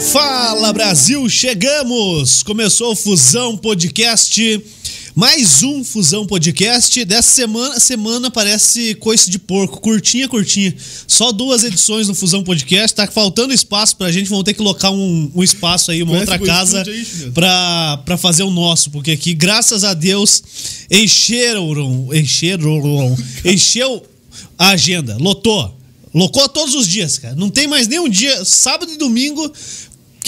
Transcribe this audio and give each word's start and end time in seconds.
Fala 0.00 0.72
Brasil, 0.72 1.28
chegamos! 1.28 2.44
Começou 2.44 2.92
o 2.92 2.96
Fusão 2.96 3.56
Podcast. 3.56 4.62
Mais 5.12 5.64
um 5.64 5.82
Fusão 5.82 6.24
Podcast. 6.24 7.04
Dessa 7.04 7.28
semana, 7.32 7.80
semana 7.80 8.30
parece 8.30 8.94
coice 8.94 9.28
de 9.28 9.40
porco, 9.40 9.80
curtinha, 9.80 10.28
curtinha. 10.28 10.72
Só 11.06 11.32
duas 11.32 11.64
edições 11.64 12.06
no 12.06 12.14
Fusão 12.14 12.44
Podcast. 12.44 12.94
Tá 12.94 13.08
faltando 13.08 13.52
espaço 13.52 13.96
pra 13.96 14.12
gente. 14.12 14.30
Vamos 14.30 14.44
ter 14.44 14.54
que 14.54 14.62
locar 14.62 14.92
um, 14.92 15.32
um 15.34 15.42
espaço 15.42 15.90
aí, 15.90 16.00
uma 16.00 16.12
Conhece 16.12 16.30
outra 16.30 16.44
o 16.44 16.46
casa 16.46 16.84
pra, 17.34 18.00
pra 18.04 18.16
fazer 18.16 18.44
o 18.44 18.50
nosso. 18.50 18.92
Porque 18.92 19.10
aqui, 19.10 19.34
graças 19.34 19.82
a 19.82 19.94
Deus, 19.94 20.42
encheram, 20.88 22.08
encheram, 22.14 23.16
encheu 23.44 24.06
a 24.56 24.68
agenda. 24.68 25.16
Lotou. 25.18 25.76
Locou 26.14 26.48
todos 26.48 26.74
os 26.74 26.88
dias, 26.88 27.18
cara. 27.18 27.34
Não 27.34 27.50
tem 27.50 27.66
mais 27.66 27.86
nenhum 27.86 28.08
dia, 28.08 28.44
sábado 28.44 28.90
e 28.90 28.96
domingo, 28.96 29.52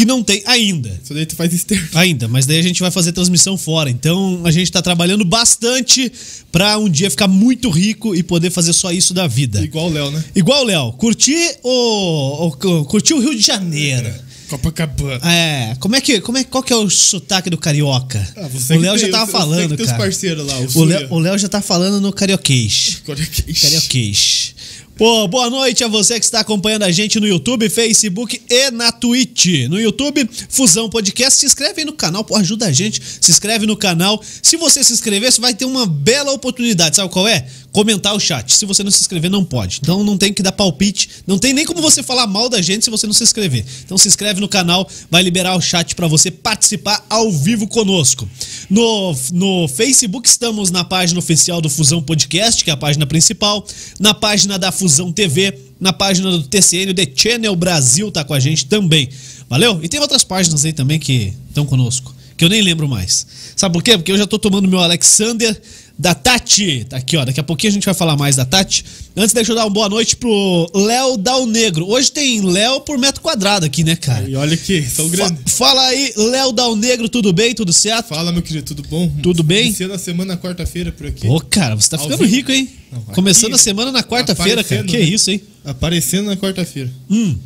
que 0.01 0.07
não 0.07 0.23
tem 0.23 0.43
ainda. 0.47 0.99
Isso 1.05 1.13
daí 1.13 1.27
tu 1.27 1.37
faz 1.37 1.53
externo. 1.53 1.87
Ainda, 1.93 2.27
mas 2.27 2.47
daí 2.47 2.59
a 2.59 2.63
gente 2.63 2.81
vai 2.81 2.91
fazer 2.91 3.13
transmissão 3.13 3.59
fora. 3.59 3.91
Então 3.91 4.41
a 4.47 4.51
gente 4.51 4.73
tá 4.73 4.81
trabalhando 4.81 5.27
bastante 5.27 6.11
pra 6.51 6.79
um 6.79 6.89
dia 6.89 7.11
ficar 7.11 7.29
muito 7.29 7.69
rico 7.69 8.15
e 8.17 8.23
poder 8.23 8.51
fazer 8.51 8.73
só 8.73 8.91
isso 8.91 9.13
da 9.13 9.27
vida. 9.27 9.63
Igual 9.63 9.89
o 9.89 9.93
Léo, 9.93 10.11
né? 10.11 10.25
Igual 10.35 10.63
o 10.63 10.65
Léo, 10.65 10.93
curtir 10.95 11.59
o, 11.63 12.47
o, 12.47 12.85
curtir 12.87 13.13
o 13.13 13.21
Rio 13.21 13.35
de 13.37 13.43
Janeiro. 13.43 14.11
Copacabana. 14.49 15.21
É, 15.31 15.77
como 15.79 15.95
é 15.95 16.01
que, 16.01 16.21
como 16.23 16.39
é, 16.39 16.45
qual 16.45 16.63
que 16.63 16.73
é 16.73 16.77
o 16.77 16.89
sotaque 16.89 17.51
do 17.51 17.59
carioca? 17.59 18.27
Ah, 18.37 18.49
você 18.49 18.77
o 18.77 18.81
Léo 18.81 18.97
já 18.99 19.09
tava 19.11 19.27
você- 19.27 19.33
falando, 19.33 19.77
cara. 19.77 20.43
lá, 20.43 20.59
o 20.61 20.79
o. 20.79 20.85
Léo, 20.85 21.07
o 21.11 21.19
Léo 21.19 21.39
já 21.39 21.49
tá 21.49 21.61
falando 21.61 22.01
no 22.01 22.11
carioquês. 22.13 23.03
Carioquês. 23.07 23.61
Carioquês. 23.61 24.55
Pô, 25.01 25.27
boa 25.27 25.49
noite 25.49 25.83
a 25.83 25.89
você 25.89 26.19
que 26.19 26.27
está 26.27 26.41
acompanhando 26.41 26.83
a 26.83 26.91
gente 26.91 27.19
no 27.19 27.27
YouTube, 27.27 27.71
Facebook 27.71 28.39
e 28.51 28.71
na 28.71 28.93
Twitch. 28.93 29.67
No 29.71 29.81
YouTube, 29.81 30.29
Fusão 30.51 30.91
Podcast. 30.91 31.41
Se 31.41 31.47
inscreve 31.47 31.81
aí 31.81 31.87
no 31.87 31.95
canal, 31.95 32.23
pô, 32.23 32.37
ajuda 32.37 32.67
a 32.67 32.71
gente. 32.71 33.01
Se 33.19 33.31
inscreve 33.31 33.65
no 33.65 33.79
canal. 33.79 34.23
Se 34.43 34.59
você 34.59 34.85
se 34.85 34.93
inscrever, 34.93 35.33
você 35.33 35.41
vai 35.41 35.55
ter 35.55 35.65
uma 35.65 35.87
bela 35.87 36.33
oportunidade. 36.33 36.97
Sabe 36.97 37.11
qual 37.11 37.27
é? 37.27 37.47
Comentar 37.73 38.15
o 38.15 38.21
chat. 38.21 38.53
Se 38.53 38.67
você 38.67 38.83
não 38.83 38.91
se 38.91 39.01
inscrever, 39.01 39.31
não 39.31 39.45
pode. 39.45 39.79
Então 39.83 40.03
não 40.03 40.19
tem 40.19 40.33
que 40.33 40.43
dar 40.43 40.53
palpite. 40.53 41.09
Não 41.27 41.39
tem 41.39 41.53
nem 41.53 41.65
como 41.65 41.81
você 41.81 42.03
falar 42.03 42.27
mal 42.27 42.49
da 42.49 42.61
gente 42.61 42.85
se 42.85 42.91
você 42.91 43.07
não 43.07 43.15
se 43.15 43.23
inscrever. 43.23 43.65
Então 43.85 43.97
se 43.97 44.09
inscreve 44.09 44.41
no 44.41 44.49
canal, 44.49 44.89
vai 45.11 45.23
liberar 45.23 45.57
o 45.57 45.61
chat 45.61 45.95
para 45.95 46.09
você 46.09 46.31
participar 46.31 47.05
ao 47.09 47.31
vivo 47.31 47.69
conosco. 47.69 48.29
No, 48.69 49.15
no 49.33 49.69
Facebook 49.69 50.29
estamos 50.29 50.71
na 50.71 50.83
página 50.83 51.19
oficial 51.19 51.61
do 51.61 51.71
Fusão 51.71 52.03
Podcast, 52.03 52.65
que 52.65 52.71
é 52.71 52.73
a 52.73 52.77
página 52.77 53.07
principal, 53.07 53.65
na 53.99 54.15
página 54.15 54.59
da 54.59 54.73
Fusão 54.73 55.13
TV, 55.13 55.57
na 55.79 55.93
página 55.93 56.31
do 56.31 56.43
TCN, 56.43 56.91
o 56.91 56.95
The 56.95 57.07
Channel 57.15 57.57
Brasil 57.57 58.11
tá 58.11 58.23
com 58.23 58.35
a 58.35 58.41
gente 58.41 58.67
também. 58.67 59.09
Valeu? 59.49 59.81
E 59.83 59.89
tem 59.89 59.99
outras 59.99 60.23
páginas 60.23 60.65
aí 60.65 60.73
também 60.73 60.99
que 60.99 61.33
estão 61.49 61.65
conosco, 61.65 62.15
que 62.37 62.45
eu 62.45 62.49
nem 62.49 62.63
lembro 62.63 62.89
mais. 62.89 63.27
Sabe 63.57 63.73
por 63.73 63.83
quê? 63.83 63.97
Porque 63.97 64.13
eu 64.13 64.19
já 64.19 64.27
tô 64.27 64.39
tomando 64.39 64.69
meu 64.69 64.81
Alexander 64.81 65.61
da 66.01 66.15
Tati. 66.15 66.87
Tá 66.89 66.97
aqui, 66.97 67.15
ó. 67.19 67.27
Daqui 67.27 67.39
a 67.39 67.43
pouquinho 67.43 67.71
a 67.71 67.75
gente 67.75 67.85
vai 67.85 67.93
falar 67.93 68.17
mais 68.17 68.35
da 68.35 68.45
Tati. 68.47 68.83
Antes, 69.15 69.35
deixa 69.35 69.53
eu 69.53 69.57
dar 69.57 69.65
uma 69.65 69.71
boa 69.71 69.87
noite 69.87 70.17
pro 70.17 70.67
Léo 70.75 71.19
Dal 71.19 71.45
Negro. 71.47 71.87
Hoje 71.87 72.11
tem 72.11 72.41
Léo 72.41 72.81
por 72.81 72.97
metro 72.97 73.21
quadrado 73.21 73.67
aqui, 73.67 73.85
né, 73.85 73.95
cara? 73.97 74.27
E 74.27 74.35
olha 74.35 74.57
que 74.57 74.81
são 74.83 75.05
Fa- 75.11 75.17
grandes. 75.17 75.53
fala 75.55 75.83
aí, 75.89 76.11
Léo 76.17 76.53
Dal 76.53 76.75
Negro, 76.75 77.07
tudo 77.07 77.35
bem? 77.35 77.55
Tudo 77.55 77.71
certo? 77.71 78.09
Fala, 78.09 78.33
meu 78.33 78.41
querido, 78.41 78.65
tudo 78.65 78.83
bom? 78.89 79.13
Tudo 79.23 79.43
bem? 79.43 79.67
Iniciando 79.67 79.93
a 79.93 79.99
semana 79.99 80.39
quarta-feira 80.39 80.91
por 80.91 81.07
aqui. 81.07 81.27
Ô, 81.29 81.39
cara, 81.39 81.75
você 81.77 81.91
tá 81.91 81.99
Ao 81.99 82.05
ficando 82.05 82.25
vivo. 82.25 82.35
rico, 82.35 82.51
hein? 82.51 82.69
Não, 82.91 83.01
aqui- 83.01 83.13
Começando 83.15 83.55
a 83.55 83.59
semana 83.59 83.93
na 83.93 84.03
quarta-feira, 84.03 84.65
cara. 84.65 84.85
Que 84.85 84.97
né? 84.97 85.03
isso, 85.05 85.31
hein? 85.31 85.43
Aparecendo 85.65 86.27
na 86.29 86.37
quarta-feira. 86.37 86.91
Hum. 87.11 87.37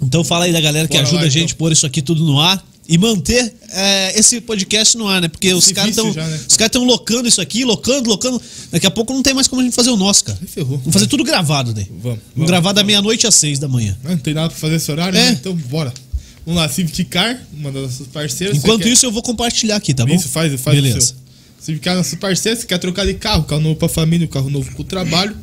Então 0.00 0.22
fala 0.22 0.44
aí 0.44 0.52
da 0.52 0.60
galera 0.60 0.86
que 0.86 0.94
Bora 0.94 1.06
ajuda 1.06 1.20
lá, 1.22 1.26
a 1.26 1.30
gente 1.30 1.44
então. 1.46 1.54
a 1.56 1.58
pôr 1.58 1.72
isso 1.72 1.84
aqui 1.86 2.00
tudo 2.00 2.24
no 2.24 2.38
ar 2.40 2.62
e 2.88 2.98
manter 2.98 3.54
é, 3.70 4.18
esse 4.18 4.40
podcast 4.40 4.96
no 4.98 5.06
ar, 5.06 5.20
né? 5.20 5.28
Porque 5.28 5.52
os 5.54 5.70
caras 5.72 5.90
estão 5.90 6.12
né? 6.12 6.40
os 6.48 6.56
caras 6.56 6.68
estão 6.68 6.84
locando 6.84 7.28
isso 7.28 7.40
aqui, 7.40 7.64
locando, 7.64 8.08
locando. 8.08 8.40
Daqui 8.70 8.86
a 8.86 8.90
pouco 8.90 9.12
não 9.12 9.22
tem 9.22 9.32
mais 9.34 9.46
como 9.48 9.60
a 9.60 9.64
gente 9.64 9.74
fazer 9.74 9.90
o 9.90 9.96
nosso, 9.96 10.24
cara. 10.24 10.38
Ferrou. 10.46 10.78
Vamos 10.78 10.92
fazer 10.92 11.06
tudo 11.06 11.22
gravado 11.24 11.72
daí. 11.72 11.86
Vamos. 12.02 12.18
Vamos 12.34 12.50
gravar 12.50 12.72
da 12.72 12.82
meia-noite 12.82 13.26
às 13.26 13.34
seis 13.34 13.58
da 13.58 13.68
manhã. 13.68 13.96
Não 14.02 14.16
tem 14.18 14.34
nada 14.34 14.48
pra 14.50 14.58
fazer 14.58 14.76
esse 14.76 14.90
horário, 14.90 15.16
É. 15.18 15.26
né? 15.26 15.38
Então 15.40 15.54
bora. 15.54 15.92
Vamos 16.44 16.60
lá, 16.60 16.68
Civic 16.68 17.04
Car, 17.04 17.40
uma 17.52 17.70
das 17.70 17.82
nossas 17.82 18.06
parceiras. 18.08 18.56
Enquanto 18.58 18.78
Você 18.82 18.88
quer- 18.88 18.92
isso, 18.94 19.06
eu 19.06 19.12
vou 19.12 19.22
compartilhar 19.22 19.76
aqui, 19.76 19.94
tá 19.94 20.04
bom? 20.04 20.14
Isso, 20.14 20.28
faz, 20.28 20.52
faz 20.60 20.76
Beleza. 20.76 20.98
o 20.98 21.02
seu. 21.02 21.16
Civic 21.60 21.84
Car, 21.84 21.94
nosso 21.94 22.16
parceiro, 22.16 22.58
você 22.58 22.66
quer 22.66 22.78
trocar 22.78 23.06
de 23.06 23.14
carro, 23.14 23.44
carro 23.44 23.60
novo 23.60 23.76
pra 23.76 23.88
família, 23.88 24.26
carro 24.26 24.50
novo 24.50 24.68
pro 24.74 24.82
trabalho, 24.82 25.36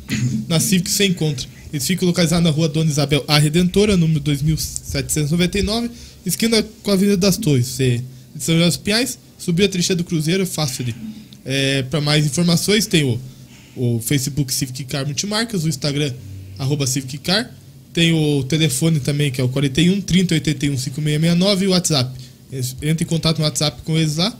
na 0.46 0.60
Civic 0.60 0.90
você 0.90 1.06
encontra. 1.06 1.46
Eles 1.72 1.86
ficam 1.86 2.06
localizados 2.06 2.44
na 2.44 2.50
rua 2.50 2.68
Dona 2.68 2.90
Isabel 2.90 3.24
A 3.28 3.38
Redentora, 3.38 3.96
número 3.96 4.20
2799, 4.20 5.90
esquina 6.26 6.62
com 6.82 6.90
a 6.90 6.94
Avenida 6.94 7.16
das 7.16 7.36
Torres. 7.36 7.66
Você 7.66 8.02
de 8.34 8.44
São 8.44 8.54
José 8.54 8.66
dos 8.66 8.76
Pinhais, 8.76 9.18
subir 9.38 9.64
a 9.64 9.68
trincheira 9.68 9.96
do 9.96 10.04
Cruzeiro 10.04 10.46
fácil 10.46 10.84
ali. 10.84 10.94
É, 11.44 11.82
para 11.82 12.00
mais 12.00 12.26
informações, 12.26 12.86
tem 12.86 13.04
o, 13.04 13.20
o 13.76 14.00
Facebook 14.00 14.52
Civic 14.52 14.84
Car 14.84 15.04
Multimarcas, 15.04 15.64
o 15.64 15.68
Instagram, 15.68 16.12
arroba 16.58 16.86
Civic 16.86 17.18
Car. 17.18 17.50
Tem 17.92 18.12
o 18.12 18.44
telefone 18.44 19.00
também, 19.00 19.30
que 19.30 19.40
é 19.40 19.44
o 19.44 19.48
41 19.48 20.00
30 20.00 20.34
81 20.34 20.78
5669 20.78 21.64
e 21.64 21.68
o 21.68 21.70
WhatsApp. 21.72 22.20
Entra 22.82 23.04
em 23.04 23.06
contato 23.06 23.38
no 23.38 23.44
WhatsApp 23.44 23.82
com 23.82 23.96
eles 23.96 24.16
lá, 24.16 24.36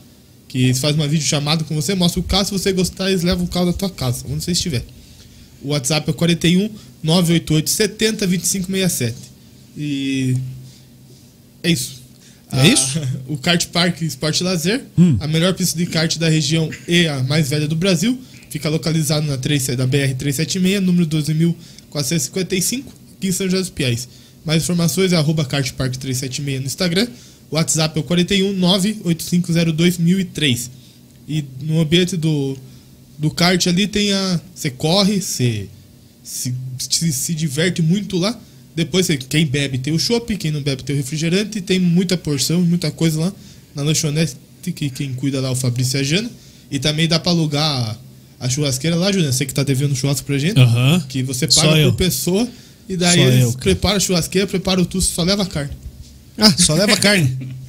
que 0.47 0.65
eles 0.65 0.79
fazem 0.79 1.01
uma 1.01 1.09
videochamada 1.09 1.65
com 1.65 1.75
você, 1.75 1.95
mostra 1.95 2.21
o 2.21 2.23
carro, 2.23 2.45
se 2.45 2.53
você 2.53 2.73
gostar, 2.73 3.11
eles 3.11 3.23
levam 3.23 3.45
o 3.45 3.49
carro 3.49 3.67
da 3.67 3.73
tua 3.73 3.91
casa, 3.91 4.25
onde 4.29 4.45
você 4.45 4.53
estiver. 4.53 4.85
O 5.63 5.69
WhatsApp 5.69 6.09
é 6.09 6.13
41 6.13 6.71
988 7.03 7.71
70 7.71 8.27
2567. 8.27 9.17
E 9.77 10.37
é 11.63 11.71
isso. 11.71 12.01
É 12.53 12.61
A- 12.63 12.67
isso? 12.67 12.99
O 13.29 13.37
Kart 13.39 13.67
Park 13.69 14.03
Esporte 14.03 14.43
Lazer, 14.43 14.83
Hum. 14.99 15.17
a 15.21 15.27
melhor 15.29 15.55
pista 15.55 15.79
de 15.79 15.87
kart 15.87 16.17
da 16.19 16.29
região 16.29 16.69
e 16.89 17.07
a 17.07 17.23
mais 17.23 17.49
velha 17.49 17.69
do 17.69 17.77
Brasil, 17.77 18.19
fica 18.51 18.69
localizado 18.69 19.25
na 19.27 19.37
3, 19.39 19.69
da 19.77 19.87
BR 19.87 20.15
376, 20.19 20.83
número 20.83 21.07
12.455, 21.07 22.85
aqui 23.17 23.29
em 23.29 23.33
São 23.33 23.47
José 23.47 23.59
dos 23.61 23.71
Piais. 23.71 24.09
Mais 24.45 24.63
informações 24.65 25.13
é 25.13 25.17
arroba 25.17 25.45
kartpark 25.45 25.97
376 25.97 26.61
no 26.61 26.67
Instagram. 26.67 27.07
O 27.51 27.57
WhatsApp 27.57 27.97
é 27.97 28.01
o 28.01 28.05
41 28.05 28.53
98502 28.55 29.99
1003. 29.99 30.71
E 31.29 31.45
no 31.63 31.81
ambiente 31.81 32.17
do, 32.17 32.57
do 33.21 33.31
kart 33.31 33.65
ali 33.67 33.87
tem 33.87 34.13
a. 34.13 34.41
Você 34.55 34.71
corre, 34.71 35.21
você 35.21 35.69
se, 36.25 36.55
se, 36.79 37.13
se 37.13 37.35
diverte 37.35 37.83
muito 37.83 38.17
lá. 38.19 38.37
Depois, 38.75 39.05
você, 39.07 39.17
quem 39.19 39.47
bebe 39.47 39.79
tem 39.79 39.93
o 39.93 39.99
chopp, 39.99 40.35
quem 40.39 40.51
não 40.51 40.63
bebe 40.63 40.83
tem 40.83 40.95
o 40.95 40.99
refrigerante. 40.99 41.61
Tem 41.61 41.79
muita 41.79 42.17
porção, 42.17 42.63
muita 42.63 42.91
coisa 42.91 43.21
lá 43.21 43.33
na 43.75 43.83
lanchonete, 43.83 44.37
que 44.75 44.89
quem 44.89 45.13
cuida 45.13 45.41
lá 45.41 45.49
é 45.49 45.53
o 45.53 45.57
Fabrício 45.57 45.99
e 45.99 46.01
a 46.01 46.03
Jana. 46.03 46.31
E 46.71 46.79
também 46.79 47.07
dá 47.07 47.19
pra 47.21 47.31
alugar 47.31 47.99
a, 48.39 48.49
churrasqueira 48.49 48.97
lá, 48.97 49.13
Juliana. 49.13 49.33
Você 49.33 49.45
que 49.45 49.53
tá 49.53 49.63
devendo 49.63 49.95
churrasco 49.95 50.25
pra 50.27 50.39
gente. 50.39 50.59
Aham. 50.59 51.05
Que 51.09 51.23
você 51.23 51.51
Só 51.51 51.63
paga 51.63 51.79
eu. 51.79 51.91
por 51.93 51.99
pessoa. 51.99 52.49
E 52.89 52.97
daí 52.97 53.19
Só 53.19 53.25
eles 53.29 53.43
eu, 53.43 53.53
preparam 53.53 53.97
a 53.97 54.01
churrasqueira, 54.01 54.47
preparam 54.47 54.85
tudo, 54.85 55.03
só 55.03 55.23
leva 55.23 55.45
carne. 55.45 55.73
Ah, 56.39 56.53
só 56.57 56.75
leva 56.75 56.97
carne. 56.97 57.37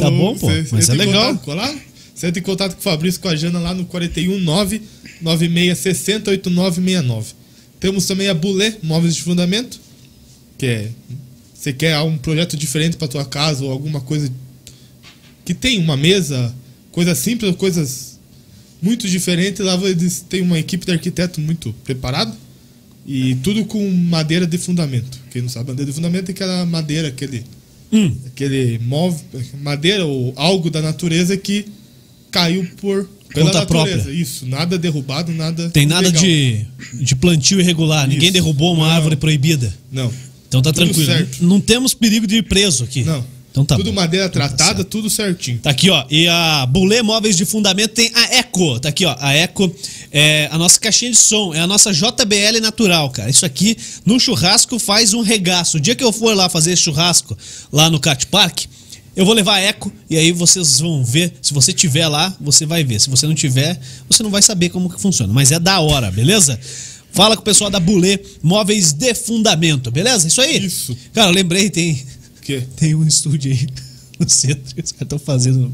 Tá 0.00 0.10
bom, 0.10 0.36
pô, 0.36 0.48
Você- 0.48 0.68
mas 0.72 0.88
é 0.90 0.92
legal. 0.92 1.40
lá, 1.46 1.74
Você 2.18 2.26
entra 2.26 2.40
em 2.40 2.42
contato 2.42 2.72
com 2.72 2.80
o 2.80 2.82
Fabrício, 2.82 3.20
com 3.20 3.28
a 3.28 3.36
Jana 3.36 3.60
lá 3.60 3.72
no 3.72 3.84
419 3.84 4.82
9660 5.22 6.32
8969. 6.32 7.32
Temos 7.78 8.06
também 8.06 8.26
a 8.26 8.34
Bulé, 8.34 8.76
móveis 8.82 9.14
de 9.14 9.22
fundamento, 9.22 9.80
que 10.58 10.66
é 10.66 10.90
você 11.54 11.72
quer 11.72 11.96
um 12.00 12.18
projeto 12.18 12.56
diferente 12.56 12.96
para 12.96 13.06
tua 13.06 13.24
casa 13.24 13.64
ou 13.64 13.70
alguma 13.70 14.00
coisa 14.00 14.32
que 15.44 15.54
tem 15.54 15.78
uma 15.78 15.96
mesa, 15.96 16.52
coisa 16.90 17.14
simples, 17.14 17.54
coisas 17.54 18.18
muito 18.82 19.08
diferentes, 19.08 19.64
lá 19.64 19.74
eles 19.84 20.20
têm 20.28 20.40
uma 20.40 20.58
equipe 20.58 20.84
de 20.84 20.90
arquiteto 20.90 21.40
muito 21.40 21.72
preparada 21.84 22.36
e 23.06 23.36
tudo 23.44 23.64
com 23.64 23.88
madeira 23.92 24.44
de 24.44 24.58
fundamento. 24.58 25.20
Quem 25.30 25.42
não 25.42 25.48
sabe, 25.48 25.68
madeira 25.68 25.88
de 25.88 25.94
fundamento 25.94 26.30
é 26.30 26.32
aquela 26.32 26.66
madeira, 26.66 27.06
aquele 27.06 27.44
Hum. 27.90 28.14
aquele 28.26 28.78
móvel, 28.80 29.24
madeira 29.62 30.04
ou 30.04 30.34
algo 30.36 30.68
da 30.68 30.82
natureza 30.82 31.36
que 31.38 31.64
caiu 32.30 32.66
por 32.80 33.08
pela 33.32 33.46
Conta 33.46 33.58
natureza. 33.60 33.94
própria. 33.96 34.12
Isso, 34.14 34.46
nada 34.46 34.78
derrubado, 34.78 35.32
nada. 35.32 35.68
Tem 35.70 35.84
nada 35.86 36.10
de, 36.10 36.64
de 36.94 37.14
plantio 37.16 37.60
irregular. 37.60 38.06
Ninguém 38.08 38.24
Isso. 38.28 38.32
derrubou 38.34 38.72
uma 38.74 38.86
Não. 38.86 38.94
árvore 38.94 39.16
proibida. 39.16 39.72
Não. 39.92 40.10
Então 40.48 40.62
tá 40.62 40.72
Tudo 40.72 40.84
tranquilo. 40.86 41.06
certo. 41.06 41.44
Não 41.44 41.60
temos 41.60 41.92
perigo 41.92 42.26
de 42.26 42.36
ir 42.36 42.42
preso 42.44 42.84
aqui. 42.84 43.04
Não. 43.04 43.24
Então 43.50 43.64
tá 43.64 43.76
tudo 43.76 43.90
bom. 43.90 43.96
madeira 43.96 44.26
Então 44.26 44.40
tá 44.40 44.48
tratada, 44.48 44.76
certo. 44.78 44.88
tudo 44.88 45.10
certinho. 45.10 45.58
Tá 45.58 45.70
aqui, 45.70 45.90
ó. 45.90 46.04
E 46.10 46.26
a 46.28 46.64
Bulê 46.66 47.02
Móveis 47.02 47.36
de 47.36 47.44
Fundamento 47.44 47.92
tem 47.92 48.10
a 48.14 48.36
Eco. 48.36 48.78
Tá 48.80 48.88
aqui, 48.88 49.04
ó. 49.04 49.14
A 49.20 49.34
Eco 49.34 49.74
é 50.12 50.48
a 50.50 50.56
nossa 50.56 50.78
caixinha 50.80 51.10
de 51.10 51.16
som. 51.18 51.52
É 51.52 51.60
a 51.60 51.66
nossa 51.66 51.92
JBL 51.92 52.60
natural, 52.62 53.10
cara. 53.10 53.28
Isso 53.28 53.44
aqui, 53.44 53.76
no 54.06 54.18
churrasco, 54.18 54.78
faz 54.78 55.12
um 55.12 55.20
regaço. 55.22 55.76
O 55.76 55.80
dia 55.80 55.94
que 55.94 56.04
eu 56.04 56.12
for 56.12 56.34
lá 56.34 56.48
fazer 56.48 56.76
churrasco, 56.76 57.36
lá 57.72 57.90
no 57.90 57.98
Cat 58.00 58.26
Park, 58.28 58.60
eu 59.18 59.24
vou 59.24 59.34
levar 59.34 59.58
Eco 59.58 59.92
e 60.08 60.16
aí 60.16 60.30
vocês 60.30 60.78
vão 60.78 61.04
ver. 61.04 61.34
Se 61.42 61.52
você 61.52 61.72
tiver 61.72 62.06
lá, 62.06 62.32
você 62.40 62.64
vai 62.64 62.84
ver. 62.84 63.00
Se 63.00 63.10
você 63.10 63.26
não 63.26 63.34
tiver, 63.34 63.76
você 64.08 64.22
não 64.22 64.30
vai 64.30 64.40
saber 64.40 64.68
como 64.68 64.88
que 64.88 65.00
funciona. 65.00 65.32
Mas 65.32 65.50
é 65.50 65.58
da 65.58 65.80
hora, 65.80 66.08
beleza? 66.08 66.56
Fala 67.10 67.34
com 67.34 67.42
o 67.42 67.44
pessoal 67.44 67.68
da 67.68 67.80
Bulê 67.80 68.20
Móveis 68.40 68.92
de 68.92 69.12
Fundamento, 69.14 69.90
beleza? 69.90 70.28
Isso 70.28 70.40
aí? 70.40 70.64
Isso. 70.64 70.96
Cara, 71.12 71.30
eu 71.30 71.34
lembrei, 71.34 71.68
tem. 71.68 72.00
Tem 72.76 72.94
um 72.94 73.04
estúdio 73.04 73.50
aí 73.50 73.66
no 74.20 74.30
centro. 74.30 74.62
Os 74.62 74.92
caras 74.92 75.02
estão 75.02 75.18
fazendo 75.18 75.72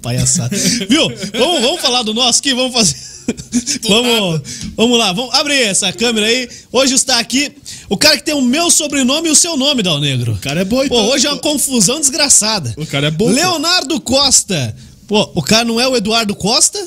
palhaçada. 0.00 0.56
Viu? 0.88 1.08
Vamos, 1.32 1.62
vamos 1.62 1.80
falar 1.80 2.04
do 2.04 2.14
nosso 2.14 2.38
aqui? 2.38 2.54
Vamos 2.54 2.72
fazer. 2.72 2.96
vamos, 3.82 4.42
vamos 4.76 4.96
lá, 4.96 5.12
vamos 5.12 5.34
abrir 5.34 5.62
essa 5.62 5.92
câmera 5.92 6.26
aí. 6.26 6.48
Hoje 6.70 6.94
está 6.94 7.18
aqui 7.18 7.52
o 7.90 7.96
cara 7.96 8.16
que 8.16 8.22
tem 8.22 8.34
o 8.34 8.40
meu 8.40 8.70
sobrenome 8.70 9.28
e 9.28 9.32
o 9.32 9.34
seu 9.34 9.56
nome, 9.56 9.82
Dal 9.82 9.98
Negro. 10.00 10.34
O 10.34 10.38
cara 10.38 10.60
é 10.60 10.64
bom, 10.64 10.86
Pô, 10.86 11.00
hoje 11.12 11.26
é 11.26 11.30
uma 11.30 11.38
confusão 11.38 11.98
desgraçada. 11.98 12.72
O 12.76 12.86
cara 12.86 13.08
é 13.08 13.10
bom. 13.10 13.28
Leonardo 13.28 14.00
Costa. 14.00 14.74
Pô, 15.08 15.28
o 15.34 15.42
cara 15.42 15.64
não 15.64 15.80
é 15.80 15.88
o 15.88 15.96
Eduardo 15.96 16.36
Costa? 16.36 16.78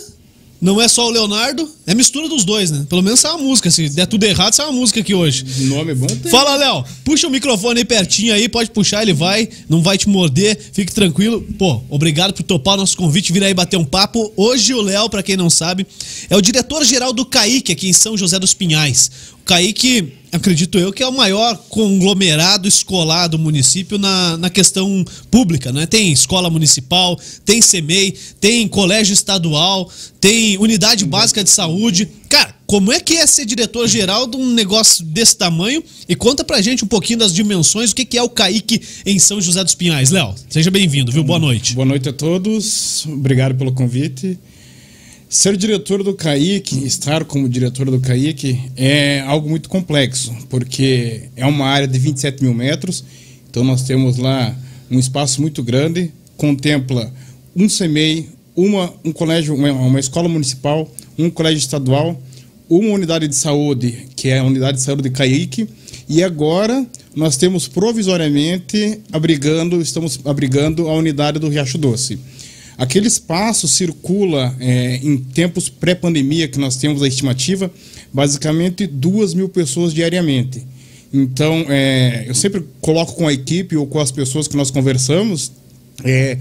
Não 0.63 0.81
é 0.81 0.87
só 0.87 1.07
o 1.07 1.09
Leonardo? 1.09 1.69
É 1.85 1.93
mistura 1.93 2.29
dos 2.29 2.45
dois, 2.45 2.71
né? 2.71 2.85
Pelo 2.87 3.03
menos 3.03 3.19
sai 3.19 3.31
uma 3.33 3.43
música. 3.43 3.69
Se 3.69 3.89
der 3.89 4.07
tudo 4.07 4.23
errado, 4.23 4.53
sai 4.53 4.65
uma 4.65 4.71
música 4.71 5.01
aqui 5.01 5.13
hoje. 5.13 5.45
Nome 5.65 5.91
é 5.91 5.93
bom 5.93 6.07
tem. 6.07 6.31
Fala, 6.31 6.55
Léo. 6.55 6.85
Puxa 7.03 7.27
o 7.27 7.29
microfone 7.29 7.79
aí 7.79 7.85
pertinho 7.85 8.33
aí, 8.33 8.47
pode 8.47 8.71
puxar, 8.71 9.01
ele 9.01 9.11
vai, 9.11 9.49
não 9.67 9.81
vai 9.81 9.97
te 9.97 10.07
morder, 10.07 10.57
fique 10.71 10.93
tranquilo. 10.93 11.45
Pô, 11.59 11.81
obrigado 11.89 12.33
por 12.33 12.43
topar 12.43 12.75
o 12.75 12.77
nosso 12.77 12.95
convite, 12.95 13.33
vir 13.33 13.43
aí 13.43 13.53
bater 13.53 13.75
um 13.75 13.83
papo. 13.83 14.31
Hoje 14.37 14.73
o 14.73 14.81
Léo, 14.81 15.09
pra 15.09 15.21
quem 15.21 15.35
não 15.35 15.49
sabe, 15.49 15.85
é 16.29 16.37
o 16.37 16.41
diretor-geral 16.41 17.11
do 17.11 17.25
CAIC 17.25 17.69
aqui 17.69 17.89
em 17.89 17.93
São 17.93 18.15
José 18.15 18.39
dos 18.39 18.53
Pinhais. 18.53 19.11
CAIC, 19.45 20.13
acredito 20.31 20.77
eu, 20.79 20.91
que 20.93 21.03
é 21.03 21.07
o 21.07 21.11
maior 21.11 21.55
conglomerado 21.69 22.67
escolar 22.67 23.27
do 23.27 23.37
município 23.37 23.97
na, 23.97 24.37
na 24.37 24.49
questão 24.49 25.03
pública, 25.29 25.71
né? 25.71 25.85
Tem 25.85 26.11
escola 26.11 26.49
municipal, 26.49 27.19
tem 27.43 27.61
CEMEI, 27.61 28.15
tem 28.39 28.67
colégio 28.67 29.13
estadual, 29.13 29.91
tem 30.19 30.57
unidade 30.57 31.05
básica 31.05 31.43
de 31.43 31.49
saúde. 31.49 32.07
Cara, 32.29 32.55
como 32.65 32.91
é 32.91 32.99
que 32.99 33.15
é 33.15 33.27
ser 33.27 33.45
diretor-geral 33.45 34.25
de 34.25 34.37
um 34.37 34.53
negócio 34.53 35.03
desse 35.05 35.37
tamanho? 35.37 35.83
E 36.07 36.15
conta 36.15 36.43
pra 36.43 36.61
gente 36.61 36.83
um 36.83 36.87
pouquinho 36.87 37.19
das 37.19 37.33
dimensões, 37.33 37.91
o 37.91 37.95
que 37.95 38.05
que 38.05 38.17
é 38.17 38.23
o 38.23 38.29
CAIC 38.29 38.81
em 39.05 39.19
São 39.19 39.39
José 39.41 39.63
dos 39.63 39.75
Pinhais. 39.75 40.09
Léo, 40.09 40.33
seja 40.49 40.71
bem-vindo, 40.71 41.11
viu? 41.11 41.23
Boa 41.23 41.39
noite. 41.39 41.75
Boa 41.75 41.85
noite 41.85 42.09
a 42.09 42.13
todos. 42.13 43.05
Obrigado 43.05 43.55
pelo 43.55 43.71
convite. 43.71 44.39
Ser 45.33 45.57
diretor 45.57 46.03
do 46.03 46.13
CAIC, 46.13 46.85
estar 46.85 47.25
como 47.25 47.49
diretor 47.49 47.89
do 47.89 47.99
CAIC, 47.99 48.55
é 48.77 49.21
algo 49.21 49.49
muito 49.49 49.67
complexo, 49.67 50.31
porque 50.47 51.23
é 51.35 51.43
uma 51.43 51.65
área 51.65 51.87
de 51.87 51.97
27 51.97 52.43
mil 52.43 52.53
metros, 52.53 53.03
então 53.49 53.63
nós 53.63 53.81
temos 53.81 54.17
lá 54.17 54.55
um 54.91 54.99
espaço 54.99 55.41
muito 55.41 55.63
grande, 55.63 56.11
contempla 56.37 57.11
um 57.55 57.67
CEMEI, 57.67 58.29
uma, 58.55 58.93
um 59.03 59.11
colégio, 59.11 59.55
uma, 59.55 59.71
uma 59.71 59.99
escola 59.99 60.29
municipal, 60.29 60.87
um 61.17 61.31
colégio 61.31 61.57
estadual, 61.57 62.21
uma 62.69 62.91
unidade 62.91 63.27
de 63.27 63.35
saúde, 63.35 64.05
que 64.15 64.29
é 64.29 64.37
a 64.37 64.43
unidade 64.43 64.77
de 64.77 64.83
saúde 64.83 65.01
de 65.01 65.09
CAIC, 65.09 65.67
e 66.07 66.21
agora 66.21 66.85
nós 67.15 67.37
temos 67.37 67.67
provisoriamente 67.67 68.99
abrigando, 69.11 69.81
estamos 69.81 70.19
abrigando 70.25 70.87
a 70.87 70.93
unidade 70.93 71.39
do 71.39 71.49
Riacho 71.49 71.79
Doce. 71.79 72.19
Aquele 72.77 73.07
espaço 73.07 73.67
circula 73.67 74.55
é, 74.59 74.97
em 75.03 75.17
tempos 75.17 75.69
pré-pandemia 75.69 76.47
que 76.47 76.59
nós 76.59 76.77
temos 76.77 77.03
a 77.03 77.07
estimativa, 77.07 77.71
basicamente 78.11 78.87
duas 78.87 79.33
mil 79.33 79.49
pessoas 79.49 79.93
diariamente. 79.93 80.65
Então, 81.13 81.65
é, 81.69 82.25
eu 82.27 82.33
sempre 82.33 82.63
coloco 82.81 83.13
com 83.13 83.27
a 83.27 83.33
equipe 83.33 83.77
ou 83.77 83.85
com 83.85 83.99
as 83.99 84.11
pessoas 84.11 84.47
que 84.47 84.57
nós 84.57 84.71
conversamos, 84.71 85.51
é, 86.03 86.37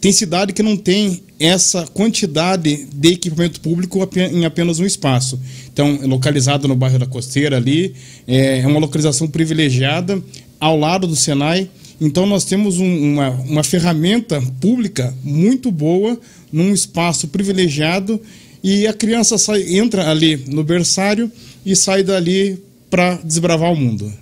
tem 0.00 0.12
cidade 0.12 0.52
que 0.52 0.62
não 0.62 0.76
tem 0.76 1.22
essa 1.38 1.86
quantidade 1.86 2.86
de 2.92 3.08
equipamento 3.08 3.60
público 3.60 3.98
em 4.16 4.44
apenas 4.44 4.78
um 4.78 4.84
espaço. 4.84 5.38
Então, 5.72 6.00
é 6.02 6.06
localizado 6.06 6.66
no 6.66 6.74
bairro 6.74 6.98
da 6.98 7.06
Costeira 7.06 7.56
ali, 7.56 7.94
é 8.26 8.66
uma 8.66 8.80
localização 8.80 9.28
privilegiada 9.28 10.20
ao 10.60 10.78
lado 10.78 11.06
do 11.06 11.16
Senai. 11.16 11.68
Então, 12.00 12.26
nós 12.26 12.44
temos 12.44 12.78
um, 12.78 13.12
uma, 13.12 13.30
uma 13.30 13.64
ferramenta 13.64 14.42
pública 14.60 15.14
muito 15.22 15.70
boa, 15.70 16.18
num 16.52 16.72
espaço 16.72 17.28
privilegiado, 17.28 18.20
e 18.62 18.86
a 18.86 18.92
criança 18.92 19.38
sai, 19.38 19.76
entra 19.76 20.10
ali 20.10 20.36
no 20.48 20.64
berçário 20.64 21.30
e 21.64 21.74
sai 21.76 22.02
dali 22.02 22.58
para 22.90 23.16
desbravar 23.24 23.72
o 23.72 23.76
mundo. 23.76 24.12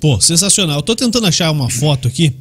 Pô, 0.00 0.20
sensacional. 0.20 0.76
Eu 0.76 0.82
tô 0.82 0.94
tentando 0.94 1.26
achar 1.26 1.50
uma 1.50 1.70
foto 1.70 2.06
aqui. 2.06 2.32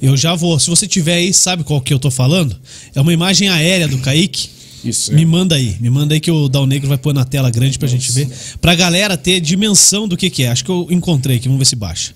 Eu 0.00 0.16
já 0.16 0.34
vou. 0.34 0.58
Se 0.58 0.70
você 0.70 0.86
tiver 0.86 1.14
aí, 1.14 1.34
sabe 1.34 1.64
qual 1.64 1.80
que 1.80 1.92
eu 1.92 1.98
tô 1.98 2.10
falando? 2.10 2.56
É 2.94 3.00
uma 3.00 3.12
imagem 3.12 3.48
aérea 3.48 3.88
do 3.88 3.98
Kaique. 3.98 4.48
Isso. 4.84 5.12
Me 5.12 5.26
manda 5.26 5.56
aí, 5.56 5.76
me 5.80 5.90
manda 5.90 6.14
aí 6.14 6.20
que 6.20 6.30
o 6.30 6.48
Dal 6.48 6.66
Negro 6.66 6.88
vai 6.88 6.98
pôr 6.98 7.12
na 7.12 7.24
tela 7.24 7.50
grande 7.50 7.78
pra 7.78 7.88
gente 7.88 8.12
ver. 8.12 8.28
Pra 8.60 8.74
galera 8.74 9.16
ter 9.16 9.40
dimensão 9.40 10.06
do 10.06 10.16
que 10.16 10.30
que 10.30 10.44
é. 10.44 10.50
Acho 10.50 10.64
que 10.64 10.70
eu 10.70 10.86
encontrei 10.90 11.36
aqui, 11.36 11.48
vamos 11.48 11.58
ver 11.58 11.64
se 11.64 11.74
baixa. 11.74 12.14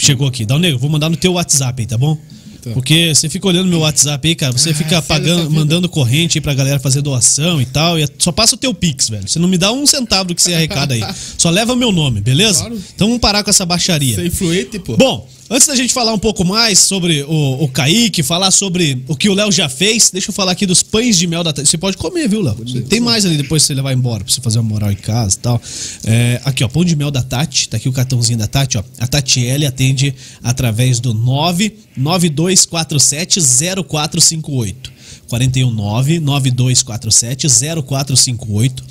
Chegou 0.00 0.26
aqui. 0.26 0.46
Dal 0.46 0.58
Negro, 0.58 0.78
vou 0.78 0.88
mandar 0.90 1.08
no 1.10 1.16
teu 1.16 1.34
WhatsApp 1.34 1.82
aí, 1.82 1.86
tá 1.86 1.98
bom? 1.98 2.16
Tá. 2.62 2.70
Porque 2.72 3.14
você 3.14 3.28
fica 3.28 3.46
olhando 3.48 3.68
meu 3.68 3.80
WhatsApp 3.80 4.26
aí, 4.28 4.34
cara, 4.34 4.52
você 4.52 4.70
Ah, 4.70 4.74
fica 4.74 4.90
sério, 4.90 5.06
pagando, 5.08 5.42
vida? 5.44 5.54
mandando 5.54 5.88
corrente 5.88 6.38
aí 6.38 6.42
pra 6.42 6.52
galera 6.54 6.78
fazer 6.78 7.00
doação 7.02 7.60
e 7.60 7.66
tal, 7.66 7.98
e 7.98 8.02
é- 8.02 8.08
só 8.18 8.30
passa 8.32 8.54
o 8.54 8.58
teu 8.58 8.72
Pix, 8.74 9.08
velho. 9.08 9.26
Você 9.28 9.38
não 9.38 9.48
me 9.48 9.56
dá 9.58 9.72
um 9.72 9.86
centavo 9.86 10.28
do 10.28 10.34
que 10.34 10.42
você 10.42 10.52
arrecada 10.54 10.92
aí. 10.94 11.00
Só 11.38 11.48
leva 11.50 11.74
meu 11.76 11.90
nome, 11.92 12.20
beleza? 12.20 12.60
Claro. 12.60 12.78
Então 12.94 13.08
vamos 13.08 13.20
parar 13.20 13.42
com 13.42 13.50
essa 13.50 13.64
baixaria. 13.64 14.14
Você 14.14 14.22
é 14.22 14.26
influente, 14.26 14.78
pô. 14.78 14.96
Bom, 14.96 15.26
antes 15.50 15.66
da 15.66 15.74
gente 15.74 15.92
falar 15.92 16.14
um 16.14 16.18
pouco 16.18 16.44
mais 16.44 16.78
sobre 16.78 17.24
o, 17.24 17.64
o 17.64 17.68
Kaique, 17.68 18.22
falar 18.22 18.52
sobre 18.52 19.02
o 19.08 19.16
que 19.16 19.28
o 19.28 19.34
Léo 19.34 19.50
já 19.50 19.68
fez, 19.68 20.08
deixa 20.10 20.30
eu 20.30 20.34
falar 20.34 20.52
aqui 20.52 20.64
dos 20.64 20.80
pães 20.82 21.18
de 21.18 21.26
mel 21.26 21.42
da 21.42 21.52
Tati. 21.52 21.68
Você 21.68 21.76
pode 21.76 21.96
comer, 21.96 22.28
viu, 22.28 22.40
Léo? 22.40 22.54
Tem 22.88 23.00
mais 23.00 23.26
ali 23.26 23.36
depois 23.36 23.64
que 23.64 23.66
você 23.66 23.74
levar 23.74 23.92
embora, 23.92 24.22
pra 24.22 24.32
você 24.32 24.40
fazer 24.40 24.60
uma 24.60 24.68
moral 24.68 24.92
em 24.92 24.96
casa 24.96 25.36
e 25.36 25.40
tal. 25.40 25.60
É, 26.04 26.40
aqui, 26.44 26.62
ó, 26.62 26.68
pão 26.68 26.84
de 26.84 26.94
mel 26.94 27.10
da 27.10 27.22
Tati. 27.22 27.68
Tá 27.68 27.76
aqui 27.76 27.88
o 27.88 27.92
cartãozinho 27.92 28.38
da 28.38 28.46
Tati, 28.46 28.78
ó. 28.78 28.84
A 29.00 29.08
Tatiele 29.08 29.66
atende 29.66 30.14
através 30.42 31.00
do 31.00 31.12
99247 31.12 33.40
0458. 33.88 35.00
419 35.26 36.20
9247 36.20 37.48
0458. 37.48 38.84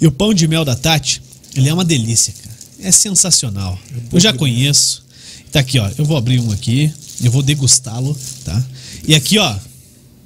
E 0.00 0.06
o 0.06 0.12
pão 0.12 0.34
de 0.34 0.46
mel 0.48 0.64
da 0.64 0.74
Tati, 0.74 1.22
ele 1.54 1.68
é 1.68 1.74
uma 1.74 1.84
delícia, 1.84 2.34
cara. 2.42 2.56
É 2.80 2.90
sensacional. 2.90 3.78
Eu 4.12 4.18
já 4.18 4.32
conheço. 4.32 5.01
Tá 5.52 5.60
aqui, 5.60 5.78
ó. 5.78 5.88
Eu 5.98 6.04
vou 6.04 6.16
abrir 6.16 6.40
um 6.40 6.50
aqui. 6.50 6.90
Eu 7.22 7.30
vou 7.30 7.42
degustá-lo, 7.42 8.16
tá? 8.44 8.64
E 9.06 9.14
aqui, 9.14 9.38
ó. 9.38 9.54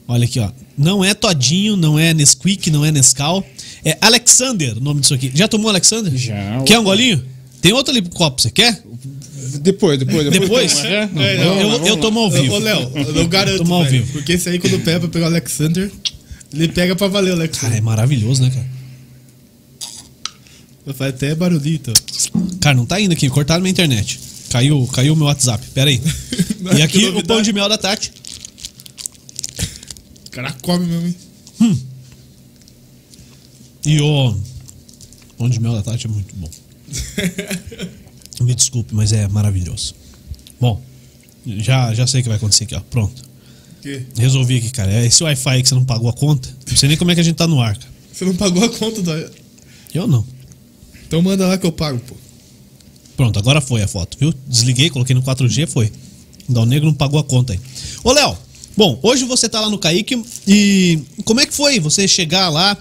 Olha 0.09 0.25
aqui, 0.25 0.39
ó. 0.39 0.51
Não 0.79 1.05
é 1.05 1.13
Todinho, 1.13 1.77
não 1.77 1.99
é 1.99 2.15
Nesquik, 2.15 2.71
não 2.71 2.85
é 2.85 2.93
Nescau. 2.93 3.45
É 3.85 3.99
Alexander 4.01 4.77
o 4.79 4.81
nome 4.81 5.01
disso 5.01 5.15
aqui. 5.15 5.33
Já 5.35 5.49
tomou 5.49 5.69
Alexander? 5.69 6.17
Já. 6.17 6.63
Quer 6.65 6.79
um 6.79 6.85
golinho? 6.85 7.23
Tem 7.61 7.73
outro 7.73 7.91
ali 7.93 8.01
pro 8.01 8.13
copo, 8.13 8.41
você 8.41 8.51
quer? 8.51 8.81
Depois, 9.61 9.99
depois, 9.99 10.31
Depois? 10.31 10.85
É, 10.85 11.09
não, 11.13 11.23
É, 11.23 11.37
vamos 11.45 11.81
eu, 11.81 11.87
eu, 11.87 11.97
tomo 11.97 12.21
ao 12.21 12.31
vivo. 12.31 12.55
Ô, 12.55 12.59
Léo, 12.59 12.93
eu 13.15 13.27
garanto, 13.27 13.59
Tomar 13.59 13.77
ao 13.77 13.85
velho, 13.85 14.03
vivo. 14.05 14.13
Porque 14.13 14.33
esse 14.35 14.49
aí, 14.49 14.59
quando 14.59 14.79
pega 14.81 15.01
pra 15.01 15.09
pegar 15.09 15.27
o 15.27 15.29
Alexander, 15.29 15.91
ele 16.53 16.69
pega 16.69 16.95
pra 16.95 17.09
valer 17.09 17.31
o 17.31 17.37
Cara, 17.37 17.43
Alexander. 17.45 17.79
é 17.79 17.81
maravilhoso, 17.81 18.43
né, 18.43 18.51
cara? 18.51 18.67
Faz 20.95 21.15
até 21.15 21.35
barulhinho, 21.35 21.77
então. 21.77 21.95
Cara, 22.61 22.77
não 22.77 22.87
tá 22.87 23.01
indo 23.01 23.13
aqui. 23.13 23.29
Cortaram 23.29 23.61
minha 23.61 23.73
internet. 23.73 24.21
Caiu, 24.57 24.87
caiu 24.87 25.13
o 25.13 25.17
meu 25.17 25.27
WhatsApp. 25.27 25.67
Pera 25.75 25.91
aí. 25.91 26.01
E 26.77 26.83
aqui 26.83 27.07
o 27.07 27.25
pão 27.25 27.41
de 27.41 27.53
mel 27.53 27.69
da 27.69 27.79
Tati. 27.79 28.11
O 30.27 30.31
cara 30.31 30.53
come 30.63 30.85
mesmo, 30.85 31.15
hein? 31.61 31.83
E 33.85 34.01
o 34.01 34.35
pão 35.39 35.49
de 35.49 35.61
mel 35.61 35.75
da 35.75 35.83
Tati 35.83 36.07
é 36.07 36.11
muito 36.11 36.35
bom. 36.35 36.51
Me 38.43 38.55
desculpe, 38.55 38.95
mas 38.95 39.13
é 39.13 39.29
maravilhoso. 39.29 39.95
Bom, 40.61 40.83
já, 41.47 41.95
já 41.95 42.07
sei 42.07 42.21
o 42.21 42.23
que 42.25 42.29
vai 42.31 42.37
acontecer 42.39 42.65
aqui, 42.65 42.75
ó. 42.75 42.81
Pronto. 42.81 43.23
Que? 43.83 44.05
Resolvi 44.17 44.57
aqui, 44.57 44.71
cara. 44.71 44.91
É 44.91 45.07
esse 45.07 45.23
Wi-Fi 45.23 45.63
que 45.63 45.69
você 45.69 45.75
não 45.75 45.85
pagou 45.85 46.09
a 46.09 46.13
conta. 46.13 46.49
Não 46.69 46.77
sei 46.77 46.89
nem 46.89 46.99
como 46.99 47.13
é 47.13 47.15
que 47.15 47.21
a 47.21 47.25
gente 47.25 47.37
tá 47.37 47.47
no 47.47 47.61
ar, 47.61 47.77
cara. 47.77 47.93
Você 48.13 48.25
não 48.25 48.35
pagou 48.35 48.65
a 48.65 48.71
conta 48.71 49.03
da. 49.03 49.31
Eu 49.95 50.09
não. 50.09 50.27
Então 51.07 51.23
manda 51.23 51.47
lá 51.47 51.57
que 51.57 51.67
eu 51.67 51.73
pago, 51.73 52.01
pô. 52.01 52.17
Pronto, 53.17 53.39
agora 53.39 53.61
foi 53.61 53.83
a 53.83 53.89
foto, 53.89 54.17
viu? 54.19 54.33
Desliguei, 54.47 54.91
coloquei 54.91 55.15
no 55.15 55.23
4G, 55.23 55.67
foi. 55.67 55.91
Dá 56.49 56.61
o 56.61 56.67
negro 56.67 56.87
não 56.87 56.95
pagou 56.95 57.19
a 57.19 57.25
conta 57.25 57.53
aí. 57.55 57.61
Ô, 58.05 58.13
Léo, 58.13 58.37
bom, 58.77 58.99
hoje 59.03 59.25
você 59.25 59.49
tá 59.49 59.61
lá 59.61 59.71
no 59.71 59.79
Kaique 59.79 60.23
e 60.47 61.01
como 61.25 61.41
é 61.41 61.47
que 61.47 61.55
foi 61.55 61.81
você 61.81 62.07
chegar 62.07 62.49
lá, 62.49 62.77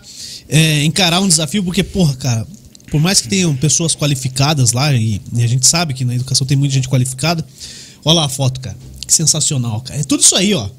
é, 0.50 0.84
encarar 0.84 1.22
um 1.22 1.28
desafio? 1.28 1.64
Porque, 1.64 1.84
porra, 1.84 2.16
cara, 2.16 2.48
por 2.92 3.00
mais 3.00 3.22
que 3.22 3.28
tenham 3.28 3.56
pessoas 3.56 3.96
qualificadas 3.96 4.72
lá, 4.72 4.94
e, 4.94 5.22
e 5.34 5.44
a 5.44 5.48
gente 5.48 5.66
sabe 5.66 5.94
que 5.94 6.06
na 6.06 6.14
educação 6.14 6.46
tem 6.46 6.58
muita 6.58 6.76
gente 6.76 6.90
qualificada, 6.90 7.46
olha 8.04 8.16
lá 8.16 8.26
a 8.26 8.30
foto, 8.30 8.60
cara. 8.60 8.78
Que 9.08 9.14
sensacional, 9.14 9.82
cara. 9.82 10.00
É 10.00 10.04
tudo 10.04 10.22
isso 10.22 10.36
aí, 10.36 10.54
ó. 10.54 10.70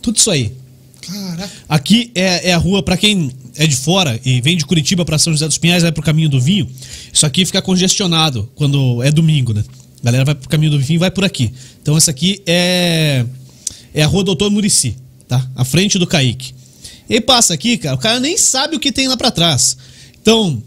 Tudo 0.00 0.16
isso 0.16 0.30
aí. 0.30 0.52
Caraca. 1.00 1.50
Aqui 1.68 2.10
é, 2.14 2.50
é 2.50 2.54
a 2.54 2.58
rua, 2.58 2.82
pra 2.82 2.96
quem 2.96 3.30
é 3.56 3.66
de 3.66 3.76
fora 3.76 4.20
e 4.24 4.40
vem 4.40 4.56
de 4.56 4.64
Curitiba 4.64 5.04
pra 5.04 5.18
São 5.18 5.32
José 5.32 5.46
dos 5.46 5.58
Pinhais, 5.58 5.82
vai 5.82 5.92
pro 5.92 6.02
caminho 6.02 6.28
do 6.28 6.40
vinho. 6.40 6.68
Isso 7.12 7.24
aqui 7.26 7.44
fica 7.44 7.60
congestionado 7.62 8.50
quando 8.54 9.02
é 9.02 9.10
domingo, 9.10 9.52
né? 9.52 9.64
A 10.00 10.04
galera 10.04 10.24
vai 10.24 10.34
pro 10.34 10.48
caminho 10.48 10.72
do 10.72 10.78
vinho 10.80 10.96
e 10.96 10.98
vai 10.98 11.10
por 11.10 11.24
aqui. 11.24 11.52
Então 11.82 11.96
essa 11.96 12.10
aqui 12.10 12.42
é, 12.46 13.24
é 13.94 14.02
a 14.02 14.06
rua 14.06 14.22
Doutor 14.24 14.50
Murici, 14.50 14.96
tá? 15.28 15.48
À 15.56 15.64
frente 15.64 15.98
do 15.98 16.06
Kaique. 16.06 16.52
E 17.08 17.20
passa 17.20 17.54
aqui, 17.54 17.76
cara, 17.78 17.94
o 17.94 17.98
cara 17.98 18.18
nem 18.20 18.36
sabe 18.36 18.76
o 18.76 18.80
que 18.80 18.90
tem 18.92 19.08
lá 19.08 19.16
pra 19.16 19.30
trás. 19.30 19.76
Então, 20.20 20.62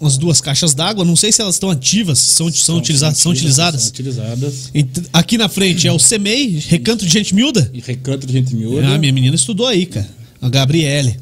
umas 0.00 0.16
duas 0.18 0.40
caixas 0.40 0.74
d'água. 0.74 1.04
Não 1.04 1.16
sei 1.16 1.30
se 1.32 1.40
elas 1.40 1.54
estão 1.56 1.70
ativas, 1.70 2.18
se 2.18 2.30
são, 2.34 2.50
são, 2.52 2.76
utilizadas, 2.78 3.18
são 3.18 3.32
utilizadas. 3.32 3.82
São 3.82 3.90
utilizadas. 3.90 4.70
E 4.74 4.82
t- 4.82 5.02
Aqui 5.12 5.36
na 5.38 5.48
frente 5.48 5.86
é 5.86 5.92
o 5.92 5.98
CEMEI, 5.98 6.62
Recanto 6.68 7.04
de 7.04 7.10
Gente 7.12 7.34
Miúda. 7.34 7.70
E 7.72 7.80
recanto 7.80 8.26
de 8.26 8.32
gente 8.32 8.54
miúda. 8.54 8.88
Ah, 8.88 8.98
minha 8.98 9.12
menina 9.12 9.34
estudou 9.36 9.66
aí, 9.66 9.86
cara. 9.86 10.08
A 10.40 10.48
Gabriele. 10.48 11.16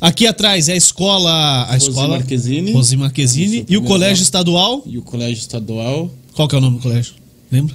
Aqui 0.00 0.26
atrás 0.26 0.68
é 0.68 0.72
a 0.72 0.76
escola. 0.76 1.30
A 1.30 1.72
Rosi 1.72 1.88
escola 1.88 2.08
Marquezine. 2.18 2.72
Rosi 2.72 2.96
Marquezine. 2.96 3.56
Isso, 3.58 3.66
e 3.68 3.76
o 3.76 3.82
colégio 3.82 4.22
estadual. 4.22 4.82
E 4.86 4.98
o 4.98 5.02
colégio 5.02 5.40
estadual. 5.40 6.10
Qual 6.34 6.46
que 6.46 6.54
é 6.54 6.58
o 6.58 6.60
nome 6.60 6.76
do 6.76 6.82
colégio? 6.82 7.14
Lembra? 7.50 7.74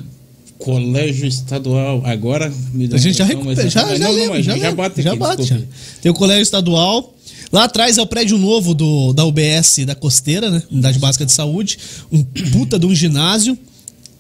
Colégio 0.58 1.28
estadual. 1.28 2.02
Agora 2.06 2.54
me 2.74 2.88
dá 2.88 2.96
A 2.96 3.00
gente 3.00 3.18
já 3.18 3.26
recupera. 3.26 3.70
Já, 3.70 3.86
mas 3.86 3.98
já, 3.98 4.06
não, 4.06 4.14
não, 4.14 4.20
lembra, 4.22 4.44
já, 4.44 4.52
já 4.56 4.70
lembra, 4.70 4.76
bate 4.76 5.02
já 5.02 5.10
aqui, 5.10 5.20
bate. 5.20 5.44
já. 5.44 5.60
Tem 6.02 6.12
o 6.12 6.16
colégio 6.16 6.44
estadual. 6.44 7.16
Lá 7.52 7.66
atrás 7.66 7.98
é 7.98 8.02
o 8.02 8.08
prédio 8.08 8.38
novo 8.38 8.74
do, 8.74 9.12
da 9.14 9.26
UBS 9.26 9.80
da 9.86 9.96
Costeira, 9.96 10.50
né? 10.50 10.64
Unidade 10.72 11.00
Básica 11.00 11.26
de 11.26 11.32
Saúde. 11.32 11.78
Um 12.12 12.24
puta 12.24 12.78
de 12.78 12.86
um 12.86 12.94
ginásio. 12.96 13.58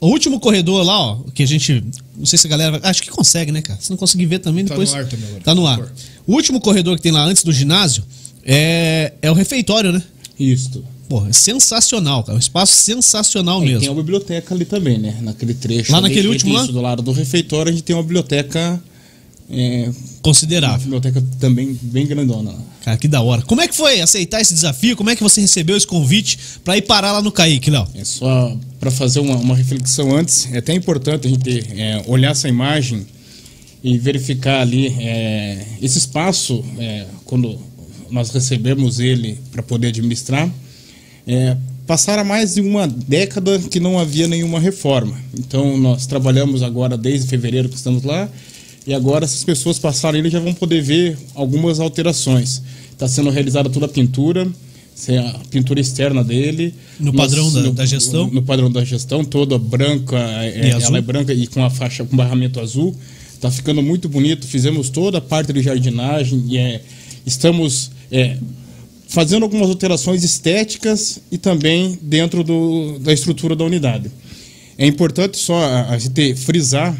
O 0.01 0.07
último 0.07 0.39
corredor 0.39 0.83
lá, 0.83 0.99
ó, 0.99 1.17
que 1.33 1.43
a 1.43 1.45
gente. 1.45 1.83
Não 2.17 2.25
sei 2.25 2.37
se 2.37 2.47
a 2.47 2.49
galera. 2.49 2.71
vai- 2.79 2.89
Acho 2.89 3.03
que 3.03 3.09
consegue, 3.11 3.51
né, 3.51 3.61
cara? 3.61 3.79
Se 3.79 3.91
não 3.91 3.97
conseguir 3.97 4.25
ver 4.25 4.39
também, 4.39 4.65
Tá 4.65 4.73
depois. 4.73 4.91
no 4.91 4.97
ar 4.97 5.05
também 5.07 5.27
agora. 5.27 5.43
Tá 5.43 5.53
no 5.55 5.67
ar. 5.67 5.93
O 6.25 6.33
último 6.33 6.59
corredor 6.59 6.95
que 6.97 7.03
tem 7.03 7.11
lá 7.11 7.23
antes 7.23 7.43
do 7.43 7.53
ginásio 7.53 8.03
é, 8.43 9.13
é 9.21 9.29
o 9.29 9.33
refeitório, 9.35 9.91
né? 9.93 10.01
Isto. 10.39 10.83
Porra, 11.07 11.29
é 11.29 11.33
sensacional, 11.33 12.23
cara. 12.23 12.35
Um 12.35 12.39
espaço 12.39 12.73
sensacional 12.73 13.61
E 13.61 13.65
tem 13.65 13.73
mesmo. 13.75 13.89
uma 13.89 14.01
biblioteca 14.01 14.55
ali 14.55 14.65
também, 14.65 14.97
né? 14.97 15.17
Naquele 15.21 15.53
trecho. 15.53 15.91
Lá 15.91 15.99
ali, 15.99 16.07
naquele 16.07 16.21
que 16.29 16.33
último 16.33 16.49
tem 16.51 16.57
lá? 16.57 16.63
isso, 16.63 16.73
Do 16.73 16.81
lado 16.81 17.01
do 17.03 17.11
refeitório, 17.11 17.69
a 17.69 17.73
gente 17.73 17.83
tem 17.83 17.95
uma 17.95 18.01
biblioteca. 18.01 18.81
É, 19.49 19.83
uma 19.87 19.93
Considerável. 20.23 20.79
biblioteca 20.79 21.23
também 21.39 21.77
bem 21.81 22.07
grandona 22.07 22.51
lá. 22.51 22.59
Cara, 22.83 22.97
que 22.97 23.07
da 23.07 23.21
hora. 23.21 23.41
Como 23.43 23.61
é 23.61 23.67
que 23.67 23.75
foi 23.75 24.01
aceitar 24.01 24.41
esse 24.41 24.53
desafio? 24.53 24.95
Como 24.95 25.09
é 25.09 25.15
que 25.15 25.21
você 25.21 25.39
recebeu 25.39 25.77
esse 25.77 25.85
convite 25.85 26.37
pra 26.63 26.75
ir 26.77 26.81
parar 26.81 27.11
lá 27.11 27.21
no 27.21 27.31
Kaique, 27.31 27.69
Léo? 27.69 27.87
É 27.93 28.03
só 28.03 28.57
para 28.79 28.89
fazer 28.89 29.19
uma, 29.19 29.35
uma 29.35 29.55
reflexão 29.55 30.15
antes, 30.15 30.49
é 30.51 30.57
até 30.57 30.73
importante 30.73 31.27
a 31.27 31.29
gente 31.29 31.63
é, 31.79 32.03
olhar 32.07 32.31
essa 32.31 32.49
imagem 32.49 33.05
e 33.83 33.97
verificar 33.97 34.61
ali 34.61 34.87
é, 34.99 35.65
esse 35.81 35.99
espaço, 35.99 36.63
é, 36.79 37.05
quando 37.25 37.59
nós 38.09 38.31
recebemos 38.31 38.99
ele 38.99 39.39
para 39.51 39.61
poder 39.61 39.87
administrar, 39.87 40.49
é, 41.27 41.55
passaram 41.85 42.23
mais 42.25 42.55
de 42.55 42.61
uma 42.61 42.87
década 42.87 43.59
que 43.59 43.79
não 43.79 43.99
havia 43.99 44.27
nenhuma 44.27 44.59
reforma. 44.59 45.15
Então 45.37 45.77
nós 45.77 46.05
trabalhamos 46.07 46.63
agora 46.63 46.97
desde 46.97 47.27
fevereiro 47.27 47.69
que 47.69 47.75
estamos 47.75 48.03
lá 48.03 48.29
e 48.85 48.93
agora 48.93 49.25
essas 49.25 49.43
pessoas 49.43 49.77
passaram 49.79 50.17
ele 50.17 50.29
já 50.29 50.39
vão 50.39 50.53
poder 50.53 50.81
ver 50.81 51.17
algumas 51.35 51.79
alterações. 51.79 52.61
Está 52.91 53.07
sendo 53.07 53.29
realizada 53.29 53.69
toda 53.69 53.85
a 53.85 53.89
pintura, 53.89 54.47
é 55.07 55.17
a 55.17 55.33
pintura 55.49 55.79
externa 55.79 56.23
dele. 56.23 56.73
No 56.99 57.11
padrão 57.13 57.51
da- 57.51 57.61
no- 57.61 57.71
da 57.73 57.85
gestão? 57.85 58.27
No 58.29 58.41
padrão 58.43 58.71
da 58.71 58.83
gestão, 58.85 59.23
toda 59.23 59.57
branca, 59.57 60.17
é, 60.17 60.71
azul? 60.73 60.89
ela 60.89 60.97
é 60.97 61.01
branca 61.01 61.33
e 61.33 61.47
com 61.47 61.63
a 61.63 61.69
faixa 61.69 62.03
com 62.03 62.15
barramento 62.15 62.59
azul. 62.59 62.95
Tá 63.39 63.49
ficando 63.49 63.81
muito 63.81 64.07
bonito. 64.07 64.45
Fizemos 64.45 64.89
toda 64.89 65.17
a 65.17 65.21
parte 65.21 65.51
de 65.51 65.61
jardinagem 65.63 66.43
e 66.47 66.57
é, 66.57 66.81
estamos 67.25 67.89
é, 68.11 68.37
fazendo 69.07 69.41
algumas 69.43 69.67
alterações 69.69 70.23
estéticas 70.23 71.19
e 71.31 71.37
também 71.39 71.97
dentro 72.01 72.43
do, 72.43 72.99
da 72.99 73.11
estrutura 73.11 73.55
da 73.55 73.63
unidade. 73.63 74.11
É 74.77 74.85
importante 74.85 75.37
só 75.37 75.55
a, 75.57 75.89
a 75.91 75.97
gente 75.97 76.35
frisar 76.35 76.95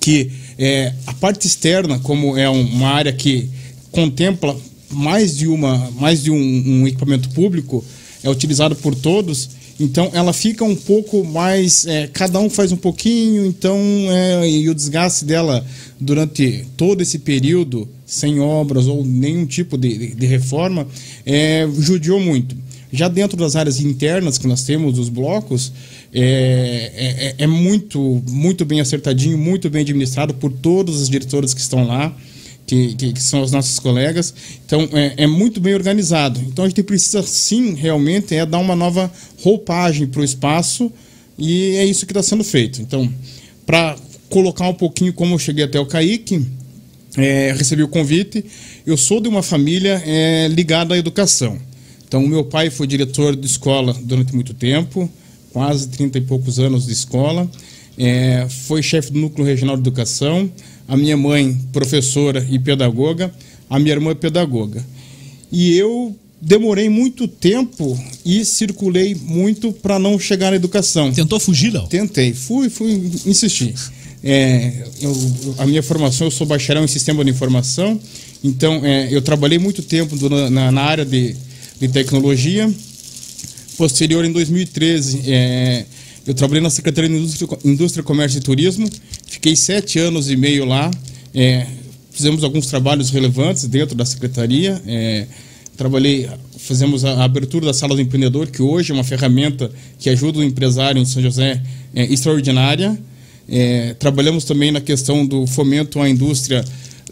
que 0.00 0.30
é, 0.60 0.92
a 1.06 1.14
parte 1.14 1.46
externa, 1.46 1.98
como 2.00 2.36
é 2.36 2.48
um- 2.50 2.66
uma 2.66 2.88
área 2.90 3.12
que 3.12 3.48
contempla 3.90 4.56
mais 4.90 5.36
de 5.36 5.48
uma, 5.48 5.90
mais 5.98 6.22
de 6.22 6.30
um, 6.30 6.36
um 6.36 6.86
equipamento 6.86 7.30
público, 7.30 7.82
é 8.22 8.28
utilizado 8.28 8.76
por 8.76 8.94
todos. 8.94 9.50
Então 9.80 10.10
ela 10.12 10.32
fica 10.34 10.62
um 10.62 10.76
pouco 10.76 11.24
mais, 11.24 11.86
é, 11.86 12.06
cada 12.12 12.38
um 12.38 12.50
faz 12.50 12.70
um 12.70 12.76
pouquinho, 12.76 13.46
então 13.46 13.78
é, 14.10 14.46
e 14.50 14.68
o 14.68 14.74
desgaste 14.74 15.24
dela 15.24 15.64
durante 15.98 16.66
todo 16.76 17.00
esse 17.00 17.18
período 17.20 17.88
sem 18.04 18.40
obras 18.40 18.86
ou 18.86 19.02
nenhum 19.06 19.46
tipo 19.46 19.78
de, 19.78 20.14
de- 20.14 20.26
reforma 20.26 20.86
é, 21.24 21.66
judiou 21.78 22.20
muito. 22.20 22.54
Já 22.92 23.08
dentro 23.08 23.36
das 23.38 23.56
áreas 23.56 23.80
internas 23.80 24.36
que 24.36 24.46
nós 24.48 24.64
temos, 24.64 24.98
os 24.98 25.08
blocos, 25.08 25.72
é, 26.12 26.92
é- 26.94 27.26
é- 27.26 27.34
é 27.44 27.46
muito, 27.46 28.22
muito 28.28 28.64
bem 28.64 28.80
acertadinho, 28.80 29.38
muito 29.38 29.70
bem 29.70 29.82
administrado 29.82 30.34
por 30.34 30.50
todos 30.52 31.00
os 31.00 31.08
diretores 31.08 31.54
que 31.54 31.60
estão 31.60 31.86
lá, 31.86 32.14
que, 32.66 32.94
que- 32.94 33.12
que 33.12 33.22
são 33.22 33.42
os 33.42 33.50
nossos 33.52 33.78
colegas. 33.78 34.32
Então, 34.64 34.88
é, 34.92 35.14
é 35.24 35.26
muito 35.26 35.60
bem 35.60 35.74
organizado. 35.74 36.40
Então, 36.46 36.64
a 36.64 36.68
gente 36.68 36.82
precisa, 36.82 37.22
sim, 37.22 37.74
realmente, 37.74 38.34
é 38.34 38.44
dar 38.46 38.58
uma 38.58 38.76
nova 38.76 39.10
roupagem 39.42 40.06
para 40.06 40.20
o 40.20 40.24
espaço 40.24 40.90
e 41.38 41.76
é 41.76 41.84
isso 41.84 42.06
que 42.06 42.12
está 42.12 42.22
sendo 42.22 42.44
feito. 42.44 42.80
Então, 42.82 43.12
para 43.66 43.96
colocar 44.28 44.68
um 44.68 44.74
pouquinho 44.74 45.12
como 45.12 45.34
eu 45.34 45.38
cheguei 45.38 45.64
até 45.64 45.78
o 45.80 45.86
Kaique, 45.86 46.44
é, 47.16 47.52
recebi 47.56 47.82
o 47.82 47.88
convite. 47.88 48.44
Eu 48.86 48.96
sou 48.96 49.20
de 49.20 49.28
uma 49.28 49.42
família 49.42 50.00
ligada 50.48 50.94
à 50.94 50.98
educação. 50.98 51.58
Então, 52.06 52.24
meu 52.26 52.44
pai 52.44 52.70
foi 52.70 52.86
diretor 52.86 53.34
de 53.36 53.46
escola 53.46 53.92
durante 54.04 54.32
muito 54.34 54.54
tempo, 54.54 55.10
quase 55.52 55.88
30 55.88 56.18
e 56.18 56.20
poucos 56.22 56.58
anos 56.58 56.86
de 56.86 56.92
escola. 56.92 57.50
É, 57.98 58.46
foi 58.66 58.82
chefe 58.82 59.12
do 59.12 59.18
Núcleo 59.18 59.46
Regional 59.46 59.76
de 59.76 59.82
Educação. 59.82 60.50
A 60.88 60.96
minha 60.96 61.16
mãe, 61.16 61.56
professora 61.72 62.46
e 62.50 62.58
pedagoga. 62.58 63.32
A 63.68 63.78
minha 63.78 63.92
irmã, 63.92 64.14
pedagoga. 64.14 64.84
E 65.52 65.76
eu 65.76 66.16
demorei 66.40 66.88
muito 66.88 67.28
tempo 67.28 67.98
e 68.24 68.44
circulei 68.44 69.14
muito 69.14 69.72
para 69.72 69.98
não 69.98 70.18
chegar 70.18 70.50
na 70.50 70.56
educação. 70.56 71.12
Tentou 71.12 71.38
fugir, 71.38 71.72
Léo? 71.72 71.86
Tentei, 71.86 72.32
fui, 72.32 72.68
fui, 72.70 73.10
insisti. 73.26 73.74
É, 74.24 74.84
eu- 75.00 75.54
a 75.58 75.66
minha 75.66 75.82
formação, 75.82 76.26
eu 76.26 76.30
sou 76.30 76.46
bacharel 76.46 76.84
em 76.84 76.88
sistema 76.88 77.24
de 77.24 77.30
informação, 77.30 77.98
então 78.44 78.84
é, 78.84 79.08
eu 79.10 79.22
trabalhei 79.22 79.58
muito 79.58 79.82
tempo 79.82 80.16
na, 80.50 80.70
na 80.70 80.82
área 80.82 81.04
de, 81.04 81.34
de 81.80 81.88
tecnologia. 81.88 82.70
Posterior, 83.80 84.22
em 84.26 84.30
2013, 84.30 85.22
é, 85.26 85.86
eu 86.26 86.34
trabalhei 86.34 86.62
na 86.62 86.68
Secretaria 86.68 87.08
de 87.08 87.16
Indústria, 87.16 87.58
Indústria, 87.64 88.04
Comércio 88.04 88.36
e 88.36 88.42
Turismo, 88.42 88.86
fiquei 89.26 89.56
sete 89.56 89.98
anos 89.98 90.30
e 90.30 90.36
meio 90.36 90.66
lá, 90.66 90.90
é, 91.34 91.66
fizemos 92.10 92.44
alguns 92.44 92.66
trabalhos 92.66 93.08
relevantes 93.08 93.64
dentro 93.64 93.94
da 93.94 94.04
Secretaria, 94.04 94.82
é, 94.86 95.26
trabalhei, 95.78 96.28
fizemos 96.58 97.06
a 97.06 97.24
abertura 97.24 97.64
da 97.64 97.72
Sala 97.72 97.94
do 97.94 98.02
Empreendedor, 98.02 98.48
que 98.48 98.60
hoje 98.60 98.92
é 98.92 98.94
uma 98.94 99.02
ferramenta 99.02 99.72
que 99.98 100.10
ajuda 100.10 100.40
o 100.40 100.44
empresário 100.44 101.00
em 101.00 101.06
São 101.06 101.22
José 101.22 101.62
é, 101.94 102.04
extraordinária. 102.04 103.00
É, 103.48 103.94
trabalhamos 103.94 104.44
também 104.44 104.70
na 104.70 104.82
questão 104.82 105.24
do 105.24 105.46
fomento 105.46 105.98
à 106.02 106.06
indústria 106.06 106.62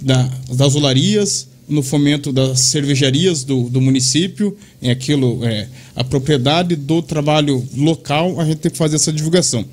da, 0.03 0.31
das 0.53 0.75
olarias, 0.75 1.49
no 1.69 1.83
fomento 1.83 2.33
das 2.33 2.61
cervejarias 2.61 3.45
do, 3.45 3.69
do 3.69 3.81
município, 3.81 4.57
é 4.81 4.91
aquilo, 4.91 5.45
é, 5.45 5.69
a 5.95 6.03
propriedade 6.03 6.75
do 6.77 7.03
trabalho 7.03 7.67
local, 7.77 8.41
a 8.41 8.45
gente 8.45 8.59
tem 8.59 8.71
que 8.71 8.79
fazer 8.79 8.97
essa 8.97 9.13
divulgação. 9.13 9.65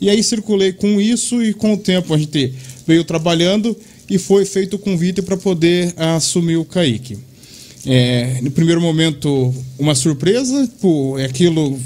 E 0.00 0.10
aí 0.10 0.22
circulei 0.22 0.72
com 0.72 1.00
isso 1.00 1.42
e 1.42 1.54
com 1.54 1.74
o 1.74 1.76
tempo 1.76 2.12
a 2.12 2.18
gente 2.18 2.52
veio 2.86 3.04
trabalhando 3.04 3.76
e 4.10 4.18
foi 4.18 4.44
feito 4.44 4.74
o 4.74 4.78
convite 4.78 5.22
para 5.22 5.36
poder 5.36 5.94
assumir 5.96 6.56
o 6.56 6.64
CAIC. 6.64 7.16
É, 7.86 8.40
no 8.42 8.50
primeiro 8.50 8.80
momento, 8.80 9.54
uma 9.78 9.94
surpresa, 9.94 10.68
pô, 10.80 11.16
aquilo 11.16 11.78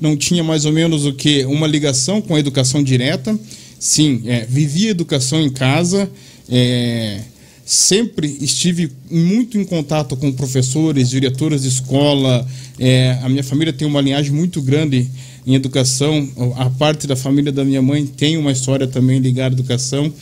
não 0.00 0.16
tinha 0.16 0.44
mais 0.44 0.64
ou 0.64 0.72
menos 0.72 1.06
o 1.06 1.12
que 1.12 1.44
uma 1.46 1.66
ligação 1.66 2.20
com 2.20 2.34
a 2.34 2.38
educação 2.38 2.82
direta. 2.82 3.38
Sim, 3.78 4.22
é, 4.26 4.46
vivi 4.46 4.88
a 4.88 4.90
educação 4.90 5.40
em 5.40 5.50
casa, 5.50 6.10
é, 6.48 7.20
sempre 7.66 8.38
estive 8.40 8.92
muito 9.10 9.58
em 9.58 9.64
contato 9.64 10.16
com 10.16 10.32
professores, 10.32 11.10
diretores 11.10 11.62
de 11.62 11.68
escola. 11.68 12.46
é, 12.78 13.18
a 13.20 13.28
minha 13.28 13.42
família 13.42 13.72
tem 13.72 13.88
uma 13.88 14.00
linhagem 14.00 14.30
muito 14.32 14.62
grande 14.62 15.10
em 15.44 15.54
educação. 15.56 16.28
A 16.56 16.70
parte 16.70 17.08
da 17.08 17.16
família 17.16 17.50
da 17.50 17.64
minha 17.64 17.82
mãe 17.82 18.06
tem 18.06 18.36
uma 18.36 18.52
história 18.52 18.86
também 18.86 19.18
ligada 19.18 19.56
à 19.56 19.58
educação. 19.58 20.12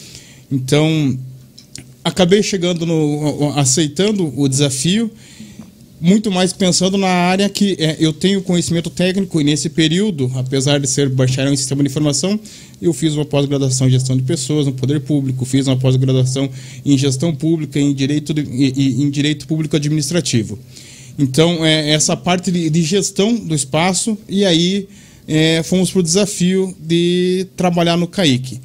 Então, 0.51 1.19
acabei 2.03 2.43
chegando 2.43 2.87
no 2.87 3.53
aceitando 3.57 4.33
o 4.41 4.49
desafio 4.49 5.11
muito 6.05 6.31
mais 6.31 6.53
pensando 6.53 6.99
na 6.99 7.09
área 7.09 7.49
que 7.49 7.79
é, 7.81 7.97
eu 7.99 8.13
tenho 8.13 8.43
conhecimento 8.43 8.91
técnico 8.91 9.41
e 9.41 9.45
nesse 9.45 9.71
período, 9.71 10.31
apesar 10.35 10.79
de 10.79 10.87
ser 10.87 11.09
bacharel 11.09 11.51
em 11.51 11.57
sistema 11.57 11.83
de 11.83 11.89
informação, 11.89 12.39
eu 12.81 12.93
fiz 12.93 13.15
uma 13.15 13.25
pós-graduação 13.25 13.89
em 13.89 13.91
gestão 13.91 14.15
de 14.15 14.23
pessoas 14.23 14.67
no 14.67 14.75
poder 14.75 15.01
público, 15.01 15.47
fiz 15.47 15.67
uma 15.67 15.79
pós-graduação 15.79 16.51
em 16.85 16.99
gestão 16.99 17.35
pública 17.35 17.81
em 17.81 17.95
direito 17.95 18.35
de, 18.35 18.43
e, 18.43 19.03
em 19.03 19.09
direito 19.09 19.47
público 19.47 19.77
administrativo. 19.77 20.59
Então 21.19 21.65
é, 21.65 21.93
essa 21.93 22.15
parte 22.15 22.51
de, 22.51 22.69
de 22.69 22.83
gestão 22.83 23.35
do 23.35 23.55
espaço 23.55 24.19
e 24.29 24.45
aí 24.45 24.87
é, 25.27 25.63
fomos 25.63 25.91
para 25.91 26.01
o 26.01 26.03
desafio 26.03 26.77
de 26.79 27.47
trabalhar 27.57 27.97
no 27.97 28.07
CAIC. 28.07 28.61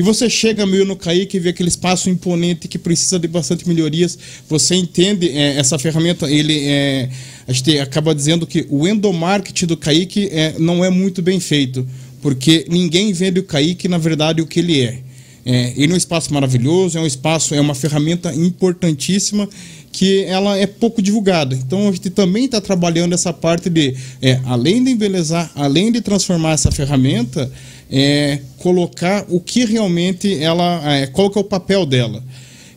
E 0.00 0.02
você 0.02 0.30
chega 0.30 0.64
meio 0.64 0.86
no 0.86 0.96
Kaique 0.96 1.36
e 1.36 1.40
vê 1.40 1.50
aquele 1.50 1.68
espaço 1.68 2.08
imponente 2.08 2.66
que 2.66 2.78
precisa 2.78 3.18
de 3.18 3.28
bastante 3.28 3.68
melhorias. 3.68 4.18
Você 4.48 4.74
entende 4.74 5.28
é, 5.28 5.58
essa 5.58 5.78
ferramenta, 5.78 6.26
ele 6.30 6.58
é, 6.58 7.10
a 7.46 7.52
gente 7.52 7.78
acaba 7.78 8.14
dizendo 8.14 8.46
que 8.46 8.66
o 8.70 8.88
endomarketing 8.88 9.66
do 9.66 9.76
Kaique 9.76 10.30
é, 10.32 10.54
não 10.58 10.82
é 10.82 10.88
muito 10.88 11.20
bem 11.20 11.38
feito, 11.38 11.86
porque 12.22 12.64
ninguém 12.70 13.12
vende 13.12 13.40
o 13.40 13.42
Kaique, 13.42 13.88
na 13.88 13.98
verdade, 13.98 14.40
o 14.40 14.46
que 14.46 14.60
ele 14.60 14.80
é. 14.80 15.00
É, 15.44 15.74
ele 15.76 15.92
é 15.92 15.94
um 15.94 15.98
espaço 15.98 16.32
maravilhoso, 16.32 16.96
é 16.96 17.00
um 17.02 17.06
espaço, 17.06 17.54
é 17.54 17.60
uma 17.60 17.74
ferramenta 17.74 18.34
importantíssima 18.34 19.46
que 19.92 20.22
ela 20.24 20.56
é 20.56 20.66
pouco 20.66 21.02
divulgada. 21.02 21.54
Então 21.54 21.90
a 21.90 21.92
gente 21.92 22.08
também 22.08 22.46
está 22.46 22.58
trabalhando 22.58 23.12
essa 23.12 23.34
parte 23.34 23.68
de, 23.68 23.94
é, 24.22 24.40
além 24.46 24.82
de 24.82 24.92
embelezar, 24.92 25.50
além 25.54 25.92
de 25.92 26.00
transformar 26.00 26.52
essa 26.52 26.72
ferramenta, 26.72 27.52
é, 27.90 28.38
colocar 28.58 29.24
o 29.28 29.40
que 29.40 29.64
realmente 29.64 30.42
ela, 30.42 30.80
é, 30.94 31.06
qual 31.06 31.30
que 31.30 31.38
é 31.38 31.40
o 31.40 31.44
papel 31.44 31.84
dela. 31.84 32.22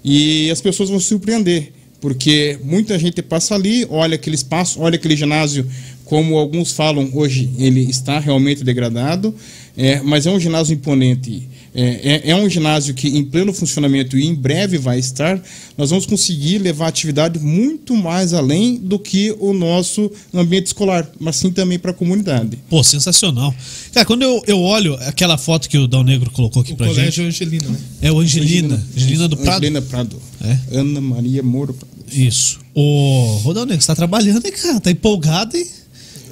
E 0.04 0.50
as 0.52 0.60
pessoas 0.60 0.90
vão 0.90 1.00
se 1.00 1.08
surpreender, 1.08 1.72
porque 2.02 2.58
muita 2.64 2.98
gente 2.98 3.22
passa 3.22 3.56
ali, 3.56 3.86
olha 3.90 4.16
aquele 4.16 4.36
espaço, 4.36 4.82
olha 4.82 4.96
aquele 4.96 5.16
ginásio, 5.16 5.66
como 6.04 6.38
alguns 6.38 6.74
falam 6.74 7.10
hoje, 7.14 7.50
ele 7.58 7.82
está 7.82 8.20
realmente 8.20 8.64
degradado, 8.64 9.34
é, 9.78 10.02
mas 10.02 10.26
é 10.26 10.32
um 10.32 10.40
ginásio 10.40 10.74
imponente. 10.74 11.48
É, 11.76 12.28
é, 12.28 12.30
é, 12.30 12.36
um 12.36 12.48
ginásio 12.48 12.94
que 12.94 13.08
em 13.08 13.24
pleno 13.24 13.52
funcionamento 13.52 14.16
e 14.16 14.26
em 14.26 14.36
breve 14.36 14.78
vai 14.78 15.00
estar, 15.00 15.42
nós 15.76 15.90
vamos 15.90 16.06
conseguir 16.06 16.60
levar 16.60 16.86
a 16.86 16.90
atividade 16.90 17.40
muito 17.40 17.96
mais 17.96 18.32
além 18.32 18.78
do 18.78 19.00
que 19.00 19.36
o 19.40 19.54
nosso 19.54 20.12
ambiente 20.32 20.68
escolar, 20.68 21.10
mas 21.20 21.38
sim 21.38 21.52
também 21.52 21.80
para 21.80 21.90
a 21.90 21.94
comunidade. 21.94 22.60
Pô, 22.70 22.84
sensacional. 22.84 23.54
Cara, 23.92 24.06
quando 24.06 24.22
eu, 24.22 24.44
eu 24.46 24.60
olho 24.60 24.94
aquela 25.02 25.38
foto 25.38 25.68
que 25.68 25.78
o 25.78 25.88
Dal 25.88 26.04
Negro 26.04 26.30
colocou 26.30 26.62
aqui 26.62 26.74
O 26.74 26.76
pra 26.76 26.88
colégio 26.88 27.24
gente. 27.24 27.28
Angelina, 27.28 27.70
né? 27.70 27.78
É 28.04 28.12
o 28.12 28.20
Angelina. 28.20 28.84
Angelina 28.96 29.28
do 29.28 29.38
Prado. 29.38 29.58
Angelina 29.58 29.82
Prado. 29.82 30.22
É? 30.42 30.78
Ana 30.78 31.02
Maria 31.02 31.42
Moro 31.42 31.74
Prado. 31.74 31.94
Isso. 32.12 32.60
Ô, 32.76 33.42
ô 33.46 33.54
Dal 33.54 33.66
Negro, 33.66 33.82
você 33.82 33.88
tá 33.88 33.96
trabalhando, 33.96 34.46
hein, 34.46 34.52
cara? 34.52 34.80
Tá 34.80 34.92
empolgado, 34.92 35.58
hein? 35.58 35.66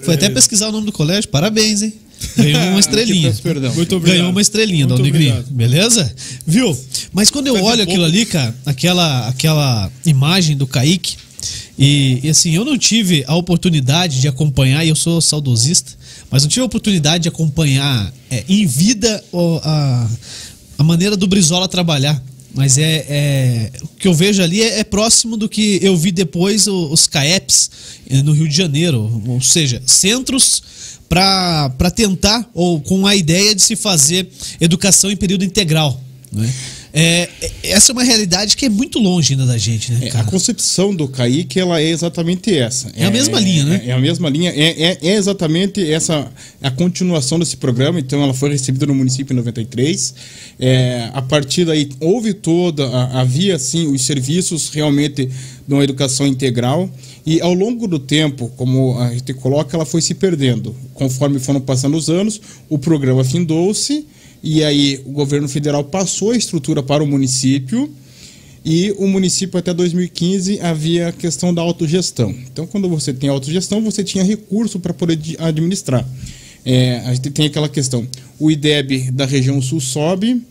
Foi 0.04 0.16
até 0.16 0.30
pesquisar 0.30 0.70
o 0.70 0.72
nome 0.72 0.86
do 0.86 0.92
colégio. 0.92 1.30
Parabéns, 1.30 1.82
hein? 1.82 1.94
Ganhou 2.38 2.62
uma 2.70 2.80
estrelinha. 2.82 3.30
peço 3.30 3.42
perdão. 3.42 3.74
Muito 3.74 3.96
obrigado. 3.96 4.18
Ganhou 4.18 4.32
uma 4.32 4.42
estrelinha, 4.42 4.88
Dal 4.88 4.98
Muito 4.98 5.12
Negrinho. 5.12 5.32
obrigado. 5.40 5.54
Beleza? 5.56 6.16
Viu? 6.46 6.78
Mas 7.14 7.30
quando 7.30 7.48
eu 7.48 7.54
Faz 7.56 7.66
um 7.66 7.70
olho 7.70 7.84
aquilo 7.84 7.98
pouco. 8.04 8.12
ali, 8.16 8.26
cara, 8.26 8.56
aquela, 8.66 9.28
aquela 9.28 9.92
imagem 10.06 10.56
do 10.56 10.66
Kaique, 10.68 11.16
e, 11.78 12.20
e 12.24 12.30
assim, 12.30 12.54
eu 12.56 12.64
não 12.64 12.78
tive 12.78 13.24
a 13.28 13.36
oportunidade 13.36 14.22
de 14.22 14.28
acompanhar, 14.28 14.86
e 14.86 14.90
eu 14.90 14.96
sou 14.96 15.20
saudosista, 15.22 15.92
mas 16.30 16.44
não 16.44 16.50
tive 16.50 16.62
a 16.62 16.66
oportunidade 16.66 17.24
de 17.24 17.30
acompanhar 17.30 18.14
é, 18.30 18.44
em 18.48 18.66
vida 18.66 19.24
o- 19.32 19.60
a, 19.64 20.10
a 20.78 20.84
maneira 20.84 21.18
do 21.18 21.28
Brizola 21.28 21.68
trabalhar. 21.68 22.22
Mas 22.54 22.78
é, 22.78 23.06
é- 23.10 23.72
o 23.82 23.88
que 23.98 24.08
eu 24.08 24.14
vejo 24.14 24.44
ali 24.44 24.62
é, 24.62 24.80
é 24.80 24.84
próximo 24.84 25.38
do 25.38 25.48
que 25.48 25.80
eu 25.82 25.96
vi 25.98 26.12
depois 26.12 26.68
o- 26.68 26.92
os 26.92 27.08
CAEPs 27.08 27.72
eh, 28.10 28.22
no 28.22 28.34
Rio 28.34 28.48
de 28.48 28.56
Janeiro, 28.56 29.22
ou 29.26 29.40
seja, 29.42 29.82
centros 29.86 30.62
para 31.12 31.92
tentar 31.94 32.50
ou 32.54 32.80
com 32.80 33.06
a 33.06 33.14
ideia 33.14 33.54
de 33.54 33.62
se 33.62 33.76
fazer 33.76 34.30
educação 34.62 35.12
em 35.12 35.18
período 35.18 35.44
integral. 35.44 36.02
Né? 36.32 36.50
É, 36.94 37.30
é- 37.42 37.52
essa 37.64 37.92
é 37.92 37.94
uma 37.94 38.04
realidade 38.04 38.58
que 38.58 38.66
é 38.66 38.70
muito 38.70 39.00
longe 39.00 39.34
ainda 39.34 39.46
da 39.46 39.58
gente, 39.58 39.92
né, 39.94 40.10
É, 40.10 40.18
a 40.18 40.24
concepção 40.26 40.94
do 40.94 41.08
Kaique 41.08 41.60
ela 41.60 41.80
é 41.82 41.90
exatamente 41.90 42.54
essa. 42.56 42.92
É 42.96 43.06
a 43.06 43.12
mesma 43.12 43.40
linha, 43.40 43.64
né? 43.64 43.82
É, 43.86 43.90
é 43.90 43.94
a 43.94 44.00
mesma 44.00 44.30
linha. 44.30 44.52
É, 44.52 44.84
é- 44.84 44.98
é 45.02 45.16
exatamente 45.16 45.90
essa 45.90 46.30
a 46.62 46.70
continuação 46.70 47.40
desse 47.40 47.56
programa. 47.58 48.00
Então, 48.00 48.22
ela 48.22 48.34
foi 48.34 48.50
recebida 48.52 48.86
no 48.86 48.94
município 48.94 49.34
em 49.34 49.38
93. 49.38 50.14
É, 50.60 51.10
a 51.14 51.22
partir 51.22 51.66
daí, 51.66 51.90
houve 52.00 52.34
toda. 52.34 52.86
a- 52.88 53.22
havia, 53.22 53.56
assim, 53.56 53.88
os 53.88 54.02
serviços 54.06 54.70
realmente 54.70 55.26
de 55.68 55.74
uma 55.74 55.84
educação 55.84 56.28
integral. 56.28 56.90
E 57.26 57.40
ao 57.40 57.54
longo 57.54 57.88
do 57.88 58.00
tempo, 58.00 58.52
como 58.58 58.98
a 59.00 59.14
gente 59.14 59.34
coloca, 59.34 59.76
ela 59.78 59.86
foi 59.86 60.02
se 60.02 60.14
perdendo. 60.14 60.76
Conforme 60.94 61.40
foram 61.40 61.62
passando 61.62 61.96
os 61.96 62.10
anos, 62.10 62.42
o 62.68 62.78
programa 62.78 63.24
findou-se. 63.24 64.06
E 64.44 64.64
aí, 64.64 65.02
o 65.06 65.12
governo 65.12 65.48
federal 65.48 65.84
passou 65.84 66.32
a 66.32 66.38
estrutura 66.38 66.82
para 66.82 67.04
o 67.04 67.08
município. 67.08 67.90
E 68.64 68.94
o 68.98 69.08
município 69.08 69.58
até 69.58 69.74
2015 69.74 70.60
havia 70.62 71.08
a 71.08 71.12
questão 71.12 71.54
da 71.54 71.62
autogestão. 71.62 72.34
Então, 72.52 72.68
quando 72.68 72.88
você 72.88 73.12
tem 73.12 73.30
autogestão, 73.30 73.82
você 73.82 74.04
tinha 74.04 74.24
recurso 74.24 74.80
para 74.80 74.94
poder 74.94 75.20
administrar. 75.40 76.08
É, 76.64 77.00
a 77.06 77.14
gente 77.14 77.32
tem 77.32 77.48
aquela 77.48 77.68
questão: 77.68 78.08
o 78.40 78.52
IDEB 78.52 79.12
da 79.12 79.26
região 79.26 79.60
sul 79.62 79.80
sobe, 79.80 80.42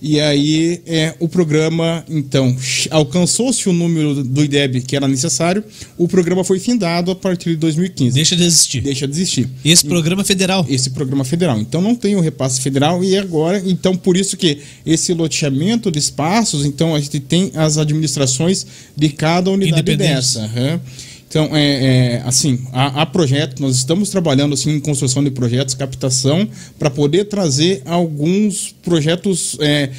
e 0.00 0.20
aí 0.20 0.80
é, 0.86 1.14
o 1.18 1.28
programa, 1.28 2.04
então, 2.08 2.56
alcançou-se 2.90 3.68
o 3.68 3.72
número 3.72 4.22
do 4.22 4.44
IDEB 4.44 4.82
que 4.82 4.94
era 4.94 5.08
necessário, 5.08 5.64
o 5.96 6.06
programa 6.06 6.44
foi 6.44 6.58
findado 6.58 7.10
a 7.10 7.16
partir 7.16 7.50
de 7.50 7.56
2015. 7.56 8.14
Deixa 8.14 8.36
de 8.36 8.44
existir. 8.44 8.80
Deixa 8.80 9.06
de 9.06 9.12
existir 9.12 9.48
Esse 9.64 9.84
programa 9.86 10.22
federal. 10.24 10.64
esse 10.68 10.90
programa 10.90 11.24
federal. 11.24 11.58
Então 11.60 11.80
não 11.80 11.94
tem 11.94 12.14
o 12.16 12.20
repasse 12.20 12.60
federal 12.60 13.02
e 13.02 13.16
agora, 13.16 13.62
então 13.66 13.96
por 13.96 14.16
isso 14.16 14.36
que 14.36 14.58
esse 14.86 15.12
loteamento 15.12 15.90
de 15.90 15.98
espaços, 15.98 16.64
então 16.64 16.94
a 16.94 17.00
gente 17.00 17.20
tem 17.20 17.50
as 17.54 17.76
administrações 17.76 18.66
de 18.96 19.08
cada 19.08 19.50
unidade 19.50 19.96
dessa. 19.96 20.42
aham. 20.42 20.80
Então, 21.28 21.54
é, 21.54 22.16
é, 22.16 22.22
assim, 22.24 22.58
há, 22.72 23.02
há 23.02 23.06
projetos, 23.06 23.60
nós 23.60 23.76
estamos 23.76 24.08
trabalhando 24.08 24.54
assim, 24.54 24.70
em 24.70 24.80
construção 24.80 25.22
de 25.22 25.30
projetos, 25.30 25.74
captação, 25.74 26.48
para 26.78 26.88
poder 26.90 27.24
trazer 27.26 27.82
alguns 27.84 28.74
projetos. 28.82 29.56
é, 29.60 29.90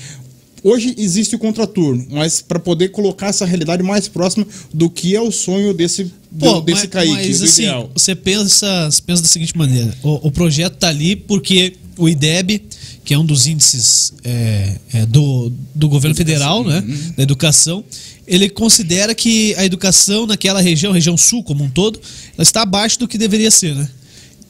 hoje 0.63 0.95
existe 0.97 1.35
o 1.35 1.39
contraturno, 1.39 2.05
mas 2.09 2.41
para 2.41 2.59
poder 2.59 2.89
colocar 2.89 3.27
essa 3.27 3.45
realidade 3.45 3.83
mais 3.83 4.07
próxima 4.07 4.45
do 4.73 4.89
que 4.89 5.15
é 5.15 5.21
o 5.21 5.31
sonho 5.31 5.71
desse, 5.73 6.11
Pô, 6.37 6.61
desse 6.61 6.81
mas, 6.81 6.89
Kaique, 6.89 7.27
mas 7.27 7.43
assim, 7.43 7.61
ideal. 7.63 7.91
você 7.95 8.15
pensa, 8.15 8.89
você 8.89 9.01
pensa 9.01 9.21
da 9.21 9.27
seguinte 9.27 9.55
maneira: 9.57 9.93
o, 10.03 10.27
o 10.27 10.31
projeto 10.31 10.77
tá 10.77 10.89
ali 10.89 11.15
porque 11.15 11.75
o 11.97 12.07
IDEB, 12.09 12.63
que 13.05 13.13
é 13.13 13.17
um 13.19 13.25
dos 13.25 13.45
índices 13.47 14.13
é, 14.23 14.75
é, 14.93 15.05
do, 15.05 15.51
do 15.75 15.87
governo 15.89 16.15
federal, 16.15 16.63
né, 16.63 16.79
Uhum. 16.87 17.13
da 17.17 17.23
educação, 17.23 17.83
ele 18.29 18.49
considera 18.49 19.13
que 19.15 19.53
a 19.55 19.65
educação 19.65 20.25
naquela 20.27 20.61
região, 20.61 20.91
região 20.93 21.17
sul 21.17 21.43
como 21.43 21.63
um 21.63 21.69
todo, 21.69 21.99
ela 22.35 22.43
está 22.43 22.61
abaixo 22.61 22.99
do 22.99 23.07
que 23.07 23.17
deveria 23.17 23.51
ser, 23.51 23.75
né? 23.75 23.89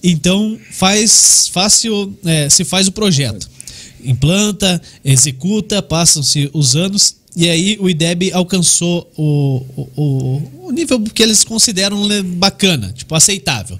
Então 0.03 0.57
faz 0.71 1.49
fácil, 1.51 2.13
é, 2.25 2.49
se 2.49 2.63
faz 2.63 2.87
o 2.87 2.91
projeto, 2.91 3.49
implanta, 4.03 4.81
executa, 5.03 5.81
passam-se 5.81 6.49
os 6.53 6.75
anos 6.75 7.15
e 7.35 7.49
aí 7.49 7.77
o 7.79 7.89
IDEB 7.89 8.31
alcançou 8.33 9.09
o, 9.17 9.63
o, 9.75 10.41
o- 10.67 10.71
nível 10.71 10.99
que 11.01 11.21
eles 11.23 11.43
consideram 11.43 12.07
bacana, 12.37 12.93
tipo 12.95 13.13
aceitável. 13.15 13.79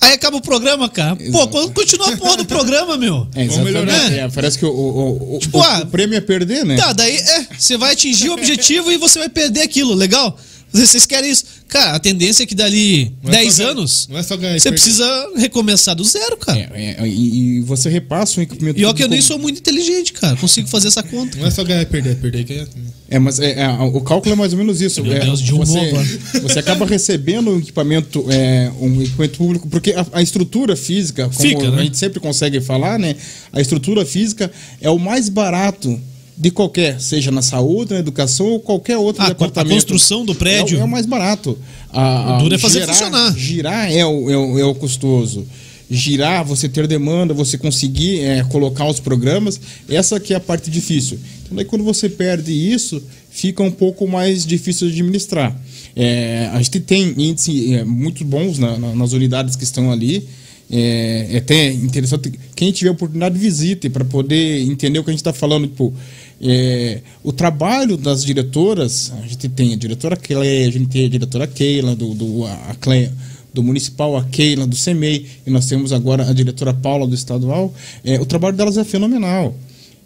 Aí 0.00 0.12
acaba 0.12 0.36
o 0.36 0.40
programa, 0.40 0.88
cara. 0.88 1.16
Pô, 1.16 1.22
Exato. 1.24 1.48
quando 1.48 1.72
continua 1.72 2.12
a 2.12 2.16
porra 2.16 2.36
do 2.36 2.44
programa, 2.44 2.96
meu. 2.96 3.26
É, 3.34 3.46
Vamos 3.46 3.64
melhorar. 3.64 3.92
exatamente. 3.92 4.18
É, 4.20 4.28
parece 4.28 4.58
que 4.58 4.64
o, 4.64 4.70
o, 4.70 5.36
o, 5.36 5.38
Tipo, 5.40 5.58
o- 5.58 5.62
ah, 5.62 5.80
o 5.82 5.86
prêmio 5.86 6.16
é 6.16 6.20
perder, 6.20 6.64
né? 6.64 6.76
Tá, 6.76 6.92
daí 6.92 7.16
é, 7.16 7.46
você 7.58 7.76
vai 7.76 7.92
atingir 7.92 8.28
o 8.30 8.34
objetivo 8.34 8.92
e 8.92 8.96
você 8.96 9.18
vai 9.18 9.28
perder 9.28 9.62
aquilo, 9.62 9.94
legal? 9.94 10.38
Vocês 10.72 11.04
querem 11.06 11.30
isso? 11.30 11.44
Cara, 11.68 11.96
a 11.96 11.98
tendência 11.98 12.42
é 12.42 12.46
que 12.46 12.54
dali 12.54 13.12
Não 13.22 13.30
é 13.30 13.36
10 13.36 13.52
só 13.54 13.58
ganhar- 13.62 13.70
anos 13.72 14.08
não 14.10 14.18
é 14.18 14.22
só 14.22 14.36
ganhar 14.38 14.58
você 14.58 14.70
precisa 14.70 15.30
recomeçar 15.36 15.94
do 15.94 16.02
zero, 16.02 16.36
cara. 16.38 16.58
É, 16.58 16.96
é, 17.02 17.06
e, 17.06 17.58
e 17.58 17.60
você 17.60 17.88
repassa 17.90 18.40
o 18.40 18.42
equipamento. 18.42 18.80
E 18.80 18.84
ó 18.86 18.92
que 18.94 19.02
eu 19.04 19.08
nem 19.08 19.20
sou 19.20 19.38
muito 19.38 19.58
inteligente, 19.58 20.12
cara. 20.14 20.34
Consigo 20.36 20.66
fazer 20.66 20.88
essa 20.88 21.02
conta. 21.02 21.36
Não 21.38 21.46
é 21.46 21.50
só 21.50 21.62
ganhar 21.62 21.82
e 21.82 21.86
perder, 21.86 22.12
é 22.12 22.14
perder 22.14 22.40
e 22.40 22.44
ganhar. 22.44 22.66
também. 22.66 22.88
É, 23.10 23.18
mas 23.18 23.38
é, 23.38 23.60
é, 23.60 23.68
o 23.68 24.00
cálculo 24.00 24.32
é 24.32 24.36
mais 24.36 24.52
ou 24.52 24.58
menos 24.58 24.80
isso. 24.80 25.02
Meu 25.02 25.12
É, 25.12 25.20
Deus, 25.20 25.40
de 25.40 25.54
um 25.54 25.58
você, 25.58 25.92
você 26.42 26.58
acaba 26.58 26.86
recebendo 26.86 27.50
um 27.50 27.58
equipamento, 27.58 28.24
é, 28.30 28.70
um 28.80 29.00
equipamento 29.02 29.36
público, 29.38 29.68
porque 29.68 29.92
a, 29.92 30.06
a 30.12 30.22
estrutura 30.22 30.74
física, 30.76 31.24
como 31.28 31.38
Fica, 31.38 31.68
a 31.68 31.70
né? 31.70 31.82
gente 31.84 31.98
sempre 31.98 32.18
consegue 32.18 32.60
falar, 32.60 32.98
né? 32.98 33.14
A 33.52 33.60
estrutura 33.60 34.04
física 34.06 34.50
é 34.80 34.90
o 34.90 34.98
mais 34.98 35.28
barato 35.28 35.98
de 36.40 36.50
qualquer, 36.52 37.00
seja 37.00 37.30
na 37.32 37.42
saúde, 37.42 37.92
na 37.94 37.98
educação 37.98 38.46
ou 38.46 38.60
qualquer 38.60 38.96
outro 38.96 39.22
Ah, 39.22 39.26
a 39.26 39.28
departamento. 39.30 39.74
construção 39.74 40.24
do 40.24 40.34
prédio. 40.34 40.76
É, 40.76 40.80
o- 40.80 40.82
é 40.82 40.84
o 40.84 40.88
mais 40.88 41.04
barato. 41.06 41.58
A, 41.90 42.36
O 42.36 42.42
duro 42.42 42.54
é 42.54 42.58
fazer 42.58 42.80
girar, 42.80 42.94
funcionar. 42.94 43.36
Girar 43.36 43.92
é 43.92 44.06
o, 44.06 44.30
é, 44.30 44.36
o, 44.36 44.58
é 44.60 44.64
o 44.64 44.74
custoso. 44.74 45.44
Girar, 45.90 46.44
você 46.44 46.68
ter 46.68 46.86
demanda, 46.86 47.32
você 47.34 47.56
conseguir 47.58 48.20
é, 48.20 48.44
colocar 48.44 48.86
os 48.86 49.00
programas, 49.00 49.58
essa 49.88 50.20
que 50.20 50.34
é 50.34 50.36
a 50.36 50.40
parte 50.40 50.70
difícil. 50.70 51.18
Então, 51.42 51.56
daí 51.56 51.64
quando 51.64 51.82
você 51.82 52.08
perde 52.10 52.52
isso, 52.52 53.02
fica 53.30 53.62
um 53.62 53.70
pouco 53.70 54.06
mais 54.06 54.44
difícil 54.44 54.86
de 54.88 54.92
administrar. 54.94 55.58
É, 55.96 56.50
a 56.52 56.58
gente 56.62 56.78
tem 56.80 57.14
índices 57.16 57.72
é, 57.72 57.84
muito 57.84 58.22
bons 58.24 58.58
na- 58.58 58.78
na- 58.78 58.94
nas 58.94 59.12
unidades 59.12 59.56
que 59.56 59.64
estão 59.64 59.90
ali. 59.90 60.28
É, 60.70 61.28
é 61.30 61.36
até 61.38 61.72
interessante. 61.72 62.30
Quem 62.54 62.70
tiver 62.70 62.90
oportunidade, 62.90 63.38
visite 63.38 63.88
para 63.88 64.04
poder 64.04 64.60
entender 64.64 64.98
o 64.98 65.04
que 65.04 65.08
a 65.08 65.12
gente 65.14 65.20
está 65.20 65.32
falando. 65.32 65.66
Tipo, 65.66 65.94
é, 66.40 67.00
o 67.22 67.32
trabalho 67.32 67.96
das 67.96 68.24
diretoras, 68.24 69.12
a 69.22 69.26
gente 69.26 69.48
tem 69.48 69.72
a 69.72 69.76
diretora 69.76 70.16
Cleia, 70.16 70.68
a 70.68 70.70
gente 70.70 70.86
tem 70.86 71.06
a 71.06 71.08
diretora 71.08 71.46
Keila, 71.46 71.96
do, 71.96 72.14
do, 72.14 72.44
a 72.44 72.76
Cleia, 72.80 73.12
do 73.52 73.62
municipal, 73.62 74.16
a 74.16 74.24
Keila, 74.24 74.66
do 74.66 74.76
CEMEI, 74.76 75.26
e 75.46 75.50
nós 75.50 75.66
temos 75.66 75.92
agora 75.92 76.28
a 76.28 76.32
diretora 76.32 76.72
Paula 76.72 77.06
do 77.06 77.14
estadual. 77.14 77.74
É, 78.04 78.20
o 78.20 78.26
trabalho 78.26 78.56
delas 78.56 78.76
é 78.76 78.84
fenomenal. 78.84 79.54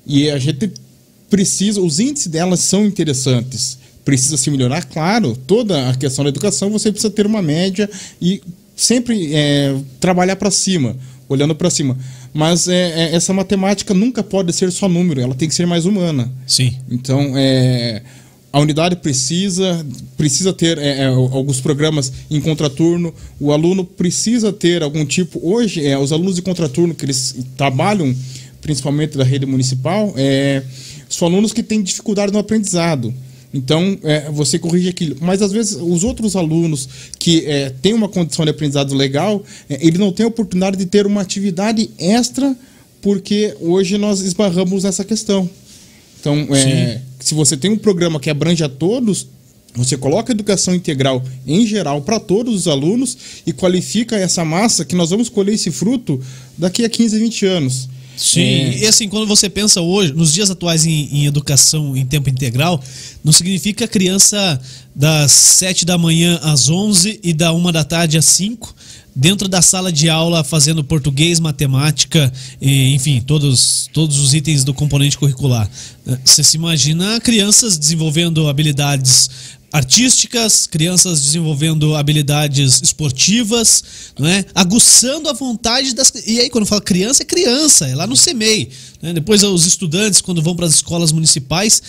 E 0.07 0.31
a 0.31 0.38
gente 0.38 0.71
precisa, 1.29 1.81
os 1.81 2.01
índices 2.01 2.29
delas 2.29 2.61
são 2.61 2.87
interessantes. 2.87 3.79
Precisa 4.05 4.37
se 4.37 4.51
melhorar, 4.51 4.85
claro, 4.85 5.37
toda 5.47 5.90
a 5.90 5.95
questão 5.95 6.25
da 6.25 6.31
educação 6.31 6.71
você 6.71 6.90
precisa 6.90 7.12
ter 7.12 7.27
uma 7.27 7.42
média 7.42 7.88
e 8.21 8.42
sempre 8.75 9.35
é, 9.35 9.77
trabalhar 10.01 10.37
para 10.37 10.51
cima, 10.51 10.97
olhando 11.33 11.55
para 11.55 11.71
cima. 11.71 11.97
Mas 12.33 12.68
é, 12.68 13.11
é, 13.11 13.14
essa 13.14 13.33
matemática 13.33 13.92
nunca 13.92 14.23
pode 14.23 14.53
ser 14.53 14.71
só 14.71 14.88
número, 14.88 15.21
ela 15.21 15.35
tem 15.35 15.49
que 15.49 15.55
ser 15.55 15.66
mais 15.66 15.85
humana. 15.85 16.31
Sim. 16.47 16.77
Então, 16.90 17.33
é, 17.37 18.03
a 18.53 18.61
unidade 18.61 18.97
precisa 18.97 19.85
precisa 20.16 20.53
ter 20.53 20.77
é, 20.79 20.99
é, 20.99 21.07
alguns 21.07 21.61
programas 21.61 22.12
em 22.31 22.40
contraturno. 22.40 23.12
O 23.40 23.51
aluno 23.51 23.85
precisa 23.85 24.53
ter 24.53 24.83
algum 24.83 25.05
tipo. 25.07 25.40
Hoje, 25.42 25.85
é, 25.85 25.99
os 25.99 26.12
alunos 26.12 26.37
de 26.37 26.42
contraturno 26.42 26.95
que 26.95 27.05
eles 27.05 27.35
trabalham, 27.57 28.14
principalmente 28.61 29.16
da 29.16 29.25
rede 29.25 29.47
municipal, 29.47 30.12
é, 30.16 30.62
são 31.09 31.27
alunos 31.29 31.53
que 31.53 31.62
têm 31.62 31.83
dificuldade 31.83 32.33
no 32.33 32.38
aprendizado. 32.38 33.12
Então, 33.55 33.99
é, 34.03 34.31
você 34.31 34.59
corrige 34.59 34.88
aquilo. 34.88 35.17
Mas, 35.21 35.43
às 35.43 35.53
vezes, 35.53 35.77
os 35.81 36.05
outros 36.05 36.35
alunos 36.37 36.88
que 37.19 37.45
é, 37.47 37.71
têm 37.83 37.93
uma 37.93 38.09
condição 38.09 38.45
de 38.45 38.51
aprendizado 38.51 38.95
legal, 38.95 39.45
é, 39.69 39.87
ele 39.87 39.99
não 39.99 40.11
tem 40.11 40.25
a 40.25 40.29
oportunidade 40.29 40.77
de 40.77 40.87
ter 40.87 41.07
uma 41.07 41.21
atividade 41.21 41.91
extra, 41.99 42.57
porque 43.03 43.55
hoje 43.61 43.99
nós 43.99 44.21
esbarramos 44.21 44.85
nessa 44.85 45.05
questão. 45.05 45.49
Então, 46.19 46.47
é, 46.55 47.01
se 47.21 47.35
você 47.35 47.57
tem 47.57 47.71
um 47.71 47.77
programa 47.77 48.19
que 48.19 48.31
abrange 48.31 48.65
a 48.65 48.69
todos, 48.69 49.27
você 49.75 49.97
coloca 49.97 50.33
a 50.33 50.35
educação 50.35 50.75
integral 50.75 51.23
em 51.47 51.67
geral 51.67 52.03
para 52.03 52.21
todos 52.21 52.55
os 52.55 52.69
alunos 52.69 53.17
e 53.47 53.53
qualifica 53.53 54.17
essa 54.17 54.45
massa 54.45 54.85
que 54.85 54.95
nós 54.95 55.11
vamos 55.11 55.29
colher 55.29 55.55
esse 55.55 55.71
fruto 55.71 56.21
daqui 56.57 56.85
a 56.85 56.88
15, 56.88 57.19
20 57.19 57.47
anos. 57.47 57.88
Sim, 58.16 58.70
e 58.79 58.87
assim, 58.87 59.09
quando 59.09 59.27
você 59.27 59.48
pensa 59.48 59.81
hoje, 59.81 60.12
nos 60.12 60.33
dias 60.33 60.51
atuais 60.51 60.85
em, 60.85 61.09
em, 61.12 61.27
educação 61.27 61.96
em 61.96 62.05
tempo 62.05 62.29
integral, 62.29 62.83
não 63.25 63.33
significa 63.33 63.88
criança 63.88 64.61
das 64.94 65.33
7 65.33 65.85
da 65.85 65.96
manhã 65.96 66.38
às 66.42 66.68
11 66.68 67.20
e 67.22 67.33
da 67.33 67.53
1 67.53 67.72
da 67.72 67.85
tarde 67.85 68.18
às 68.18 68.27
5, 68.27 68.75
dentro 69.14 69.48
da 69.48 69.62
sala 69.62 69.90
de 69.90 70.09
aula 70.09 70.44
fazendo 70.44 70.85
português, 70.85 71.40
matemática, 71.40 72.33
e, 72.61 72.94
enfim, 72.94 73.20
todos, 73.20 73.88
todos 73.92 74.18
os 74.18 74.35
itens 74.35 74.64
do 74.64 74.75
componente 74.75 75.18
curricular. 75.18 75.68
Você 76.25 76.42
se 76.42 76.57
imagina 76.57 77.20
crianças 77.20 77.79
desenvolvendo 77.79 78.48
habilidades 78.48 79.31
artísticas, 79.73 80.67
crianças 80.67 81.23
desenvolvendo 81.23 81.97
habilidades 81.97 82.83
esportivas, 82.83 83.83
não 84.19 84.29
é? 84.29 84.45
aguçando 84.55 85.31
a 85.31 85.33
vontade 85.33 85.95
das. 85.95 86.13
E 86.27 86.41
aí, 86.41 86.51
quando 86.51 86.67
fala 86.67 86.83
criança, 86.83 87.23
é 87.23 87.27
criança, 87.27 87.89
é 87.89 87.95
lá 87.95 88.07
no 88.07 88.17
CEMEI. 88.17 88.69
Né? 89.01 89.15
Depois, 89.15 89.43
os 89.43 89.67
estudantes, 89.67 90.21
quando 90.21 90.43
vão 90.43 90.55
para 90.55 90.67
as 90.67 90.75
escolas 90.75 91.11
municipais. 91.11 91.83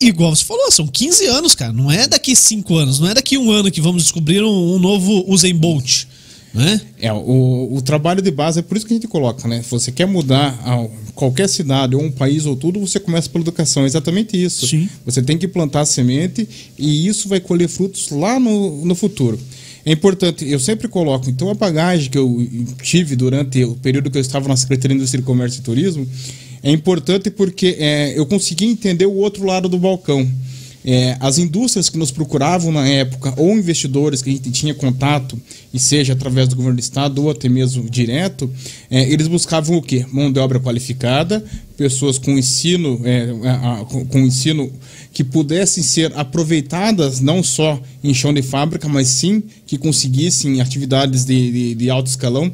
Igual 0.00 0.34
você 0.34 0.44
falou, 0.44 0.70
são 0.72 0.88
15 0.88 1.24
anos, 1.26 1.54
cara. 1.54 1.72
Não 1.72 1.90
é 1.90 2.08
daqui 2.08 2.34
5 2.34 2.76
anos, 2.76 2.98
não 2.98 3.08
é 3.08 3.14
daqui 3.14 3.38
um 3.38 3.50
ano 3.50 3.70
que 3.70 3.80
vamos 3.80 4.02
descobrir 4.02 4.42
um, 4.42 4.74
um 4.74 4.78
novo 4.78 5.24
Usain 5.28 5.54
Bolt. 5.54 6.04
Né? 6.54 6.80
É, 7.00 7.12
o, 7.12 7.74
o 7.74 7.82
trabalho 7.82 8.22
de 8.22 8.30
base 8.30 8.60
é 8.60 8.62
por 8.62 8.76
isso 8.76 8.86
que 8.86 8.92
a 8.92 8.96
gente 8.96 9.08
coloca, 9.08 9.48
né? 9.48 9.60
Se 9.62 9.70
você 9.70 9.90
quer 9.90 10.06
mudar 10.06 10.56
a, 10.64 10.86
qualquer 11.12 11.48
cidade 11.48 11.96
ou 11.96 12.02
um 12.02 12.12
país 12.12 12.46
ou 12.46 12.54
tudo, 12.54 12.78
você 12.78 13.00
começa 13.00 13.28
pela 13.28 13.42
educação. 13.42 13.82
É 13.82 13.86
exatamente 13.86 14.40
isso. 14.40 14.68
Sim. 14.68 14.88
Você 15.04 15.20
tem 15.20 15.36
que 15.36 15.48
plantar 15.48 15.80
a 15.80 15.84
semente 15.84 16.48
e 16.78 17.08
isso 17.08 17.28
vai 17.28 17.40
colher 17.40 17.68
frutos 17.68 18.10
lá 18.10 18.38
no, 18.38 18.84
no 18.84 18.94
futuro. 18.94 19.38
É 19.84 19.92
importante, 19.92 20.48
eu 20.48 20.58
sempre 20.58 20.88
coloco, 20.88 21.28
então 21.28 21.50
a 21.50 21.54
bagagem 21.54 22.08
que 22.08 22.16
eu 22.16 22.48
tive 22.82 23.14
durante 23.16 23.62
o 23.64 23.74
período 23.74 24.10
que 24.10 24.16
eu 24.16 24.22
estava 24.22 24.48
na 24.48 24.56
Secretaria 24.56 24.94
de 24.94 25.00
Indústria, 25.00 25.22
Comércio 25.22 25.58
e 25.60 25.62
Turismo 25.62 26.08
é 26.62 26.70
importante 26.70 27.30
porque 27.30 27.76
é, 27.78 28.18
eu 28.18 28.24
consegui 28.24 28.64
entender 28.64 29.04
o 29.04 29.12
outro 29.12 29.44
lado 29.44 29.68
do 29.68 29.78
balcão. 29.78 30.26
É, 30.86 31.16
as 31.18 31.38
indústrias 31.38 31.88
que 31.88 31.96
nos 31.96 32.10
procuravam 32.10 32.70
na 32.70 32.86
época, 32.86 33.32
ou 33.38 33.56
investidores 33.56 34.20
que 34.20 34.28
a 34.28 34.32
gente 34.32 34.50
tinha 34.50 34.74
contato, 34.74 35.40
e 35.72 35.78
seja 35.78 36.12
através 36.12 36.46
do 36.46 36.56
governo 36.56 36.76
do 36.76 36.80
estado 36.80 37.22
ou 37.22 37.30
até 37.30 37.48
mesmo 37.48 37.88
direto, 37.88 38.50
é, 38.90 39.10
eles 39.10 39.26
buscavam 39.26 39.78
o 39.78 39.82
quê? 39.82 40.04
Mão 40.12 40.30
de 40.30 40.38
obra 40.38 40.60
qualificada, 40.60 41.42
pessoas 41.74 42.18
com 42.18 42.32
ensino, 42.32 43.00
é, 43.04 43.28
com 44.10 44.18
ensino 44.18 44.70
que 45.12 45.24
pudessem 45.24 45.82
ser 45.82 46.12
aproveitadas 46.16 47.20
não 47.20 47.42
só 47.42 47.80
em 48.02 48.12
chão 48.12 48.34
de 48.34 48.42
fábrica, 48.42 48.86
mas 48.86 49.08
sim 49.08 49.42
que 49.66 49.78
conseguissem 49.78 50.60
atividades 50.60 51.24
de, 51.24 51.50
de, 51.50 51.74
de 51.76 51.88
alto 51.88 52.08
escalão. 52.08 52.52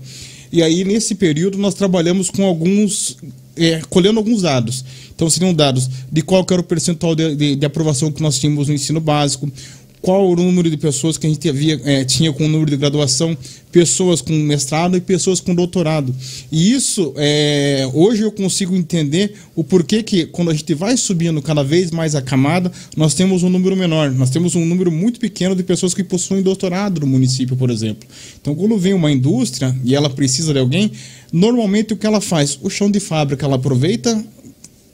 E 0.52 0.62
aí, 0.62 0.84
nesse 0.84 1.14
período, 1.14 1.58
nós 1.58 1.74
trabalhamos 1.74 2.30
com 2.30 2.44
alguns 2.44 3.16
é, 3.56 3.80
colhendo 3.90 4.18
alguns 4.18 4.42
dados. 4.42 4.84
Então 5.20 5.28
seriam 5.28 5.52
dados 5.52 5.86
de 6.10 6.22
qual 6.22 6.46
era 6.50 6.62
o 6.62 6.64
percentual 6.64 7.14
de, 7.14 7.36
de, 7.36 7.54
de, 7.54 7.66
aprovação 7.66 8.10
que 8.10 8.22
nós 8.22 8.38
tínhamos 8.38 8.68
no 8.68 8.72
ensino 8.72 9.00
básico, 9.00 9.52
qual 10.00 10.30
o 10.30 10.34
número 10.34 10.70
de 10.70 10.78
pessoas 10.78 11.18
que 11.18 11.26
a 11.26 11.28
gente 11.30 11.46
havia, 11.46 11.78
é, 11.84 12.04
tinha 12.06 12.32
com 12.32 12.46
o 12.46 12.48
número 12.48 12.70
de 12.70 12.78
graduação, 12.78 13.36
pessoas 13.70 14.22
com 14.22 14.32
mestrado 14.32 14.96
e 14.96 15.00
pessoas 15.02 15.38
com 15.38 15.54
doutorado. 15.54 16.14
E 16.50 16.72
isso, 16.72 17.12
é, 17.18 17.86
hoje 17.92 18.22
eu 18.22 18.32
consigo 18.32 18.74
entender 18.74 19.34
o 19.54 19.62
porquê 19.62 20.02
que, 20.02 20.24
quando 20.24 20.50
a 20.50 20.54
gente 20.54 20.72
vai 20.72 20.96
subindo 20.96 21.42
cada 21.42 21.62
vez 21.62 21.90
mais 21.90 22.14
a 22.14 22.22
camada, 22.22 22.72
nós 22.96 23.12
temos 23.12 23.42
um 23.42 23.50
número 23.50 23.76
menor. 23.76 24.10
Nós 24.12 24.30
temos 24.30 24.54
um 24.54 24.64
número 24.64 24.90
muito 24.90 25.20
pequeno 25.20 25.54
de 25.54 25.62
pessoas 25.62 25.92
que 25.92 26.02
possuem 26.02 26.40
doutorado 26.40 27.02
no 27.02 27.06
município, 27.06 27.54
por 27.56 27.68
exemplo. 27.68 28.08
Então, 28.40 28.54
quando 28.54 28.78
vem 28.78 28.94
uma 28.94 29.12
indústria 29.12 29.76
e 29.84 29.94
ela 29.94 30.08
precisa 30.08 30.54
de 30.54 30.60
alguém, 30.60 30.90
normalmente 31.30 31.92
o 31.92 31.96
que 31.98 32.06
ela 32.06 32.22
faz? 32.22 32.58
O 32.62 32.70
chão 32.70 32.90
de 32.90 33.00
fábrica 33.00 33.44
ela 33.44 33.56
aproveita 33.56 34.24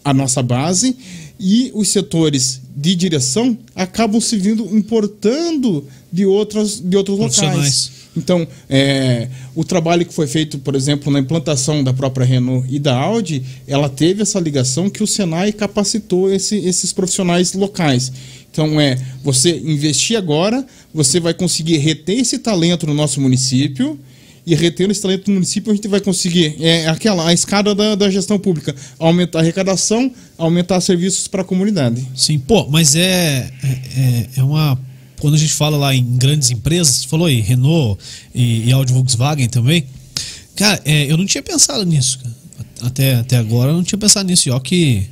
a 0.07 0.15
nossa 0.15 0.41
base 0.41 0.97
e 1.39 1.73
os 1.75 1.89
setores 1.89 2.61
de 2.77 2.95
direção 2.95 3.59
acabam 3.75 4.21
se 4.21 4.37
vindo 4.37 4.65
importando 4.77 5.85
de, 6.13 6.25
outras, 6.25 6.81
de 6.81 6.97
outros 6.97 7.19
locais. 7.19 7.91
Então, 8.17 8.47
é, 8.71 9.29
o 9.53 9.65
trabalho 9.65 10.07
que 10.07 10.15
foi 10.15 10.29
feito, 10.29 10.59
por 10.61 10.77
exemplo, 10.77 11.13
na 11.13 11.19
implantação 11.19 11.83
da 11.83 11.93
própria 11.93 12.25
Renault 12.25 12.73
e 12.73 12.79
da 12.79 12.97
Audi, 12.97 13.43
ela 13.67 13.89
teve 13.89 14.23
essa 14.23 14.39
ligação 14.39 14.89
que 14.89 15.03
o 15.03 15.09
Senai 15.09 15.53
capacitou 15.53 16.33
esse, 16.33 16.57
esses 16.57 16.93
profissionais 16.93 17.53
locais. 17.53 18.13
Então, 18.51 18.81
é 18.81 18.97
você 19.25 19.59
investir 19.59 20.17
agora, 20.17 20.65
você 20.95 21.19
vai 21.19 21.35
conseguir 21.35 21.79
reter 21.79 22.21
esse 22.21 22.39
talento 22.39 22.87
no 22.87 22.95
nosso 22.95 23.21
município 23.21 23.99
e 24.47 24.55
retendo 24.55 24.93
esse 24.93 25.03
talento 25.03 25.27
no 25.27 25.35
município, 25.35 25.73
a 25.73 25.75
gente 25.75 25.89
vai 25.89 26.01
conseguir 26.01 26.57
é 26.61 26.87
aquela 26.87 27.27
a 27.27 27.33
escada 27.33 27.75
da, 27.75 27.97
da 27.97 28.09
gestão 28.09 28.39
pública, 28.39 28.75
aumentar 28.97 29.41
a 29.41 29.43
arrecadação, 29.43 30.13
aumentar 30.39 30.81
serviços 30.81 31.27
para 31.27 31.43
a 31.43 31.45
comunidade. 31.45 32.07
Sim, 32.15 32.39
pô, 32.39 32.69
mas 32.69 32.95
é, 32.95 33.51
é, 33.97 34.29
é 34.37 34.43
uma 34.45 34.79
quando 35.19 35.35
a 35.35 35.39
gente 35.39 35.53
fala 35.53 35.77
lá 35.77 35.95
em 35.95 36.17
grandes 36.17 36.51
empresas, 36.51 37.03
falou 37.05 37.27
aí 37.27 37.41
Renault 37.41 38.01
e, 38.33 38.69
e 38.69 38.73
Audi 38.73 38.93
Volkswagen 38.93 39.49
também, 39.49 39.85
cara, 40.55 40.81
é, 40.85 41.11
eu 41.11 41.17
não 41.17 41.27
tinha 41.27 41.43
pensado 41.43 41.85
nisso, 41.85 42.21
até 42.83 43.17
até 43.17 43.37
agora 43.39 43.73
eu 43.73 43.75
não 43.75 43.83
tinha 43.83 43.99
pensado 43.99 44.29
nisso, 44.29 44.49
e 44.49 44.53
ó 44.53 44.61
que 44.61 45.09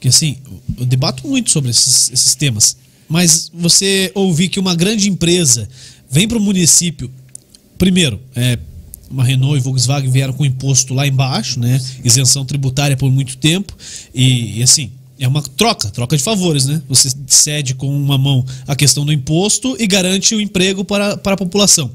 que 0.00 0.08
assim, 0.08 0.38
eu 0.76 0.84
debato 0.84 1.28
muito 1.28 1.52
sobre 1.52 1.70
esses, 1.70 2.10
esses 2.10 2.34
temas, 2.34 2.76
mas 3.08 3.48
você 3.54 4.10
ouvir 4.12 4.48
que 4.48 4.58
uma 4.58 4.74
grande 4.74 5.08
empresa 5.08 5.68
vem 6.10 6.26
para 6.26 6.36
o 6.36 6.40
município, 6.40 7.08
primeiro, 7.78 8.20
é, 8.34 8.58
uma 9.12 9.22
Renault 9.22 9.58
e 9.58 9.60
Volkswagen 9.60 10.10
vieram 10.10 10.32
com 10.32 10.44
imposto 10.44 10.94
lá 10.94 11.06
embaixo, 11.06 11.60
né? 11.60 11.80
Isenção 12.02 12.44
tributária 12.44 12.96
por 12.96 13.10
muito 13.10 13.36
tempo. 13.36 13.76
E, 14.14 14.58
e, 14.58 14.62
assim, 14.62 14.90
é 15.20 15.28
uma 15.28 15.42
troca, 15.42 15.90
troca 15.90 16.16
de 16.16 16.22
favores, 16.22 16.64
né? 16.64 16.82
Você 16.88 17.10
cede 17.26 17.74
com 17.74 17.88
uma 17.94 18.16
mão 18.16 18.44
a 18.66 18.74
questão 18.74 19.04
do 19.04 19.12
imposto 19.12 19.76
e 19.78 19.86
garante 19.86 20.34
o 20.34 20.40
emprego 20.40 20.84
para, 20.84 21.16
para 21.16 21.34
a 21.34 21.36
população. 21.36 21.90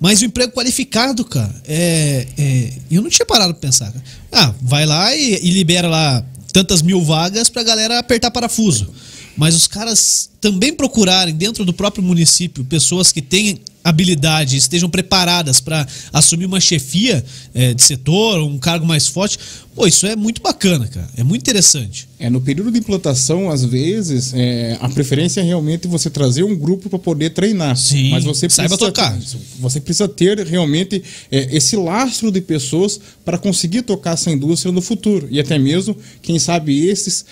Mas 0.00 0.22
o 0.22 0.24
emprego 0.24 0.52
qualificado, 0.52 1.24
cara, 1.24 1.54
é, 1.66 2.26
é 2.36 2.72
eu 2.90 3.02
não 3.02 3.10
tinha 3.10 3.26
parado 3.26 3.52
para 3.54 3.60
pensar. 3.60 3.92
Ah, 4.32 4.54
vai 4.60 4.86
lá 4.86 5.14
e, 5.14 5.38
e 5.42 5.50
libera 5.50 5.88
lá 5.88 6.24
tantas 6.52 6.82
mil 6.82 7.02
vagas 7.02 7.48
para 7.48 7.62
a 7.62 7.64
galera 7.64 7.98
apertar 7.98 8.30
parafuso. 8.30 8.88
Mas 9.36 9.54
os 9.54 9.66
caras 9.66 10.30
também 10.40 10.72
procurarem 10.72 11.34
dentro 11.34 11.64
do 11.64 11.72
próprio 11.72 12.02
município 12.02 12.64
pessoas 12.64 13.12
que 13.12 13.22
têm 13.22 13.60
habilidade, 13.84 14.56
estejam 14.56 14.88
preparadas 14.88 15.60
para 15.60 15.86
assumir 16.12 16.46
uma 16.46 16.60
chefia 16.60 17.24
é, 17.54 17.74
de 17.74 17.82
setor, 17.82 18.40
um 18.40 18.58
cargo 18.58 18.86
mais 18.86 19.08
forte, 19.08 19.38
pô, 19.74 19.86
isso 19.86 20.06
é 20.06 20.14
muito 20.14 20.40
bacana, 20.40 20.86
cara. 20.86 21.08
É 21.16 21.24
muito 21.24 21.42
interessante. 21.42 22.08
É, 22.18 22.30
no 22.30 22.40
período 22.40 22.70
de 22.70 22.78
implantação, 22.78 23.50
às 23.50 23.64
vezes, 23.64 24.32
é, 24.34 24.78
a 24.80 24.88
preferência 24.88 25.40
é 25.40 25.44
realmente 25.44 25.88
você 25.88 26.08
trazer 26.08 26.44
um 26.44 26.56
grupo 26.56 26.88
para 26.88 26.98
poder 26.98 27.30
treinar. 27.30 27.76
Sim, 27.76 28.10
mas 28.10 28.24
você 28.24 28.48
saiba 28.48 28.78
tocar. 28.78 29.18
Você 29.58 29.80
precisa 29.80 30.08
ter 30.08 30.38
realmente 30.46 31.02
é, 31.30 31.56
esse 31.56 31.76
lastro 31.76 32.30
de 32.30 32.40
pessoas 32.40 33.00
para 33.24 33.36
conseguir 33.38 33.82
tocar 33.82 34.12
essa 34.12 34.30
indústria 34.30 34.72
no 34.72 34.80
futuro. 34.80 35.26
E 35.30 35.40
até 35.40 35.58
mesmo, 35.58 35.96
quem 36.20 36.38
sabe, 36.38 36.86
esses 36.86 37.24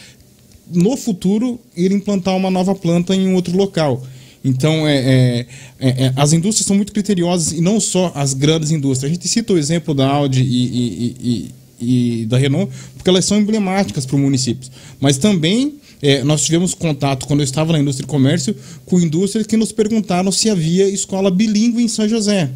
no 0.73 0.97
futuro 0.97 1.61
ir 1.77 1.91
implantar 1.93 2.37
uma 2.37 2.51
nova 2.51 2.75
planta 2.75 3.15
em 3.15 3.35
outro 3.35 3.57
local. 3.57 4.05
Então, 4.43 4.87
é, 4.87 4.97
é, 4.97 5.47
é, 5.79 5.89
é, 5.89 6.13
as 6.17 6.33
indústrias 6.33 6.67
são 6.67 6.75
muito 6.75 6.93
criteriosas 6.93 7.53
e 7.53 7.61
não 7.61 7.79
só 7.79 8.11
as 8.15 8.33
grandes 8.33 8.71
indústrias. 8.71 9.11
A 9.11 9.15
gente 9.15 9.29
cita 9.29 9.53
o 9.53 9.59
exemplo 9.59 9.95
da 9.95 10.09
Audi 10.09 10.43
e, 10.43 10.67
e, 10.67 11.51
e, 11.81 12.23
e 12.23 12.27
da 12.27 12.39
Renault, 12.39 12.73
porque 12.95 13.11
elas 13.11 13.25
são 13.25 13.39
emblemáticas 13.39 14.07
para 14.07 14.17
o 14.17 14.19
município. 14.19 14.69
Mas 14.99 15.19
também 15.19 15.75
é, 16.03 16.25
nós 16.25 16.43
tivemos 16.43 16.73
contato, 16.73 17.27
quando 17.27 17.41
eu 17.41 17.45
estava 17.45 17.73
na 17.73 17.79
indústria 17.79 18.05
e 18.05 18.09
comércio, 18.09 18.57
com 18.87 18.99
indústrias 18.99 19.47
que 19.47 19.57
nos 19.57 19.73
perguntaram 19.73 20.33
se 20.33 20.49
havia 20.49 20.89
escola 20.89 21.31
bilíngue 21.31 21.83
em 21.83 21.89
São 21.89 22.09
José. 22.09 22.51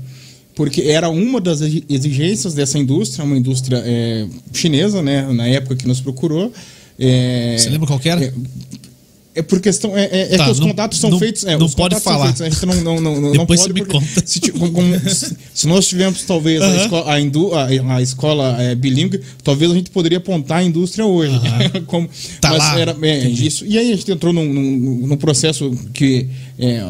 Porque 0.54 0.82
era 0.82 1.08
uma 1.08 1.40
das 1.40 1.60
exigências 1.60 2.54
dessa 2.54 2.78
indústria, 2.78 3.24
uma 3.24 3.36
indústria 3.36 3.82
é, 3.84 4.26
chinesa, 4.52 5.02
né, 5.02 5.22
na 5.32 5.46
época 5.48 5.76
que 5.76 5.86
nos 5.86 6.00
procurou. 6.00 6.52
É, 6.98 7.56
Você 7.58 7.68
lembra 7.68 7.86
qual 7.88 7.98
que 7.98 8.08
era? 8.08 8.32
É, 9.34 9.40
é 9.40 9.42
por 9.42 9.60
questão. 9.60 9.96
É, 9.96 10.04
é, 10.04 10.34
é 10.34 10.36
Tá, 10.36 10.44
que 10.44 10.50
os 10.52 10.60
não- 10.60 10.68
contatos 10.68 10.98
são 11.00 11.10
não- 11.10 11.18
feitos. 11.18 11.44
É, 11.44 11.56
não 11.56 11.68
pode 11.68 11.98
falar. 12.00 12.26
feitos, 12.34 12.42
a 12.42 12.48
gente 12.50 12.66
não, 12.66 12.80
não, 12.82 13.00
não, 13.00 13.20
não 13.20 13.32
Depois 13.32 13.60
pode. 13.60 13.72
você 13.72 13.80
me 13.80 13.86
conta. 13.86 14.06
Se, 14.26 14.40
como- 14.52 14.72
como- 14.72 15.10
se- 15.10 15.36
se 15.54 15.66
nós 15.66 15.86
tivéssemos, 15.88 16.22
talvez, 16.22 16.62
a, 16.62 16.66
Aham. 16.66 16.76
escola, 16.82 17.04
a, 17.12 17.14
a, 17.14 17.96
a 17.96 18.02
escola 18.02 18.62
é, 18.62 18.74
bilíngue, 18.74 19.20
talvez 19.42 19.70
a 19.70 19.74
gente 19.74 19.90
poderia 19.90 20.18
apontar 20.18 20.58
a 20.58 20.62
indústria 20.62 21.04
hoje. 21.04 21.34
Como- 21.86 22.08
Tá 22.40 22.50
mas 22.50 22.58
lá. 22.58 22.78
era, 22.80 22.96
é, 23.02 23.28
isso. 23.28 23.64
E 23.66 23.76
aí 23.78 23.92
a 23.92 23.96
gente 23.96 24.10
entrou 24.10 24.32
num, 24.32 24.44
num, 24.52 25.06
num 25.08 25.16
processo 25.16 25.70
que. 25.92 26.26
é, 26.58 26.84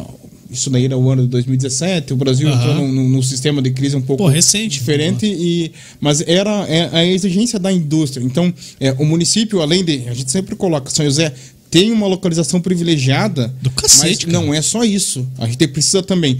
isso 0.47 0.69
daí 0.69 0.85
era 0.85 0.95
o 0.97 1.09
ano 1.09 1.23
de 1.23 1.27
2017, 1.29 2.13
o 2.13 2.15
Brasil 2.15 2.47
Aham. 2.47 2.57
entrou 2.59 2.75
num, 2.75 2.91
num- 2.93 3.09
num 3.09 3.21
sistema 3.21 3.61
de 3.61 3.71
crise 3.71 3.95
um 3.97 4.01
pouco 4.01 4.23
Pô, 4.23 4.29
recente. 4.29 4.77
diferente, 4.77 5.25
e, 5.25 5.71
mas 5.99 6.21
era 6.21 6.65
é, 6.69 6.89
a 6.93 7.03
exigência 7.05 7.57
da 7.59 7.73
indústria. 7.73 8.23
Então, 8.23 8.53
é, 8.79 8.91
o 8.93 9.03
município, 9.03 9.59
além 9.61 9.83
de. 9.83 10.03
A 10.07 10.13
gente 10.13 10.31
sempre 10.31 10.55
coloca 10.55 10.89
São 10.91 11.03
José. 11.03 11.33
Tem 11.79 11.91
uma 11.91 12.07
localização 12.07 12.61
privilegiada, 12.61 13.53
Do 13.61 13.69
cacete, 13.69 14.25
mas 14.25 14.33
não 14.33 14.45
cara. 14.45 14.57
é 14.57 14.61
só 14.61 14.83
isso. 14.83 15.27
A 15.37 15.45
gente 15.45 15.67
precisa 15.67 16.01
também 16.01 16.39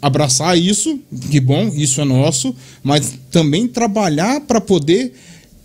abraçar 0.00 0.56
isso, 0.56 0.98
que 1.30 1.38
bom, 1.38 1.70
isso 1.74 2.00
é 2.00 2.04
nosso, 2.04 2.54
mas 2.82 3.12
também 3.30 3.68
trabalhar 3.68 4.40
para 4.40 4.58
poder 4.60 5.12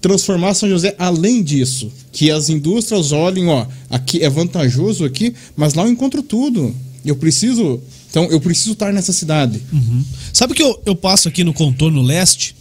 transformar 0.02 0.54
São 0.54 0.68
José 0.68 0.94
além 1.00 1.42
disso. 1.42 1.90
Que 2.12 2.30
as 2.30 2.50
indústrias 2.50 3.14
olhem, 3.14 3.48
ó, 3.48 3.66
aqui 3.90 4.22
é 4.22 4.30
vantajoso 4.30 5.06
aqui, 5.06 5.34
mas 5.56 5.74
lá 5.74 5.84
eu 5.84 5.90
encontro 5.90 6.22
tudo. 6.22 6.76
Eu 7.06 7.16
preciso. 7.16 7.80
Então, 8.10 8.26
eu 8.26 8.42
preciso 8.42 8.74
estar 8.74 8.92
nessa 8.92 9.14
cidade. 9.14 9.62
Uhum. 9.72 10.04
Sabe 10.34 10.54
que 10.54 10.62
eu, 10.62 10.82
eu 10.86 10.96
passo 10.96 11.30
aqui 11.30 11.44
no 11.44 11.54
contorno 11.54 12.02
leste 12.02 12.56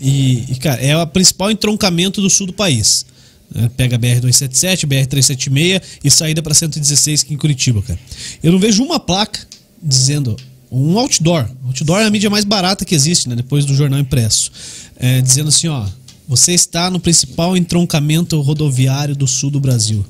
e, 0.00 0.44
e, 0.52 0.56
cara, 0.56 0.80
é 0.80 0.96
o 0.96 1.06
principal 1.06 1.50
entroncamento 1.50 2.20
do 2.20 2.30
sul 2.30 2.46
do 2.46 2.52
país. 2.52 3.06
É, 3.54 3.68
pega 3.68 3.98
BR-277, 3.98 4.86
BR-376 4.86 5.82
e 6.02 6.10
saída 6.10 6.42
para 6.42 6.52
116 6.52 7.22
aqui 7.22 7.34
em 7.34 7.36
Curitiba, 7.36 7.80
cara. 7.80 7.98
Eu 8.42 8.52
não 8.52 8.58
vejo 8.58 8.82
uma 8.82 8.98
placa 8.98 9.46
dizendo 9.82 10.36
um 10.70 10.98
outdoor. 10.98 11.48
Outdoor 11.64 12.00
é 12.00 12.06
a 12.06 12.10
mídia 12.10 12.28
mais 12.28 12.44
barata 12.44 12.84
que 12.84 12.94
existe, 12.94 13.28
né? 13.28 13.36
Depois 13.36 13.64
do 13.64 13.74
jornal 13.74 14.00
impresso. 14.00 14.50
É, 14.96 15.20
dizendo 15.20 15.48
assim, 15.48 15.68
ó, 15.68 15.86
você 16.28 16.52
está 16.52 16.90
no 16.90 16.98
principal 16.98 17.56
entroncamento 17.56 18.40
rodoviário 18.40 19.14
do 19.14 19.26
sul 19.26 19.50
do 19.50 19.60
Brasil. 19.60 20.04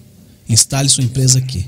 Instale 0.49 0.89
sua 0.89 1.05
empresa 1.05 1.39
aqui. 1.39 1.67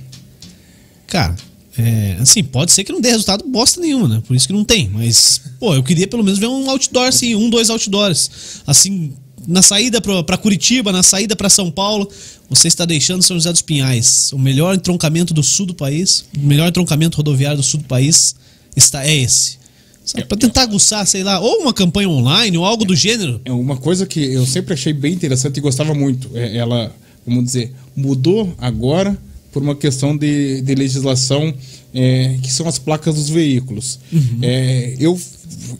Cara, 1.06 1.36
é, 1.76 2.16
assim, 2.20 2.42
pode 2.42 2.72
ser 2.72 2.82
que 2.82 2.92
não 2.92 3.00
dê 3.00 3.10
resultado 3.10 3.44
bosta 3.46 3.80
nenhuma, 3.80 4.08
né? 4.08 4.22
Por 4.26 4.34
isso 4.34 4.46
que 4.46 4.52
não 4.52 4.64
tem. 4.64 4.88
Mas, 4.88 5.40
pô, 5.60 5.74
eu 5.74 5.82
queria 5.82 6.08
pelo 6.08 6.24
menos 6.24 6.38
ver 6.38 6.48
um 6.48 6.68
outdoor, 6.68 7.06
assim, 7.06 7.34
um, 7.34 7.48
dois 7.48 7.70
outdoors. 7.70 8.62
Assim, 8.66 9.12
na 9.48 9.62
saída 9.62 9.98
pra 10.00 10.36
Curitiba, 10.36 10.92
na 10.92 11.02
saída 11.02 11.34
pra 11.34 11.48
São 11.48 11.70
Paulo, 11.70 12.06
você 12.50 12.68
está 12.68 12.84
deixando 12.84 13.22
São 13.22 13.34
José 13.34 13.50
dos 13.50 13.62
Pinhais. 13.62 14.30
O 14.34 14.38
melhor 14.38 14.74
entroncamento 14.74 15.32
do 15.32 15.42
sul 15.42 15.64
do 15.64 15.74
país, 15.74 16.26
o 16.36 16.46
melhor 16.46 16.68
entroncamento 16.68 17.16
rodoviário 17.16 17.56
do 17.56 17.62
sul 17.62 17.80
do 17.80 17.86
país 17.86 18.36
está, 18.76 19.06
é 19.06 19.16
esse. 19.16 19.56
Sabe, 20.04 20.24
pra 20.26 20.36
tentar 20.36 20.62
aguçar, 20.62 21.06
sei 21.06 21.22
lá, 21.22 21.40
ou 21.40 21.62
uma 21.62 21.72
campanha 21.72 22.10
online, 22.10 22.58
ou 22.58 22.64
algo 22.64 22.84
do 22.84 22.94
gênero. 22.94 23.40
É 23.42 23.50
uma 23.50 23.76
coisa 23.78 24.06
que 24.06 24.20
eu 24.20 24.44
sempre 24.44 24.74
achei 24.74 24.92
bem 24.92 25.14
interessante 25.14 25.56
e 25.56 25.60
gostava 25.60 25.94
muito. 25.94 26.30
É, 26.34 26.56
ela, 26.58 26.94
vamos 27.26 27.44
dizer, 27.44 27.72
mudou 27.96 28.54
agora 28.58 29.16
por 29.50 29.62
uma 29.62 29.74
questão 29.74 30.14
de, 30.14 30.60
de 30.60 30.74
legislação 30.74 31.54
é, 31.94 32.36
que 32.42 32.52
são 32.52 32.68
as 32.68 32.78
placas 32.78 33.14
dos 33.14 33.30
veículos. 33.30 33.98
É, 34.42 34.94
eu, 35.00 35.18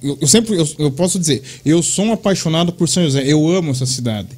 eu, 0.03 0.19
eu 0.21 0.29
sempre 0.29 0.57
eu, 0.57 0.69
eu 0.79 0.91
posso 0.91 1.19
dizer, 1.19 1.43
eu 1.65 1.83
sou 1.83 2.07
um 2.07 2.13
apaixonado 2.13 2.73
por 2.73 2.89
São 2.89 3.03
José, 3.05 3.23
eu 3.27 3.49
amo 3.49 3.71
essa 3.71 3.87
cidade. 3.87 4.29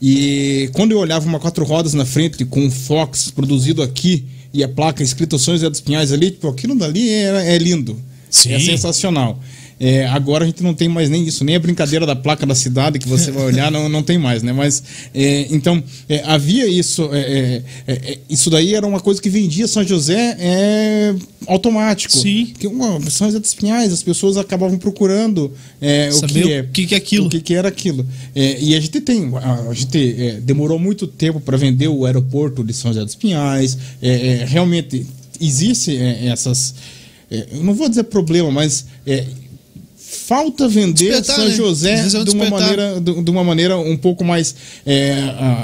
E 0.00 0.68
quando 0.72 0.92
eu 0.92 0.98
olhava 0.98 1.26
uma 1.26 1.38
quatro 1.38 1.64
rodas 1.64 1.94
na 1.94 2.04
frente 2.04 2.44
com 2.44 2.60
um 2.60 2.70
Fox 2.70 3.30
produzido 3.30 3.82
aqui 3.82 4.24
e 4.52 4.64
a 4.64 4.68
placa 4.68 5.02
escrita 5.02 5.38
São 5.38 5.54
José 5.54 5.70
dos 5.70 5.80
Pinhais 5.80 6.12
ali, 6.12 6.30
tipo, 6.30 6.48
aquilo 6.48 6.74
dali 6.74 7.08
é, 7.08 7.54
é 7.54 7.58
lindo. 7.58 7.96
Sim. 8.28 8.52
É 8.52 8.58
sensacional. 8.58 9.38
É, 9.84 10.06
agora 10.06 10.44
a 10.44 10.46
gente 10.46 10.62
não 10.62 10.74
tem 10.74 10.88
mais 10.88 11.10
nem 11.10 11.26
isso, 11.26 11.44
nem 11.44 11.56
a 11.56 11.58
brincadeira 11.58 12.06
da 12.06 12.14
placa 12.14 12.46
da 12.46 12.54
cidade 12.54 13.00
que 13.00 13.08
você 13.08 13.32
vai 13.32 13.46
olhar, 13.46 13.68
não, 13.68 13.88
não 13.88 14.00
tem 14.00 14.16
mais, 14.16 14.40
né? 14.40 14.52
Mas 14.52 14.80
é, 15.12 15.48
então 15.50 15.82
é, 16.08 16.22
havia 16.24 16.68
isso, 16.68 17.10
é, 17.12 17.62
é, 17.88 17.92
é, 17.92 18.18
isso 18.30 18.48
daí 18.48 18.76
era 18.76 18.86
uma 18.86 19.00
coisa 19.00 19.20
que 19.20 19.28
vendia 19.28 19.66
São 19.66 19.82
José 19.82 20.36
é, 20.38 21.14
automático. 21.48 22.16
Sim. 22.16 22.52
Que 22.56 22.68
uma, 22.68 23.00
São 23.10 23.26
José 23.26 23.40
dos 23.40 23.54
Pinhais, 23.54 23.92
as 23.92 24.04
pessoas 24.04 24.36
acabavam 24.36 24.78
procurando 24.78 25.46
o 25.46 26.26
que 26.28 26.52
é, 26.52 26.60
o 26.60 26.68
que 26.68 26.86
que 26.86 26.94
é 26.94 26.98
aquilo. 26.98 27.26
o 27.26 27.28
que, 27.28 27.40
que 27.40 27.52
era 27.52 27.66
aquilo. 27.66 28.06
E 28.36 28.76
a 28.76 28.80
gente 28.80 29.00
tem, 29.00 29.32
a, 29.34 29.68
a 29.68 29.74
gente 29.74 30.40
demorou 30.42 30.78
muito 30.78 31.08
tempo 31.08 31.40
para 31.40 31.56
vender 31.56 31.88
o 31.88 32.06
aeroporto 32.06 32.62
de 32.62 32.72
São 32.72 32.92
José 32.92 33.04
dos 33.04 33.16
Pinhais. 33.16 33.76
Realmente 34.46 35.04
existe 35.40 35.96
essas, 35.98 36.72
eu 37.28 37.64
não 37.64 37.74
vou 37.74 37.88
dizer 37.88 38.04
problema, 38.04 38.48
mas 38.48 38.86
é, 39.04 39.24
falta 40.26 40.68
vender 40.68 41.20
Despertar, 41.20 41.36
São 41.36 41.48
né? 41.48 41.54
José 41.54 41.92
é 41.94 42.24
de 42.24 42.30
uma 42.30 42.50
maneira 42.50 43.00
de, 43.00 43.22
de 43.22 43.30
uma 43.30 43.44
maneira 43.44 43.78
um 43.78 43.96
pouco 43.96 44.24
mais 44.24 44.54
é, 44.86 45.12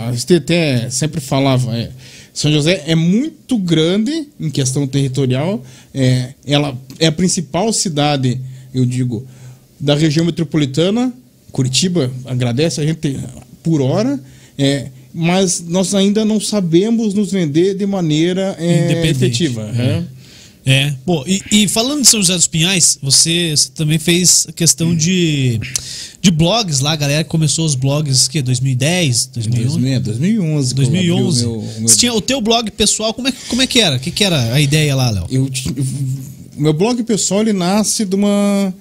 a 0.08 0.12
gente 0.12 0.34
até 0.34 0.90
sempre 0.90 1.20
falava 1.20 1.76
é, 1.76 1.90
São 2.32 2.50
José 2.52 2.82
é 2.86 2.94
muito 2.94 3.56
grande 3.58 4.28
em 4.38 4.50
questão 4.50 4.86
territorial 4.86 5.62
é, 5.94 6.34
ela 6.46 6.76
é 6.98 7.06
a 7.06 7.12
principal 7.12 7.72
cidade 7.72 8.40
eu 8.74 8.84
digo 8.84 9.26
da 9.78 9.94
região 9.94 10.24
metropolitana 10.26 11.12
Curitiba 11.52 12.10
agradece 12.26 12.80
a 12.80 12.86
gente 12.86 13.18
por 13.62 13.80
hora 13.80 14.18
é, 14.58 14.88
mas 15.14 15.64
nós 15.66 15.94
ainda 15.94 16.24
não 16.24 16.40
sabemos 16.40 17.14
nos 17.14 17.30
vender 17.30 17.74
de 17.74 17.86
maneira 17.86 18.56
é, 18.58 18.84
Independente. 18.84 19.10
efetiva 19.10 19.64
né? 19.72 20.04
É, 20.70 20.92
pô, 21.06 21.24
e, 21.26 21.40
e 21.50 21.68
falando 21.68 22.02
de 22.02 22.08
São 22.08 22.20
José 22.20 22.34
dos 22.34 22.46
Pinhais, 22.46 22.98
você, 23.02 23.54
você 23.56 23.70
também 23.74 23.98
fez 23.98 24.44
a 24.48 24.52
questão 24.52 24.94
de, 24.94 25.58
de 26.20 26.30
blogs 26.30 26.80
lá, 26.80 26.92
a 26.92 26.96
galera 26.96 27.24
que 27.24 27.30
começou 27.30 27.64
os 27.64 27.74
blogs, 27.74 28.28
que 28.28 28.42
2010, 28.42 29.26
2011? 29.32 29.78
2011 30.04 30.74
que 30.74 30.80
eu 30.80 30.86
abri 30.86 31.10
o 31.10 31.14
2011. 31.16 31.40
meu- 31.42 31.58
o 31.60 31.80
meu 31.80 31.96
tinha 31.96 32.12
o 32.12 32.20
teu 32.20 32.40
blog 32.42 32.70
pessoal, 32.70 33.14
como 33.14 33.28
é, 33.28 33.32
que- 33.32 33.38
como 33.48 33.62
é 33.62 33.66
que 33.66 33.80
era? 33.80 33.96
O 33.96 34.00
que, 34.00 34.10
que 34.10 34.22
era 34.22 34.52
a 34.52 34.60
ideia 34.60 34.94
lá, 34.94 35.10
Léo? 35.10 35.26
eu, 35.30 35.44
o 36.56 36.60
meu 36.60 36.72
blog 36.74 37.02
pessoal 37.02 37.40
ele 37.40 37.52
nasce 37.54 38.04
de 38.04 38.14
uma 38.14 38.74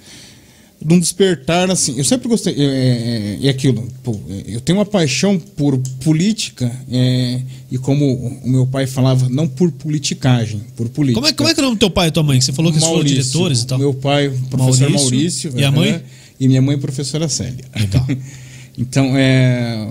de 0.84 0.94
um 0.94 1.00
despertar 1.00 1.70
assim 1.72 1.98
eu 1.98 2.04
sempre 2.04 2.28
gostei 2.28 2.54
é, 2.54 3.38
é, 3.42 3.48
é 3.48 3.50
aquilo 3.50 3.88
pô, 4.04 4.20
é, 4.30 4.56
eu 4.56 4.62
tenho 4.62 4.78
uma 4.78 4.86
paixão 4.86 5.40
por 5.40 5.78
política 6.04 6.72
é, 6.92 7.42
e 7.72 7.78
como 7.78 8.06
o 8.44 8.50
meu 8.50 8.68
pai 8.68 8.86
falava 8.86 9.28
não 9.30 9.48
por 9.48 9.72
politicagem 9.72 10.62
por 10.76 10.88
política 10.90 11.20
Como 11.20 11.28
é, 11.28 11.34
como 11.34 11.50
é 11.50 11.54
que 11.54 11.60
é 11.60 11.64
o 11.64 11.66
nome 11.66 11.78
do 11.78 11.80
teu 11.80 11.90
pai 11.90 12.10
e 12.10 12.12
tua 12.12 12.24
mãe? 12.24 12.40
Você 12.40 12.54
falou 12.54 12.72
que 12.72 12.78
eles 12.78 12.88
foram 12.88 13.00
Maurício, 13.00 13.24
diretores 13.24 13.62
e 13.62 13.68
tal. 13.68 13.80
meu 13.80 13.94
pai 13.94 14.32
professor 14.50 14.90
Maurício. 14.90 15.52
Maurício, 15.52 15.54
E 15.56 15.64
a 15.64 15.72
mãe? 15.72 15.92
né? 15.94 16.02
e 16.40 16.48
minha 16.48 16.62
mãe 16.62 16.78
professora 16.78 17.28
Célia 17.28 17.66
Legal. 17.76 18.06
então 18.78 19.18
é 19.18 19.88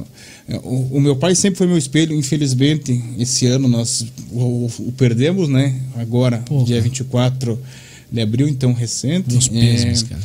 é, 0.48 0.56
o, 0.62 0.90
o 0.92 1.00
meu 1.00 1.16
pai 1.16 1.34
sempre 1.34 1.58
foi 1.58 1.66
meu 1.66 1.76
espelho 1.76 2.14
infelizmente 2.16 3.02
esse 3.18 3.46
ano 3.46 3.66
nós 3.66 4.06
o, 4.30 4.70
o 4.78 4.94
perdemos 4.96 5.48
né 5.48 5.74
agora 5.96 6.38
Pô, 6.38 6.62
dia 6.62 6.76
cara. 6.76 6.88
24 6.88 7.58
de 8.10 8.20
abril 8.20 8.48
então 8.48 8.72
recente 8.72 9.30
Meus 9.32 9.48
pêsames, 9.48 10.02
É, 10.04 10.06
cara. 10.06 10.22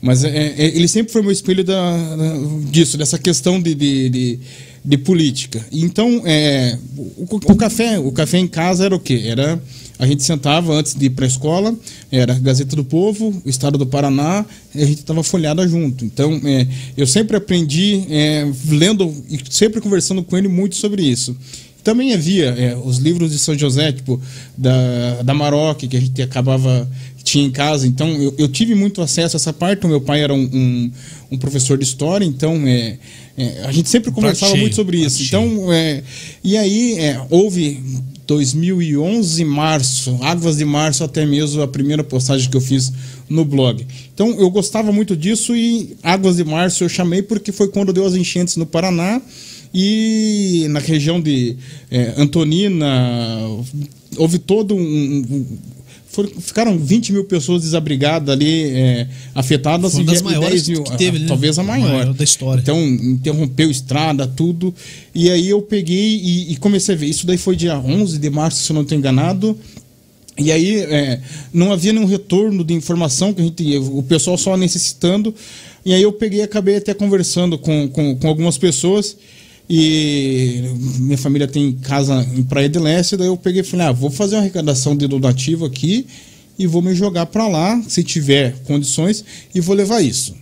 mas 0.00 0.24
é, 0.24 0.28
é, 0.56 0.66
ele 0.76 0.88
sempre 0.88 1.12
foi 1.12 1.22
meu 1.22 1.30
espelho 1.30 1.62
da, 1.62 2.16
da- 2.16 2.34
disso, 2.70 2.96
dessa 2.96 3.18
questão 3.18 3.60
de, 3.60 3.74
de, 3.74 4.08
de, 4.08 4.38
de 4.84 4.98
política. 4.98 5.64
Então, 5.70 6.22
é, 6.24 6.78
o, 6.96 7.26
o 7.36 7.54
café, 7.56 7.98
o 7.98 8.10
café 8.12 8.38
em 8.38 8.46
casa 8.48 8.84
era 8.86 8.94
o 8.96 9.00
quê? 9.00 9.22
Era 9.26 9.60
a 9.98 10.06
gente 10.06 10.22
sentava 10.22 10.72
antes 10.74 10.94
de 10.94 11.06
ir 11.06 11.10
para 11.10 11.24
a 11.24 11.28
escola, 11.28 11.74
era 12.10 12.32
Gazeta 12.34 12.76
do 12.76 12.84
Povo, 12.84 13.42
Estado 13.44 13.76
do 13.76 13.84
Paraná, 13.84 14.46
e 14.72 14.80
a 14.80 14.86
gente 14.86 15.00
estava 15.00 15.24
folhada 15.24 15.66
junto. 15.66 16.04
Então, 16.04 16.40
é, 16.44 16.66
eu 16.96 17.04
sempre 17.04 17.36
aprendi 17.36 18.04
é, 18.08 18.46
lendo 18.68 19.12
e 19.28 19.40
sempre 19.50 19.80
conversando 19.80 20.22
com 20.22 20.38
ele 20.38 20.46
muito 20.46 20.76
sobre 20.76 21.02
isso. 21.02 21.36
Também 21.82 22.12
havia 22.14 22.46
é, 22.46 22.76
os 22.76 22.98
livros 22.98 23.32
de 23.32 23.38
São 23.40 23.58
José, 23.58 23.90
tipo, 23.90 24.20
da, 24.56 25.22
da 25.22 25.34
Maroc, 25.34 25.78
que 25.80 25.96
a 25.96 26.00
gente 26.00 26.22
acabava 26.22 26.88
tinha 27.28 27.44
em 27.44 27.50
casa, 27.50 27.86
então 27.86 28.08
eu, 28.10 28.34
eu 28.38 28.48
tive 28.48 28.74
muito 28.74 29.02
acesso 29.02 29.36
a 29.36 29.38
essa 29.38 29.52
parte. 29.52 29.84
O 29.84 29.88
meu 29.88 30.00
pai 30.00 30.22
era 30.22 30.32
um, 30.32 30.48
um, 30.52 30.90
um 31.32 31.38
professor 31.38 31.76
de 31.76 31.84
história, 31.84 32.24
então 32.24 32.66
é, 32.66 32.98
é, 33.36 33.64
a 33.64 33.72
gente 33.72 33.88
sempre 33.88 34.10
conversava 34.10 34.56
muito 34.56 34.74
sobre 34.74 34.98
isso. 34.98 35.22
Então, 35.22 35.72
é, 35.72 36.02
e 36.42 36.56
aí 36.56 36.98
é, 36.98 37.20
houve 37.28 37.82
2011, 38.26 39.44
março, 39.44 40.18
Águas 40.22 40.56
de 40.56 40.64
Março, 40.64 41.04
até 41.04 41.26
mesmo 41.26 41.60
a 41.60 41.68
primeira 41.68 42.02
postagem 42.02 42.48
que 42.50 42.56
eu 42.56 42.60
fiz 42.60 42.92
no 43.28 43.44
blog. 43.44 43.86
Então 44.14 44.30
eu 44.40 44.50
gostava 44.50 44.90
muito 44.90 45.16
disso 45.16 45.54
e 45.54 45.96
Águas 46.02 46.36
de 46.36 46.44
Março 46.44 46.82
eu 46.82 46.88
chamei 46.88 47.22
porque 47.22 47.52
foi 47.52 47.68
quando 47.68 47.92
deu 47.92 48.06
as 48.06 48.14
enchentes 48.14 48.56
no 48.56 48.64
Paraná 48.64 49.20
e 49.72 50.66
na 50.70 50.78
região 50.78 51.20
de 51.20 51.56
é, 51.90 52.14
Antonina 52.16 52.86
houve 54.16 54.38
todo 54.38 54.74
um, 54.74 54.78
um 54.80 55.58
foram, 56.18 56.30
ficaram 56.40 56.76
20 56.76 57.12
mil 57.12 57.24
pessoas 57.24 57.62
desabrigadas 57.62 58.28
ali, 58.28 58.64
é, 58.64 59.06
afetadas. 59.34 59.92
Foi 59.92 60.02
uma 60.02 60.12
das 60.12 60.22
maiores 60.22 60.68
mil, 60.68 60.82
que 60.82 60.96
teve, 60.96 61.18
a, 61.18 61.20
né? 61.20 61.26
Talvez 61.28 61.58
a 61.58 61.62
maior. 61.62 61.88
maior. 61.88 62.14
da 62.14 62.24
história. 62.24 62.60
Então, 62.60 62.84
interrompeu 62.84 63.70
estrada, 63.70 64.26
tudo. 64.26 64.74
E 65.14 65.30
aí 65.30 65.48
eu 65.48 65.62
peguei 65.62 66.16
e, 66.16 66.52
e, 66.52 66.56
comecei 66.56 66.96
a 66.96 66.98
ver. 66.98 67.06
Isso 67.06 67.24
daí 67.24 67.38
foi 67.38 67.54
dia 67.54 67.78
11 67.78 68.18
de 68.18 68.30
março, 68.30 68.64
se 68.64 68.70
eu 68.70 68.74
não 68.74 68.82
estou 68.82 68.98
enganado. 68.98 69.56
E 70.36 70.50
aí 70.50 70.80
é, 70.80 71.20
não 71.52 71.72
havia 71.72 71.92
nenhum 71.92 72.06
retorno 72.06 72.64
de 72.64 72.74
informação, 72.74 73.32
que 73.32 73.40
a 73.40 73.44
gente, 73.44 73.76
o 73.76 74.02
pessoal 74.02 74.36
só 74.36 74.56
necessitando. 74.56 75.32
E 75.84 75.94
aí 75.94 76.02
eu 76.02 76.12
peguei 76.12 76.40
e 76.40 76.42
acabei 76.42 76.76
até 76.76 76.94
conversando 76.94 77.56
com, 77.58 77.88
com, 77.88 78.16
com 78.16 78.28
algumas 78.28 78.58
pessoas. 78.58 79.16
E 79.68 80.62
minha 80.98 81.18
família 81.18 81.46
tem 81.46 81.72
casa 81.72 82.26
em 82.34 82.42
Praia 82.42 82.68
de 82.68 82.78
Leste, 82.78 83.16
daí 83.16 83.26
eu 83.26 83.36
peguei 83.36 83.60
e 83.60 83.64
falei: 83.64 83.86
ah, 83.86 83.92
vou 83.92 84.10
fazer 84.10 84.36
uma 84.36 84.40
arrecadação 84.40 84.96
de 84.96 85.06
donativo 85.06 85.66
aqui 85.66 86.06
e 86.58 86.66
vou 86.66 86.82
me 86.82 86.94
jogar 86.94 87.26
para 87.26 87.46
lá, 87.46 87.80
se 87.86 88.02
tiver 88.02 88.56
condições, 88.64 89.24
e 89.54 89.60
vou 89.60 89.76
levar 89.76 90.00
isso. 90.00 90.34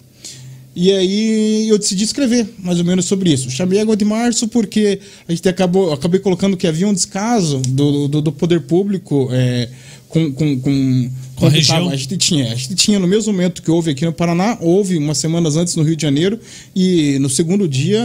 E 0.75 0.93
aí 0.93 1.69
eu 1.69 1.79
decidi 1.79 2.05
escrever 2.05 2.47
mais 2.59 2.79
ou 2.79 2.85
menos 2.85 3.07
sobre 3.07 3.33
isso. 3.33 3.51
Chamei 3.51 3.81
Água 3.81 3.97
de 3.97 4.05
Março 4.05 4.47
porque 4.47 5.01
a 5.27 5.33
gente 5.33 5.49
acabou, 5.49 5.91
acabei 5.91 6.21
colocando 6.21 6.55
que 6.55 6.67
havia 6.67 6.87
um 6.87 6.93
descaso 6.93 7.59
do, 7.61 8.07
do, 8.09 8.21
do 8.21 8.31
poder 8.31 8.61
público 8.61 9.29
é, 9.33 9.71
com, 10.07 10.31
com, 10.33 10.61
com, 10.61 11.11
com 11.35 11.47
a 11.47 11.49
região. 11.49 11.89
A 11.89 11.97
gente, 11.97 12.19
tinha, 12.19 12.53
a 12.53 12.55
gente 12.55 12.75
tinha 12.75 12.99
no 12.99 13.07
mesmo 13.07 13.33
momento 13.33 13.63
que 13.63 13.71
houve 13.71 13.91
aqui 13.91 14.05
no 14.05 14.13
Paraná, 14.13 14.59
houve 14.61 14.99
umas 14.99 15.17
semanas 15.17 15.57
antes 15.57 15.75
no 15.77 15.83
Rio 15.83 15.97
de 15.97 16.03
Janeiro, 16.03 16.39
e 16.75 17.19
no 17.21 17.31
segundo 17.31 17.67
dia 17.67 18.03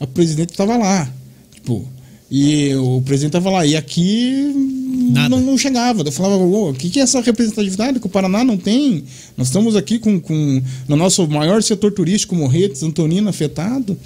a 0.00 0.06
presidente 0.06 0.50
estava 0.50 0.76
lá. 0.76 1.08
Tipo, 1.52 1.86
e 2.30 2.74
o 2.76 3.02
presidente 3.02 3.36
estava 3.36 3.50
lá. 3.50 3.66
E 3.66 3.76
aqui 3.76 4.52
não, 5.12 5.40
não, 5.40 5.58
chegava. 5.58 6.02
Eu 6.02 6.12
falava, 6.12 6.36
o 6.36 6.72
que, 6.72 6.88
que 6.88 7.00
é 7.00 7.02
essa 7.02 7.20
representatividade 7.20 8.00
que 8.00 8.06
o 8.06 8.10
Paraná 8.10 8.42
não 8.42 8.56
tem? 8.56 9.04
Nós 9.36 9.48
estamos 9.48 9.76
aqui 9.76 9.98
com, 9.98 10.18
com 10.20 10.62
no 10.88 10.96
nosso 10.96 11.28
maior 11.28 11.62
setor 11.62 11.92
turístico, 11.92 12.34
Morretes, 12.34 12.82
Antonina, 12.82 13.30
afetado. 13.30 13.96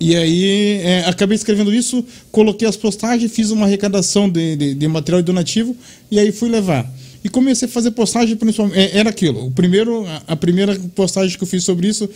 E 0.00 0.14
aí 0.14 0.80
é, 0.82 1.04
acabei 1.06 1.34
escrevendo 1.34 1.74
isso, 1.74 2.04
coloquei 2.30 2.68
as 2.68 2.76
postagens, 2.76 3.32
fiz 3.32 3.50
uma 3.50 3.66
arrecadação 3.66 4.28
de, 4.28 4.54
de, 4.54 4.74
de 4.74 4.88
material 4.88 5.22
donativo 5.22 5.76
e 6.10 6.20
aí 6.20 6.30
fui 6.30 6.48
levar. 6.48 6.88
E 7.22 7.28
comecei 7.28 7.68
a 7.68 7.70
fazer 7.70 7.90
postagem, 7.90 8.36
principalmente. 8.36 8.78
É, 8.78 8.98
era 8.98 9.10
aquilo. 9.10 9.46
O 9.46 9.50
primeiro, 9.50 10.04
a, 10.26 10.36
primeira 10.36 10.78
postagem 10.94 11.36
que 11.36 11.42
eu 11.42 11.48
fiz 11.48 11.64
sobre 11.64 11.88
isso 11.88 12.08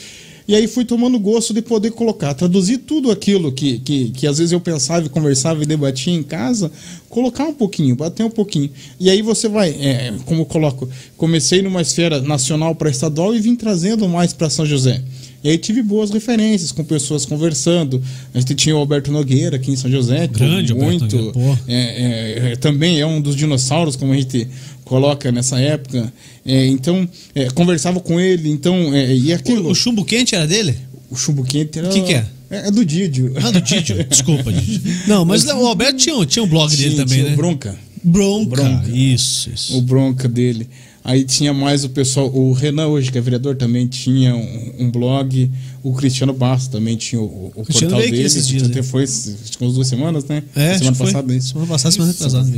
e 0.47 0.57
aí 0.57 0.67
fui 0.67 0.85
tomando 0.85 1.19
gosto 1.19 1.55
de 1.55 1.63
poder 1.63 1.93
colocar, 1.93 2.35
traduzir 2.35 2.79
tudo 2.79 3.11
aquilo 3.11 3.53
que, 3.53 3.79
que, 3.79 4.11
que 4.11 4.27
às 4.27 4.39
vezes 4.39 4.53
eu 4.53 4.61
pensava 4.61 5.07
e 5.07 5.09
conversava 5.09 5.63
e 5.63 5.67
debatia 5.67 6.13
em 6.13 6.23
casa, 6.23 6.71
colocar 7.09 7.45
um 7.45 7.55
pouquinho, 7.55 7.95
bater 7.95 8.25
um 8.25 8.31
pouquinho. 8.31 8.71
E 8.99 9.09
aí 9.09 9.23
você 9.23 9.49
vai, 9.49 9.71
é, 9.71 10.13
como 10.25 10.43
eu 10.43 10.47
coloco, 10.47 10.89
comecei 11.17 11.63
numa 11.63 11.81
esfera 11.81 12.21
nacional 12.21 12.75
para 12.75 12.91
estadual 12.91 13.35
e 13.35 13.41
vim 13.41 13.55
trazendo 13.55 14.09
mais 14.09 14.33
para 14.33 14.51
São 14.51 14.67
José. 14.67 15.03
E 15.45 15.49
aí 15.49 15.59
tive 15.59 15.83
boas 15.83 16.11
referências 16.11 16.71
com 16.71 16.85
pessoas 16.85 17.27
conversando. 17.27 18.01
A 18.33 18.39
gente 18.39 18.55
tinha 18.55 18.77
o 18.77 18.79
Alberto 18.79 19.11
Nogueira 19.11 19.57
aqui 19.57 19.73
em 19.73 19.77
São 19.77 19.91
José, 19.91 20.29
Grande, 20.29 20.73
muito. 20.73 21.33
É, 21.67 21.75
é, 21.75 22.53
é, 22.53 22.57
também 22.57 23.01
é 23.01 23.07
um 23.07 23.21
dos 23.21 23.35
dinossauros, 23.35 23.97
como 23.97 24.13
a 24.13 24.17
gente 24.17 24.47
coloca 24.93 25.33
nessa 25.33 25.59
época. 25.59 26.13
É, 26.45 26.67
então, 26.67 27.09
é, 27.35 27.49
conversava 27.51 27.99
com 27.99 28.21
ele, 28.21 28.51
então. 28.51 28.93
É, 28.93 29.15
e 29.17 29.33
aquilo, 29.33 29.69
o, 29.69 29.71
o, 29.71 29.75
chumbo 29.75 30.05
quente 30.05 30.35
era 30.35 30.47
dele? 30.47 30.77
O 31.11 31.17
chumbo 31.17 31.43
quente 31.43 31.79
era. 31.79 31.89
O 31.89 31.91
que, 31.91 32.03
que 32.03 32.13
é? 32.13 32.27
É, 32.51 32.71
do 32.71 32.85
Didio. 32.85 33.33
Ah, 33.43 33.51
do 33.51 33.63
Didio. 33.63 34.05
Desculpa, 34.05 34.53
Didio. 34.53 34.93
Não, 35.07 35.25
mas 35.25 35.47
o 35.47 35.67
Alberto 35.67 35.97
tinha, 35.97 36.27
tinha 36.27 36.43
um 36.43 36.49
blog 36.49 36.71
tinha, 36.71 36.91
dele 36.91 37.03
também, 37.03 37.19
tinha 37.21 37.29
né? 37.31 37.33
O 37.33 37.37
Bronca. 37.37 37.79
Bronca. 38.05 38.51
Bronca. 38.51 38.91
Isso, 38.91 39.51
isso. 39.55 39.79
O 39.79 39.81
Bronca 39.81 40.29
dele. 40.29 40.69
Aí 41.03 41.25
tinha 41.25 41.53
mais 41.55 41.85
o 41.85 41.89
pessoal, 41.89 42.31
o 42.33 42.53
Renan 42.53 42.89
hoje, 42.89 43.11
que 43.11 43.19
é 43.19 43.21
vereador, 43.21 43.57
também 43.57 43.87
tinha 43.89 44.37
um, 44.37 44.75
um 44.81 44.91
blog. 44.91 45.51
O 45.83 45.95
Cristiano 45.95 46.35
Bastos 46.35 46.69
também 46.69 46.97
tinha 46.97 47.21
o, 47.21 47.51
o 47.57 47.65
portal 47.65 47.99
dele. 47.99 48.23
Esses 48.23 48.47
dias, 48.47 48.65
até 48.65 48.77
né? 48.77 48.83
foi 48.83 49.05
acho 49.05 49.57
que 49.57 49.65
umas 49.65 49.75
duas 49.75 49.89
semanas, 49.89 50.25
né? 50.27 50.43
É, 50.55 50.77
semana 50.77 50.97
passada. 50.97 51.35
Isso. 51.35 51.49
Semana 51.49 51.67
passada, 51.67 51.93
semana 51.93 52.13
retrasada. 52.13 52.51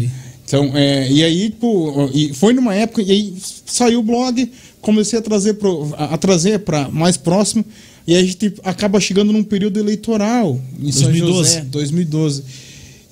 Então, 0.46 0.70
é, 0.74 1.10
e 1.10 1.24
aí, 1.24 1.50
tipo, 1.50 2.10
e 2.12 2.34
foi 2.34 2.52
numa 2.52 2.74
época, 2.74 3.02
e 3.02 3.10
aí 3.10 3.34
saiu 3.64 4.00
o 4.00 4.02
blog, 4.02 4.50
comecei 4.80 5.18
a 5.18 5.22
trazer 5.22 5.54
pro, 5.54 5.94
a, 5.96 6.14
a 6.14 6.18
trazer 6.18 6.60
para 6.60 6.88
mais 6.90 7.16
próximo, 7.16 7.64
e 8.06 8.14
a 8.14 8.22
gente 8.22 8.52
acaba 8.62 9.00
chegando 9.00 9.32
num 9.32 9.42
período 9.42 9.80
eleitoral 9.80 10.60
em 10.78 10.90
2012. 10.90 11.00
São 11.00 11.26
José, 11.36 11.60
2012. 11.70 12.44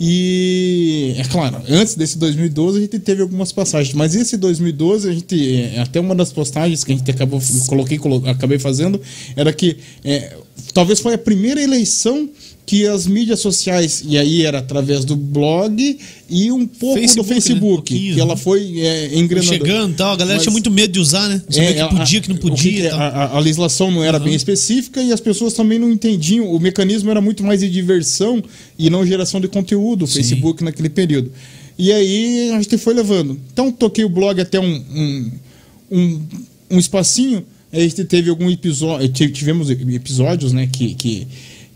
E 0.04 1.14
é 1.16 1.22
claro, 1.24 1.62
antes 1.68 1.94
desse 1.94 2.18
2012 2.18 2.78
a 2.78 2.80
gente 2.80 2.98
teve 2.98 3.22
algumas 3.22 3.52
passagens, 3.52 3.94
mas 3.94 4.16
esse 4.16 4.36
2012 4.36 5.08
a 5.08 5.12
gente 5.12 5.54
é, 5.56 5.78
até 5.78 6.00
uma 6.00 6.12
das 6.12 6.32
postagens 6.32 6.82
que 6.82 6.92
a 6.92 6.96
gente 6.96 7.08
acabou 7.08 7.40
coloquei, 7.68 7.98
colo, 7.98 8.20
acabei 8.28 8.58
fazendo 8.58 9.00
era 9.36 9.52
que 9.52 9.76
é, 10.02 10.36
talvez 10.74 10.98
foi 10.98 11.14
a 11.14 11.18
primeira 11.18 11.62
eleição 11.62 12.28
que 12.64 12.86
as 12.86 13.06
mídias 13.06 13.40
sociais, 13.40 14.04
e 14.06 14.16
aí 14.16 14.42
era 14.46 14.58
através 14.58 15.04
do 15.04 15.16
blog 15.16 15.98
e 16.30 16.50
um 16.52 16.64
pouco 16.66 16.98
Facebook, 17.00 17.28
do 17.28 17.34
Facebook, 17.34 17.94
né? 17.94 18.10
um 18.10 18.14
que 18.14 18.20
ela 18.20 18.36
foi 18.36 18.80
é, 18.80 19.18
engrenando. 19.18 19.48
Chegando 19.48 19.92
e 19.92 19.96
tal, 19.96 20.12
a 20.12 20.16
galera 20.16 20.36
Mas- 20.36 20.42
tinha 20.44 20.52
muito 20.52 20.70
medo 20.70 20.92
de 20.92 21.00
usar, 21.00 21.28
né? 21.28 21.42
Sabia 21.50 21.68
É, 21.70 21.72
que 21.88 21.94
podia, 21.96 22.18
a- 22.18 22.22
que 22.22 22.28
não 22.28 22.36
podia. 22.36 22.72
que 22.72 22.86
é, 22.86 22.90
a, 22.90 23.30
a- 23.36 23.38
legislação 23.40 23.90
não 23.90 24.02
era 24.04 24.16
Aham. 24.16 24.26
bem 24.26 24.34
específica 24.34 25.02
e 25.02 25.12
as 25.12 25.20
pessoas 25.20 25.52
também 25.54 25.78
não 25.78 25.90
entendiam. 25.90 26.48
O 26.50 26.60
mecanismo 26.60 27.10
era 27.10 27.20
muito 27.20 27.42
mais 27.42 27.60
de 27.60 27.68
diversão 27.68 28.42
e 28.78 28.88
não 28.88 29.04
geração 29.04 29.40
de 29.40 29.48
conteúdo, 29.48 30.04
o 30.04 30.06
Sim. 30.06 30.14
Facebook 30.20 30.62
naquele 30.62 30.88
período. 30.88 31.32
E 31.76 31.90
aí 31.92 32.50
a 32.54 32.62
gente 32.62 32.78
foi 32.78 32.94
levando. 32.94 33.38
Então 33.52 33.72
toquei 33.72 34.04
o 34.04 34.08
blog 34.08 34.40
até 34.40 34.60
um, 34.60 34.72
um, 34.94 35.30
um, 35.90 36.20
um 36.70 36.78
espacinho. 36.78 37.44
Aí 37.72 37.80
a 37.80 37.88
gente 37.88 38.04
teve 38.04 38.30
algum 38.30 38.48
episódio, 38.50 39.08
tivemos 39.08 39.68
episódios, 39.70 40.52
né, 40.52 40.68
que, 40.70 40.94
que, 40.94 41.26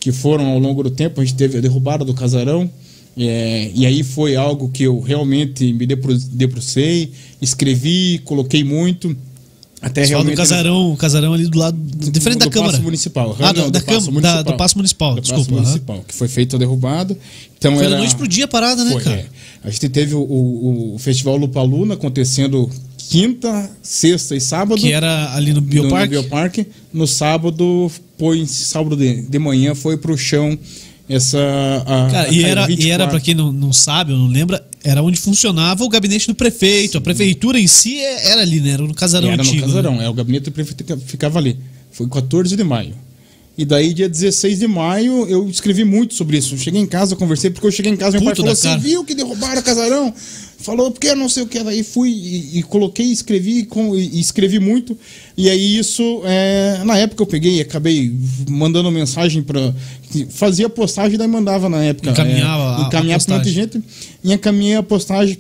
que 0.07 0.13
foram 0.13 0.47
ao 0.47 0.59
longo 0.61 0.85
do 0.85 0.91
tempo. 0.91 1.21
A 1.21 1.25
gente 1.25 1.35
teve 1.35 1.59
a 1.59 1.61
derrubada 1.61 2.05
do 2.05 2.15
casarão. 2.15 2.71
é, 3.19 3.73
e 3.75 3.85
aí 3.85 4.05
foi 4.05 4.37
algo 4.37 4.69
que 4.69 4.85
eu 4.85 5.01
realmente 5.01 5.73
me 5.73 5.85
debru- 5.85 6.17
debrucei, 6.31 7.11
escrevi, 7.43 8.21
coloquei 8.25 8.63
muito. 8.63 9.17
Até 9.83 10.05
Você 10.05 10.13
fala 10.13 10.25
do 10.25 10.29
realmente 10.29 10.37
casarão, 10.37 10.93
o 10.93 10.97
casarão 10.97 11.33
ali 11.35 11.47
do 11.49 11.59
lado, 11.59 11.77
diferente 12.11 12.39
do 12.39 12.45
da 12.47 12.51
Câmara. 12.51 12.73
Paço 12.73 12.83
Municipal. 12.83 13.37
Ah, 13.39 13.53
Não, 13.53 13.53
da, 13.53 13.53
da, 13.53 13.67
do 13.69 13.73
Paço 13.73 13.85
Câmara, 13.85 14.11
Municipal. 14.11 14.35
da- 14.35 14.43
do 14.53 14.57
Paço 14.57 14.77
Municipal, 14.77 15.15
do 15.17 15.21
desculpa. 15.21 15.53
Aham. 15.53 15.61
Municipal, 15.63 16.05
que 16.09 16.15
foi 16.15 16.29
feito 16.29 16.57
a 16.57 16.59
derrubada. 16.59 17.17
Então 17.59 17.75
Foi 17.75 17.85
era, 17.85 17.91
da 17.95 17.99
noite 17.99 18.17
pro 18.17 18.27
dia 18.27 18.47
a 18.47 18.49
parada, 18.49 18.85
né, 18.85 18.93
foi, 18.93 19.03
cara? 19.03 19.17
é. 19.17 19.27
A 19.65 19.71
gente 19.71 19.89
teve 19.91 20.15
o, 20.15 20.21
o, 20.21 20.95
o 20.95 20.99
Festival 20.99 21.37
Lupaluna 21.37 21.95
acontecendo 21.95 22.71
quinta, 23.11 23.71
sexta 23.83 24.35
e 24.35 24.41
sábado. 24.41 24.81
Que 24.81 24.93
era 24.93 25.35
ali 25.35 25.51
no 25.53 25.57
no- 25.57 25.67
Bioparque. 25.67 26.15
No 26.15 26.23
Bioparque. 26.23 26.67
No 26.93 27.07
sábado, 27.07 27.91
foi, 28.19 28.47
sábado 28.47 28.97
de, 28.97 29.23
de 29.23 29.39
manhã, 29.39 29.75
foi 29.75 29.97
pro 29.99 30.17
chão 30.17 30.59
essa. 31.09 31.39
A, 31.87 32.11
Cara, 32.11 32.29
a 32.29 32.33
e 32.33 32.43
era, 32.43 32.65
e 32.65 32.67
24. 32.69 32.93
era 32.93 33.07
para 33.09 33.21
quem 33.21 33.35
não, 33.35 33.53
não 33.53 33.73
sabe 33.73 34.13
ou 34.13 34.19
não 34.19 34.27
lembra, 34.29 34.65
era 34.89 35.03
onde 35.03 35.19
funcionava 35.19 35.83
o 35.85 35.89
gabinete 35.89 36.27
do 36.29 36.35
prefeito. 36.35 36.97
A 36.99 37.01
prefeitura 37.01 37.59
em 37.59 37.67
si 37.67 37.99
é- 37.99 38.31
era 38.31 38.43
ali, 38.43 38.61
né? 38.61 38.71
Era 38.71 38.83
no 38.83 38.95
casarão 38.95 39.31
Era 39.31 39.43
antigo. 39.43 39.63
no 39.63 39.67
casarão, 39.67 39.97
né? 39.97 40.05
é, 40.05 40.09
o 40.09 40.15
gabinete 40.15 40.45
do 40.45 40.53
prefeito 40.53 40.79
fica- 40.85 40.97
ficava 40.97 41.39
ali. 41.39 41.59
Foi 41.91 42.09
14 42.09 42.55
de 42.57 42.63
maio. 42.65 42.95
E 43.59 43.65
daí, 43.65 43.95
dia 43.95 44.07
16 44.09 44.59
de 44.59 44.69
maio, 44.69 45.27
eu 45.29 45.49
escrevi 45.49 45.83
muito 45.83 46.13
sobre 46.15 46.37
isso. 46.37 46.57
Cheguei 46.59 46.81
em 46.81 46.87
casa, 46.87 47.17
conversei, 47.17 47.49
porque 47.51 47.67
eu 47.67 47.73
cheguei 47.73 47.91
em 47.91 47.97
casa, 47.97 48.13
meu 48.13 48.21
Puto 48.21 48.37
pai 48.37 48.37
falou: 48.45 48.55
Você 48.55 48.69
cara." 48.69 48.79
viu 48.81 49.03
que 49.03 49.15
derrubaram 49.15 49.61
o 49.61 49.65
casarão? 49.65 50.13
Falou, 50.67 50.91
porque 50.91 51.07
eu 51.07 51.15
não 51.15 51.29
sei 51.29 51.45
o 51.45 51.47
que. 51.47 51.63
Daí 51.63 51.85
fui 51.85 52.11
e, 52.11 52.59
e 52.59 52.63
coloquei, 52.65 53.07
escrevi 53.07 53.65
com, 53.67 53.95
e, 53.95 54.19
escrevi 54.19 54.59
muito. 54.59 54.99
E 55.37 55.49
aí, 55.49 55.79
isso, 55.79 56.23
é, 56.25 56.83
na 56.85 56.99
época 56.99 57.23
eu 57.23 57.27
peguei, 57.27 57.61
acabei 57.61 58.13
mandando 58.51 58.91
mensagem 58.91 59.45
para. 59.45 59.73
Fazia 60.31 60.69
postagem, 60.69 61.17
daí 61.17 61.29
mandava 61.29 61.69
na 61.69 61.85
época. 61.85 62.11
Encaminhava 62.11 62.83
a 62.83 62.89
encaminhava 62.89 63.25
pra 63.25 63.35
muita 63.37 63.51
gente. 63.51 63.81
E 64.25 64.33
encaminhei 64.33 64.75
a 64.75 64.83
postagem 64.83 65.39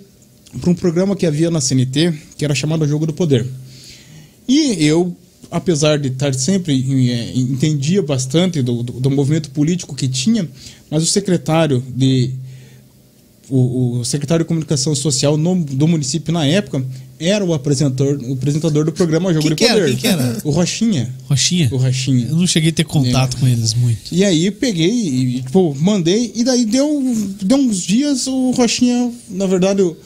para 0.60 0.70
um 0.70 0.74
programa 0.76 1.16
que 1.16 1.26
havia 1.26 1.50
na 1.50 1.60
CNT, 1.60 2.14
que 2.38 2.44
era 2.44 2.54
chamado 2.54 2.86
Jogo 2.86 3.04
do 3.04 3.12
Poder. 3.12 3.44
E 4.46 4.76
eu, 4.86 5.12
apesar 5.50 5.98
de 5.98 6.06
estar 6.06 6.32
sempre, 6.34 6.72
eh, 6.72 7.32
entendia 7.34 8.00
bastante 8.00 8.62
do, 8.62 8.84
do, 8.84 8.92
do 9.00 9.10
movimento 9.10 9.50
político 9.50 9.96
que 9.96 10.06
tinha, 10.06 10.48
mas 10.88 11.02
o 11.02 11.06
secretário 11.06 11.82
de 11.96 12.30
o, 13.48 13.98
o 14.00 14.04
secretário 14.04 14.44
de 14.44 14.48
comunicação 14.48 14.94
social 14.94 15.36
no- 15.36 15.64
do 15.64 15.86
município 15.86 16.32
na 16.32 16.46
época 16.46 16.84
era 17.18 17.44
o 17.44 17.54
apresentador, 17.54 18.18
o 18.22 18.34
apresentador 18.34 18.84
do 18.84 18.92
programa 18.92 19.32
Jogo 19.32 19.42
Quem 19.42 19.50
de 19.50 19.56
que 19.56 19.64
era? 19.64 19.74
Poder. 19.80 19.90
Quem 19.92 19.96
que 19.98 20.06
era? 20.06 20.38
O 20.44 20.50
Rochinha. 20.50 21.14
Rochinha? 21.28 21.68
O 21.72 21.76
Rochinha. 21.76 22.26
Eu 22.28 22.36
não 22.36 22.46
cheguei 22.46 22.70
a 22.70 22.72
ter 22.72 22.84
contato 22.84 23.36
com 23.38 23.46
eles 23.48 23.72
muito. 23.74 24.12
E 24.12 24.24
aí 24.24 24.50
peguei 24.50 24.90
e, 24.90 25.42
tipo, 25.42 25.74
mandei, 25.80 26.32
e 26.34 26.44
daí 26.44 26.66
deu, 26.66 27.02
deu 27.42 27.56
uns 27.56 27.82
dias, 27.82 28.26
o 28.26 28.50
Rochinha, 28.50 29.10
na 29.30 29.46
verdade, 29.46 29.80
o, 29.80 29.96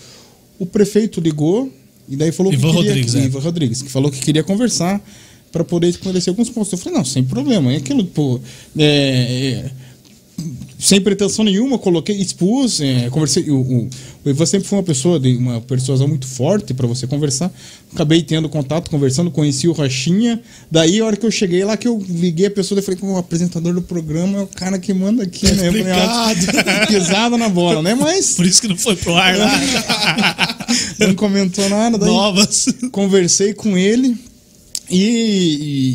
o 0.58 0.66
prefeito 0.66 1.20
ligou, 1.20 1.72
e 2.08 2.14
daí 2.16 2.30
falou 2.30 2.52
Ivan 2.52 2.68
que 2.70 2.76
queria, 2.76 2.90
Rodrigues, 2.90 3.14
é. 3.16 3.24
Ivan 3.24 3.40
Rodrigues, 3.40 3.82
que 3.82 3.90
falou 3.90 4.10
que 4.10 4.20
queria 4.20 4.44
conversar 4.44 5.02
para 5.50 5.64
poder 5.64 5.88
esclarecer 5.88 6.30
alguns 6.30 6.48
pontos. 6.48 6.70
Eu 6.70 6.78
falei, 6.78 6.96
não, 6.96 7.04
sem 7.04 7.24
problema, 7.24 7.72
é 7.72 7.76
aquilo, 7.78 8.04
pô, 8.04 8.38
é, 8.78 8.84
é, 8.84 9.70
sem 10.80 11.00
pretensão 11.00 11.44
nenhuma, 11.44 11.78
coloquei, 11.78 12.16
expus, 12.16 12.80
é, 12.80 13.10
conversei. 13.10 13.50
O, 13.50 13.88
o, 14.24 14.46
sempre 14.46 14.66
foi 14.66 14.78
uma 14.78 14.84
pessoa 14.84 15.20
de 15.20 15.36
uma 15.36 15.60
persuasão 15.60 16.08
muito 16.08 16.26
forte 16.26 16.72
para 16.72 16.86
você 16.86 17.06
conversar. 17.06 17.52
Acabei 17.92 18.22
tendo 18.22 18.48
contato, 18.48 18.90
conversando, 18.90 19.30
conheci 19.30 19.68
o 19.68 19.72
Rochinha. 19.72 20.40
Daí, 20.70 21.00
a 21.00 21.04
hora 21.04 21.16
que 21.16 21.26
eu 21.26 21.30
cheguei 21.30 21.62
lá, 21.64 21.76
que 21.76 21.86
eu 21.86 22.02
liguei 22.08 22.46
a 22.46 22.50
pessoa, 22.50 22.78
eu 22.78 22.82
falei, 22.82 22.98
"Pô, 22.98 23.08
o 23.08 23.18
apresentador 23.18 23.74
do 23.74 23.82
programa 23.82 24.38
é 24.38 24.42
o 24.42 24.46
cara 24.46 24.78
que 24.78 24.94
manda 24.94 25.22
aqui, 25.22 25.50
né? 25.52 25.68
Eu 25.68 25.72
falei, 25.72 25.92
"Ah, 25.92 26.34
Pisada 26.88 27.36
na 27.36 27.48
bola, 27.48 27.82
né? 27.82 27.94
Mas 27.94 28.36
Por 28.36 28.46
isso 28.46 28.62
que 28.62 28.68
não 28.68 28.76
foi 28.76 28.96
pro 28.96 29.14
ar 29.14 29.36
lá. 29.36 29.50
não 30.98 31.14
comentou 31.14 31.68
nada. 31.68 31.98
Daí 31.98 32.08
Novas. 32.08 32.66
conversei 32.90 33.52
com 33.52 33.76
ele. 33.76 34.16
E, 34.90 34.96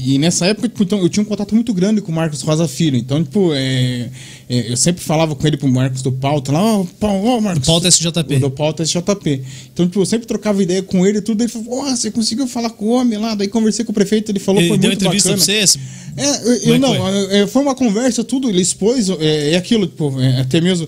e- 0.05 0.13
e 0.15 0.17
nessa 0.17 0.45
época, 0.45 0.69
tipo, 0.69 0.83
então, 0.83 0.99
eu 1.01 1.09
tinha 1.09 1.21
um 1.21 1.25
contato 1.25 1.53
muito 1.53 1.73
grande 1.73 2.01
com 2.01 2.11
o 2.11 2.15
Marcos 2.15 2.41
Rosa 2.41 2.67
Filho. 2.67 2.95
Então, 2.97 3.21
tipo, 3.23 3.51
é, 3.53 4.09
é, 4.49 4.71
eu 4.71 4.77
sempre 4.77 5.03
falava 5.03 5.35
com 5.35 5.45
ele 5.45 5.57
pro 5.57 5.67
Marcos 5.67 6.01
do 6.01 6.11
Pauta, 6.11 6.51
lá, 6.51 6.63
ó, 6.79 6.85
Pau- 6.99 7.23
ó, 7.25 7.41
Marcos. 7.41 7.63
Do 7.63 7.65
Pauta 7.65 7.87
SJP. 7.89 8.39
Do 8.39 8.49
Pauta 8.49 8.83
SJP. 8.83 9.41
Então, 9.73 9.85
tipo, 9.85 9.99
eu 9.99 10.05
sempre 10.05 10.25
trocava 10.25 10.63
ideia 10.63 10.81
com 10.81 11.05
ele 11.05 11.17
e 11.17 11.21
tudo. 11.21 11.41
Ele 11.41 11.49
falou, 11.49 11.79
ó, 11.79 11.89
você 11.95 12.09
conseguiu 12.09 12.47
falar 12.47 12.69
com 12.69 12.85
o 12.85 12.89
homem 12.91 13.19
lá. 13.19 13.35
Daí 13.35 13.47
conversei 13.49 13.83
com 13.83 13.91
o 13.91 13.95
prefeito, 13.95 14.31
ele 14.31 14.39
falou, 14.39 14.61
Ele 14.61 14.69
foi 14.69 14.77
deu 14.77 14.89
muito 14.91 15.01
entrevista 15.03 15.29
bacana. 15.29 15.45
pra 15.45 15.67
você? 15.67 15.79
É, 16.17 16.47
eu, 16.47 16.53
é 16.53 16.55
eu 16.55 16.59
que 16.73 16.77
não, 16.79 16.95
foi? 16.95 17.37
é, 17.37 17.47
foi 17.47 17.61
uma 17.61 17.75
conversa, 17.75 18.23
tudo, 18.23 18.49
ele 18.49 18.61
expôs, 18.61 19.09
é, 19.09 19.51
é 19.51 19.55
aquilo, 19.57 19.87
tipo, 19.87 20.17
é, 20.21 20.39
até 20.41 20.61
mesmo. 20.61 20.87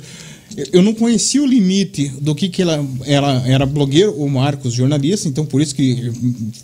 Eu- 0.74 0.82
não 0.82 0.94
conhecia 0.94 1.42
o 1.42 1.46
limite 1.46 2.10
do 2.20 2.34
que, 2.34 2.50
que 2.50 2.62
ela 2.62 2.84
era, 3.06 3.44
era 3.48 3.66
blogueiro, 3.66 4.14
o 4.14 4.30
Marcos, 4.30 4.74
jornalista, 4.74 5.28
então 5.28 5.46
por 5.46 5.62
isso 5.62 5.76
que 5.76 6.12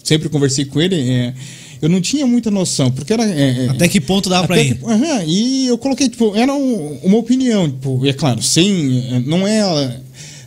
sempre 0.04 0.30
conversei 0.30 0.66
com 0.66 0.82
ele. 0.82 0.96
é, 0.96 1.34
eu 1.82 1.90
não 1.90 2.00
tinha 2.00 2.26
muita 2.26 2.50
noção, 2.50 2.90
porque 2.90 3.12
era. 3.12 3.24
é, 3.26 3.66
é, 3.66 3.70
Até 3.70 3.88
que 3.90 4.00
ponto 4.00 4.30
dava 4.30 4.46
até 4.46 4.64
ir? 4.64 4.76
que- 4.76 4.86
e 5.28 5.68
eu 5.68 5.78
coloquei, 5.78 6.08
tipo, 6.10 6.34
era 6.36 6.54
um- 6.54 6.98
uma 7.04 7.18
opinião, 7.18 7.70
tipo, 7.70 8.06
é 8.06 8.14
claro, 8.14 8.42
sem. 8.42 9.06
é, 9.12 9.20
Não 9.20 9.46
é 9.48 10.00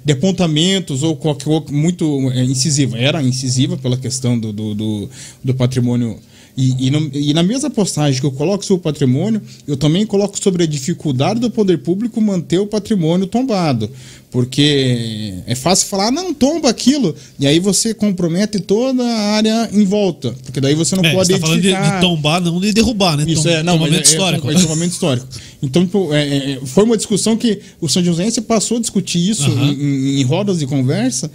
de 0.04 0.12
apontamentos 0.12 1.02
ou 1.02 1.16
qualquer 1.16 1.72
muito 1.72 2.30
é, 2.30 2.44
incisiva. 2.44 2.96
Era 2.96 3.20
incisiva 3.22 3.76
pela 3.76 3.96
questão 3.96 4.38
do, 4.38 4.52
do, 4.52 4.74
do, 4.74 5.10
do 5.44 5.54
patrimônio. 5.54 6.18
E, 6.56 6.86
e, 6.86 6.90
no- 6.90 7.10
e 7.12 7.34
na 7.34 7.42
mesma 7.42 7.68
postagem 7.68 8.18
que 8.18 8.26
eu 8.26 8.32
coloco 8.32 8.64
sobre 8.64 8.80
o 8.80 8.82
patrimônio, 8.82 9.42
eu 9.68 9.76
também 9.76 10.06
coloco 10.06 10.42
sobre 10.42 10.62
a 10.62 10.66
dificuldade 10.66 11.38
do 11.38 11.50
poder 11.50 11.78
público 11.78 12.18
manter 12.20 12.58
o 12.58 12.66
patrimônio 12.66 13.26
tombado. 13.26 13.90
Porque 14.30 15.34
é 15.46 15.54
fácil 15.54 15.88
falar, 15.88 16.10
não, 16.10 16.32
tomba 16.34 16.68
aquilo. 16.68 17.14
E 17.38 17.46
aí 17.46 17.58
você 17.60 17.94
compromete 17.94 18.58
toda 18.60 19.02
a 19.02 19.18
área 19.36 19.70
em 19.72 19.84
volta. 19.84 20.34
Porque 20.44 20.60
daí 20.60 20.74
você 20.74 20.96
não 20.96 21.04
É, 21.04 21.12
pode 21.12 21.26
você 21.32 21.38
tá 21.38 21.46
falando 21.46 21.60
de, 21.62 21.68
de 21.68 22.00
tombar, 22.00 22.40
não 22.40 22.60
de 22.60 22.72
derrubar, 22.72 23.16
né? 23.16 23.24
Isso 23.26 23.42
Tom- 23.44 23.48
é, 23.50 23.62
não, 23.62 23.74
mas 23.78 23.82
tombamento 23.82 24.08
é, 24.08 24.12
histórico. 24.12 24.50
É, 24.50 24.54
é 24.54 24.58
tombamento 24.60 24.92
histórico. 24.92 25.26
Então, 25.62 25.84
tipo, 25.86 26.12
é, 26.12 26.52
é, 26.52 26.60
foi 26.64 26.84
uma 26.84 26.96
discussão 26.96 27.36
que 27.36 27.60
o 27.80 27.88
São 27.88 28.02
Joséense 28.02 28.40
passou 28.42 28.78
a 28.78 28.80
discutir 28.80 29.26
isso 29.30 29.44
Aham. 29.50 29.64
em, 29.72 29.72
em- 29.82 30.20
em 30.20 30.24
rodas 30.24 30.58
de 30.58 30.66
conversa 30.66 31.30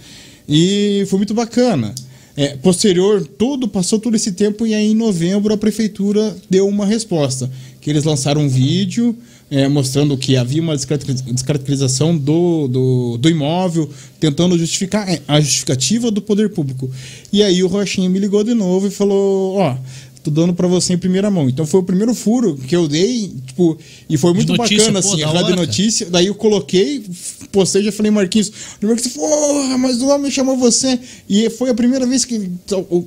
e 0.48 1.04
foi 1.08 1.18
muito 1.18 1.34
bacana. 1.34 1.94
É, 2.36 2.56
posterior, 2.56 3.26
tudo, 3.38 3.68
passou 3.68 3.98
todo 3.98 4.16
esse 4.16 4.32
tempo 4.32 4.66
e 4.66 4.74
aí 4.74 4.92
em 4.92 4.94
novembro 4.94 5.52
a 5.52 5.56
prefeitura 5.56 6.34
deu 6.48 6.66
uma 6.66 6.86
resposta. 6.86 7.50
Que 7.80 7.90
eles 7.90 8.04
lançaram 8.04 8.42
um 8.42 8.48
vídeo 8.48 9.16
é, 9.52 9.68
mostrando 9.68 10.16
que 10.16 10.34
havia 10.34 10.62
uma 10.62 10.74
descaracteriz- 10.74 11.20
descaracterização 11.20 12.16
do, 12.16 12.66
do, 12.68 13.18
do 13.18 13.28
imóvel, 13.28 13.90
tentando 14.18 14.58
justificar 14.58 15.06
é, 15.06 15.20
a 15.28 15.38
justificativa 15.42 16.10
do 16.10 16.22
poder 16.22 16.48
público. 16.48 16.90
E 17.30 17.42
aí 17.42 17.62
o 17.62 17.66
Rochinha 17.66 18.08
me 18.08 18.18
ligou 18.18 18.42
de 18.42 18.54
novo 18.54 18.86
e 18.86 18.90
falou: 18.90 19.56
Ó, 19.56 19.76
tô 20.22 20.30
dando 20.30 20.54
pra 20.54 20.68
você 20.68 20.94
em 20.94 20.98
primeira 20.98 21.30
mão. 21.30 21.48
Então 21.48 21.66
foi 21.66 21.80
o 21.80 21.82
primeiro 21.82 22.14
furo 22.14 22.56
que 22.56 22.74
eu 22.74 22.86
dei, 22.86 23.32
tipo, 23.46 23.76
e 24.08 24.16
foi 24.16 24.32
muito 24.32 24.54
notícia, 24.54 24.92
bacana, 24.92 25.02
pô, 25.02 25.12
assim, 25.12 25.22
a 25.22 25.26
rádio 25.26 25.44
hora, 25.44 25.56
notícia. 25.56 26.06
Daí 26.10 26.26
eu 26.26 26.34
coloquei, 26.34 27.04
postei, 27.50 27.82
já 27.82 27.92
falei, 27.92 28.10
Marquinhos, 28.10 28.52
o 28.82 28.86
Marquinhos, 28.86 29.14
porra, 29.14 29.78
mas 29.78 30.00
o 30.00 30.08
homem 30.08 30.30
chamou 30.30 30.56
você. 30.56 30.98
E 31.28 31.50
foi 31.50 31.70
a 31.70 31.74
primeira 31.74 32.06
vez 32.06 32.24
que 32.24 32.50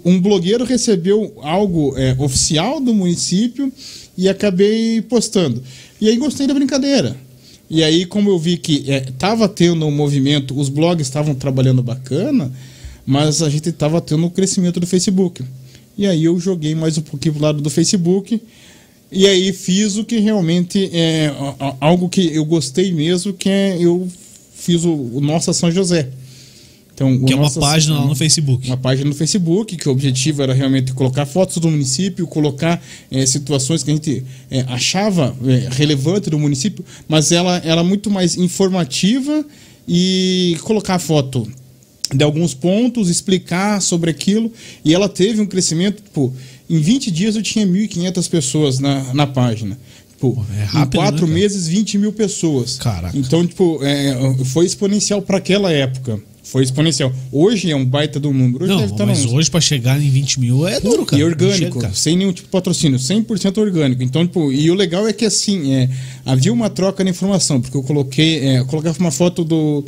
um 0.03 0.19
blogueiro 0.19 0.65
recebeu 0.65 1.33
algo 1.41 1.93
é, 1.97 2.15
oficial 2.19 2.79
do 2.79 2.93
município 2.93 3.71
e 4.17 4.27
acabei 4.27 5.01
postando. 5.01 5.63
E 6.01 6.09
aí 6.09 6.17
gostei 6.17 6.47
da 6.47 6.53
brincadeira. 6.53 7.15
E 7.69 7.83
aí, 7.83 8.05
como 8.05 8.29
eu 8.29 8.37
vi 8.37 8.57
que 8.57 8.83
estava 8.89 9.49
tendo 9.49 9.85
um 9.87 9.91
movimento, 9.91 10.57
os 10.59 10.69
blogs 10.69 11.07
estavam 11.07 11.33
trabalhando 11.33 11.81
bacana, 11.81 12.51
mas 13.05 13.41
a 13.41 13.49
gente 13.49 13.69
estava 13.69 13.99
tendo 13.99 14.25
um 14.25 14.29
crescimento 14.29 14.79
do 14.79 14.85
Facebook. 14.85 15.43
E 15.97 16.05
aí 16.05 16.25
eu 16.25 16.39
joguei 16.39 16.75
mais 16.75 16.97
um 16.97 17.01
pouquinho 17.01 17.35
pro 17.35 17.43
lado 17.43 17.61
do 17.61 17.69
Facebook. 17.69 18.41
E 19.11 19.27
aí 19.27 19.53
fiz 19.53 19.97
o 19.97 20.03
que 20.03 20.19
realmente 20.19 20.89
é 20.91 21.31
algo 21.79 22.09
que 22.09 22.33
eu 22.33 22.43
gostei 22.43 22.91
mesmo, 22.91 23.33
que 23.33 23.49
é 23.49 23.77
eu 23.79 24.07
fiz 24.53 24.83
o, 24.83 24.91
o 24.91 25.21
Nossa 25.21 25.53
São 25.53 25.71
José. 25.71 26.09
Então, 26.93 27.25
Que 27.25 27.33
é 27.33 27.35
uma 27.35 27.51
página 27.51 27.99
lá 27.99 28.05
no 28.05 28.15
Facebook. 28.15 28.67
uma 28.67 28.77
página 28.77 29.09
no 29.09 29.15
Facebook, 29.15 29.75
que 29.75 29.89
o 29.89 29.91
objetivo 29.91 30.41
era 30.41 30.53
realmente 30.53 30.93
colocar 30.93 31.25
fotos 31.25 31.57
do 31.57 31.69
município, 31.69 32.25
colocar 32.25 32.81
eh, 33.11 33.25
situações 33.25 33.83
que 33.83 33.91
a 33.91 33.93
gente 33.93 34.23
eh, 34.49 34.63
achava 34.69 35.35
eh, 35.45 35.67
relevante 35.71 36.29
do 36.29 36.39
município, 36.39 36.85
mas 37.07 37.33
ela 37.33 37.61
era 37.65 37.83
muito 37.83 38.09
mais 38.09 38.37
informativa 38.37 39.45
e 39.85 40.57
colocar 40.61 40.97
foto 40.97 41.45
de 42.13 42.23
alguns 42.23 42.53
pontos, 42.53 43.09
explicar 43.09 43.81
sobre 43.81 44.09
aquilo, 44.11 44.51
e 44.83 44.93
ela 44.93 45.09
teve 45.09 45.41
um 45.41 45.45
crescimento, 45.45 46.01
tipo, 46.03 46.33
em 46.69 46.79
20 46.79 47.11
dias 47.11 47.35
eu 47.35 47.41
tinha 47.41 47.65
1.500 47.65 48.29
pessoas 48.29 48.79
na, 48.79 49.13
na 49.13 49.27
página. 49.27 49.77
Tipo, 50.11 50.45
é 50.57 50.63
rápido, 50.63 50.95
em 50.95 50.97
quatro 51.03 51.27
né, 51.27 51.33
meses, 51.33 51.67
20 51.67 51.97
mil 51.97 52.13
pessoas. 52.13 52.77
Caraca. 52.77 53.17
Então, 53.17 53.45
tipo, 53.45 53.79
é, 53.83 54.15
foi 54.45 54.65
exponencial 54.65 55.21
para 55.21 55.37
aquela 55.37 55.71
época. 55.71 56.19
Foi 56.41 56.63
exponencial. 56.63 57.11
Hoje 57.31 57.71
é 57.71 57.75
um 57.75 57.83
baita 57.83 58.19
do 58.19 58.31
número. 58.31 58.63
Hoje 58.65 58.71
Não, 58.73 58.79
deve 58.79 58.91
estar 58.93 59.05
mas 59.05 59.25
uns- 59.25 59.33
hoje 59.33 59.49
pra 59.49 59.59
chegar 59.59 59.99
em 59.99 60.07
20 60.09 60.39
mil 60.39 60.67
é 60.67 60.79
duro, 60.79 61.03
cara. 61.03 61.19
e 61.19 61.25
orgânico, 61.25 61.81
chega, 61.81 61.93
sem 61.93 62.15
nenhum 62.15 62.31
tipo 62.31 62.47
de 62.47 62.51
patrocínio, 62.51 62.99
100% 62.99 63.57
orgânico. 63.57 64.03
Então, 64.03 64.25
tipo, 64.25 64.51
e 64.51 64.69
o 64.69 64.75
legal 64.75 65.07
é 65.07 65.11
que 65.11 65.25
assim, 65.25 65.73
é, 65.73 65.89
havia 66.23 66.53
uma 66.53 66.69
troca 66.69 67.03
de 67.03 67.09
informação, 67.09 67.59
porque 67.59 67.75
eu 67.75 67.81
coloquei, 67.81 68.39
é, 68.41 68.59
eu 68.59 68.65
colocava 68.67 68.97
uma 68.99 69.09
foto 69.09 69.43
do, 69.43 69.83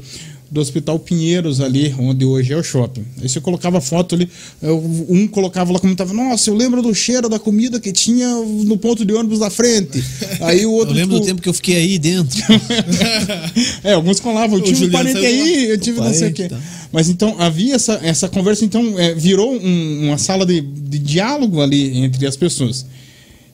do 0.50 0.62
Hospital 0.62 0.98
Pinheiros 1.00 1.60
ali, 1.60 1.94
onde 2.00 2.24
hoje 2.26 2.54
é 2.54 2.58
o 2.58 2.64
shopping. 2.64 3.04
Aí 3.22 3.28
você 3.28 3.42
colocava 3.42 3.82
foto 3.82 4.16
ali, 4.16 4.30
eu- 4.62 4.78
um 5.10 5.28
colocava 5.28 5.72
lá, 5.74 5.80
comentava, 5.80 6.14
nossa, 6.14 6.50
eu 6.50 6.56
lembro 6.56 6.82
do 6.82 6.94
cheiro 6.96 7.28
da 7.28 7.38
comida 7.38 7.80
que 7.80 7.92
tinha 7.92 8.28
no 8.30 8.78
ponto 8.78 9.06
de 9.06 9.14
ônibus 9.14 9.40
da 9.40 9.50
frente. 9.50 10.04
Aí 10.42 10.60
o 10.60 10.70
Eu 10.70 10.72
outro. 10.74 10.94
lembro 10.94 11.16
do 11.16 11.20
tipo, 11.20 11.28
tempo 11.28 11.42
que 11.42 11.50
eu 11.50 11.54
fiquei 11.54 11.76
aí 11.76 12.00
dentro. 12.00 12.38
é, 13.84 13.94
alguns 13.94 14.20
colavam, 14.20 14.58
eu 14.58 14.64
tive 14.64 14.86
um 14.88 14.92
parente 14.92 15.18
aí, 15.26 15.70
eu 15.70 15.78
tive 15.78 16.00
não 16.00 16.14
sei 16.14 16.30
o 16.30 16.34
quê. 16.34 16.48
tá. 16.48 16.60
Mas 16.92 17.10
então 17.10 17.36
havia 17.40 17.76
essa, 17.76 18.00
essa 18.04 18.30
conversa, 18.30 18.64
então 18.64 18.98
é, 18.98 19.14
virou 19.14 19.54
um- 19.54 20.06
uma 20.08 20.18
sala 20.18 20.46
de, 20.46 20.62
de 20.62 21.00
diálogo 21.00 21.62
ali 21.62 21.98
entre 21.98 22.26
as 22.26 22.36
pessoas. 22.38 22.86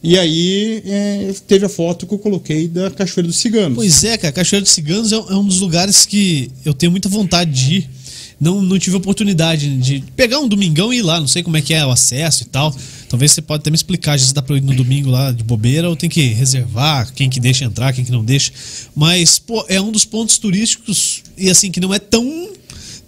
E 0.04 0.20
aí 0.20 0.84
é, 0.86 1.34
teve 1.48 1.66
a 1.66 1.70
foto 1.70 2.06
que 2.06 2.14
eu 2.14 2.20
coloquei 2.20 2.68
da 2.68 2.92
Cachoeira 2.92 3.26
dos 3.26 3.38
Ciganos. 3.38 3.76
Pois 3.76 4.04
é, 4.04 4.18
cara. 4.18 4.34
Cachoeira 4.34 4.62
dos 4.62 4.74
Ciganos 4.74 5.14
é, 5.14 5.16
é 5.16 5.36
um 5.36 5.46
dos 5.46 5.62
lugares 5.62 6.06
que 6.06 6.52
eu 6.66 6.74
tenho 6.74 6.92
muita 6.92 7.08
vontade 7.08 7.52
de 7.52 7.76
ir. 7.76 7.90
Não, 8.38 8.62
não 8.62 8.78
tive 8.78 8.98
oportunidade 8.98 9.78
de 9.78 10.04
pegar 10.18 10.40
um 10.40 10.48
domingão 10.50 10.92
e 10.92 10.98
ir 10.98 11.02
lá. 11.02 11.22
Não 11.22 11.28
sei 11.28 11.42
como 11.42 11.56
é 11.56 11.62
que 11.62 11.74
é 11.74 11.86
o 11.86 11.92
acesso 11.92 12.44
e 12.44 12.48
tal. 12.48 12.76
Talvez 13.08 13.32
você 13.32 13.42
pode 13.42 13.62
até 13.62 13.70
me 13.70 13.76
explicar 13.78 14.20
se 14.20 14.34
dá 14.34 14.42
pra 14.42 14.56
eu 14.56 14.58
ir 14.58 14.62
no 14.62 14.76
domingo 14.76 15.10
lá 15.10 15.32
de 15.32 15.42
bobeira 15.42 15.88
ou 15.88 15.96
tem 15.96 16.10
que 16.10 16.22
reservar 16.34 17.14
quem 17.14 17.30
que 17.30 17.40
deixa 17.40 17.64
entrar, 17.64 17.94
quem 17.94 18.04
que 18.04 18.12
não 18.12 18.26
deixa. 18.26 18.52
Mas, 18.94 19.40
pô, 19.40 19.64
é 19.70 19.80
um 19.80 19.92
dos 19.92 20.04
pontos 20.04 20.38
turísticos 20.38 21.24
e 21.38 21.50
assim, 21.50 21.72
que 21.72 21.80
não 21.80 21.94
é 21.94 22.00
tão, 22.00 22.50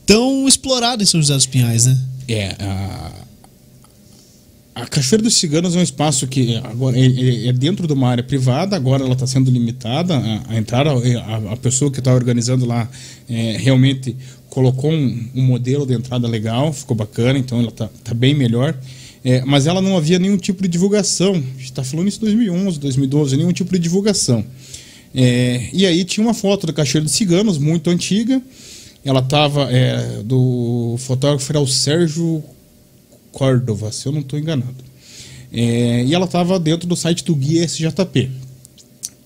tão 0.06 0.48
explorado 0.48 1.04
em 1.04 1.06
São 1.06 1.20
José 1.20 1.34
dos 1.34 1.46
Pinhais, 1.46 1.88
né? 1.88 2.00
É, 2.30 2.56
a, 2.58 3.25
a 4.76 4.86
Cachoeira 4.86 5.24
dos 5.24 5.36
Ciganos 5.36 5.74
é 5.74 5.80
um 5.80 5.82
espaço 5.82 6.28
que 6.28 6.58
agora 6.58 7.00
é, 7.00 7.06
é- 7.06 7.48
é 7.48 7.54
dentro 7.54 7.88
de 7.88 7.94
uma 7.94 8.10
área 8.10 8.24
privada, 8.24 8.76
agora 8.76 9.06
ela 9.06 9.14
está 9.14 9.26
sendo 9.26 9.50
limitada 9.50 10.22
a, 10.50 10.58
entrar. 10.58 10.86
A, 10.86 11.56
pessoa 11.56 11.90
que 11.90 12.00
está 12.00 12.14
organizando 12.14 12.66
lá 12.66 12.90
é, 13.30 13.56
realmente 13.58 14.18
colocou 14.50 14.92
um, 14.92 15.30
um 15.34 15.42
modelo 15.44 15.86
de 15.86 15.94
entrada 15.94 16.28
legal, 16.28 16.74
ficou 16.74 16.96
bacana, 16.96 17.40
então 17.40 17.60
ela 17.60 17.70
está 17.70 17.90
tá 18.04 18.14
bem 18.14 18.34
melhor. 18.34 18.78
É, 19.24 19.46
mas 19.46 19.66
ela 19.66 19.82
não 19.82 19.96
havia 19.96 20.20
nenhum 20.20 20.38
tipo 20.38 20.62
de 20.62 20.68
divulgação. 20.68 21.32
A 21.32 21.38
gente 21.38 21.64
está 21.64 21.84
falando 21.84 22.10
isso 22.10 22.18
em 22.18 22.26
2011, 22.26 22.78
2012, 22.78 23.38
nenhum 23.38 23.54
tipo 23.54 23.72
de 23.72 23.80
divulgação. 23.80 24.46
É, 25.16 25.70
e 25.72 25.86
aí 25.86 26.04
tinha 26.04 26.26
uma 26.26 26.34
foto 26.34 26.68
da 26.68 26.74
Cachoeira 26.74 27.06
dos 27.06 27.14
Ciganos, 27.16 27.58
muito 27.58 27.90
antiga. 27.90 28.42
Ela 29.06 29.22
tava 29.22 29.72
é, 29.72 30.22
do 30.22 30.96
fotógrafo 31.00 31.50
era 31.50 31.62
o 31.62 31.68
Sérgio 31.68 32.44
Córdova, 33.36 33.92
se 33.92 34.06
eu 34.08 34.14
não 34.14 34.22
estou 34.22 34.40
enganado. 34.40 34.74
É, 35.52 36.06
e 36.06 36.14
ela 36.16 36.24
estava 36.26 36.58
dentro 36.58 36.88
do 36.88 36.96
site 36.96 37.22
do 37.26 37.36
Guia 37.36 37.66
SJP. 37.66 38.30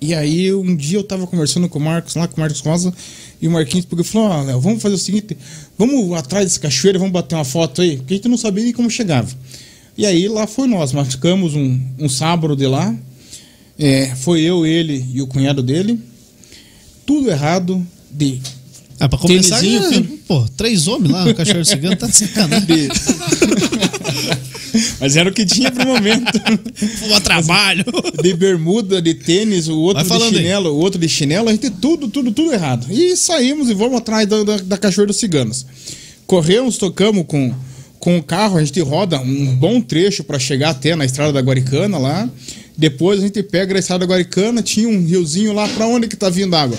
E 0.02 0.16
aí 0.16 0.52
um 0.52 0.76
dia 0.76 0.98
eu 0.98 1.02
estava 1.02 1.28
conversando 1.28 1.70
com 1.70 1.78
o 1.78 1.82
Marcos 1.82 2.16
lá, 2.16 2.28
com 2.28 2.38
o 2.38 2.40
Marcos 2.40 2.60
Rosa, 2.62 2.92
e 3.40 3.48
o 3.48 3.52
Marquinhos 3.52 3.86
pegou 3.86 4.04
e 4.04 4.08
falou, 4.08 4.30
ó, 4.30 4.42
Léo, 4.42 4.60
vamos 4.60 4.82
fazer 4.82 4.96
o 4.96 4.98
seguinte, 4.98 5.38
vamos 5.78 6.12
atrás 6.18 6.46
desse 6.46 6.60
cachoeira, 6.60 6.98
vamos 6.98 7.14
bater 7.14 7.36
uma 7.36 7.46
foto 7.46 7.82
aí, 7.84 7.98
porque 7.98 8.16
a 8.16 8.18
gente 8.18 8.28
não 8.28 8.38
sabia 8.38 8.64
nem 8.64 8.74
como 8.74 8.90
chegava. 8.90 9.30
E 9.96 10.06
aí 10.06 10.28
lá 10.28 10.48
foi 10.48 10.68
nós, 10.68 10.92
marcamos 10.92 11.54
um, 11.54 11.80
um 12.00 12.10
sábado 12.10 12.56
de 12.56 12.66
lá, 12.66 12.96
é, 13.78 14.16
foi 14.16 14.42
eu, 14.42 14.66
ele 14.66 15.06
e 15.14 15.22
o 15.22 15.28
cunhado 15.28 15.62
dele, 15.62 16.00
tudo 17.06 17.30
errado, 17.30 17.86
de 18.12 18.42
Ah, 19.00 19.08
pra 19.10 19.20
começar, 19.20 19.64
já, 19.64 19.90
filho. 19.90 20.20
pô, 20.28 20.46
três 20.58 20.88
homens 20.88 21.12
lá 21.12 21.26
no 21.26 21.34
Cachoeiro 21.36 21.66
Cigano, 21.66 21.96
tá 21.96 22.08
de 22.08 22.16
sacanagem. 22.16 22.90
Mas 25.00 25.16
era 25.16 25.30
o 25.30 25.34
que 25.34 25.46
tinha 25.46 25.72
pro 25.72 25.86
momento. 25.86 26.32
Pô, 27.00 27.16
a 27.16 27.20
trabalho. 27.22 27.86
De 28.22 28.34
bermuda, 28.34 29.02
de 29.02 29.14
tênis, 29.14 29.68
o 29.68 29.78
outro 29.80 30.04
de 30.04 30.10
falando 30.10 30.36
aí. 30.36 30.44
chinelo, 30.44 30.70
o 30.72 30.78
outro 30.78 31.00
de 31.00 31.10
chinelo, 31.10 31.50
a 31.50 31.52
gente 31.52 31.70
tudo, 31.70 32.08
tudo, 32.08 32.32
tudo 32.32 32.54
errado. 32.54 32.88
E 32.90 33.16
saímos 33.16 33.70
e 33.70 33.74
vamos 33.74 33.98
atrás 33.98 34.28
da, 34.28 34.44
da, 34.44 34.58
da 34.58 34.78
Cachoeira 34.78 35.08
dos 35.08 35.18
Ciganos. 35.18 35.66
Corremos, 36.28 36.78
tocamos 36.78 37.26
com, 37.28 37.54
com 38.00 38.18
o 38.18 38.24
carro, 38.24 38.58
a 38.58 38.64
gente 38.64 38.80
roda 38.82 39.20
um 39.20 39.56
bom 39.56 39.82
trecho 39.82 40.24
para 40.24 40.38
chegar 40.38 40.70
até 40.70 40.96
na 40.96 41.06
estrada 41.06 41.34
da 41.34 41.42
Guaricana 41.42 41.98
lá. 41.98 42.30
Depois 42.78 43.20
a 43.20 43.24
gente 43.24 43.42
pega 43.44 43.76
a 43.76 43.80
estrada 43.80 44.06
da 44.06 44.14
Guaricana, 44.14 44.62
tinha 44.62 44.88
um 44.88 45.06
riozinho 45.06 45.54
lá, 45.54 45.68
para 45.68 45.86
onde 45.86 46.08
que 46.08 46.16
tá 46.16 46.30
vindo 46.30 46.56
água? 46.56 46.78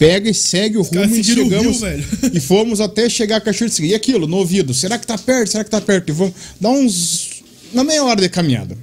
Pega 0.00 0.30
e 0.30 0.34
segue 0.34 0.78
o 0.78 0.82
rumo 0.82 1.04
e 1.14 1.20
rio, 1.20 1.24
chegamos. 1.24 1.80
velho. 1.82 2.02
e 2.32 2.40
fomos 2.40 2.80
até 2.80 3.06
chegar 3.06 3.36
a 3.36 3.40
Cachoeira 3.40 3.66
dos 3.66 3.74
Ciganos. 3.76 3.92
E 3.92 3.94
aquilo, 3.94 4.26
no 4.26 4.38
ouvido, 4.38 4.72
será 4.72 4.98
que 4.98 5.06
tá 5.06 5.18
perto? 5.18 5.50
Será 5.50 5.62
que 5.62 5.68
tá 5.68 5.78
perto? 5.78 6.08
E 6.08 6.12
vamos 6.12 6.32
dar 6.58 6.70
uns. 6.70 7.42
Uma 7.70 7.84
meia 7.84 8.02
hora 8.02 8.18
de 8.18 8.30
caminhada. 8.30 8.78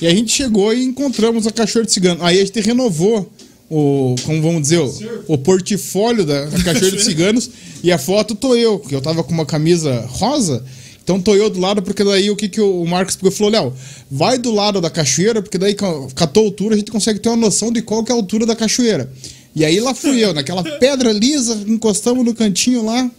E 0.00 0.06
a 0.06 0.10
gente 0.10 0.32
chegou 0.32 0.72
e 0.72 0.82
encontramos 0.82 1.46
a 1.46 1.50
Cachoeira 1.50 1.84
de 1.84 1.92
Cigano. 1.92 2.24
Aí 2.24 2.40
a 2.40 2.44
gente 2.46 2.58
renovou 2.62 3.30
o, 3.68 4.14
como 4.24 4.40
vamos 4.40 4.62
dizer, 4.62 4.78
o, 4.78 4.90
o 5.26 5.36
portfólio 5.36 6.24
da, 6.24 6.46
da 6.46 6.58
Cachoeira 6.64 6.96
de 6.96 7.04
Ciganos. 7.04 7.50
E 7.84 7.92
a 7.92 7.98
foto 7.98 8.34
tô 8.34 8.56
eu, 8.56 8.78
que 8.78 8.94
eu 8.94 9.02
tava 9.02 9.22
com 9.22 9.34
uma 9.34 9.44
camisa 9.44 10.00
rosa. 10.08 10.64
Então 11.04 11.20
tô 11.20 11.34
eu 11.34 11.50
do 11.50 11.60
lado, 11.60 11.82
porque 11.82 12.02
daí 12.02 12.30
o 12.30 12.36
que, 12.36 12.48
que 12.48 12.60
o 12.60 12.86
Marcos 12.86 13.16
pegou 13.16 13.30
falou, 13.30 13.52
Léo, 13.52 13.74
vai 14.10 14.38
do 14.38 14.50
lado 14.50 14.80
da 14.80 14.88
cachoeira, 14.88 15.42
porque 15.42 15.58
daí 15.58 15.74
com 15.74 16.08
com 16.08 16.24
a 16.24 16.26
tua 16.26 16.42
altura 16.42 16.74
a 16.74 16.78
gente 16.78 16.90
consegue 16.90 17.18
ter 17.18 17.28
uma 17.28 17.36
noção 17.36 17.70
de 17.70 17.82
qual 17.82 18.02
que 18.02 18.10
é 18.10 18.14
a 18.14 18.16
altura 18.16 18.46
da 18.46 18.56
cachoeira. 18.56 19.10
E 19.54 19.64
aí 19.64 19.80
lá 19.80 19.94
fui 19.94 20.22
eu, 20.24 20.32
naquela 20.32 20.62
pedra 20.78 21.12
lisa, 21.12 21.58
encostamos 21.66 22.24
no 22.24 22.34
cantinho 22.34 22.84
lá. 22.84 23.10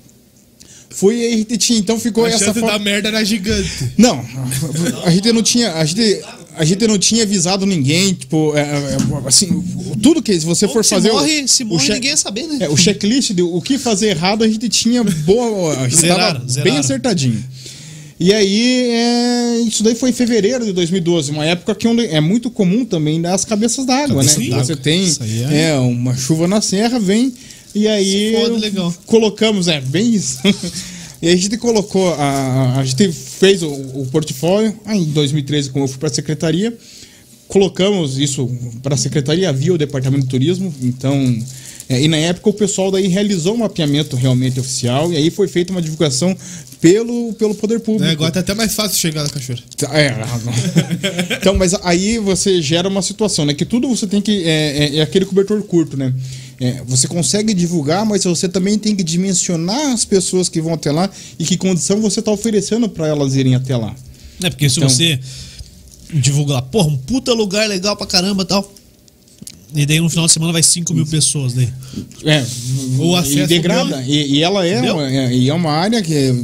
Fui 0.92 1.16
e 1.18 1.34
a 1.34 1.38
gente 1.38 1.58
tinha. 1.58 1.80
Então 1.80 2.00
ficou 2.00 2.26
A 2.26 2.30
essa 2.30 2.54
foto. 2.54 2.66
da 2.66 2.80
merda 2.80 3.10
era 3.10 3.24
gigante. 3.24 3.92
Não, 3.98 4.24
a 5.04 5.12
gente 5.12 5.32
não 5.32 5.44
tinha, 5.44 5.74
a 5.74 5.86
gente, 5.86 6.22
a 6.56 6.66
gente 6.66 6.88
não 6.88 6.98
tinha 6.98 7.24
avisado 7.24 7.66
ninguém, 7.66 8.14
tipo, 8.14 8.56
é, 8.58 8.62
é, 8.62 8.98
assim, 9.28 9.64
tudo 10.02 10.22
que 10.22 10.34
se 10.40 10.46
você 10.46 10.68
for 10.68 10.84
se 10.84 10.90
fazer 10.90 11.12
o- 11.12 11.14
morre, 11.14 11.48
se 11.48 11.64
o 11.64 11.68
morre 11.68 11.86
che- 11.86 11.94
ninguém 11.94 12.10
ia 12.12 12.18
saber, 12.18 12.48
né? 12.48 12.58
é, 12.62 12.70
o 12.70 12.76
checklist 12.76 13.34
de 13.34 13.42
o 13.44 13.62
que 13.62 13.78
fazer 13.78 14.08
errado 14.10 14.44
a 14.44 14.48
gente 14.48 14.68
tinha 14.68 15.04
boa, 15.04 15.78
a 15.78 15.84
gente 15.90 15.98
Zeraram, 16.02 16.40
tava 16.48 16.62
bem 16.64 16.78
acertadinho. 16.78 17.44
E 18.20 18.34
aí, 18.34 18.90
é, 18.92 19.60
isso 19.62 19.82
daí 19.82 19.96
foi 19.96 20.10
em 20.10 20.14
fevereiro 20.14 20.66
de 20.66 20.74
2012, 20.74 21.32
uma 21.32 21.46
época 21.46 21.74
que 21.74 21.88
é 21.88 22.20
muito 22.20 22.52
comum 22.52 22.84
também 22.84 23.22
dar 23.22 23.34
as 23.34 23.46
cabeças 23.46 23.86
d'água, 23.86 24.22
né? 24.22 24.30
Cabeças 24.30 24.50
d'água. 24.50 24.66
Você 24.66 24.76
tem 24.76 25.18
é- 25.50 25.70
é, 25.70 25.76
uma 25.76 26.14
chuva 26.18 26.46
na 26.46 26.60
serra, 26.60 27.00
vem 27.00 27.34
e 27.74 27.88
aí 27.88 28.36
legal. 28.60 28.94
colocamos, 29.06 29.70
é, 29.70 29.80
bem 29.80 30.14
isso. 30.14 30.40
e 31.22 31.30
a 31.30 31.36
gente 31.36 31.56
colocou, 31.58 32.14
a, 32.16 32.80
a 32.80 32.84
gente 32.84 33.10
fez 33.10 33.64
o, 33.64 33.72
o 33.72 34.08
portfólio, 34.12 34.78
em 34.88 35.06
2013, 35.06 35.70
como 35.70 35.86
eu 35.86 35.88
fui 35.88 35.98
para 35.98 36.10
a 36.10 36.14
secretaria, 36.14 36.78
colocamos 37.48 38.18
isso 38.18 38.50
para 38.84 38.96
a 38.96 38.98
secretaria 38.98 39.54
via 39.54 39.74
o 39.74 39.78
departamento 39.78 40.24
de 40.24 40.30
turismo, 40.30 40.74
então... 40.82 41.42
é, 41.90 42.02
e 42.02 42.08
na 42.08 42.18
época 42.18 42.50
o 42.50 42.54
pessoal 42.54 42.92
daí 42.92 43.08
realizou 43.08 43.56
um 43.56 43.58
mapeamento 43.58 44.16
realmente 44.16 44.60
oficial 44.60 45.12
e 45.12 45.18
aí 45.18 45.30
foi 45.32 45.48
feita 45.48 45.72
uma 45.72 45.82
divulgação 45.82 46.38
pelo, 46.80 47.34
pelo 47.34 47.54
poder 47.56 47.80
público. 47.82 48.06
É, 48.08 48.12
agora 48.12 48.32
tá 48.32 48.40
até 48.40 48.54
mais 48.54 48.74
fácil 48.74 48.98
chegar 48.98 49.24
na 49.24 49.30
cachoeira. 49.30 49.62
É. 49.92 51.36
então, 51.36 51.54
mas 51.58 51.74
aí 51.84 52.18
você 52.20 52.62
gera 52.62 52.88
uma 52.88 53.02
situação, 53.02 53.44
né? 53.46 53.54
Que 53.54 53.66
tudo 53.66 53.88
você 53.90 54.08
tem 54.08 54.22
que. 54.22 54.44
É, 54.46 54.86
é- 54.86 54.96
é 54.98 55.02
aquele 55.02 55.26
cobertor 55.26 55.62
curto, 55.64 55.98
né? 55.98 56.14
É, 56.62 56.82
você 56.86 57.08
consegue 57.08 57.54
divulgar, 57.54 58.06
mas 58.06 58.24
você 58.24 58.48
também 58.48 58.78
tem 58.78 58.96
que 58.96 59.04
dimensionar 59.04 59.92
as 59.92 60.06
pessoas 60.06 60.48
que 60.48 60.62
vão 60.62 60.74
até 60.74 60.92
lá 60.92 61.10
e 61.38 61.44
que 61.44 61.58
condição 61.58 62.00
você 62.02 62.20
está 62.22 62.32
oferecendo 62.32 62.88
para 62.88 63.08
elas 63.08 63.36
irem 63.36 63.56
até 63.56 63.76
lá. 63.76 63.94
É, 64.42 64.50
porque 64.50 64.70
se 64.70 64.78
Então- 64.80 64.90
você 64.90 65.20
divulgar, 66.14 66.62
porra, 66.64 66.88
um 66.90 66.98
puta 66.98 67.34
lugar 67.34 67.68
legal 67.68 67.96
pra 67.96 68.08
caramba 68.08 68.44
e 68.44 68.46
tal. 68.46 68.74
E 69.76 69.86
daí 69.86 70.00
no 70.00 70.10
final 70.10 70.26
de 70.26 70.32
semana 70.32 70.52
vai 70.52 70.64
5 70.64 70.94
mil 70.94 71.06
pessoas 71.06 71.54
daí. 71.54 71.70
É, 72.26 72.44
O 72.98 73.16
e 73.16 73.20
acesso 73.20 73.48
degrada. 73.48 74.04
E, 74.04 74.38
e 74.38 74.44
ela 74.44 74.66
é 74.66 74.92
uma, 74.92 75.10
é, 75.12 75.34
e 75.34 75.50
é 75.50 75.54
uma 75.54 75.72
área 75.72 76.02
que, 76.02 76.14
é- 76.14 76.36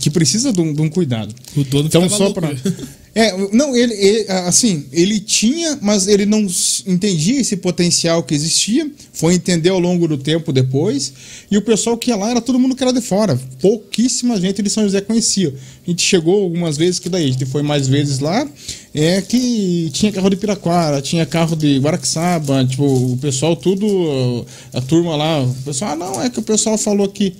que 0.00 0.10
precisa 0.10 0.52
de 0.52 0.60
um, 0.60 0.72
de 0.74 0.82
um 0.82 0.88
cuidado. 0.88 1.34
O 1.56 1.62
dono 1.64 1.86
Então, 1.86 2.08
só 2.08 2.30
para. 2.30 2.50
É, 3.12 3.36
não, 3.52 3.74
ele, 3.74 3.92
ele, 3.94 4.30
assim, 4.30 4.86
ele 4.92 5.18
tinha, 5.18 5.76
mas 5.82 6.06
ele 6.06 6.24
não 6.24 6.46
entendia 6.86 7.40
esse 7.40 7.56
potencial 7.56 8.22
que 8.22 8.34
existia. 8.34 8.88
Foi 9.12 9.34
entender 9.34 9.70
ao 9.70 9.80
longo 9.80 10.06
do 10.06 10.16
tempo 10.16 10.52
depois. 10.52 11.12
E 11.50 11.56
o 11.56 11.62
pessoal 11.62 11.96
que 11.98 12.10
ia 12.10 12.16
lá 12.16 12.30
era 12.30 12.40
todo 12.40 12.58
mundo 12.58 12.76
que 12.76 12.82
era 12.82 12.92
de 12.92 13.00
fora. 13.00 13.38
Pouquíssima 13.60 14.40
gente 14.40 14.62
de 14.62 14.70
São 14.70 14.84
José 14.84 15.00
conhecia. 15.00 15.52
A 15.86 15.90
gente 15.90 16.02
chegou 16.02 16.44
algumas 16.44 16.76
vezes 16.76 17.00
que 17.00 17.08
daí, 17.08 17.24
a 17.24 17.32
gente 17.32 17.46
foi 17.46 17.62
mais 17.62 17.88
vezes 17.88 18.20
lá. 18.20 18.48
É 18.94 19.20
que 19.20 19.90
tinha 19.92 20.12
carro 20.12 20.30
de 20.30 20.36
Piraquara, 20.36 21.02
tinha 21.02 21.26
carro 21.26 21.56
de 21.56 21.78
Guaraxaba, 21.78 22.64
tipo, 22.64 22.84
o 22.84 23.16
pessoal 23.18 23.56
tudo, 23.56 24.46
a 24.72 24.80
turma 24.80 25.16
lá, 25.16 25.42
o 25.42 25.54
pessoal, 25.64 25.92
ah, 25.92 25.96
não, 25.96 26.22
é 26.22 26.28
que 26.30 26.40
o 26.40 26.42
pessoal 26.42 26.76
falou 26.76 27.06
aqui. 27.06 27.34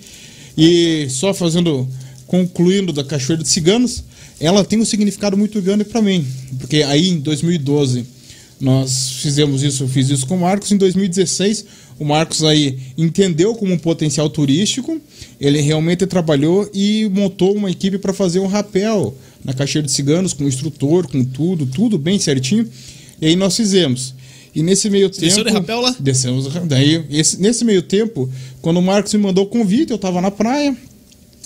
E 0.57 1.07
só 1.09 1.33
fazendo, 1.33 1.87
concluindo 2.27 2.93
da 2.93 3.03
Cachoeira 3.03 3.43
de 3.43 3.49
Ciganos, 3.49 4.03
ela 4.41 4.65
tem 4.65 4.79
um 4.79 4.85
significado 4.85 5.37
muito 5.37 5.61
grande 5.61 5.83
para 5.85 6.01
mim, 6.01 6.25
porque 6.59 6.83
aí 6.83 7.07
em 7.09 7.19
2012 7.19 8.05
nós 8.59 9.13
fizemos 9.21 9.63
isso, 9.63 9.83
eu 9.83 9.87
fiz 9.87 10.09
isso 10.09 10.25
com 10.27 10.35
o 10.35 10.39
Marcos, 10.41 10.71
em 10.71 10.77
2016 10.77 11.65
o 11.99 12.03
Marcos 12.05 12.43
aí 12.43 12.77
entendeu 12.97 13.53
como 13.55 13.73
um 13.73 13.77
potencial 13.77 14.27
turístico, 14.29 14.99
ele 15.39 15.61
realmente 15.61 16.05
trabalhou 16.07 16.69
e 16.73 17.07
montou 17.13 17.55
uma 17.55 17.69
equipe 17.69 17.97
para 17.99 18.11
fazer 18.13 18.39
um 18.39 18.47
rapel 18.47 19.15
na 19.43 19.53
Cachoeira 19.53 19.85
de 19.87 19.91
Ciganos, 19.93 20.33
com 20.33 20.43
instrutor, 20.45 21.07
com 21.07 21.23
tudo, 21.23 21.65
tudo 21.67 21.97
bem 21.99 22.17
certinho, 22.19 22.67
e 23.21 23.27
aí 23.27 23.35
nós 23.35 23.55
fizemos. 23.55 24.15
E 24.53 24.61
nesse 24.63 24.89
meio 24.89 25.09
tempo. 25.09 25.21
Desceu 25.21 25.43
de 25.43 25.51
rapel 25.51 25.79
lá? 25.79 25.95
Descemos. 25.99 26.47
Daí, 26.65 27.05
esse- 27.09 27.39
nesse 27.39 27.63
meio 27.63 27.81
tempo, 27.83 28.29
quando 28.61 28.77
o 28.77 28.81
Marcos 28.81 29.13
me 29.13 29.19
mandou 29.19 29.45
o 29.45 29.47
convite, 29.47 29.91
eu 29.91 29.95
estava 29.95 30.19
na 30.19 30.29
praia. 30.29 30.75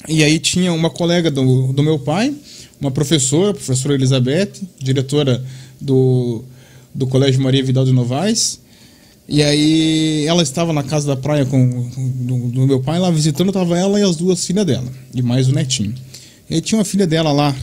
E 0.07 0.23
aí 0.23 0.39
tinha 0.39 0.71
uma 0.73 0.89
colega 0.89 1.29
do, 1.29 1.71
do 1.73 1.83
meu 1.83 1.99
pai, 1.99 2.33
uma 2.79 2.91
professora, 2.91 3.51
a 3.51 3.53
professora 3.53 3.93
Elizabeth, 3.93 4.51
diretora 4.79 5.43
do, 5.79 6.43
do 6.93 7.07
Colégio 7.07 7.41
Maria 7.41 7.63
Vidal 7.63 7.85
de 7.85 7.91
Novaes. 7.91 8.59
E 9.27 9.41
aí 9.41 10.25
ela 10.27 10.43
estava 10.43 10.71
na 10.71 10.83
casa 10.83 11.07
da 11.07 11.15
praia 11.15 11.45
com 11.45 11.89
do, 11.97 12.47
do 12.49 12.67
meu 12.67 12.79
pai 12.79 12.99
lá 12.99 13.09
visitando, 13.09 13.47
estava 13.47 13.77
ela 13.77 13.99
e 13.99 14.03
as 14.03 14.15
duas 14.15 14.45
filhas 14.45 14.65
dela, 14.65 14.91
e 15.13 15.21
mais 15.21 15.47
o 15.47 15.51
netinho. 15.51 15.95
E 16.49 16.55
aí 16.55 16.61
tinha 16.61 16.77
uma 16.77 16.85
filha 16.85 17.07
dela 17.07 17.31
lá, 17.31 17.55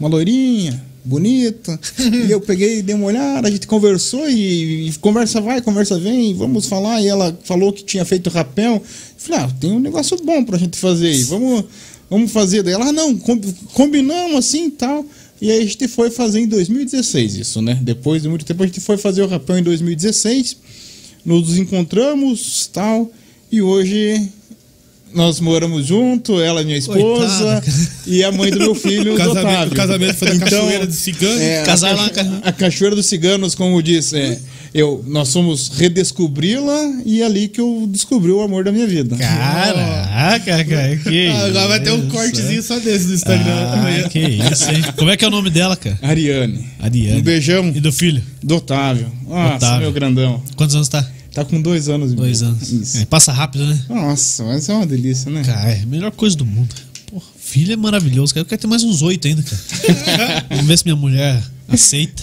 uma 0.00 0.08
loirinha, 0.08 0.82
bonita. 1.04 1.78
e 2.26 2.30
eu 2.30 2.40
peguei, 2.40 2.82
dei 2.82 2.94
uma 2.94 3.06
olhada, 3.06 3.48
a 3.48 3.50
gente 3.50 3.66
conversou 3.66 4.28
e, 4.28 4.88
e 4.88 4.92
conversa 4.94 5.40
vai, 5.40 5.60
conversa 5.60 5.98
vem, 5.98 6.34
vamos 6.34 6.66
falar. 6.66 7.00
E 7.00 7.08
ela 7.08 7.36
falou 7.44 7.72
que 7.72 7.84
tinha 7.84 8.04
feito 8.04 8.30
rapel. 8.30 8.74
Eu 8.74 8.82
falei, 9.16 9.40
ah, 9.40 9.50
tem 9.60 9.72
um 9.72 9.80
negócio 9.80 10.16
bom 10.24 10.44
pra 10.44 10.58
gente 10.58 10.78
fazer 10.78 11.08
aí, 11.08 11.22
vamos, 11.24 11.64
vamos 12.12 12.30
fazer. 12.30 12.62
Daí 12.62 12.74
ela, 12.74 12.88
ah, 12.88 12.92
não, 12.92 13.16
com- 13.16 13.40
combinamos 13.72 14.36
assim 14.36 14.66
e 14.66 14.70
tal. 14.70 15.04
E 15.40 15.50
aí 15.50 15.58
a 15.58 15.66
gente 15.66 15.88
foi 15.88 16.10
fazer 16.10 16.40
em 16.40 16.46
2016 16.46 17.34
isso, 17.34 17.60
né? 17.60 17.76
Depois 17.82 18.22
de 18.22 18.28
muito 18.28 18.44
tempo 18.44 18.62
a 18.62 18.66
gente 18.66 18.80
foi 18.80 18.96
fazer 18.96 19.22
o 19.22 19.26
rapel 19.26 19.58
em 19.58 19.62
2016. 19.62 20.56
Nos 21.24 21.56
encontramos 21.56 22.68
tal. 22.72 23.10
E 23.50 23.60
hoje 23.60 24.28
nós 25.14 25.40
moramos 25.40 25.86
junto, 25.86 26.40
ela 26.40 26.60
é 26.60 26.64
minha 26.64 26.78
esposa 26.78 27.00
Coitada, 27.00 27.62
e 28.06 28.24
a 28.24 28.32
mãe 28.32 28.50
do 28.50 28.58
meu 28.58 28.74
filho, 28.74 29.12
O 29.14 29.16
do 29.16 29.18
casamento, 29.18 29.72
o 29.72 29.76
casamento 29.76 30.14
foi 30.14 30.38
da 30.38 30.38
cachoeira 30.38 30.86
de 30.86 30.94
cigano. 30.94 31.40
É, 31.40 31.62
Casar 31.64 31.92
a, 31.92 31.94
lá 31.96 32.10
na 32.10 32.38
a 32.44 32.52
Cachoeira 32.52 32.96
dos 32.96 33.06
Ciganos, 33.06 33.54
como 33.54 33.82
disse, 33.82 34.16
é, 34.16 34.38
eu, 34.74 35.04
nós 35.06 35.32
fomos 35.32 35.68
redescobri-la 35.68 37.02
e 37.04 37.20
é 37.22 37.26
ali 37.26 37.48
que 37.48 37.60
eu 37.60 37.86
descobri 37.90 38.30
o 38.30 38.40
amor 38.40 38.64
da 38.64 38.72
minha 38.72 38.86
vida. 38.86 39.16
Caraca, 39.16 40.64
cara, 40.64 40.96
que 40.96 41.26
Ah, 41.28 41.44
agora 41.46 41.68
vai 41.68 41.80
ter 41.80 41.92
um 41.92 41.98
isso. 42.00 42.08
cortezinho 42.08 42.62
só 42.62 42.78
desse 42.78 43.06
no 43.08 43.14
Instagram. 43.14 43.52
Ah, 43.52 44.08
que 44.08 44.18
isso, 44.18 44.70
hein? 44.70 44.82
Como 44.96 45.10
é 45.10 45.16
que 45.16 45.24
é 45.24 45.28
o 45.28 45.30
nome 45.30 45.50
dela, 45.50 45.76
cara? 45.76 45.98
Ariane. 46.02 46.64
Ariane. 46.80 47.20
Um 47.20 47.22
beijão 47.22 47.68
E 47.74 47.80
do 47.80 47.92
filho? 47.92 48.22
do 48.42 48.56
Otávio. 48.56 49.10
Nossa, 49.26 49.56
Otávio. 49.56 49.80
meu 49.82 49.92
grandão. 49.92 50.42
Quantos 50.56 50.74
anos 50.74 50.88
tá? 50.88 51.06
Tá 51.34 51.44
com 51.44 51.60
dois 51.62 51.88
anos. 51.88 52.12
Dois 52.12 52.42
anos. 52.42 52.70
Isso. 52.70 52.98
É, 52.98 53.04
passa 53.06 53.32
rápido, 53.32 53.64
né? 53.66 53.80
Nossa, 53.88 54.44
mas 54.44 54.68
é 54.68 54.74
uma 54.74 54.86
delícia, 54.86 55.30
né? 55.30 55.42
Cara, 55.44 55.70
é 55.70 55.82
a 55.82 55.86
melhor 55.86 56.10
coisa 56.10 56.36
do 56.36 56.44
mundo. 56.44 56.74
Porra, 57.10 57.24
filho 57.38 57.72
é 57.72 57.76
maravilhoso, 57.76 58.34
cara. 58.34 58.42
Eu 58.42 58.48
quero 58.48 58.60
ter 58.60 58.66
mais 58.66 58.82
uns 58.84 59.00
oito 59.02 59.26
ainda, 59.28 59.42
cara. 59.42 60.44
Vamos 60.50 60.66
ver 60.66 60.78
se 60.78 60.84
minha 60.84 60.96
mulher 60.96 61.42
aceita. 61.68 62.22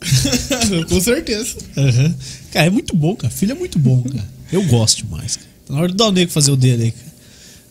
Com 0.88 1.00
certeza. 1.00 1.56
Aham. 1.76 2.14
Cara, 2.52 2.66
é 2.66 2.70
muito 2.70 2.94
bom, 2.96 3.14
cara. 3.16 3.32
Filho 3.32 3.52
é 3.52 3.54
muito 3.54 3.78
bom, 3.78 4.02
cara. 4.02 4.24
Eu 4.52 4.62
gosto 4.64 4.98
demais, 5.04 5.36
cara. 5.36 5.48
Tá 5.66 5.74
na 5.74 5.80
hora 5.80 5.88
de 5.88 5.96
dar 5.96 6.06
o 6.06 6.12
nego 6.12 6.30
fazer 6.30 6.50
o 6.52 6.56
dele 6.56 6.84
aí, 6.84 6.90
cara. 6.92 7.06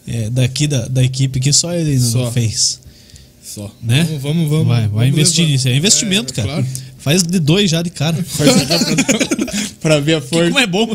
É, 0.07 0.29
daqui 0.29 0.67
da, 0.67 0.87
da 0.87 1.03
equipe 1.03 1.39
que 1.39 1.51
só 1.51 1.73
ele 1.73 1.91
ainda 1.91 2.03
não 2.05 2.11
Só. 2.11 2.31
fez. 2.31 2.79
Só. 3.43 3.73
Né? 3.81 4.03
Vamos, 4.21 4.21
vamos. 4.21 4.49
vamos 4.49 4.67
vai, 4.67 4.81
vai 4.81 4.89
vamos 4.89 5.07
investir 5.09 5.39
levar. 5.43 5.51
nisso. 5.53 5.67
É 5.69 5.75
investimento, 5.75 6.33
É, 6.33 6.35
cara. 6.35 6.47
Claro. 6.47 6.67
Faz 7.05 7.21
de 7.21 7.37
dois 7.37 7.69
já 7.69 7.83
de 7.83 7.91
cara. 7.91 8.17
pra 9.79 9.99
ver 9.99 10.15
a 10.15 10.21
força. 10.21 10.47
Como 10.47 10.59
é 10.59 10.65
bom. 10.65 10.87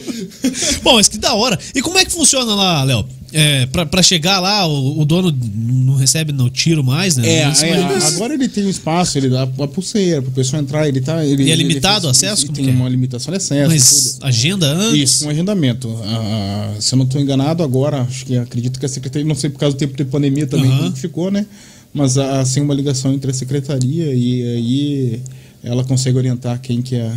bom, 0.82 0.94
mas 0.94 1.06
que 1.06 1.16
da 1.16 1.34
hora. 1.34 1.56
E 1.72 1.80
como 1.80 1.96
é 1.98 2.04
que 2.04 2.10
funciona 2.10 2.52
lá, 2.52 2.82
Léo? 2.82 3.06
É, 3.32 3.64
pra, 3.66 3.86
pra 3.86 4.02
chegar 4.02 4.40
lá, 4.40 4.66
o, 4.66 5.02
o 5.02 5.04
dono 5.04 5.32
não 5.54 5.94
recebe 5.94 6.32
no 6.32 6.50
tiro 6.50 6.82
mais, 6.82 7.16
né? 7.16 7.32
É, 7.32 7.44
Não 7.44 7.52
é, 7.62 8.06
agora 8.08 8.34
ele 8.34 8.48
tem 8.48 8.66
um 8.66 8.68
espaço, 8.68 9.16
ele 9.18 9.28
dá 9.28 9.44
a 9.44 9.68
pulseira 9.68 10.20
pro 10.20 10.32
pessoal 10.32 10.60
entrar, 10.60 10.88
ele 10.88 11.00
tá. 11.00 11.24
Ele, 11.24 11.44
E 11.44 11.52
é 11.52 11.54
limitado 11.54 12.08
o 12.08 12.10
acesso? 12.10 12.46
Como 12.46 12.56
Tem 12.58 12.68
é? 12.68 12.72
uma 12.72 12.88
limitação 12.88 13.30
de 13.30 13.36
acesso. 13.36 13.70
Mas 13.70 14.14
tudo. 14.14 14.26
agenda 14.26 14.66
antes. 14.66 15.12
Isso, 15.14 15.26
um 15.26 15.30
agendamento. 15.30 15.96
Ah, 16.02 16.74
se 16.80 16.92
eu 16.92 16.96
não 16.98 17.04
estou 17.04 17.20
enganado, 17.20 17.62
agora, 17.62 18.00
acho 18.00 18.26
que 18.26 18.36
acredito 18.36 18.80
que 18.80 18.86
a 18.86 18.88
secretaria, 18.88 19.24
não 19.24 19.36
sei 19.36 19.48
por 19.48 19.60
causa 19.60 19.76
do 19.76 19.78
tempo 19.78 19.96
de 19.96 20.04
pandemia 20.06 20.48
também 20.48 20.68
Aham. 20.68 20.82
como 20.86 20.96
ficou, 20.96 21.30
né? 21.30 21.46
Mas 21.94 22.18
há 22.18 22.40
assim 22.40 22.60
uma 22.60 22.74
ligação 22.74 23.12
entre 23.12 23.30
a 23.30 23.34
secretaria 23.34 24.12
e 24.12 24.42
aí 24.42 25.20
ela 25.62 25.84
consegue 25.84 26.16
orientar 26.16 26.60
quem 26.60 26.80
que 26.82 26.94
é, 26.96 27.12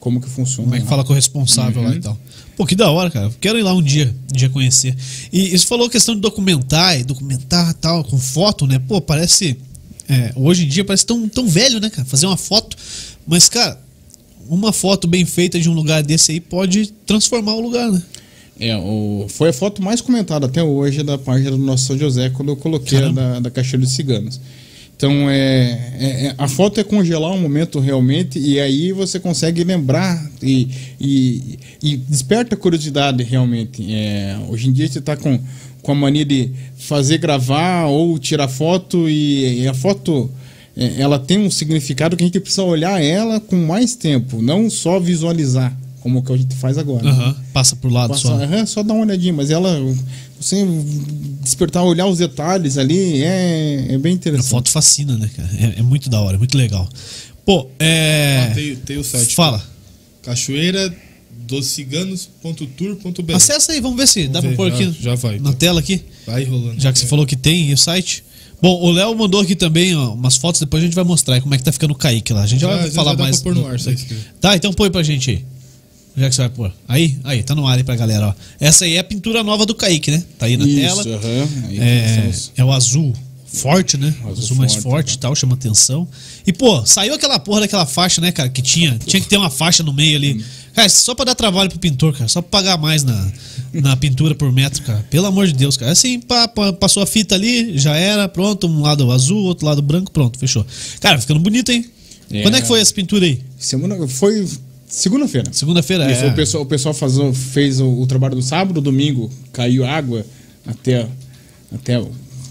como 0.00 0.20
que 0.20 0.28
funciona. 0.28 0.64
Como 0.64 0.76
é 0.76 0.80
que 0.80 0.86
fala 0.86 1.04
com 1.04 1.12
o 1.12 1.16
responsável 1.16 1.82
Uhum. 1.82 1.88
lá 1.88 1.94
e 1.94 2.00
tal. 2.00 2.18
Pô, 2.56 2.64
que 2.64 2.74
da 2.74 2.90
hora, 2.90 3.10
cara. 3.10 3.30
Quero 3.40 3.58
ir 3.58 3.62
lá 3.62 3.74
um 3.74 3.82
dia, 3.82 4.14
um 4.32 4.36
dia 4.36 4.48
conhecer. 4.48 4.96
E 5.32 5.54
isso 5.54 5.66
falou 5.66 5.90
questão 5.90 6.14
de 6.14 6.20
documentar, 6.20 6.98
e 6.98 7.04
documentar 7.04 7.74
tal, 7.74 8.02
com 8.04 8.18
foto, 8.18 8.66
né? 8.66 8.78
Pô, 8.78 9.00
parece. 9.00 9.56
é, 10.08 10.32
hoje 10.36 10.64
em 10.64 10.68
dia 10.68 10.84
parece 10.84 11.04
tão, 11.04 11.28
tão 11.28 11.46
velho, 11.46 11.80
né, 11.80 11.90
cara? 11.90 12.06
Fazer 12.06 12.26
uma 12.26 12.36
foto. 12.36 12.76
Mas, 13.26 13.48
cara, 13.48 13.78
uma 14.48 14.72
foto 14.72 15.06
bem 15.08 15.24
feita 15.24 15.58
de 15.60 15.68
um 15.68 15.72
lugar 15.74 16.02
desse 16.02 16.32
aí 16.32 16.40
pode 16.40 16.86
transformar 17.04 17.54
o 17.54 17.60
lugar, 17.60 17.90
né? 17.90 18.02
É, 18.58 18.74
o, 18.76 19.26
foi 19.28 19.50
a 19.50 19.52
foto 19.52 19.82
mais 19.82 20.00
comentada 20.00 20.46
até 20.46 20.62
hoje 20.62 21.02
da 21.02 21.18
página 21.18 21.50
do 21.50 21.58
nosso 21.58 21.84
São 21.86 21.98
José 21.98 22.30
quando 22.30 22.50
eu 22.52 22.56
coloquei 22.56 23.02
a 23.02 23.08
da, 23.10 23.40
da 23.40 23.50
Caixeira 23.50 23.84
dos 23.84 23.92
Ciganos. 23.92 24.40
Então, 24.96 25.28
é, 25.28 25.92
é- 25.98 26.26
é- 26.28 26.34
a 26.38 26.48
foto 26.48 26.80
é 26.80 26.84
congelar 26.84 27.30
um 27.30 27.40
momento 27.40 27.78
realmente 27.78 28.38
e 28.38 28.58
aí 28.58 28.92
você 28.92 29.20
consegue 29.20 29.62
lembrar 29.62 30.26
e, 30.42 30.68
e, 30.98 31.58
e 31.82 31.96
desperta 31.98 32.54
a 32.54 32.58
curiosidade 32.58 33.22
realmente. 33.22 33.86
É, 33.94 34.38
hoje 34.48 34.68
em 34.68 34.72
dia 34.72 34.88
você 34.88 34.98
está 34.98 35.14
com, 35.14 35.38
com 35.82 35.92
a 35.92 35.94
mania 35.94 36.24
de 36.24 36.50
fazer 36.78 37.18
gravar 37.18 37.84
ou 37.86 38.18
tirar 38.18 38.48
foto 38.48 39.06
e, 39.08 39.62
e 39.64 39.68
a 39.68 39.74
foto 39.74 40.30
é, 40.74 40.94
ela 41.00 41.18
tem 41.18 41.38
um 41.38 41.50
significado 41.50 42.16
que 42.16 42.22
a 42.22 42.26
gente 42.26 42.40
precisa 42.40 42.62
olhar 42.62 43.02
ela 43.02 43.38
com 43.38 43.56
mais 43.56 43.94
tempo, 43.94 44.40
não 44.40 44.70
só 44.70 44.98
visualizar, 44.98 45.76
como 46.00 46.20
o 46.20 46.22
que 46.22 46.32
a 46.32 46.36
gente 46.38 46.54
faz 46.54 46.78
agora. 46.78 47.06
Aham. 47.06 47.36
Passa 47.52 47.76
por 47.76 47.92
lado 47.92 48.10
Passa, 48.10 48.22
só. 48.28 48.34
aham, 48.42 48.64
só 48.64 48.82
dá 48.82 48.94
uma 48.94 49.04
olhadinha, 49.04 49.32
mas 49.34 49.50
ela. 49.50 49.78
Você 50.40 50.64
despertar, 51.40 51.82
olhar 51.82 52.06
os 52.06 52.18
detalhes 52.18 52.76
ali 52.78 53.22
é, 53.22 53.86
é 53.90 53.98
bem 53.98 54.12
A 54.12 54.14
interessante. 54.14 54.48
foto 54.50 54.70
fascina, 54.70 55.16
né, 55.16 55.30
cara? 55.34 55.48
É, 55.58 55.80
é 55.80 55.82
muito 55.82 56.08
da 56.10 56.20
hora, 56.20 56.36
é 56.36 56.38
muito 56.38 56.56
legal. 56.56 56.88
Pô, 57.44 57.68
é. 57.78 58.48
Ah, 58.50 58.54
tem, 58.54 58.76
tem 58.76 58.96
o 58.98 59.04
site. 59.04 59.34
Fala. 59.34 59.62
Cachoeira 60.22 60.94
dos 61.46 61.66
ciganos.tour.br. 61.66 63.32
Acessa 63.34 63.72
aí, 63.72 63.80
vamos 63.80 63.96
ver 63.96 64.06
se 64.08 64.26
dá 64.28 64.40
pra 64.40 64.50
ver, 64.50 64.56
pôr 64.56 64.68
já- 64.70 64.74
aqui 64.74 64.96
já 65.00 65.14
vai, 65.14 65.32
na 65.34 65.38
então. 65.38 65.52
tela 65.54 65.80
aqui. 65.80 66.02
Vai 66.26 66.44
rolando. 66.44 66.80
Já 66.80 66.92
que 66.92 66.98
você 66.98 67.06
falou 67.06 67.24
que 67.26 67.36
tem 67.36 67.72
o 67.72 67.78
site. 67.78 68.24
Bom, 68.60 68.80
o 68.82 68.90
Léo 68.90 69.14
mandou 69.16 69.40
aqui 69.40 69.54
também 69.54 69.94
ó, 69.94 70.14
umas 70.14 70.36
fotos, 70.36 70.60
depois 70.60 70.82
a 70.82 70.86
gente 70.86 70.94
vai 70.94 71.04
mostrar 71.04 71.34
aí 71.36 71.40
como 71.40 71.54
é 71.54 71.58
que 71.58 71.64
tá 71.64 71.70
ficando 71.70 71.90
o 71.92 71.94
Kaique 71.94 72.32
lá. 72.32 72.42
A 72.42 72.46
gente 72.46 72.60
já, 72.60 72.68
Já- 72.70 72.76
vai 72.76 72.86
já 72.88 72.92
falar 72.94 73.10
dá 73.12 73.16
pra 73.16 73.24
mais. 73.26 73.40
pôr 73.40 73.54
no 73.54 73.66
ar, 73.66 73.76
quiserem. 73.76 73.98
Tá, 74.40 74.56
então 74.56 74.72
põe 74.72 74.90
pra 74.90 75.02
gente 75.02 75.30
aí. 75.30 75.44
Já 76.16 76.28
que 76.28 76.34
você 76.34 76.42
vai 76.42 76.48
pôr. 76.50 76.72
Aí, 76.88 77.18
aí, 77.24 77.42
tá 77.42 77.54
no 77.54 77.66
ar 77.66 77.76
aí 77.76 77.84
pra 77.84 77.94
galera, 77.96 78.28
ó. 78.28 78.34
Essa 78.58 78.84
aí 78.86 78.94
é 78.94 78.98
a 79.00 79.04
pintura 79.04 79.42
nova 79.42 79.66
do 79.66 79.74
Kaique, 79.74 80.10
né? 80.10 80.24
Tá 80.38 80.46
aí 80.46 80.56
na 80.56 80.66
Isso, 80.66 81.04
tela. 81.04 81.16
aham. 81.16 81.48
Aí 81.68 81.78
É, 81.78 82.30
é 82.56 82.64
o 82.64 82.72
azul 82.72 83.12
forte, 83.46 83.96
né? 83.96 84.14
O 84.24 84.28
azul 84.30 84.44
azul 84.44 84.56
mais 84.56 84.72
forte, 84.74 84.82
forte 84.84 85.12
e 85.14 85.18
tal, 85.18 85.34
chama 85.34 85.54
atenção. 85.54 86.06
E, 86.46 86.52
pô, 86.52 86.84
saiu 86.86 87.14
aquela 87.14 87.38
porra 87.38 87.60
daquela 87.60 87.86
faixa, 87.86 88.20
né, 88.20 88.32
cara, 88.32 88.48
que 88.48 88.60
tinha. 88.62 88.98
Tinha 89.06 89.20
que 89.20 89.28
ter 89.28 89.36
uma 89.36 89.50
faixa 89.50 89.82
no 89.82 89.92
meio 89.92 90.16
ali. 90.16 90.44
Cara, 90.74 90.88
só 90.88 91.14
pra 91.14 91.24
dar 91.26 91.34
trabalho 91.34 91.70
pro 91.70 91.78
pintor, 91.78 92.12
cara. 92.12 92.28
Só 92.28 92.42
pra 92.42 92.50
pagar 92.60 92.76
mais 92.78 93.02
na, 93.02 93.32
na 93.72 93.96
pintura 93.96 94.34
por 94.34 94.52
metro, 94.52 94.82
cara. 94.82 95.04
Pelo 95.10 95.26
amor 95.26 95.46
de 95.46 95.54
Deus, 95.54 95.76
cara. 95.76 95.92
Assim, 95.92 96.20
pá, 96.20 96.46
pá, 96.48 96.72
passou 96.72 97.02
a 97.02 97.06
fita 97.06 97.34
ali, 97.34 97.78
já 97.78 97.94
era, 97.96 98.28
pronto. 98.28 98.66
Um 98.66 98.82
lado 98.82 99.10
azul, 99.10 99.44
outro 99.44 99.64
lado 99.66 99.80
branco, 99.80 100.10
pronto, 100.10 100.38
fechou. 100.38 100.66
Cara, 101.00 101.18
ficando 101.18 101.40
bonito, 101.40 101.70
hein? 101.72 101.84
É. 102.30 102.42
Quando 102.42 102.56
é 102.56 102.60
que 102.60 102.66
foi 102.66 102.80
essa 102.80 102.92
pintura 102.92 103.24
aí? 103.24 103.40
Semana, 103.58 104.06
foi 104.08 104.46
segunda-feira. 104.86 105.48
Segunda-feira, 105.52 106.10
Isso, 106.10 106.24
é. 106.24 106.28
o 106.30 106.34
pessoal, 106.34 106.62
o 106.62 106.66
pessoal 106.66 106.94
faz, 106.94 107.14
fez 107.52 107.80
o, 107.80 107.86
o 108.00 108.06
trabalho 108.06 108.34
do 108.36 108.42
sábado, 108.42 108.80
domingo 108.80 109.30
caiu 109.52 109.84
água 109.84 110.24
até, 110.66 111.06
até 111.72 112.02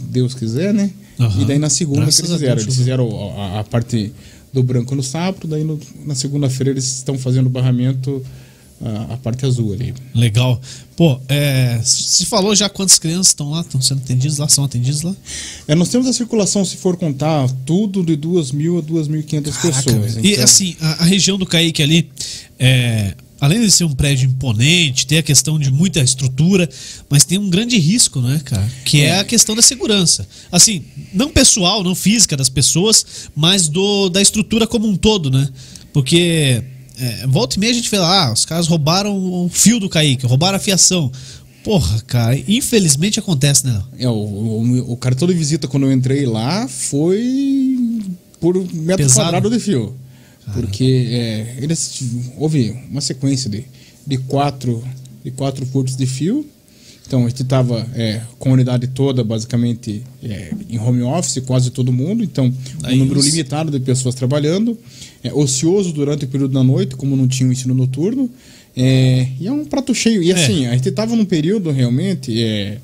Deus 0.09 0.33
quiser, 0.33 0.73
né? 0.73 0.91
Aham. 1.19 1.41
E 1.41 1.45
daí 1.45 1.57
na 1.59 1.69
segunda 1.69 2.01
Graças 2.01 2.17
que 2.19 2.21
eles 2.23 2.31
a 2.31 2.35
fizeram. 2.37 2.55
Deus, 2.55 2.65
Eles 2.67 2.77
fizeram 2.77 3.31
a, 3.39 3.59
a 3.59 3.63
parte 3.63 4.11
do 4.51 4.61
branco 4.63 4.95
no 4.95 5.03
sábado, 5.03 5.47
daí 5.47 5.63
no- 5.63 5.79
na 6.05 6.15
segunda-feira 6.15 6.71
eles 6.71 6.85
estão 6.85 7.17
fazendo 7.17 7.47
o 7.47 7.49
barramento, 7.49 8.21
a, 8.83 9.13
a 9.13 9.17
parte 9.17 9.45
azul 9.45 9.73
ali. 9.73 9.93
Legal. 10.13 10.59
Pô, 10.95 11.19
é, 11.27 11.79
se 11.83 12.25
falou 12.25 12.55
já 12.55 12.69
quantas 12.69 12.97
crianças 12.97 13.27
estão 13.27 13.49
lá, 13.51 13.61
estão 13.61 13.81
sendo 13.81 13.99
atendidas 13.99 14.37
lá, 14.37 14.47
são 14.47 14.63
atendidas 14.63 15.01
lá? 15.01 15.15
É, 15.67 15.75
nós 15.75 15.89
temos 15.89 16.07
a 16.07 16.13
circulação, 16.13 16.63
se 16.63 16.77
for 16.77 16.95
contar, 16.95 17.49
tudo 17.65 18.03
de 18.03 18.15
2 18.15 18.51
mil 18.51 18.77
a 18.77 18.81
2.500 18.81 19.43
Caraca, 19.43 19.83
pessoas. 19.83 20.13
velho. 20.15 20.25
E 20.25 20.31
Então, 20.33 20.43
assim, 20.43 20.75
a, 20.79 21.03
a 21.03 21.05
região 21.05 21.37
do 21.37 21.45
Caique 21.45 21.83
ali, 21.83 22.09
é, 22.57 23.13
além 23.39 23.61
de 23.61 23.69
ser 23.71 23.83
um 23.83 23.93
prédio 23.93 24.29
imponente, 24.29 25.05
tem 25.05 25.17
a 25.17 25.23
questão 25.23 25.59
de 25.59 25.69
muita 25.69 25.99
estrutura, 25.99 26.69
mas 27.09 27.25
tem 27.25 27.37
um 27.37 27.49
grande 27.49 27.77
risco, 27.77 28.21
né, 28.21 28.41
cara? 28.43 28.69
Que 28.85 29.01
é, 29.01 29.19
a 29.19 29.25
questão 29.25 29.55
da 29.55 29.61
segurança. 29.61 30.27
Assim, 30.51 30.83
não 31.13 31.29
pessoal, 31.29 31.83
não 31.83 31.93
física 31.95 32.37
das 32.37 32.49
pessoas, 32.49 33.29
mas 33.35 33.67
do, 33.67 34.09
da 34.09 34.21
estrutura 34.21 34.65
como 34.65 34.87
um 34.87 34.95
todo, 34.95 35.29
né? 35.29 35.49
Porque 35.91 36.63
é, 36.99 37.27
volta 37.27 37.55
e 37.55 37.59
meia 37.59 37.71
a 37.71 37.75
gente 37.75 37.89
vê 37.89 37.97
lá, 37.99 38.27
ah, 38.27 38.33
os 38.33 38.45
caras 38.45 38.67
roubaram 38.67 39.15
o 39.17 39.49
fio 39.49 39.79
do 39.79 39.89
Kaique, 39.89 40.25
roubaram 40.25 40.57
a 40.57 40.59
fiação. 40.59 41.11
Porra, 41.63 41.99
cara, 42.05 42.37
infelizmente 42.47 43.19
acontece, 43.19 43.65
né? 43.65 43.81
É, 43.97 44.07
o, 44.07 44.13
o, 44.13 44.91
o 44.93 44.97
cartão 44.97 45.27
de 45.27 45.33
visita, 45.33 45.67
quando 45.67 45.83
eu 45.87 45.91
entrei 45.91 46.25
lá, 46.25 46.67
foi 46.67 47.99
por 48.39 48.55
metro 48.73 48.97
Pesado. 49.03 49.27
quadrado 49.31 49.49
de 49.49 49.59
fio. 49.59 49.95
Porque 50.53 51.07
é, 51.09 51.57
eles 51.59 52.03
houve 52.37 52.69
uma 52.91 53.01
sequência 53.01 53.49
de, 53.49 53.65
de, 54.05 54.17
quatro, 54.19 54.83
de 55.23 55.31
quatro 55.31 55.65
furtos 55.65 55.95
de 55.95 56.05
fio. 56.05 56.45
Então 57.07 57.25
a 57.25 57.29
gente 57.29 57.41
estava 57.41 57.87
com 58.39 58.49
a 58.49 58.53
unidade 58.53 58.87
toda, 58.87 59.23
basicamente, 59.23 60.03
é, 60.23 60.51
em 60.69 60.79
home 60.79 61.01
office, 61.03 61.39
quase 61.45 61.69
todo 61.71 61.91
mundo. 61.91 62.23
Então, 62.23 62.53
Daí 62.79 62.95
um 62.95 62.99
número 62.99 63.19
os- 63.19 63.25
limitado 63.27 63.71
de 63.71 63.79
pessoas 63.79 64.13
trabalhando. 64.15 64.77
É, 65.25 65.33
ocioso 65.33 65.91
durante 65.91 66.25
o 66.25 66.27
período 66.27 66.53
da 66.53 66.63
noite, 66.63 66.95
como 66.95 67.15
não 67.15 67.27
tinha 67.27 67.49
o 67.49 67.51
ensino 67.51 67.73
noturno. 67.73 68.29
É, 68.77 69.27
e 69.39 69.47
é 69.47 69.51
um 69.51 69.65
prato 69.65 69.93
cheio. 69.95 70.21
E 70.21 70.29
É. 70.29 70.35
assim, 70.35 70.67
a 70.67 70.73
gente 70.73 70.89
estava 70.89 71.15
num 71.15 71.25
período 71.25 71.71
realmente. 71.71 72.39
É, 72.41 72.77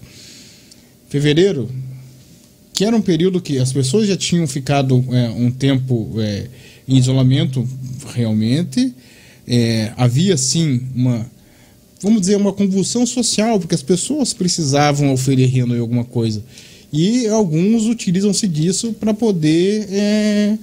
fevereiro, 1.08 1.70
que 2.74 2.86
era 2.86 2.96
um 2.96 3.02
período 3.02 3.42
que 3.42 3.60
as 3.60 3.72
pessoas 3.72 4.08
já 4.08 4.16
tinham 4.16 4.48
ficado 4.48 5.04
é, 5.12 5.30
um 5.30 5.52
tempo 5.52 6.14
é, 6.18 6.48
em 6.88 6.98
isolamento 6.98 7.68
realmente. 8.14 8.94
Havia 9.98 10.38
sim 10.38 10.82
uma, 10.96 11.30
vamos 12.02 12.22
dizer, 12.22 12.38
uma 12.38 12.54
convulsão 12.54 13.06
social, 13.06 13.60
porque 13.60 13.76
as 13.76 13.84
pessoas 13.84 14.32
precisavam 14.32 15.12
oferir 15.12 15.50
renda 15.50 15.76
em 15.76 15.80
alguma 15.80 16.06
coisa. 16.06 16.42
E 16.94 17.28
alguns 17.28 17.88
utilizam-se 17.88 18.48
disso 18.48 18.94
para 18.94 19.14
poder 19.14 19.88
é, 19.92 20.58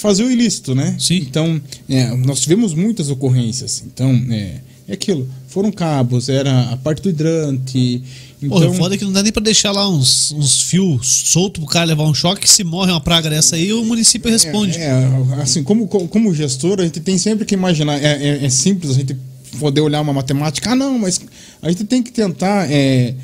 fazer 0.00 0.24
o 0.24 0.30
ilícito, 0.30 0.74
né? 0.74 0.96
Sim. 0.98 1.16
Então, 1.16 1.60
é, 1.88 2.14
nós 2.16 2.40
tivemos 2.40 2.74
muitas 2.74 3.10
ocorrências. 3.10 3.82
Então, 3.86 4.10
é, 4.30 4.60
é 4.88 4.92
aquilo. 4.94 5.28
Foram 5.48 5.70
cabos, 5.70 6.28
era 6.28 6.70
a 6.70 6.76
parte 6.76 7.02
do 7.02 7.10
hidrante. 7.10 8.02
Então, 8.42 8.70
o 8.70 8.74
foda 8.74 8.94
é 8.94 8.98
que 8.98 9.04
não 9.04 9.12
dá 9.12 9.22
nem 9.22 9.30
pra 9.32 9.42
deixar 9.42 9.70
lá 9.70 9.88
uns, 9.88 10.32
uns 10.32 10.62
fios 10.62 11.06
soltos 11.26 11.62
pro 11.62 11.70
cara 11.70 11.86
levar 11.86 12.04
um 12.04 12.14
choque, 12.14 12.42
que 12.42 12.50
se 12.50 12.64
morre 12.64 12.90
uma 12.90 13.00
praga 13.00 13.28
dessa 13.28 13.56
aí, 13.56 13.72
o 13.72 13.84
município 13.84 14.30
responde. 14.30 14.78
É, 14.78 14.86
é, 14.86 15.42
assim, 15.42 15.62
como, 15.62 15.86
como 15.86 16.34
gestor, 16.34 16.80
a 16.80 16.84
gente 16.84 17.00
tem 17.00 17.18
sempre 17.18 17.44
que 17.44 17.54
imaginar. 17.54 18.02
É, 18.02 18.38
é- 18.40 18.44
é 18.44 18.48
simples 18.48 18.92
a 18.92 18.94
gente 18.94 19.16
poder 19.58 19.82
olhar 19.82 20.00
uma 20.00 20.12
matemática. 20.12 20.70
Ah, 20.70 20.74
não, 20.74 20.98
mas 20.98 21.20
a 21.60 21.70
gente 21.70 21.84
tem 21.84 22.02
que 22.02 22.10
tentar 22.10 22.70
é, 22.70 23.14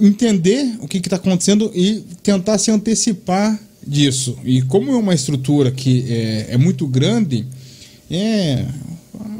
entender 0.00 0.76
o 0.80 0.86
que 0.86 0.98
está 0.98 1.16
acontecendo 1.16 1.70
e 1.74 2.04
tentar 2.22 2.58
se 2.58 2.70
antecipar 2.70 3.58
disso. 3.86 4.38
E 4.44 4.62
como 4.62 4.90
é 4.90 4.96
uma 4.96 5.14
estrutura 5.14 5.70
que 5.70 6.04
é, 6.08 6.46
é 6.50 6.56
muito 6.56 6.86
grande, 6.86 7.46
é, 8.10 8.64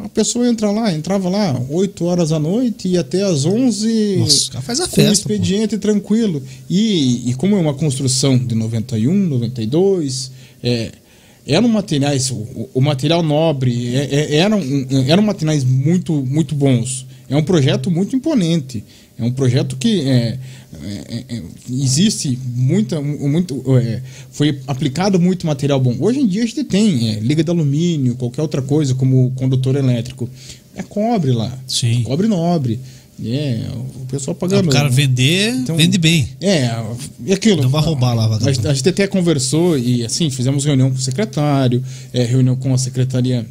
a 0.05 0.09
pessoa 0.09 0.49
entra 0.49 0.71
lá, 0.71 0.93
entrava 0.93 1.29
lá 1.29 1.61
8 1.71 2.05
horas 2.05 2.31
da 2.31 2.39
noite 2.39 2.89
e 2.89 2.99
até 2.99 3.23
às 3.23 3.45
11 3.45 4.17
Nossa, 4.19 4.61
faz 4.61 4.81
a 4.81 4.89
com 4.89 4.97
festa, 4.97 5.29
pô. 5.29 5.35
expediente 5.35 5.79
tranquilo. 5.79 6.43
E, 6.69 7.31
e 7.31 7.35
como 7.35 7.57
é 7.57 7.61
uma 7.61 7.75
construção 7.75 8.37
de 8.39 8.55
91, 8.55 9.13
92, 9.13 10.33
é, 10.63 10.93
eram 11.47 11.69
materiais, 11.69 12.31
o, 12.31 12.69
o 12.75 12.81
material 12.81 13.23
nobre, 13.23 13.95
é, 13.95 14.09
é, 14.15 14.37
eram, 14.37 14.61
eram 15.07 15.23
materiais 15.23 15.65
muito, 15.65 16.13
muito 16.13 16.55
bons. 16.55 17.07
É 17.29 17.37
um 17.37 17.43
projeto 17.43 17.91
muito 17.91 18.15
imponente. 18.15 18.85
É 19.19 19.25
um 19.25 19.31
projeto 19.33 19.77
que 19.77 20.01
é, 20.09 20.39
é, 20.85 21.25
é, 21.29 21.43
existe 21.71 22.39
muita, 22.57 23.01
muito, 23.01 23.63
é, 23.79 24.01
foi 24.31 24.59
aplicado 24.67 25.21
muito 25.21 25.47
material 25.47 25.79
bom. 25.81 25.95
Hoje 26.01 26.21
em 26.21 26.27
dia 26.27 26.43
a 26.43 26.47
gente 26.47 26.65
tem 26.65 27.11
é, 27.11 27.21
liga 27.21 27.45
de 27.45 27.51
alumínio, 27.51 28.15
qualquer 28.17 28.43
outra 28.43 28.63
coisa, 28.63 28.95
como 28.95 29.31
condutor 29.33 29.77
elétrico. 29.77 30.29
É 30.75 30.83
cobre 30.83 31.31
lá. 31.33 31.57
Sim. 31.67 32.03
Cobre 32.03 32.27
nobre. 32.27 32.81
É, 33.25 33.61
o 34.01 34.07
pessoal 34.07 34.35
Ah, 34.37 34.41
pagando. 34.41 34.69
o 34.69 34.73
cara 34.73 34.89
vender, 34.89 35.55
Então- 35.55 35.77
vende 35.77 35.99
bem. 35.99 36.29
É, 36.41 36.71
e 37.25 37.33
aquilo. 37.33 37.63
Não 37.63 37.69
vai 37.69 37.83
roubar 37.83 38.15
lá, 38.15 38.25
A 38.25 38.49
a 38.71 38.75
gente 38.75 38.89
até 38.89 39.07
conversou 39.07 39.79
e 39.79 40.05
assim, 40.05 40.31
fizemos 40.31 40.65
reunião 40.65 40.91
com 40.91 40.97
o 40.97 41.01
secretário, 41.01 41.85
é, 42.13 42.25
reunião 42.25 42.57
com 42.57 42.73
a 42.75 42.79
Secretaria 42.79 43.47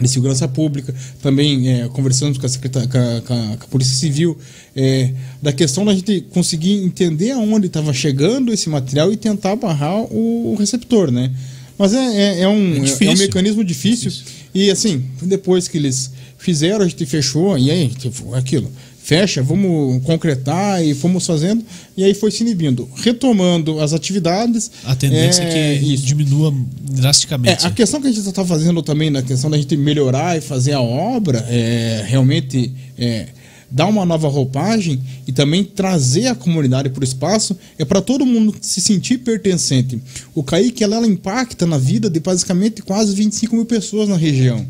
de 0.00 0.08
Segurança 0.08 0.48
Pública, 0.48 0.92
também 1.22 1.68
é, 1.70 1.88
conversamos 1.88 2.36
com 2.36 2.46
a, 2.46 2.50
com 2.50 2.78
a- 2.78 2.86
com 2.88 2.98
a- 2.98 3.20
com 3.56 3.64
a 3.64 3.68
Polícia 3.70 3.94
Civil, 3.96 4.36
é, 4.74 5.12
da 5.40 5.52
questão 5.52 5.84
da 5.84 5.94
gente 5.94 6.20
conseguir 6.30 6.72
entender 6.82 7.30
aonde 7.30 7.68
estava 7.68 7.92
chegando 7.92 8.52
esse 8.52 8.68
material 8.68 9.12
e 9.12 9.16
tentar 9.16 9.54
barrar 9.56 10.00
o, 10.12 10.52
o 10.52 10.56
receptor, 10.56 11.10
né? 11.12 11.30
Mas 11.78 11.92
é, 11.94 11.98
é, 11.98 12.40
é 12.40 12.48
um, 12.48 12.74
É 12.74 12.78
é, 12.78 12.80
difícil. 12.80 13.08
é 13.08 13.14
um 13.14 13.18
mecanismo 13.18 13.64
difícil. 13.64 14.12
E 14.54 14.70
assim, 14.70 15.04
depois 15.22 15.66
que 15.68 15.76
eles 15.78 16.10
fizeram, 16.38 16.84
a 16.84 16.88
gente 16.88 17.04
fechou, 17.06 17.56
e 17.58 17.70
aí, 17.70 17.88
tipo, 17.88 18.34
aquilo. 18.34 18.70
Fecha, 19.04 19.42
vamos 19.42 20.02
concretar 20.02 20.82
e 20.82 20.94
fomos 20.94 21.26
fazendo, 21.26 21.62
e 21.94 22.02
aí 22.02 22.14
foi 22.14 22.30
se 22.30 22.42
inibindo. 22.42 22.88
Retomando 22.96 23.78
as 23.80 23.92
atividades. 23.92 24.70
A 24.82 24.96
tendência 24.96 25.42
é, 25.42 25.78
que 25.78 25.92
isso. 25.92 26.06
diminua 26.06 26.50
É, 26.50 27.00
drasticamente. 27.02 27.66
a 27.66 27.70
questão 27.70 28.00
que 28.00 28.06
a 28.06 28.10
gente 28.10 28.26
está 28.26 28.42
fazendo 28.46 28.82
também, 28.82 29.10
na 29.10 29.22
questão 29.22 29.50
da 29.50 29.58
gente 29.58 29.76
melhorar 29.76 30.38
e 30.38 30.40
fazer 30.40 30.72
a 30.72 30.80
obra, 30.80 31.44
é 31.50 32.02
realmente 32.08 32.72
é, 32.96 33.26
dar 33.70 33.84
uma 33.88 34.06
nova 34.06 34.26
roupagem 34.26 34.98
e 35.26 35.32
também 35.32 35.64
trazer 35.64 36.28
a 36.28 36.34
comunidade 36.34 36.88
para 36.88 37.02
o 37.02 37.04
espaço, 37.04 37.54
é 37.78 37.84
para 37.84 38.00
todo 38.00 38.24
mundo 38.24 38.54
se 38.62 38.80
sentir 38.80 39.18
pertencente. 39.18 40.00
O 40.34 40.42
Kaique 40.42 40.82
ela, 40.82 40.96
ela 40.96 41.06
impacta 41.06 41.66
na 41.66 41.76
vida 41.76 42.08
de 42.08 42.20
basicamente 42.20 42.80
quase 42.80 43.14
25 43.14 43.54
mil 43.54 43.66
pessoas 43.66 44.08
na 44.08 44.16
região. 44.16 44.66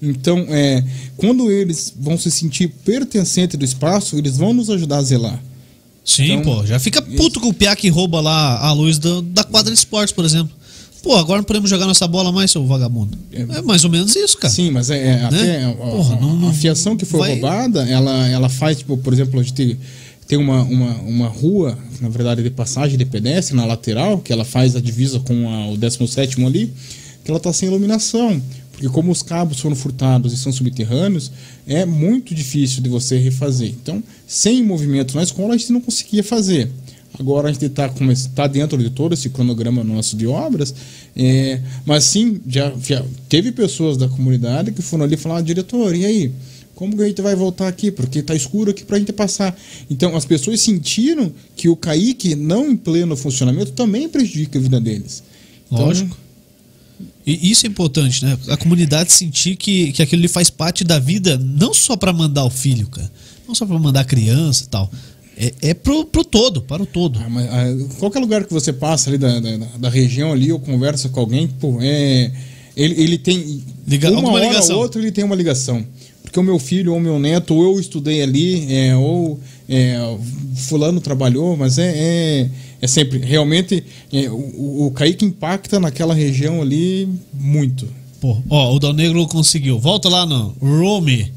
Então, 0.00 0.38
é, 0.50 0.84
quando 1.16 1.50
eles 1.50 1.92
vão 1.98 2.18
se 2.18 2.30
sentir 2.30 2.68
pertencentes 2.84 3.58
do 3.58 3.64
espaço, 3.64 4.16
eles 4.18 4.36
vão 4.36 4.52
nos 4.52 4.68
ajudar 4.70 4.98
a 4.98 5.02
zelar. 5.02 5.42
Sim, 6.04 6.32
Então, 6.34 6.56
pô. 6.60 6.66
Já 6.66 6.78
fica 6.78 7.00
puto 7.02 7.40
com 7.40 7.48
o 7.48 7.54
Piá 7.54 7.74
que 7.74 7.88
rouba 7.88 8.20
lá 8.20 8.58
a 8.60 8.72
luz 8.72 8.98
da, 8.98 9.20
da 9.22 9.42
quadra 9.44 9.72
de 9.72 9.78
esportes, 9.78 10.12
por 10.14 10.24
exemplo. 10.24 10.54
Pô, 11.02 11.16
agora 11.16 11.38
não 11.38 11.44
podemos 11.44 11.70
jogar 11.70 11.86
nossa 11.86 12.06
bola 12.06 12.30
mais, 12.32 12.50
seu 12.50 12.64
vagabundo. 12.66 13.16
É 13.32 13.62
mais 13.62 13.84
ou 13.84 13.90
menos 13.90 14.14
isso, 14.16 14.36
cara. 14.38 14.52
Sim, 14.52 14.70
mas 14.70 14.90
é, 14.90 14.98
é 15.20 15.24
até 15.24 15.64
a, 15.64 15.72
Porra, 15.72 16.16
a- 16.16 16.20
não- 16.20 16.36
não- 16.36 16.48
a 16.48 16.52
fiação 16.52 16.96
que 16.96 17.04
foi 17.04 17.20
vai- 17.20 17.30
roubada, 17.32 17.84
ela, 17.88 18.28
ela 18.28 18.48
faz, 18.48 18.78
tipo, 18.78 18.96
por 18.98 19.12
exemplo, 19.12 19.38
a 19.38 19.42
gente 19.42 19.78
tem 20.26 20.36
uma, 20.38 20.62
uma, 20.62 20.94
uma 21.02 21.28
rua, 21.28 21.78
na 22.00 22.08
verdade, 22.08 22.42
de 22.42 22.50
passagem 22.50 22.98
de 22.98 23.04
pedestre 23.04 23.54
na 23.56 23.64
lateral, 23.64 24.18
que 24.18 24.32
ela 24.32 24.44
faz 24.44 24.74
a 24.74 24.80
divisa 24.80 25.20
com 25.20 25.48
a- 25.48 25.68
o 25.70 25.76
17 25.76 26.44
ali, 26.44 26.72
que 27.24 27.30
ela 27.30 27.38
está 27.38 27.52
sem 27.52 27.68
iluminação. 27.68 28.42
Porque 28.76 28.90
como 28.90 29.10
os 29.10 29.22
cabos 29.22 29.58
foram 29.58 29.74
furtados 29.74 30.34
e 30.34 30.36
são 30.36 30.52
subterrâneos, 30.52 31.32
é 31.66 31.86
muito 31.86 32.34
difícil 32.34 32.82
de 32.82 32.90
você 32.90 33.16
refazer. 33.16 33.70
Então, 33.70 34.02
sem 34.26 34.62
movimento 34.62 35.16
na 35.16 35.22
escola, 35.22 35.54
a 35.54 35.56
gente 35.56 35.72
não 35.72 35.80
conseguia 35.80 36.22
fazer. 36.22 36.70
Agora 37.18 37.48
a 37.48 37.52
gente 37.52 37.64
está 37.64 37.88
tá 38.34 38.46
dentro 38.46 38.76
de 38.76 38.90
todo 38.90 39.14
esse 39.14 39.30
cronograma 39.30 39.82
nosso 39.82 40.14
de 40.14 40.26
obras, 40.26 40.74
é, 41.16 41.58
mas 41.86 42.04
sim, 42.04 42.38
já, 42.46 42.70
já 42.86 43.02
teve 43.30 43.50
pessoas 43.50 43.96
da 43.96 44.08
comunidade 44.08 44.70
que 44.72 44.82
foram 44.82 45.04
ali 45.04 45.16
falar, 45.16 45.40
diretor, 45.40 45.96
e 45.96 46.04
aí? 46.04 46.32
Como 46.74 46.94
que 46.94 47.02
a 47.02 47.06
gente 47.06 47.22
vai 47.22 47.34
voltar 47.34 47.68
aqui? 47.68 47.90
Porque 47.90 48.20
tá 48.22 48.34
escuro 48.34 48.70
aqui 48.70 48.84
pra 48.84 48.98
gente 48.98 49.10
passar. 49.10 49.58
Então 49.88 50.14
as 50.14 50.26
pessoas 50.26 50.60
sentiram 50.60 51.32
que 51.56 51.70
o 51.70 51.76
Kaique, 51.76 52.34
não 52.34 52.70
em 52.70 52.76
pleno 52.76 53.16
funcionamento, 53.16 53.72
também 53.72 54.06
prejudica 54.10 54.58
a 54.58 54.62
vida 54.62 54.78
deles. 54.78 55.22
Então, 55.72 55.86
Lógico. 55.86 56.25
E 57.26 57.50
isso 57.50 57.66
é 57.66 57.68
importante, 57.68 58.24
né? 58.24 58.38
A 58.48 58.56
comunidade 58.56 59.12
sentir 59.12 59.56
que, 59.56 59.92
que 59.92 60.00
aquilo 60.02 60.28
faz 60.28 60.48
parte 60.48 60.84
da 60.84 60.98
vida, 60.98 61.36
não 61.36 61.74
só 61.74 61.96
pra 61.96 62.12
mandar 62.12 62.44
o 62.44 62.50
filho, 62.50 62.86
cara. 62.86 63.10
Não 63.48 63.54
só 63.54 63.66
pra 63.66 63.78
mandar 63.78 64.00
a 64.00 64.04
criança 64.04 64.64
e 64.64 64.66
tal. 64.68 64.90
É, 65.36 65.52
é 65.60 65.74
pro, 65.74 66.04
pro 66.06 66.24
todo, 66.24 66.62
para 66.62 66.82
o 66.82 66.86
todo. 66.86 67.18
Ah, 67.22 67.28
mas, 67.28 67.46
ah, 67.46 67.66
qualquer 67.98 68.20
lugar 68.20 68.44
que 68.44 68.52
você 68.52 68.72
passa 68.72 69.10
ali 69.10 69.18
da, 69.18 69.38
da, 69.40 69.56
da 69.78 69.88
região 69.90 70.32
ali, 70.32 70.50
ou 70.52 70.60
conversa 70.60 71.08
com 71.08 71.18
alguém, 71.20 71.46
pô, 71.48 71.78
é, 71.80 72.30
ele, 72.76 73.02
ele 73.02 73.18
tem. 73.18 73.62
Liga- 73.86 74.10
uma 74.10 74.30
hora 74.32 74.46
ligação. 74.46 74.76
ou 74.76 74.82
outra 74.82 75.00
ele 75.00 75.12
tem 75.12 75.24
uma 75.24 75.34
ligação. 75.34 75.84
Porque 76.22 76.40
o 76.40 76.42
meu 76.42 76.58
filho 76.58 76.92
ou 76.94 77.00
meu 77.00 77.18
neto, 77.18 77.54
ou 77.54 77.64
eu 77.74 77.80
estudei 77.80 78.22
ali, 78.22 78.72
é, 78.72 78.96
ou 78.96 79.38
é, 79.68 79.98
fulano 80.54 81.00
trabalhou, 81.00 81.56
mas 81.56 81.76
é, 81.78 81.92
é, 81.94 82.50
é 82.80 82.86
sempre. 82.86 83.18
Realmente, 83.18 83.84
é, 84.12 84.28
o, 84.28 84.86
o 84.86 84.90
Kaique 84.92 85.24
impacta 85.24 85.80
naquela 85.80 86.14
região 86.14 86.60
ali 86.60 87.08
muito. 87.32 87.88
Pô, 88.20 88.42
ó, 88.48 88.74
o 88.74 88.78
Dal 88.78 88.92
Negro 88.92 89.26
conseguiu. 89.26 89.78
Volta 89.78 90.08
lá 90.08 90.26
no 90.26 90.54
Rome, 90.60 91.32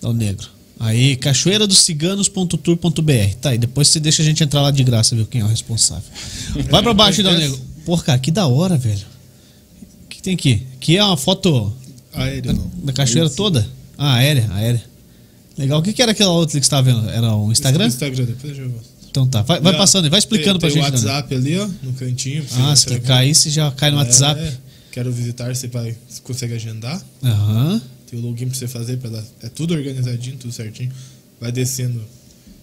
Dal 0.00 0.12
Negro. 0.12 0.48
Aí, 0.78 1.16
cachoeira 1.16 1.66
dos 1.66 1.78
ciganos.tour.br. 1.78 3.34
Tá 3.40 3.50
aí, 3.50 3.58
depois 3.58 3.88
você 3.88 4.00
deixa 4.00 4.22
a 4.22 4.24
gente 4.24 4.42
entrar 4.42 4.60
lá 4.60 4.70
de 4.70 4.82
graça, 4.84 5.14
ver 5.14 5.26
quem 5.26 5.40
é 5.40 5.44
o 5.44 5.48
responsável. 5.48 6.04
Vai 6.70 6.82
pra 6.82 6.92
baixo, 6.92 7.22
Dal 7.22 7.34
Negro. 7.34 7.58
Porra, 7.84 8.02
cara, 8.02 8.18
que 8.18 8.30
da 8.30 8.46
hora, 8.46 8.76
velho. 8.76 9.04
O 10.04 10.08
que 10.08 10.22
tem 10.22 10.34
aqui? 10.34 10.62
Aqui 10.76 10.96
é 10.96 11.04
uma 11.04 11.16
foto 11.16 11.72
Aéreo, 12.12 12.52
não. 12.52 12.70
da 12.84 12.92
cachoeira 12.92 13.30
toda? 13.30 13.66
Ah, 13.96 14.14
aérea, 14.14 14.48
aérea. 14.52 14.82
Legal. 15.56 15.78
O 15.78 15.82
que, 15.82 15.92
que 15.92 16.02
era 16.02 16.12
aquela 16.12 16.32
outra 16.32 16.58
que 16.58 16.64
você 16.66 16.70
tava 16.70 16.82
vendo? 16.82 17.08
Era 17.10 17.34
o 17.34 17.50
Instagram? 17.50 17.86
Instagram, 17.86 18.24
depois 18.24 18.58
eu 18.58 18.68
mostro. 18.68 18.93
Então 19.14 19.28
tá. 19.28 19.42
Vai, 19.42 19.60
vai 19.60 19.76
passando 19.76 20.02
aí, 20.06 20.10
vai 20.10 20.18
explicando 20.18 20.58
tem, 20.58 20.68
pra 20.72 20.74
tem 20.74 20.82
gente. 20.92 21.00
o 21.00 21.06
Dal 21.06 21.14
Negro. 21.14 21.28
WhatsApp 21.30 21.34
ali, 21.36 21.56
ó, 21.56 21.68
no 21.86 21.92
cantinho. 21.92 22.44
Ah, 22.58 22.74
se 22.74 22.86
clicar 22.86 23.18
aí, 23.18 23.32
você 23.32 23.48
já 23.48 23.70
cai 23.70 23.88
no 23.92 23.96
É, 23.98 24.00
WhatsApp. 24.00 24.52
quero 24.90 25.12
visitar, 25.12 25.54
você 25.54 25.68
vai, 25.68 25.96
você 26.08 26.20
consegue 26.20 26.52
agendar. 26.54 27.00
Aham. 27.22 27.80
Tem 28.10 28.18
o 28.18 28.22
login 28.22 28.48
pra 28.48 28.58
você 28.58 28.66
fazer, 28.66 28.96
pra 28.96 29.10
dar- 29.10 29.22
é 29.44 29.48
tudo 29.48 29.72
organizadinho, 29.72 30.36
tudo 30.36 30.52
certinho. 30.52 30.90
Vai 31.40 31.52
descendo. 31.52 32.02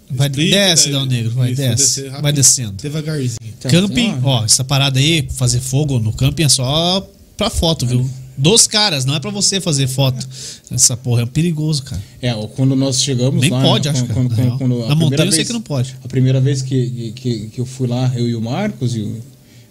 Vai, 0.10 0.28
Explica, 0.28 0.56
desce, 0.58 0.84
daí- 0.84 0.91
Dal 0.93 1.06
Negro, 1.06 1.32
vai, 1.32 1.52
isso, 1.54 1.62
desce. 1.62 2.02
rápido, 2.08 2.22
Vai 2.22 2.34
descendo. 2.34 2.72
Devagarzinho. 2.74 3.38
Camping, 3.70 4.08
Então, 4.10 4.26
ó, 4.26 4.43
essa 4.43 4.64
parada 4.66 4.99
aí, 4.99 5.26
fazer 5.32 5.62
fogo 5.62 5.99
no 5.99 6.12
camping 6.12 6.43
é 6.43 6.49
só 6.49 7.10
pra 7.38 7.49
foto, 7.49 7.88
viu? 7.88 8.10
Dos 8.38 8.66
caras, 8.66 9.06
não 9.06 9.14
é 9.16 9.20
pra 9.20 9.30
você 9.30 9.60
fazer 9.62 9.88
foto. 9.88 10.26
Essa 10.72 10.96
porra 10.98 11.24
é 11.24 11.26
perigoso, 11.26 11.84
cara. 11.84 12.02
É, 12.22 12.34
quando 12.56 12.76
nós 12.76 13.02
chegamos 13.02 13.42
Nem 13.42 13.50
lá. 13.52 13.62
pode, 13.62 13.88
né, 13.92 13.94
acho, 14.00 14.06
quando, 14.08 14.30
cara, 14.36 14.42
quando- 14.52 14.58
quando 14.58 14.88
Na 14.88 14.96
montanha 14.96 15.26
eu 15.28 15.32
sei 15.32 15.38
vez- 15.40 15.48
que 15.48 15.54
não 15.54 15.62
pode. 15.62 15.96
A 16.04 16.08
primeira 16.08 16.40
vez 16.42 16.62
que, 16.62 17.12
que, 17.16 17.48
que 17.50 17.60
eu 17.62 17.66
fui 17.66 17.88
lá, 17.88 18.12
eu 18.16 18.28
e 18.28 18.34
o 18.36 18.42
Marcos 18.42 18.96
e 18.96 19.02
o, 19.02 19.22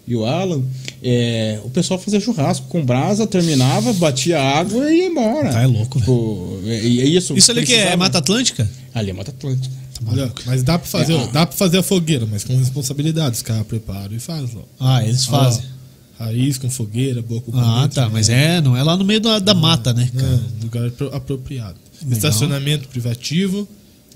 e 0.07 0.15
o 0.15 0.25
Alan, 0.25 0.61
é, 1.03 1.59
o 1.65 1.69
pessoal 1.69 1.99
fazia 1.99 2.19
churrasco 2.19 2.67
com 2.67 2.85
brasa, 2.85 3.25
terminava, 3.27 3.91
batia 3.93 4.39
água 4.41 4.91
e 4.91 4.99
ia 4.99 5.07
embora. 5.07 5.51
Tá, 5.51 5.61
é 5.63 5.67
louco, 5.67 5.99
Tipo, 5.99 6.59
é, 6.65 6.75
é 6.77 6.85
isso. 6.85 7.35
Isso 7.35 7.51
ali 7.51 7.65
que 7.65 7.73
é 7.73 7.95
Mata 7.95 8.19
Atlântica? 8.19 8.69
Ali 8.93 9.09
é 9.09 9.13
Mata 9.13 9.31
Atlântica. 9.31 9.73
Olha, 10.07 10.31
mas 10.47 10.63
dá 10.63 10.79
pra 10.79 10.87
fazer, 10.87 11.13
É, 11.13 11.23
ah. 11.23 11.27
dá 11.27 11.45
pra 11.45 11.55
fazer 11.55 11.77
a 11.77 11.83
fogueira, 11.83 12.25
mas 12.25 12.43
com 12.43 12.57
responsabilidade. 12.57 13.35
Os 13.35 13.41
caras 13.43 13.65
preparam 13.67 14.15
e 14.15 14.19
fazem. 14.19 14.57
Ah, 14.79 15.03
eles 15.05 15.27
Ó, 15.27 15.31
fazem. 15.31 15.63
Raiz 16.25 16.57
com 16.57 16.69
fogueira, 16.69 17.21
boca 17.21 17.51
com 17.51 17.59
Ah, 17.59 17.87
tá, 17.93 18.09
mas 18.09 18.29
é, 18.29 18.61
não 18.61 18.75
é 18.77 18.83
lá 18.83 18.95
no 18.97 19.03
meio 19.05 19.19
da, 19.19 19.39
da 19.39 19.53
mata, 19.53 19.93
né, 19.93 20.09
cara? 20.15 20.27
Não, 20.27 20.43
lugar 20.63 20.87
apro- 20.87 21.13
apropriado. 21.15 21.75
Legal. 22.01 22.13
Estacionamento 22.17 22.87
privativo 22.87 23.67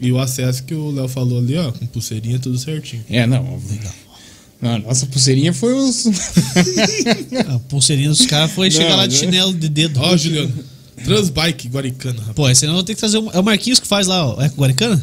e 0.02 0.12
o 0.12 0.20
acesso 0.20 0.64
que 0.64 0.74
o 0.74 0.92
Léo 0.92 1.08
falou 1.08 1.40
ali, 1.40 1.56
ó, 1.58 1.72
com 1.72 1.86
pulseirinha, 1.86 2.40
tudo 2.40 2.58
certinho. 2.58 3.04
É, 3.10 3.26
não. 3.28 3.60
A 4.62 4.80
nossa 4.80 5.06
pulseirinha 5.06 5.54
foi 5.54 5.74
os. 5.74 6.06
A 7.48 7.60
pulseirinha 7.70 8.10
dos 8.10 8.26
caras 8.26 8.52
foi 8.52 8.72
chegar 8.72 8.90
Não, 8.92 8.98
lá 8.98 9.08
de 9.08 9.14
né? 9.16 9.20
chinelo 9.20 9.54
de 9.54 9.70
dedo. 9.70 10.00
Ó, 10.00 10.16
Juliano, 10.18 10.52
Transbike 11.04 11.68
Guaricana, 11.68 12.20
rapaz. 12.22 12.36
Pô, 12.60 12.66
eu 12.66 12.74
vou 12.74 12.84
ter 12.84 12.94
que 12.96 13.00
trazer. 13.00 13.18
um- 13.20 13.30
É 13.32 13.40
o 13.40 13.44
Marquinhos 13.44 13.80
que 13.80 13.88
faz 13.88 14.08
lá, 14.08 14.26
ó. 14.26 14.42
É 14.42 14.50
com 14.50 14.62
Guaricana? 14.62 15.02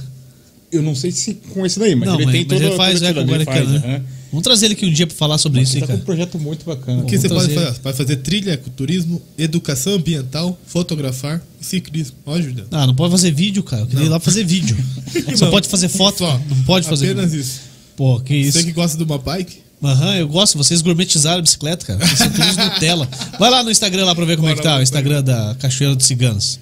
Eu 0.73 0.83
não 0.83 0.95
sei 0.95 1.13
se 1.13 1.35
com 1.35 1.65
esse 1.67 1.79
daí, 1.79 1.95
mas 1.95 2.09
não, 2.09 2.15
ele 2.17 2.25
mas, 2.25 2.33
tem 2.33 2.47
mas 2.49 2.59
todo 2.59 2.67
ele 2.69 2.77
faz 2.77 3.03
é 3.03 3.13
com 3.13 3.21
Guaricana, 3.23 3.57
faz, 3.67 3.71
né? 3.71 3.83
aham. 3.97 4.03
Vamos 4.33 4.43
trazer 4.45 4.65
ele 4.65 4.75
aqui 4.75 4.87
um 4.87 4.93
dia 4.93 5.07
pra 5.07 5.15
falar 5.15 5.37
sobre 5.39 5.61
isso, 5.61 5.75
Ele 5.75 5.83
hein, 5.83 5.87
tá 5.87 5.93
com 5.95 6.01
um 6.01 6.05
projeto 6.05 6.39
muito 6.41 6.65
bacana. 6.65 7.03
O 7.03 7.07
que 7.07 7.17
você 7.19 7.29
pode 7.29 7.55
fazer? 7.55 7.81
Vai 7.83 7.93
fazer 7.93 8.17
trilha, 8.17 8.53
ecoturismo, 8.53 9.21
educação 9.37 9.93
ambiental, 9.93 10.59
fotografar 10.67 11.41
e 11.61 11.65
ciclismo. 11.67 12.17
Ó, 12.25 12.41
Juliano. 12.41 12.67
Ah, 12.71 12.87
não 12.87 12.95
pode 12.95 13.11
fazer 13.13 13.31
vídeo, 13.31 13.63
cara. 13.63 13.83
Eu 13.83 13.87
queria 13.87 14.07
ir 14.07 14.09
lá 14.09 14.19
fazer 14.19 14.43
vídeo. 14.45 14.75
Só 15.37 15.45
Não. 15.45 15.53
pode 15.53 15.69
fazer 15.69 15.89
foto, 15.91 16.19
Só. 16.21 16.39
não 16.49 16.63
pode 16.65 16.89
fazer. 16.89 17.11
Apenas 17.11 17.35
isso. 17.35 17.61
Pô, 17.95 18.19
que 18.21 18.35
isso. 18.35 18.59
Você 18.59 18.65
que 18.65 18.73
gosta 18.73 18.97
de 18.97 19.05
uma 19.05 19.19
bike, 19.19 19.59
Aham, 19.85 20.15
eu 20.17 20.29
gosto. 20.29 20.57
Vocês 20.57 20.81
gourmetizaram 20.81 21.41
a 21.41 21.43
bicicleta, 21.43 21.85
cara. 21.85 21.99
Vocês 21.99 22.17
são 22.19 22.31
todos 22.31 22.57
Nutella. 22.57 23.07
Vai 23.39 23.51
lá 23.51 23.63
no 23.65 23.71
Instagram 23.71 24.05
lá 24.07 24.15
pra 24.15 24.25
ver 24.25 24.37
como 24.37 24.49
é 24.49 24.55
que 24.55 24.63
tá. 24.63 24.79
O 24.79 24.83
Instagram 24.83 25.23
da 25.25 25.57
Cachoeira 25.59 25.95
dos 25.97 26.07
Ciganos. 26.07 26.59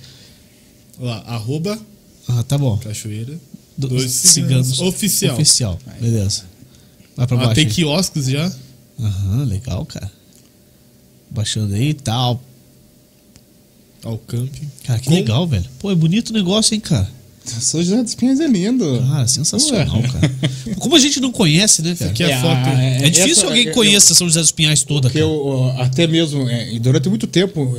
Lá, 0.99 1.19
arroba 1.27 1.79
Ah, 2.29 2.43
tá 2.43 2.57
bom. 2.59 2.77
Cachoeira. 2.79 3.35
Do- 3.77 3.89
Dois 3.89 4.11
ciganos. 4.11 4.79
Oficial. 4.81 5.35
Oficial. 5.35 5.79
Beleza. 6.01 6.45
Vai 7.21 7.27
pra 7.27 7.37
Ah, 7.37 7.41
baixo. 7.41 7.55
tem 7.55 7.67
aí. 7.67 7.71
quiosques 7.71 8.27
já. 8.29 8.51
Aham, 8.99 9.45
legal, 9.45 9.85
cara. 9.85 10.11
Baixando 11.31 11.75
aí 11.75 11.91
e 11.91 11.95
tal. 11.95 12.43
Ao 14.03 14.17
camping. 14.17 14.67
Cara, 14.85 14.99
que 14.99 15.09
Com- 15.09 15.15
legal, 15.15 15.47
velho. 15.47 15.67
Pô, 15.79 15.91
é 15.91 15.95
bonito 15.95 16.31
o 16.31 16.33
negócio, 16.33 16.73
hein, 16.75 16.81
cara. 16.81 17.07
São 17.45 17.83
José 17.83 18.03
dos 18.03 18.15
Pinhais 18.15 18.41
é 18.41 18.47
lindo. 18.47 19.05
Cara, 19.11 19.27
sensacional, 19.29 20.01
cara. 20.03 20.33
Como 20.79 20.97
a 20.97 20.99
gente 20.99 21.21
não 21.21 21.31
conhece, 21.31 21.83
né, 21.83 21.95
cara? 21.95 22.11
aqui 22.11 22.23
é 22.23 22.33
a 22.33 22.41
foto. 22.41 22.69
É, 22.69 23.11
difícil 23.11 23.33
essa- 23.33 23.47
alguém 23.47 23.65
eu- 23.65 23.69
que 23.69 23.75
conheça 23.75 24.15
São 24.15 24.27
José 24.27 24.41
dos 24.41 24.53
Pinhais 24.53 24.83
toda, 24.83 25.09
Porque 25.09 25.19
cara. 25.19 25.31
eu, 25.31 25.47
ó, 25.47 25.83
até 25.83 26.07
mesmo, 26.07 26.49
é, 26.49 26.73
e 26.73 26.79
durante 26.79 27.09
muito 27.11 27.27
tempo, 27.27 27.77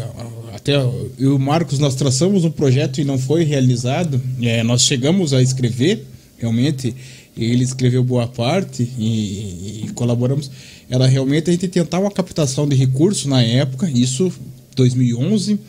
até 0.53 0.75
eu 0.75 1.11
e 1.17 1.25
o 1.25 1.39
Marcos, 1.39 1.79
nós 1.79 1.95
traçamos 1.95 2.43
um 2.45 2.51
projeto 2.51 3.01
e 3.01 3.03
não 3.03 3.17
foi 3.17 3.43
realizado. 3.43 4.21
É, 4.41 4.61
nós 4.63 4.83
chegamos 4.83 5.33
a 5.33 5.41
escrever, 5.41 6.05
realmente, 6.37 6.93
ele 7.37 7.63
escreveu 7.63 8.03
boa 8.03 8.27
parte 8.27 8.83
e, 8.97 9.83
e 9.85 9.91
colaboramos. 9.93 10.49
Era 10.89 11.07
realmente 11.07 11.49
a 11.49 11.53
gente 11.53 11.67
tentar 11.67 11.99
uma 11.99 12.11
captação 12.11 12.67
de 12.67 12.75
recursos 12.75 13.25
na 13.25 13.41
época, 13.41 13.89
isso 13.89 14.31
2011, 14.75 15.59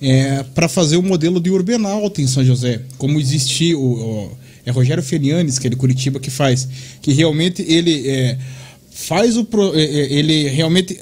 é, 0.00 0.42
para 0.54 0.68
fazer 0.68 0.96
o 0.96 1.02
modelo 1.02 1.40
de 1.40 1.50
Urbanalta 1.50 2.20
em 2.22 2.26
São 2.26 2.44
José. 2.44 2.82
Como 2.98 3.18
existia 3.20 3.76
o, 3.78 3.82
o- 4.26 4.30
é 4.66 4.70
Rogério 4.70 5.02
Fenianes, 5.02 5.58
que 5.58 5.66
é 5.66 5.70
de 5.70 5.76
Curitiba, 5.76 6.20
que 6.20 6.30
faz. 6.30 6.68
Que 7.00 7.12
realmente 7.12 7.62
ele 7.62 8.06
é, 8.06 8.38
faz 8.90 9.36
o. 9.36 9.44
pro- 9.44 9.74
é, 9.74 9.82
é, 9.82 10.12
ele 10.12 10.46
realmente 10.48 11.00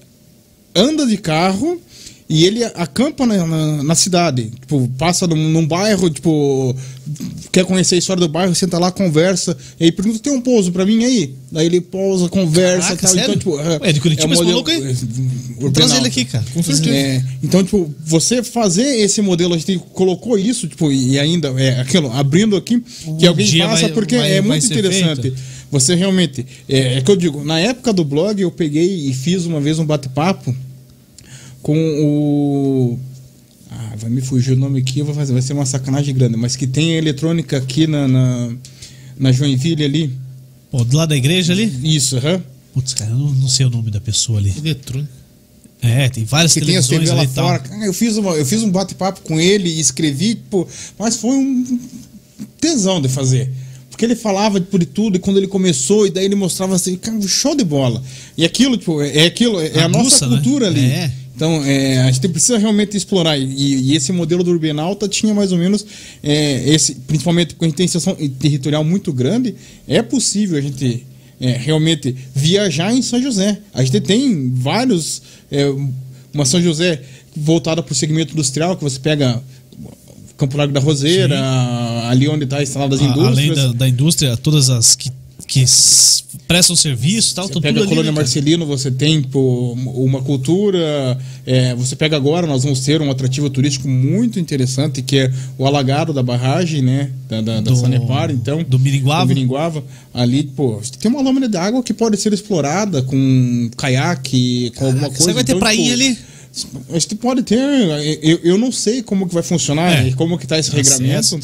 anda 0.74 1.04
de 1.06 1.16
carro 1.16 1.80
e 2.28 2.44
ele 2.44 2.64
acampa 2.64 3.24
na, 3.26 3.46
na, 3.46 3.82
na 3.84 3.94
cidade. 3.94 4.50
Tipo, 4.60 4.88
passa 4.98 5.26
num, 5.26 5.36
num 5.50 5.66
bairro, 5.66 6.10
tipo, 6.10 6.74
quer 7.52 7.64
conhecer 7.64 7.94
a 7.94 7.98
história 7.98 8.20
do 8.20 8.28
bairro, 8.28 8.54
senta 8.54 8.78
lá, 8.78 8.90
conversa. 8.90 9.56
E 9.78 9.84
aí 9.84 9.92
pergunta: 9.92 10.18
tem 10.18 10.32
um 10.32 10.40
pouso 10.40 10.72
pra 10.72 10.84
mim 10.84 11.04
aí? 11.04 11.34
Daí 11.52 11.66
ele 11.66 11.80
pousa, 11.80 12.28
conversa 12.28 12.96
Caraca, 12.96 13.06
tal. 13.08 13.16
Então, 13.16 13.36
tipo, 13.36 13.50
Ué, 13.56 13.92
de 13.92 14.00
Curitiba 14.00 14.28
um 14.28 14.32
esse 14.32 14.42
modelo- 14.42 14.64
maluco 14.64 14.70
aí? 14.70 15.66
é, 15.66 15.70
trazer 15.70 15.96
ele 15.98 16.08
aqui, 16.08 16.24
cara. 16.24 16.44
Com 16.52 16.62
certeza. 16.62 16.94
É, 16.96 17.24
então, 17.42 17.62
tipo, 17.62 17.94
você 18.04 18.42
fazer 18.42 18.82
esse 19.00 19.22
modelo, 19.22 19.54
a 19.54 19.58
gente 19.58 19.78
colocou 19.92 20.36
isso, 20.36 20.66
tipo, 20.66 20.90
e 20.90 21.18
ainda 21.20 21.48
é 21.56 21.80
aquilo, 21.80 22.10
abrindo 22.12 22.56
aqui, 22.56 22.80
que 22.80 23.24
Um 23.26 23.28
alguém 23.28 23.46
faça, 23.60 23.82
vai- 23.82 23.92
porque 23.92 24.16
vai- 24.16 24.30
é 24.32 24.40
vai 24.40 24.58
muito 24.58 24.66
interessante. 24.66 25.22
feito. 25.22 25.36
Você 25.70 25.94
realmente. 25.94 26.44
É, 26.68 26.98
é 26.98 27.00
que 27.02 27.10
eu 27.10 27.16
digo, 27.16 27.44
na 27.44 27.58
época 27.60 27.92
do 27.92 28.04
blog, 28.04 28.40
eu 28.40 28.50
peguei 28.50 29.08
e 29.08 29.14
fiz 29.14 29.46
uma 29.46 29.60
vez 29.60 29.78
um 29.78 29.84
bate-papo 29.84 30.54
com 31.66 31.76
o. 31.76 32.98
Ah, 33.68 33.94
vai 33.96 34.08
me 34.08 34.20
fugir 34.20 34.52
o 34.52 34.56
nome 34.56 34.78
aqui, 34.78 35.00
eu 35.00 35.04
vou 35.04 35.12
fazer, 35.12 35.32
vai 35.32 35.42
ser 35.42 35.52
uma 35.52 35.66
sacanagem 35.66 36.14
grande, 36.14 36.36
mas 36.36 36.54
que 36.54 36.64
tem 36.64 36.94
a 36.94 36.98
eletrônica 36.98 37.56
aqui 37.56 37.88
na, 37.88 38.06
na, 38.06 38.52
na 39.18 39.32
Joinville 39.32 39.84
ali. 39.84 40.12
Pô, 40.70 40.84
do 40.84 40.96
lado 40.96 41.08
da 41.08 41.16
igreja 41.16 41.52
ali? 41.52 41.64
Isso, 41.82 42.18
aham. 42.18 42.40
Putz, 42.72 42.94
cara, 42.94 43.10
eu 43.10 43.16
não, 43.16 43.32
não 43.32 43.48
sei 43.48 43.66
o 43.66 43.70
nome 43.70 43.90
da 43.90 44.00
pessoa 44.00 44.38
ali. 44.38 44.54
Eletrônico. 44.56 45.12
É, 45.82 46.08
tem 46.08 46.24
várias 46.24 46.54
que 46.54 46.60
tem 46.60 46.68
televisões 46.68 47.00
TV 47.00 47.12
lá 47.12 47.22
ali 47.22 47.30
e 47.30 47.34
tal. 47.34 47.48
fora. 47.48 47.58
Cara, 47.58 47.84
eu 47.84 47.92
fiz, 47.92 48.16
uma, 48.16 48.30
eu 48.34 48.46
fiz 48.46 48.62
um 48.62 48.70
bate-papo 48.70 49.22
com 49.22 49.40
ele 49.40 49.68
e 49.68 49.80
escrevi, 49.80 50.36
pô, 50.36 50.68
mas 50.96 51.16
foi 51.16 51.36
um 51.36 51.80
tesão 52.60 53.00
de 53.00 53.08
fazer. 53.08 53.50
Porque 53.90 54.04
ele 54.04 54.14
falava 54.14 54.60
de 54.60 54.86
tudo, 54.86 55.16
e 55.16 55.18
quando 55.18 55.38
ele 55.38 55.48
começou, 55.48 56.06
e 56.06 56.10
daí 56.10 56.26
ele 56.26 56.36
mostrava 56.36 56.76
assim, 56.76 56.94
cara, 56.96 57.20
show 57.26 57.56
de 57.56 57.64
bola. 57.64 58.00
E 58.36 58.44
aquilo, 58.44 58.76
tipo, 58.76 59.02
é 59.02 59.24
é 59.24 59.26
aquilo, 59.26 59.60
é 59.60 59.80
a, 59.80 59.88
nossa 59.88 60.26
Aguça, 60.26 60.26
né? 60.28 60.36
cultura 60.36 60.68
ali. 60.68 60.84
É. 60.84 61.25
Então, 61.36 61.62
é, 61.64 61.98
a 62.00 62.10
gente 62.10 62.28
precisa 62.30 62.56
realmente 62.56 62.96
explorar. 62.96 63.36
E, 63.38 63.44
e 63.44 63.94
esse 63.94 64.10
modelo 64.10 64.42
do 64.42 64.50
Urbanalta 64.50 65.06
tinha 65.06 65.34
mais 65.34 65.52
ou 65.52 65.58
menos, 65.58 65.84
é, 66.22 66.66
esse, 66.68 66.94
principalmente 67.06 67.54
porque 67.54 67.66
a 67.66 67.68
gente 67.68 67.76
tem 67.76 67.84
extensão 67.86 68.14
territorial 68.40 68.82
muito 68.82 69.12
grande, 69.12 69.54
é 69.86 70.00
possível 70.00 70.56
a 70.56 70.62
gente 70.62 71.04
é, 71.38 71.50
realmente 71.52 72.16
viajar 72.34 72.90
em 72.94 73.02
São 73.02 73.20
José. 73.20 73.58
A 73.74 73.84
gente 73.84 74.00
tem 74.00 74.50
vários. 74.54 75.20
é, 75.50 75.66
uma 76.32 76.44
São 76.46 76.60
José 76.60 77.02
voltada 77.36 77.82
para 77.82 77.92
o 77.92 77.94
segmento 77.94 78.32
industrial, 78.32 78.74
que 78.76 78.82
você 78.82 78.98
pega 78.98 79.42
Campo 80.38 80.56
Largo 80.56 80.72
da 80.72 80.80
Roseira, 80.80 81.38
ali 82.08 82.28
onde 82.28 82.44
está 82.44 82.62
instalada 82.62 82.94
as 82.94 83.00
A- 83.02 83.04
Além 83.12 83.46
indústrias. 83.48 83.56
da, 83.56 83.72
da 83.72 83.88
indústria, 83.88 84.36
todas 84.38 84.68
as 84.70 84.94
que, 84.94 85.10
que 85.46 85.64
prestam 86.46 86.76
serviço 86.76 87.32
e 87.32 87.34
tal, 87.34 87.48
Você 87.48 87.60
pega 87.60 87.78
a 87.78 87.82
ali, 87.82 87.88
Colônia 87.88 88.12
cara? 88.12 88.22
Marcelino, 88.24 88.64
você 88.66 88.90
tem 88.90 89.20
pô, 89.22 89.72
uma 89.72 90.22
cultura. 90.22 91.18
é, 91.44 91.74
você 91.74 91.96
pega 91.96 92.16
agora, 92.16 92.46
nós 92.46 92.62
vamos 92.62 92.80
ter 92.80 93.00
um 93.02 93.10
atrativo 93.10 93.50
turístico 93.50 93.88
muito 93.88 94.38
interessante, 94.38 95.02
que 95.02 95.18
é 95.18 95.32
o 95.58 95.66
alagado 95.66 96.12
da 96.12 96.22
barragem, 96.22 96.82
né? 96.82 97.10
Da, 97.28 97.40
da, 97.40 97.54
da 97.56 97.70
Do- 97.72 97.76
Sanepar, 97.76 98.30
então. 98.30 98.62
do 98.62 98.78
Miringuava. 98.78 99.24
Do 99.26 99.28
Miringuava. 99.34 99.84
Ali, 100.14 100.44
pô, 100.44 100.80
tem 101.00 101.10
uma 101.10 101.20
lâmina 101.20 101.48
de 101.48 101.56
água 101.56 101.82
que 101.82 101.92
pode 101.92 102.16
ser 102.16 102.32
explorada 102.32 103.02
com 103.02 103.68
caiaque, 103.76 104.70
com 104.76 104.84
alguma 104.86 105.00
Caraca, 105.02 105.16
coisa. 105.18 105.24
Você 105.30 105.34
vai 105.34 105.44
ter 105.44 105.52
Então, 105.52 105.60
prainha 105.60 105.96
tipo, 105.96 106.04
ali? 106.04 106.18
A 106.90 106.98
gente 106.98 107.14
pode 107.16 107.42
ter. 107.42 107.58
Eu, 108.22 108.40
eu 108.44 108.58
não 108.58 108.70
sei 108.72 109.02
como 109.02 109.26
que 109.28 109.34
vai 109.34 109.42
funcionar, 109.42 110.04
É. 110.04 110.08
e 110.08 110.14
como 110.14 110.38
que 110.38 110.46
tá 110.46 110.58
esse 110.58 110.70
regramento. 110.70 111.38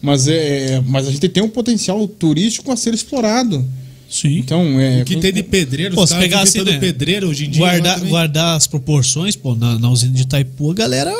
Mas, 0.00 0.26
é, 0.28 0.82
mas 0.86 1.06
a 1.06 1.10
gente 1.12 1.28
tem 1.28 1.42
um 1.42 1.48
potencial 1.48 2.06
turístico 2.08 2.70
a 2.72 2.76
ser 2.76 2.94
explorado. 2.94 3.64
Sim. 4.08 4.38
Então, 4.38 4.80
é. 4.80 5.02
O 5.02 5.04
que 5.04 5.16
tem 5.16 5.32
de 5.32 5.42
pedreiro, 5.42 5.94
Pô, 5.94 6.02
os 6.04 6.10
se 6.10 6.16
pegar 6.16 6.40
assim, 6.42 6.62
né? 6.62 6.78
pedreiro 6.78 7.28
hoje 7.28 7.44
em 7.46 7.50
dia. 7.50 7.60
guardar, 7.60 8.00
guardar 8.00 8.56
as 8.56 8.66
proporções, 8.66 9.36
pô, 9.36 9.54
na, 9.54 9.78
na 9.78 9.90
usina 9.90 10.12
de 10.12 10.22
Itaipu, 10.22 10.70
a 10.70 10.74
galera 10.74 11.12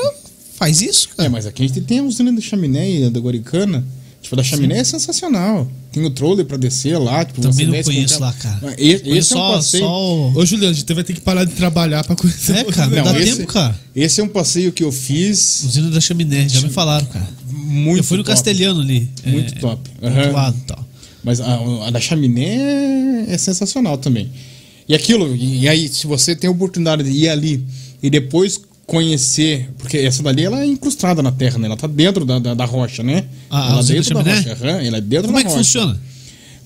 faz 0.56 0.80
isso, 0.80 1.10
cara. 1.10 1.26
É, 1.26 1.28
mas 1.28 1.44
aqui 1.46 1.62
a 1.62 1.66
gente 1.66 1.80
tem 1.82 1.98
a 1.98 2.02
usina 2.02 2.32
da 2.32 2.40
chaminé 2.40 2.90
e 2.90 3.10
da 3.10 3.20
Guaricana. 3.20 3.84
Tipo, 4.20 4.34
a 4.34 4.38
da 4.38 4.42
chaminé 4.42 4.78
é 4.78 4.84
sensacional. 4.84 5.70
Tem 5.92 6.04
o 6.04 6.10
troller 6.10 6.44
pra 6.44 6.56
descer 6.56 6.98
lá. 6.98 7.24
Tipo, 7.24 7.40
Também 7.40 7.66
você 7.66 7.76
não 7.76 7.82
conheço 7.84 8.20
lá, 8.20 8.32
cara. 8.32 8.74
Esse, 8.76 9.04
Conheço 9.04 9.18
esse 9.18 9.32
é 9.32 9.36
um 9.36 9.38
só, 9.38 9.52
passeio. 9.54 9.84
só 9.84 10.14
o- 10.16 10.32
Ô, 10.38 10.44
Juliano, 10.46 10.72
a 10.72 10.76
gente 10.76 10.92
vai 10.94 11.04
ter 11.04 11.12
que 11.12 11.20
parar 11.20 11.44
de 11.44 11.52
trabalhar 11.52 12.02
pra 12.04 12.16
conhecer. 12.16 12.56
É, 12.56 12.64
cara, 12.64 12.88
não, 12.90 13.04
Não, 13.04 13.12
dá 13.12 13.20
esse- 13.20 13.36
tempo, 13.36 13.52
cara. 13.52 13.78
Esse 13.94 14.20
é 14.20 14.24
um 14.24 14.28
passeio 14.28 14.72
que 14.72 14.82
eu 14.82 14.90
fiz 14.90 15.62
Usina 15.64 15.88
da 15.90 16.00
Chaminé, 16.00 16.48
já 16.48 16.60
me 16.62 16.68
falaram, 16.68 17.06
cara. 17.06 17.28
muito 17.48 17.98
eu 18.00 18.04
fui 18.04 18.16
no 18.16 18.24
top. 18.24 18.34
Castelhano 18.34 18.80
ali. 18.80 19.08
Muito 19.24 19.54
é, 19.54 19.58
top. 19.60 19.88
do 20.00 20.04
outro 20.06 20.20
Aham. 20.22 20.32
lado 20.32 20.56
e 20.58 20.66
tal. 20.66 20.87
Mas 21.28 21.42
a, 21.42 21.58
a 21.86 21.90
da 21.90 22.00
chaminé 22.00 23.26
é 23.28 23.36
sensacional 23.36 23.98
também. 23.98 24.30
E 24.88 24.94
aquilo, 24.94 25.36
e, 25.36 25.68
aí, 25.68 25.86
se 25.86 26.06
você 26.06 26.34
tem 26.34 26.48
a 26.48 26.50
oportunidade 26.50 27.02
de 27.02 27.10
ir 27.10 27.28
ali 27.28 27.62
e 28.02 28.08
depois 28.08 28.58
conhecer, 28.86 29.68
porque 29.76 29.98
essa 29.98 30.22
dali 30.22 30.42
ela 30.44 30.62
é 30.62 30.64
incrustada 30.64 31.22
na 31.22 31.30
terra, 31.30 31.58
né? 31.58 31.66
Ela 31.66 31.76
tá 31.76 31.86
dentro 31.86 32.24
da, 32.24 32.38
da, 32.38 32.54
da 32.54 32.64
rocha, 32.64 33.02
né? 33.02 33.26
Ah, 33.50 33.72
ela 33.72 33.80
usina 33.80 34.00
dentro 34.00 34.14
da 34.14 34.24
chaminé? 34.24 34.54
rocha. 34.54 34.66
ela 34.86 34.96
é 34.96 35.00
dentro 35.02 35.26
Como 35.26 35.34
da 35.34 35.40
é 35.40 35.42
que 35.42 35.48
rocha. 35.50 35.58
funciona? 35.58 36.00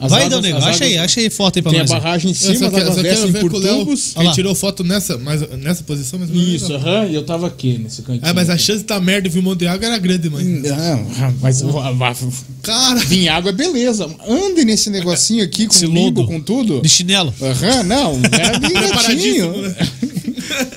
As 0.05 0.11
Vai, 0.11 0.24
águas- 0.24 0.44
as 0.44 0.64
acha 0.64 0.84
aí, 0.84 0.98
acha 0.98 1.20
aí 1.20 1.30
foto 1.30 1.57
aí 1.59 1.62
pra 1.62 1.70
Tem 1.70 1.80
a 1.80 1.84
nós. 1.84 1.92
aí. 1.92 2.00
barragem 2.00 2.30
em 2.32 2.34
cima, 2.34 2.66
as 2.66 2.74
águas 2.74 2.96
descem 2.96 3.32
por 3.32 3.53
tubos. 3.53 4.14
Quem 4.16 4.32
tirou 4.32 4.55
foto 4.55 4.82
nessa, 4.82 5.16
mais, 5.16 5.40
nessa 5.59 5.84
posição, 5.84 6.18
menos. 6.18 6.36
Isso, 6.36 6.72
aham, 6.74 7.07
e 7.07 7.14
eu 7.14 7.22
tava 7.24 7.46
aqui 7.46 7.78
nesse 7.78 8.03
cantinho. 8.03 8.26
É, 8.28 8.32
mas 8.32 8.50
a 8.50 8.59
chance 8.59 8.82
da 8.84 8.98
merda 9.00 9.28
vir 9.28 9.38
um 9.38 9.42
monte 9.42 9.61
de 9.61 9.68
água 9.68 9.86
era 9.86 9.98
grande, 9.98 10.28
mãe. 10.28 10.44
Não, 10.44 11.07
mas 11.40 11.61
va- 11.62 11.92
va- 11.92 12.16
Cara, 12.62 13.00
vir 13.05 13.28
água 13.28 13.50
é 13.50 13.53
beleza. 13.55 14.09
Ande 14.28 14.64
nesse 14.64 14.90
negocinho 14.90 15.44
aqui 15.44 15.66
com 15.68 15.86
lodo. 15.86 16.26
com 16.26 16.40
tudo. 16.40 16.80
De 16.82 16.88
chinelo. 16.88 17.32
Aham, 17.40 17.82
não, 17.84 18.20
era 18.32 18.59
bem 18.59 18.72
gatinho. 18.72 19.62
né? 19.62 19.76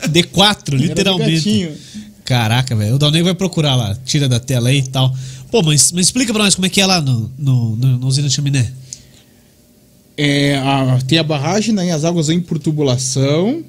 D4, 0.10 0.68
Era 0.68 0.78
bem 0.78 0.88
literalmente. 0.88 1.72
Caraca, 2.24 2.76
velho. 2.76 2.96
O 2.96 2.98
Dal 3.00 3.12
Nego 3.12 3.26
vai 3.26 3.36
procurar 3.36 3.76
lá. 3.76 3.96
Tira 4.06 4.28
da 4.28 4.40
tela 4.40 4.70
aí 4.70 4.80
e 4.80 4.88
tal. 4.88 5.16
Pô, 5.52 5.62
mas, 5.62 5.92
mas 5.92 6.08
explica 6.08 6.34
pra 6.34 6.44
nós 6.44 6.56
como 6.56 6.66
é 6.66 6.70
que 6.70 6.82
é 6.82 6.86
lá 6.86 7.00
no, 7.00 7.32
no, 7.38 7.76
no, 7.76 8.00
na 8.00 8.06
usina 8.08 8.28
de 8.28 8.34
chaminé. 8.34 8.72
É, 10.18 10.56
a- 10.58 11.00
tem 11.08 11.18
a 11.20 11.24
barragem, 11.24 11.74
né, 11.74 11.92
as 11.92 12.06
águas 12.06 12.28
vêm 12.28 12.40
por 12.40 12.58
tubulação, 12.58 13.64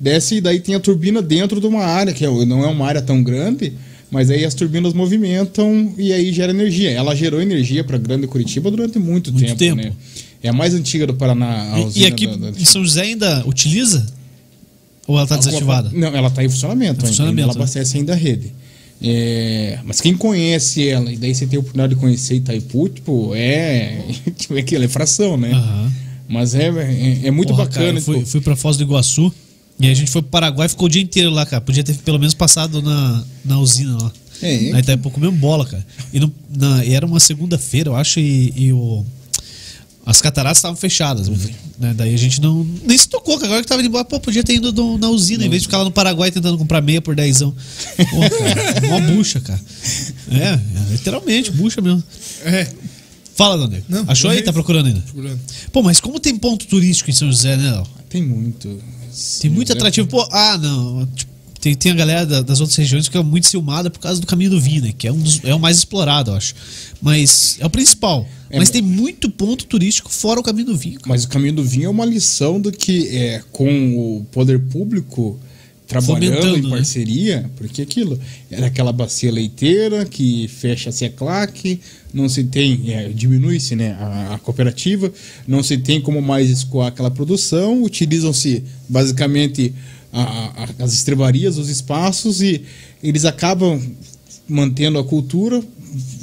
desce 0.00 0.36
e 0.36 0.40
daí 0.40 0.58
tem 0.60 0.74
a 0.74 0.80
turbina 0.80 1.22
dentro 1.22 1.60
de 1.60 1.66
uma 1.66 1.84
área, 1.84 2.12
que 2.12 2.24
é- 2.24 2.44
não 2.44 2.64
é 2.64 2.66
uma 2.68 2.86
área 2.86 3.00
tão 3.00 3.22
grande, 3.22 3.72
mas 4.10 4.30
aí 4.30 4.44
as 4.44 4.52
turbinas 4.54 4.92
movimentam 4.92 5.94
e 5.96 6.12
aí 6.12 6.32
gera 6.32 6.50
energia. 6.52 6.90
Ela 6.90 7.14
gerou 7.14 7.40
energia 7.40 7.84
para 7.84 7.96
Grande 7.98 8.26
Curitiba 8.26 8.70
durante 8.70 8.98
muito, 8.98 9.32
Muito 9.32 9.46
tempo, 9.46 9.58
tempo. 9.58 9.76
né? 9.76 9.92
É 10.42 10.48
a 10.48 10.52
mais 10.52 10.74
antiga 10.74 11.06
do 11.06 11.14
Paraná. 11.14 11.72
E, 11.94 12.04
aqui 12.04 12.26
da- 12.26 12.36
da- 12.36 12.48
em 12.50 12.64
São 12.64 12.82
José 12.84 13.02
ainda 13.02 13.44
utiliza? 13.46 14.04
Ou 15.06 15.16
ela 15.16 15.26
tá 15.26 15.36
desativada? 15.36 15.90
Não, 15.92 16.08
ela 16.08 16.28
está 16.28 16.42
em 16.44 16.48
funcionamento. 16.48 16.94
Tá 16.94 17.02
em 17.02 17.04
ainda, 17.04 17.08
funcionamento, 17.08 17.42
ela 17.42 17.52
né? 17.54 17.60
abastece 17.60 17.96
ainda 17.96 18.12
a 18.12 18.16
rede. 18.16 18.52
É, 19.02 19.78
mas 19.84 20.00
quem 20.00 20.16
conhece 20.16 20.86
ela, 20.88 21.10
e 21.12 21.16
daí 21.16 21.34
você 21.34 21.46
tem 21.46 21.56
a 21.56 21.60
oportunidade 21.60 21.94
de 21.94 22.00
conhecer 22.00 22.36
Itaipu, 22.36 22.88
tipo, 22.88 23.32
é. 23.34 23.98
Tipo, 24.38 24.56
é 24.56 24.60
aquilo, 24.60 24.84
é 24.84 24.88
fração, 24.88 25.36
né? 25.36 25.50
Aham. 25.52 25.92
Mas 26.28 26.54
é, 26.54 26.68
é, 26.68 27.26
é 27.26 27.30
muito 27.30 27.48
Porra, 27.52 27.64
bacana. 27.64 27.86
Cara, 27.88 28.00
fui, 28.00 28.16
tipo, 28.18 28.26
fui 28.28 28.40
pra 28.40 28.56
Foz 28.56 28.76
do 28.76 28.82
Iguaçu 28.84 29.32
e 29.78 29.88
a 29.88 29.94
gente 29.94 30.10
foi 30.10 30.22
pro 30.22 30.30
Paraguai 30.30 30.66
e 30.66 30.68
ficou 30.70 30.86
o 30.86 30.88
dia 30.88 31.02
inteiro 31.02 31.30
lá, 31.30 31.44
cara. 31.44 31.60
Podia 31.60 31.82
ter 31.84 31.94
pelo 31.96 32.18
menos 32.18 32.32
passado 32.32 32.80
na, 32.80 33.24
na 33.44 33.58
usina 33.58 33.96
lá. 34.00 34.12
É. 34.40 34.72
Aí 34.72 34.82
tá 34.82 34.96
pouco 34.96 35.20
mesmo 35.20 35.36
bola, 35.36 35.66
cara. 35.66 35.84
E, 36.12 36.18
no- 36.20 36.32
na- 36.56 36.84
e 36.84 36.94
era 36.94 37.04
uma 37.04 37.20
segunda-feira, 37.20 37.90
eu 37.90 37.96
acho, 37.96 38.18
e, 38.20 38.52
e 38.56 38.72
o. 38.72 39.04
As 40.04 40.20
cataratas 40.20 40.58
estavam 40.58 40.76
fechadas. 40.76 41.28
Né? 41.78 41.94
Daí 41.96 42.12
a 42.12 42.16
gente 42.18 42.40
não. 42.40 42.64
Nem 42.84 42.98
se 42.98 43.08
tocou, 43.08 43.34
cara. 43.36 43.46
Agora 43.46 43.62
que 43.62 43.68
tava 43.68 43.80
indo 43.80 43.88
embora, 43.88 44.04
pô, 44.04 44.18
podia 44.18 44.42
ter 44.42 44.54
ido 44.54 44.72
no- 44.72 44.98
na 44.98 45.08
usina, 45.08 45.44
em 45.44 45.48
vez 45.48 45.62
de 45.62 45.68
ficar 45.68 45.78
lá 45.78 45.84
no 45.84 45.92
Paraguai 45.92 46.30
tentando 46.30 46.58
comprar 46.58 46.80
meia 46.80 47.00
por 47.00 47.14
dezão. 47.14 47.54
Pô, 48.10 48.20
cara, 48.20 48.80
mó 48.88 49.00
bucha, 49.14 49.40
cara. 49.40 49.60
É, 50.30 50.54
é, 50.54 50.60
literalmente, 50.92 51.50
bucha 51.52 51.80
mesmo. 51.80 52.02
É, 52.44 52.66
Fala, 53.34 53.56
Dona 53.56 53.82
Não, 53.88 54.04
Achou 54.08 54.30
aí? 54.30 54.38
é 54.38 54.42
Tá 54.42 54.52
procurando 54.52 54.86
ainda? 54.86 55.00
procurando. 55.00 55.40
Pô, 55.72 55.82
mas 55.82 56.00
como 56.00 56.20
tem 56.20 56.36
ponto 56.36 56.66
turístico 56.66 57.08
em 57.08 57.14
São 57.14 57.28
José, 57.30 57.56
né, 57.56 57.70
Léo? 57.70 57.86
Tem 58.08 58.22
muito. 58.22 58.78
Tem 59.40 59.50
muito 59.50 59.72
atrativo. 59.72 60.06
Pô, 60.08 60.26
ah, 60.30 60.58
não. 60.58 61.06
Tipo, 61.14 61.31
tem, 61.62 61.74
tem 61.74 61.92
a 61.92 61.94
galera 61.94 62.26
da- 62.26 62.42
das 62.42 62.60
outras 62.60 62.76
regiões 62.76 63.08
que 63.08 63.16
é 63.16 63.22
muito 63.22 63.46
ciumada 63.46 63.88
por 63.88 64.00
causa 64.00 64.20
do 64.20 64.26
caminho 64.26 64.50
do 64.50 64.60
vinho, 64.60 64.82
né? 64.82 64.92
Que 64.98 65.06
é, 65.06 65.12
um 65.12 65.18
dos- 65.18 65.40
é 65.44 65.54
o 65.54 65.60
mais 65.60 65.78
explorado, 65.78 66.32
eu 66.32 66.34
acho. 66.36 66.54
Mas 67.00 67.56
é 67.60 67.64
o 67.64 67.70
principal. 67.70 68.28
É, 68.50 68.58
mas 68.58 68.68
tem 68.68 68.82
muito 68.82 69.30
ponto 69.30 69.64
turístico 69.64 70.10
fora 70.12 70.40
o 70.40 70.42
caminho 70.42 70.66
do 70.66 70.76
vinho. 70.76 70.96
cara. 70.96 71.08
Mas 71.08 71.24
o 71.24 71.28
caminho 71.28 71.54
do 71.54 71.64
vinho 71.64 71.86
é 71.86 71.88
uma 71.88 72.04
lição 72.04 72.60
do 72.60 72.70
que 72.72 73.08
é 73.16 73.40
com 73.52 73.96
o 74.18 74.24
poder 74.32 74.58
público 74.58 75.38
trabalhando 75.86 76.56
em 76.58 76.62
né? 76.62 76.70
parceria, 76.70 77.50
porque 77.56 77.82
aquilo 77.82 78.18
era 78.50 78.66
aquela 78.66 78.92
bacia 78.92 79.30
leiteira 79.30 80.04
que 80.06 80.48
fecha-se 80.48 81.04
a 81.04 81.10
claque, 81.10 81.80
não 82.14 82.28
se 82.30 82.44
tem, 82.44 82.90
é, 82.92 83.08
diminui-se 83.10 83.76
né, 83.76 83.92
a, 84.00 84.34
a 84.34 84.38
cooperativa, 84.38 85.12
não 85.46 85.62
se 85.62 85.76
tem 85.78 86.00
como 86.00 86.22
mais 86.22 86.48
escoar 86.50 86.88
aquela 86.88 87.10
produção, 87.10 87.82
utilizam-se 87.82 88.64
basicamente 88.88 89.74
a- 90.12 90.52
a- 90.64 90.84
as 90.84 90.92
estrebarias, 90.92 91.56
os 91.58 91.68
espaços 91.68 92.42
e 92.42 92.62
eles 93.02 93.24
acabam 93.24 93.80
mantendo 94.48 94.98
a 94.98 95.04
cultura, 95.04 95.62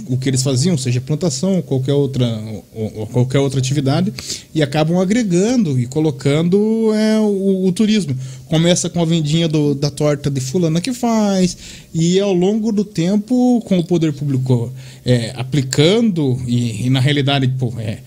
o 0.08 0.18
que 0.18 0.28
eles 0.30 0.42
faziam, 0.42 0.78
seja 0.78 1.00
plantação 1.00 1.56
ou 1.58 1.64
qualquer 1.64 1.94
outra, 1.94 2.26
ou, 2.74 3.00
ou 3.02 3.08
qualquer 3.08 3.40
outra 3.40 3.60
atividade, 3.60 4.12
e 4.54 4.62
acabam 4.64 5.00
agregando 5.00 5.80
e 5.80 5.86
colocando 5.86 6.92
é, 6.94 7.20
o, 7.20 7.66
o 7.66 7.72
turismo. 7.72 8.16
Começa 8.48 8.90
com 8.90 9.02
a 9.02 9.06
vendinha 9.06 9.48
do- 9.48 9.76
da 9.76 9.90
torta 9.92 10.30
de 10.30 10.42
fulana 10.42 10.82
que 10.82 10.94
faz, 10.94 11.56
e 11.94 12.20
ao 12.20 12.34
longo 12.34 12.72
do 12.72 12.84
tempo, 12.84 13.62
com 13.66 13.78
o 13.80 13.84
poder 13.86 14.12
público 14.14 14.72
é, 15.06 15.34
aplicando, 15.36 16.40
e, 16.48 16.86
e 16.88 16.90
na 16.90 17.00
realidade, 17.00 17.48
pô, 17.60 17.72
é, 17.78 18.00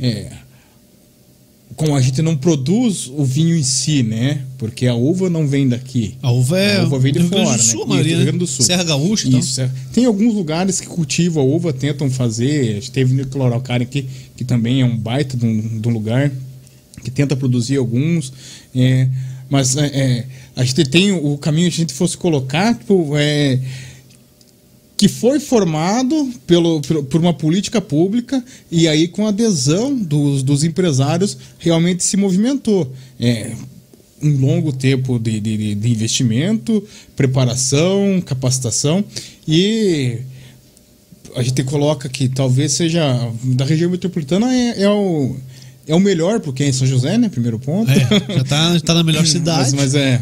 é, 0.00 0.32
como 1.74 1.96
a 1.96 2.00
gente 2.00 2.22
não 2.22 2.36
produz 2.36 3.06
o 3.08 3.24
vinho 3.24 3.56
em 3.56 3.62
si, 3.62 4.02
né? 4.02 4.42
Porque 4.56 4.86
a 4.86 4.94
uva 4.94 5.28
não 5.28 5.46
vem 5.46 5.68
daqui. 5.68 6.14
A 6.22 6.30
uva 6.30 6.58
é 6.58 6.78
A 6.78 6.84
uva 6.84 6.98
vem 6.98 7.12
de 7.12 7.18
Rio 7.18 7.28
fora, 7.28 7.44
do 7.44 7.50
né? 7.50 7.58
Sul, 7.58 7.80
Isso, 7.80 7.88
maioria, 7.88 8.12
do 8.12 8.16
Rio 8.16 8.26
Grande 8.26 8.38
do? 8.38 8.46
Sul. 8.46 8.64
Serra 8.64 8.84
Gaúcha 8.84 9.28
e 9.28 9.30
tal. 9.32 9.40
Isso. 9.40 9.70
Tem 9.92 10.04
alguns 10.04 10.34
lugares 10.34 10.80
que 10.80 10.86
cultivam 10.86 11.42
a 11.42 11.46
uva, 11.46 11.72
tentam 11.72 12.08
fazer. 12.08 12.70
A 12.70 12.74
gente 12.74 12.90
teve 12.90 13.14
no 13.14 13.26
Cloralcária 13.26 13.84
aqui, 13.84 14.06
que 14.36 14.44
também 14.44 14.80
é 14.80 14.84
um 14.84 14.96
baita 14.96 15.36
de 15.36 15.44
um, 15.44 15.80
de 15.80 15.88
um 15.88 15.92
lugar, 15.92 16.32
que 17.02 17.10
tenta 17.10 17.36
produzir 17.36 17.76
alguns. 17.76 18.32
é, 18.74 19.08
mas 19.50 19.76
é, 19.76 19.86
é, 19.86 20.24
a 20.56 20.64
gente 20.64 20.84
tem 20.84 21.12
o 21.12 21.36
caminho, 21.36 21.70
se 21.70 21.76
a 21.76 21.80
gente 21.82 21.94
fosse 21.94 22.16
colocar, 22.16 22.74
tipo, 22.74 23.12
é, 23.16 23.60
que 24.96 25.08
foi 25.08 25.38
formado 25.38 26.30
pelo, 26.46 26.80
por 26.80 27.20
uma 27.20 27.34
política 27.34 27.80
pública 27.80 28.42
e 28.70 28.88
aí 28.88 29.08
com 29.08 29.26
a 29.26 29.28
adesão 29.28 29.94
dos, 29.94 30.42
dos 30.42 30.64
empresários 30.64 31.36
realmente 31.58 32.02
se 32.04 32.16
movimentou. 32.16 32.90
É, 33.20 33.52
um 34.22 34.40
longo 34.40 34.72
tempo 34.72 35.18
de, 35.18 35.38
de- 35.40 35.56
de- 35.58 35.74
de 35.74 35.90
investimento, 35.90 36.82
preparação, 37.14 38.22
capacitação 38.24 39.04
e 39.46 40.18
a 41.34 41.42
gente 41.42 41.62
coloca 41.64 42.08
que 42.08 42.28
talvez 42.28 42.72
seja 42.72 43.30
da 43.44 43.64
região 43.66 43.90
metropolitana 43.90 44.54
é, 44.54 44.82
é 44.82 44.90
o 44.90 45.36
é 45.88 45.94
o 45.94 46.00
melhor 46.00 46.40
porque 46.40 46.64
é 46.64 46.68
em 46.68 46.72
São 46.72 46.86
José, 46.86 47.16
né? 47.18 47.28
Primeiro 47.28 47.58
ponto. 47.60 47.88
É, 47.90 48.34
já 48.38 48.44
tá, 48.44 48.72
já 48.74 48.80
tá 48.80 48.94
na 48.94 49.04
melhor 49.04 49.24
cidade. 49.26 49.70
Mas, 49.72 49.92
mas 49.92 49.94
é. 49.94 50.20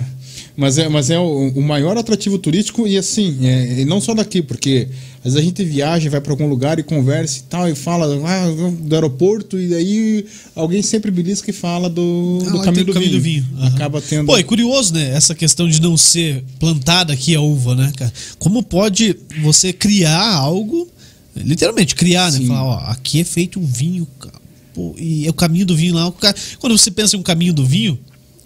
Mas 0.56 0.78
é, 0.78 0.88
mas 0.88 1.10
é 1.10 1.18
o, 1.18 1.48
o 1.56 1.60
maior 1.62 1.96
atrativo 1.96 2.38
turístico 2.38 2.86
e 2.86 2.96
assim, 2.96 3.38
é, 3.44 3.80
e 3.80 3.84
não 3.84 4.00
só 4.00 4.14
daqui, 4.14 4.40
porque 4.40 4.86
às 5.18 5.32
vezes 5.32 5.38
a 5.38 5.42
gente 5.42 5.64
viaja, 5.64 6.08
vai 6.08 6.20
para 6.20 6.32
algum 6.32 6.46
lugar 6.48 6.78
e 6.78 6.84
conversa 6.84 7.40
e 7.40 7.42
tal, 7.42 7.68
e 7.68 7.74
fala 7.74 8.06
ah, 8.24 8.46
do 8.80 8.94
aeroporto, 8.94 9.58
e 9.58 9.66
daí 9.68 10.24
alguém 10.54 10.80
sempre 10.80 11.10
belisca 11.10 11.50
e 11.50 11.52
fala 11.52 11.90
do, 11.90 12.38
Ah, 12.46 12.50
do 12.50 12.60
caminho, 12.62 12.84
do, 12.84 12.92
caminho 12.92 13.10
vinho. 13.20 13.20
do 13.20 13.22
vinho. 13.24 13.46
Aham. 13.58 13.74
Acaba 13.74 14.00
tendo. 14.00 14.26
Pô, 14.26 14.36
é 14.38 14.44
curioso, 14.44 14.94
né? 14.94 15.10
Essa 15.10 15.34
questão 15.34 15.68
de 15.68 15.82
não 15.82 15.96
ser 15.96 16.44
plantada 16.60 17.12
aqui 17.12 17.34
a 17.34 17.40
uva, 17.40 17.74
né, 17.74 17.92
cara? 17.96 18.12
Como 18.38 18.62
pode 18.62 19.16
você 19.42 19.72
criar 19.72 20.34
algo, 20.36 20.88
literalmente 21.36 21.96
criar, 21.96 22.30
né? 22.30 22.38
Sim. 22.38 22.46
Falar, 22.46 22.64
ó, 22.64 22.76
aqui 22.92 23.18
é 23.20 23.24
feito 23.24 23.58
um 23.58 23.66
vinho, 23.66 24.06
cara. 24.20 24.34
Pô, 24.72 24.94
e 24.98 25.26
é 25.26 25.30
o 25.30 25.34
caminho 25.34 25.66
do 25.66 25.74
vinho 25.74 25.94
lá. 25.94 26.12
cara- 26.12 26.36
Quando 26.60 26.78
você 26.78 26.92
pensa 26.92 27.16
em 27.16 27.18
um 27.18 27.22
caminho 27.24 27.52
do 27.52 27.64
vinho, 27.66 27.98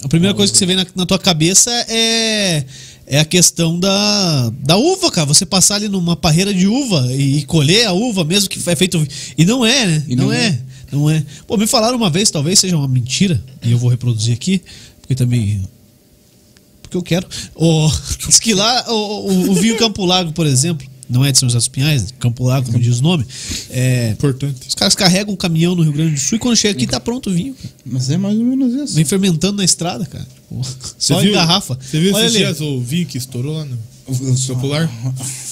a 0.02 0.08
primeira 0.08 0.34
coisa 0.34 0.52
que 0.52 0.58
você 0.58 0.66
vê 0.66 0.76
na, 0.76 0.86
na 0.94 1.06
tua 1.06 1.18
cabeça 1.18 1.70
é, 1.88 2.64
é 3.06 3.18
a 3.18 3.24
questão 3.24 3.78
da, 3.78 4.52
da 4.60 4.76
uva, 4.76 5.10
cara. 5.10 5.26
Você 5.26 5.44
passar 5.44 5.76
ali 5.76 5.88
numa 5.88 6.16
parreira 6.16 6.54
de 6.54 6.68
uva 6.68 7.06
e, 7.12 7.44
colher 7.44 7.86
a 7.86 7.92
uva 7.92 8.24
mesmo 8.24 8.48
que 8.48 8.60
é 8.70 8.76
feito. 8.76 9.04
E 9.36 9.44
não 9.44 9.66
é, 9.66 9.86
né? 9.86 10.04
E 10.06 10.14
não, 10.14 10.26
não 10.26 10.32
é. 10.32 10.46
é. 10.46 10.60
Não 10.92 11.10
é. 11.10 11.24
Pô, 11.46 11.56
me 11.56 11.66
falaram 11.66 11.96
uma 11.96 12.10
vez, 12.10 12.30
talvez 12.30 12.58
seja 12.58 12.76
uma 12.76 12.88
mentira, 12.88 13.42
e 13.62 13.72
eu 13.72 13.78
vou 13.78 13.90
reproduzir 13.90 14.34
aqui, 14.34 14.62
porque 15.00 15.14
também. 15.14 15.62
Porque 16.80 16.96
eu 16.96 17.02
quero. 17.02 17.26
O, 17.54 17.90
diz 18.26 18.38
que 18.38 18.54
lá 18.54 18.84
o, 18.88 18.92
o, 18.92 19.50
o 19.50 19.54
vinho 19.54 19.76
Campo 19.76 20.04
Largo, 20.06 20.32
por 20.32 20.46
exemplo, 20.46 20.86
não 21.08 21.24
é 21.24 21.32
de 21.32 21.38
São 21.38 21.48
José 21.48 21.58
dos 21.58 21.68
Pinhais, 21.68 22.12
Campo 22.18 22.44
Largo, 22.44 22.66
como 22.66 22.78
diz 22.78 23.00
o 23.00 23.02
nome. 23.02 23.24
É, 23.70 24.10
Importante. 24.10 24.68
os 24.68 24.74
caras 24.74 24.94
carregam 24.94 25.32
um 25.34 25.36
caminhão 25.36 25.74
no 25.74 25.82
Rio 25.82 25.92
Grande 25.92 26.14
do 26.14 26.20
Sul 26.20 26.36
e 26.36 26.38
quando 26.38 26.56
chega 26.56 26.76
aqui 26.76 26.86
tá 26.86 27.00
pronto 27.00 27.30
o 27.30 27.32
vinho. 27.32 27.54
cara. 27.54 27.70
Mas 27.86 28.10
é 28.10 28.16
mais 28.18 28.36
ou 28.38 28.44
menos 28.44 28.74
isso. 28.74 28.94
Vem 28.94 29.04
fermentando 29.04 29.56
na 29.58 29.64
estrada, 29.64 30.04
cara. 30.06 30.26
Só 30.98 31.14
Você 31.14 31.14
em 31.14 31.20
viu- 31.22 31.32
garrafa. 31.32 31.78
Você 31.80 32.00
viu 32.00 32.14
Olha 32.14 32.24
esses 32.26 32.36
dias 32.36 32.60
o 32.60 32.80
vinho 32.80 33.06
que 33.06 33.18
estourou 33.18 33.56
lá 33.58 33.64
no 33.64 33.78
Popular? 34.46 34.90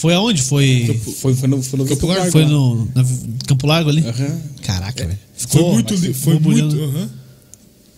Foi 0.00 0.14
aonde? 0.14 0.40
Foi. 0.42 0.98
Foi, 1.20 1.34
foi 1.34 1.48
no, 1.48 1.62
foi 1.62 1.78
no 1.78 1.84
Campo 1.86 2.06
Largo. 2.06 2.32
Foi 2.32 2.44
no 2.46 2.88
na 2.94 3.04
Campo 3.46 3.66
Largo 3.66 3.90
ali? 3.90 4.00
Aham. 4.06 4.40
Caraca, 4.62 5.04
velho. 5.06 5.18
Foi 5.36 5.48
Ficou 5.60 5.72
muito, 5.74 5.94
li- 5.94 6.14
foi 6.14 6.32
borbulhando. 6.34 6.74
muito. 6.76 6.96
aham. 6.96 7.10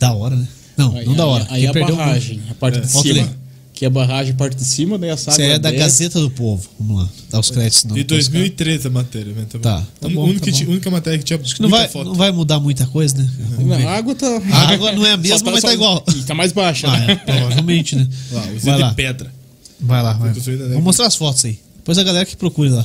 Da 0.00 0.12
hora, 0.12 0.34
né? 0.36 0.48
Não, 0.76 0.96
Aí, 0.96 1.06
não 1.06 1.14
da 1.14 1.26
hora. 1.26 1.46
Aí, 1.50 1.62
aí 1.62 1.66
a 1.68 1.72
perdeu 1.72 1.96
barragem, 1.96 2.40
a 2.50 2.54
parte 2.54 2.78
É. 2.78 2.80
de 2.80 2.88
cima. 2.90 3.37
Que 3.78 3.84
é 3.84 3.88
a 3.88 3.90
barragem, 3.92 4.34
parte 4.34 4.56
de 4.56 4.64
cima, 4.64 4.98
daí 4.98 5.08
a 5.10 5.16
Você 5.16 5.40
é 5.40 5.56
da 5.56 5.70
desce. 5.70 5.82
Gazeta 5.84 6.20
do 6.20 6.28
Povo. 6.30 6.68
Vamos 6.80 7.04
lá. 7.04 7.08
Dá 7.30 7.38
os 7.38 7.48
créditos. 7.48 7.84
Não, 7.84 7.94
De 7.94 8.02
depois, 8.02 8.26
cara. 8.26 8.38
2013 8.40 8.86
a 8.88 8.90
matéria, 8.90 9.32
né? 9.32 9.46
Tá, 9.48 9.58
Tá, 9.60 9.86
tá 10.00 10.08
bom, 10.08 10.24
única, 10.24 10.50
tá 10.50 10.58
bom. 10.64 10.70
única 10.72 10.90
matéria 10.90 11.16
que 11.16 11.24
tinha 11.24 11.38
Acho 11.38 11.54
que 11.54 11.62
não 11.62 11.68
vai, 11.68 11.86
foto. 11.86 12.06
não 12.08 12.14
vai 12.16 12.32
mudar 12.32 12.58
muita 12.58 12.84
coisa, 12.88 13.16
né? 13.16 13.30
Não, 13.60 13.88
a 13.88 13.92
água 13.92 14.16
tá. 14.16 14.26
A 14.50 14.72
água 14.72 14.90
não 14.90 15.06
é 15.06 15.12
a 15.12 15.16
mesma, 15.16 15.38
Só 15.38 15.44
mas 15.52 15.62
tá 15.62 15.72
igual. 15.72 16.04
E 16.12 16.22
tá 16.24 16.34
mais 16.34 16.50
baixa, 16.50 16.88
Ah, 16.88 16.98
né? 16.98 17.12
é, 17.12 17.16
provavelmente, 17.16 17.94
né? 17.94 18.08
Lá, 18.32 18.40
Vai 18.40 18.56
usina 18.56 18.76
lá. 18.78 18.88
de 18.88 18.94
pedra. 18.96 19.32
Vai 19.80 20.02
lá, 20.02 20.12
vai. 20.14 20.32
né? 20.32 20.40
Vou 20.72 20.82
mostrar 20.82 21.06
as 21.06 21.14
fotos 21.14 21.44
aí. 21.44 21.60
Depois 21.76 21.98
a 21.98 22.02
galera 22.02 22.26
que 22.26 22.36
procure 22.36 22.70
lá. 22.70 22.84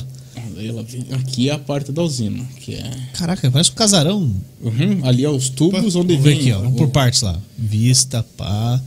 Aqui 1.16 1.50
é 1.50 1.52
a 1.54 1.58
parte 1.58 1.90
da 1.90 2.02
usina, 2.02 2.44
que 2.60 2.74
é. 2.74 2.90
Caraca, 3.14 3.50
parece 3.50 3.70
um 3.70 3.74
casarão. 3.74 4.32
Uhum, 4.62 5.00
ali 5.02 5.24
é 5.24 5.28
os 5.28 5.48
tubos 5.48 5.96
onde 5.96 6.14
Vamos 6.14 6.22
ver 6.24 6.30
vem. 6.36 6.40
aqui, 6.40 6.52
ó. 6.52 6.60
Vamos 6.60 6.76
por 6.78 6.88
partes 6.90 7.20
lá. 7.22 7.36
Vista, 7.58 8.24
pá. 8.36 8.80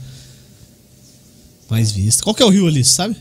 Mais 1.70 1.90
vista. 1.92 2.22
Qual 2.22 2.34
que 2.34 2.42
é 2.42 2.46
o 2.46 2.50
rio 2.50 2.66
ali, 2.66 2.84
sabe? 2.84 3.16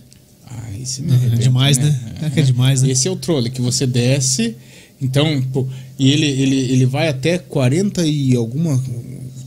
Ah, 0.50 0.70
esse 0.82 1.02
me 1.02 1.12
É 1.12 1.16
arrebenta, 1.16 1.42
demais, 1.44 1.78
né? 1.78 2.00
É 2.24 2.30
que 2.30 2.40
é 2.40 2.44
demais, 2.44 2.82
né? 2.82 2.90
Esse 2.90 3.08
é 3.08 3.12
o 3.12 3.16
trole 3.16 3.50
que 3.50 3.62
você 3.62 3.86
desce. 3.86 4.56
Então, 5.02 5.42
pô, 5.54 5.68
e 6.00 6.10
ele, 6.12 6.26
ele, 6.26 6.56
ele 6.72 6.86
vai 6.86 7.08
até 7.10 7.38
40 7.38 8.06
e 8.06 8.36
alguma. 8.36 8.82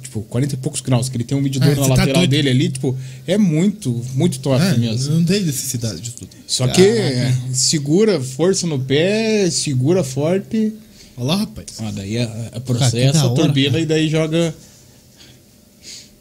Tipo, 0.03 0.23
40 0.23 0.55
e 0.55 0.59
poucos 0.59 0.81
graus, 0.81 1.09
que 1.09 1.17
ele 1.17 1.25
tem 1.25 1.39
um 1.39 1.41
medidor 1.41 1.69
Ah, 1.69 1.71
na 1.71 1.77
você 1.77 1.83
tá 1.89 1.95
lateral 1.95 2.15
doido. 2.23 2.31
dele 2.31 2.51
ali, 2.51 2.69
tipo, 2.69 2.97
é 3.27 3.39
muito, 3.39 4.05
muito 4.15 4.41
top 4.41 4.63
É, 4.63 4.77
mesmo. 4.77 5.15
não 5.15 5.25
tem 5.25 5.41
necessidade 5.45 6.01
de 6.01 6.11
tudo. 6.11 6.29
Só 6.49 6.67
que 6.69 6.83
é, 6.83 7.33
segura 7.53 8.21
força 8.21 8.67
no 8.67 8.79
pé, 8.79 9.49
segura 9.51 10.03
forte. 10.05 10.73
Olha 11.17 11.27
lá, 11.27 11.37
rapaz. 11.37 11.67
Ah, 11.79 11.93
daí 11.95 12.19
a, 12.19 12.25
a 12.25 12.27
Cara, 12.29 12.51
que 12.51 12.61
processa, 12.61 13.13
da 13.13 13.21
a 13.23 13.27
hora, 13.31 13.43
turbina 13.43 13.71
cara. 13.71 13.83
e 13.83 13.87
daí 13.87 14.09
joga. 14.09 14.55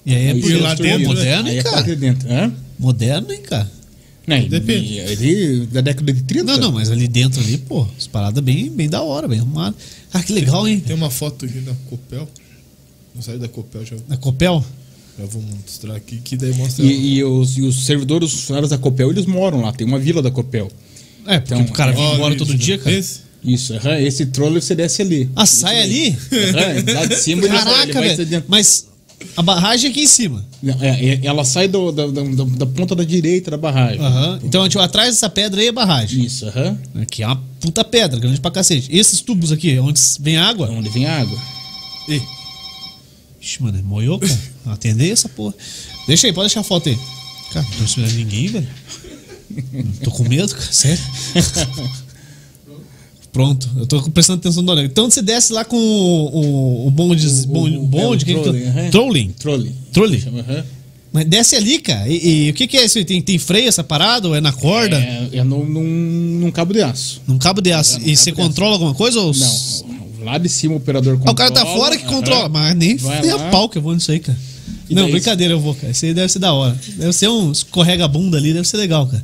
E 0.05 0.13
aí 0.15 0.25
é 0.25 0.32
aí 0.32 0.41
por 0.41 0.61
lá 0.61 0.73
dentro, 0.75 1.07
moderno, 1.07 1.49
Aí 1.49 1.59
a 1.59 1.63
cara? 1.63 1.82
de 1.84 1.95
dentro. 1.95 2.32
Hã? 2.32 2.53
Moderno, 2.80 3.32
hein, 3.32 3.41
cara? 3.41 3.69
Não, 4.25 4.47
Depende. 4.47 4.99
Ele 4.99 5.65
da 5.71 5.82
década 5.82 6.13
de 6.13 6.21
30. 6.23 6.43
Não, 6.53 6.57
não, 6.59 6.71
mas 6.71 6.91
ali 6.91 7.07
dentro 7.07 7.41
ali, 7.41 7.57
pô, 7.57 7.86
as 7.97 8.05
paradas 8.07 8.43
bem, 8.43 8.69
bem 8.69 8.88
da 8.88 9.01
hora, 9.01 9.27
bem 9.27 9.39
arrumado. 9.39 9.75
Ah, 10.13 10.21
que 10.23 10.32
legal, 10.32 10.67
hein? 10.67 10.80
Tem 10.80 10.95
uma 10.95 11.09
foto 11.09 11.45
aqui 11.45 11.59
da 11.59 11.73
Copel. 11.89 12.27
Não 13.15 13.21
saiu 13.23 13.39
da 13.39 13.47
Copel, 13.47 13.84
já, 13.86 13.95
Na 14.07 14.17
Copel? 14.17 14.63
já 15.17 15.25
vou 15.25 15.41
mostrar 15.41 15.95
aqui, 15.95 16.17
que 16.23 16.38
daí 16.38 16.53
mostra. 16.53 16.86
E, 16.86 17.15
e 17.17 17.23
os, 17.23 17.57
e 17.57 17.61
os 17.63 17.86
servidores, 17.86 18.32
os 18.32 18.39
funcionários 18.41 18.69
da 18.69 18.77
Copel, 18.77 19.09
eles 19.09 19.25
moram 19.25 19.61
lá, 19.61 19.73
tem 19.73 19.86
uma 19.86 19.99
vila 19.99 20.21
da 20.21 20.30
Copel. 20.32 20.71
É, 21.25 21.39
porque 21.39 21.53
Então, 21.55 21.65
o 21.65 21.71
cara 21.73 21.91
Ó, 21.91 21.95
vem 21.95 22.13
embora 22.13 22.30
ali, 22.30 22.38
todo 22.38 22.55
dia, 22.55 22.77
cara. 22.77 22.95
Esse? 22.95 23.21
Isso, 23.43 23.73
aham, 23.73 23.97
esse 23.99 24.27
troller 24.27 24.61
você 24.61 24.75
desce 24.75 25.01
ali. 25.01 25.30
Ah, 25.36 25.45
sai 25.45 25.82
ali? 25.82 26.09
Aham, 26.32 26.93
lá 26.93 27.05
de 27.05 27.15
cima 27.15 27.41
ele 27.41 27.49
vai- 27.49 27.84
ele 27.84 27.93
Caraca, 27.93 28.25
vai. 28.25 28.43
Mas 28.47 28.86
a 29.36 29.41
barragem 29.41 29.88
é 29.88 29.91
aqui 29.91 30.01
em 30.03 30.07
cima. 30.07 30.45
Não, 30.61 30.76
é, 30.82 31.05
é, 31.05 31.20
ela 31.26 31.43
sai 31.45 31.67
do- 31.67 31.91
da, 31.91 32.05
da, 32.07 32.65
ponta 32.65 32.95
da 32.95 33.03
direita 33.03 33.51
da 33.51 33.57
barragem. 33.57 33.99
Aham. 34.01 34.39
Então, 34.43 34.67
tipo, 34.67 34.82
atrás 34.82 35.09
dessa 35.15 35.30
pedra 35.30 35.59
aí 35.61 35.67
é 35.67 35.70
a 35.70 35.74
barragem. 35.74 36.24
Isso, 36.26 36.45
aham. 36.47 36.78
Que 37.09 37.24
é 37.24 37.28
uma 37.28 37.41
puta 37.59 37.84
pedra, 37.84 38.20
grande 38.20 38.39
pra 38.41 38.51
cacete. 38.51 38.89
Esses 38.91 39.22
tubos 39.22 39.51
aqui, 39.51 39.78
onde 39.80 39.99
vem 40.20 40.38
água. 40.38 40.70
Onde 40.70 40.89
vem 40.89 41.05
água. 41.05 41.38
Ih, 42.07 42.22
Ixi, 43.41 43.63
mano, 43.63 43.78
é 43.80 43.82
moiou, 43.82 44.20
cara. 44.20 44.39
Atender 44.67 45.11
essa 45.11 45.30
porra. 45.30 45.53
Deixa 46.07 46.28
aí, 46.28 46.34
pode 46.34 46.47
deixar 46.47 46.59
a 46.61 46.63
foto 46.63 46.89
aí. 46.89 46.97
Cara, 47.53 47.65
não 47.70 47.78
tô 47.78 47.84
esperando 47.86 48.13
ninguém, 48.13 48.47
velho. 48.47 48.67
Tô 50.03 50.11
com 50.11 50.24
medo, 50.28 50.53
cara. 50.53 50.72
Sério. 50.72 51.01
Pronto, 53.32 53.69
eu 53.77 53.86
tô 53.86 54.01
prestando 54.09 54.39
atenção 54.39 54.63
no 54.63 54.80
Então 54.82 55.09
você 55.09 55.21
desce 55.21 55.53
lá 55.53 55.63
com 55.63 55.75
o, 55.77 56.82
o, 56.84 56.88
o 56.88 56.91
bonde. 56.91 57.27
O- 57.27 57.47
bonde, 57.47 57.77
o- 57.77 57.82
bonde 57.84 58.23
é, 58.23 58.25
que 58.25 58.34
trolling, 58.41 58.63
aham. 58.65 58.89
trolling. 58.89 59.30
Trolling. 59.39 59.75
Trolling. 59.93 60.23
Aham. 60.39 60.63
Mas 61.11 61.25
desce 61.25 61.55
ali, 61.55 61.80
cara. 61.80 62.07
E, 62.07 62.47
e 62.47 62.49
o 62.51 62.53
que, 62.53 62.67
que 62.67 62.77
é 62.77 62.86
isso? 62.86 63.03
Tem, 63.03 63.21
tem 63.21 63.38
freio 63.39 63.67
essa 63.67 63.84
parada? 63.84 64.27
Ou 64.27 64.36
é 64.36 64.41
na 64.41 64.51
corda? 64.51 64.97
É, 64.97 65.30
é 65.39 65.43
num, 65.43 65.63
num, 65.65 65.84
num 66.41 66.51
cabo 66.51 66.73
de 66.73 66.82
aço. 66.82 67.21
Num 67.27 67.38
cabo 67.38 67.61
de 67.61 67.71
aço. 67.71 67.97
É, 67.97 68.09
e 68.09 68.15
você 68.17 68.32
controla 68.32 68.73
alguma 68.73 68.93
coisa? 68.93 69.19
Ou... 69.19 69.32
Não, 69.34 70.25
lá 70.25 70.38
de 70.38 70.49
cima 70.49 70.73
o 70.75 70.77
operador 70.77 71.13
Ah, 71.15 71.17
controla. 71.17 71.34
o 71.34 71.36
cara 71.36 71.51
tá 71.51 71.65
fora 71.65 71.97
que 71.97 72.05
controla. 72.05 72.47
Mas 72.49 72.75
nem, 72.75 72.95
nem 73.21 73.32
a 73.32 73.39
pau 73.49 73.67
que 73.69 73.77
eu 73.77 73.82
vou 73.82 73.93
nisso 73.93 74.11
aí, 74.11 74.19
cara. 74.19 74.38
E 74.89 74.95
não, 74.95 75.03
daí- 75.03 75.11
brincadeira, 75.11 75.53
eu 75.53 75.59
vou, 75.59 75.73
cara. 75.75 75.91
Isso 75.91 76.05
aí 76.05 76.13
deve 76.13 76.32
ser 76.32 76.39
da 76.39 76.53
hora. 76.53 76.80
Deve 76.97 77.13
ser 77.13 77.27
um 77.27 77.51
escorrega-bunda 77.51 78.38
ali, 78.38 78.53
deve 78.53 78.67
ser 78.67 78.77
legal, 78.77 79.05
cara. 79.07 79.23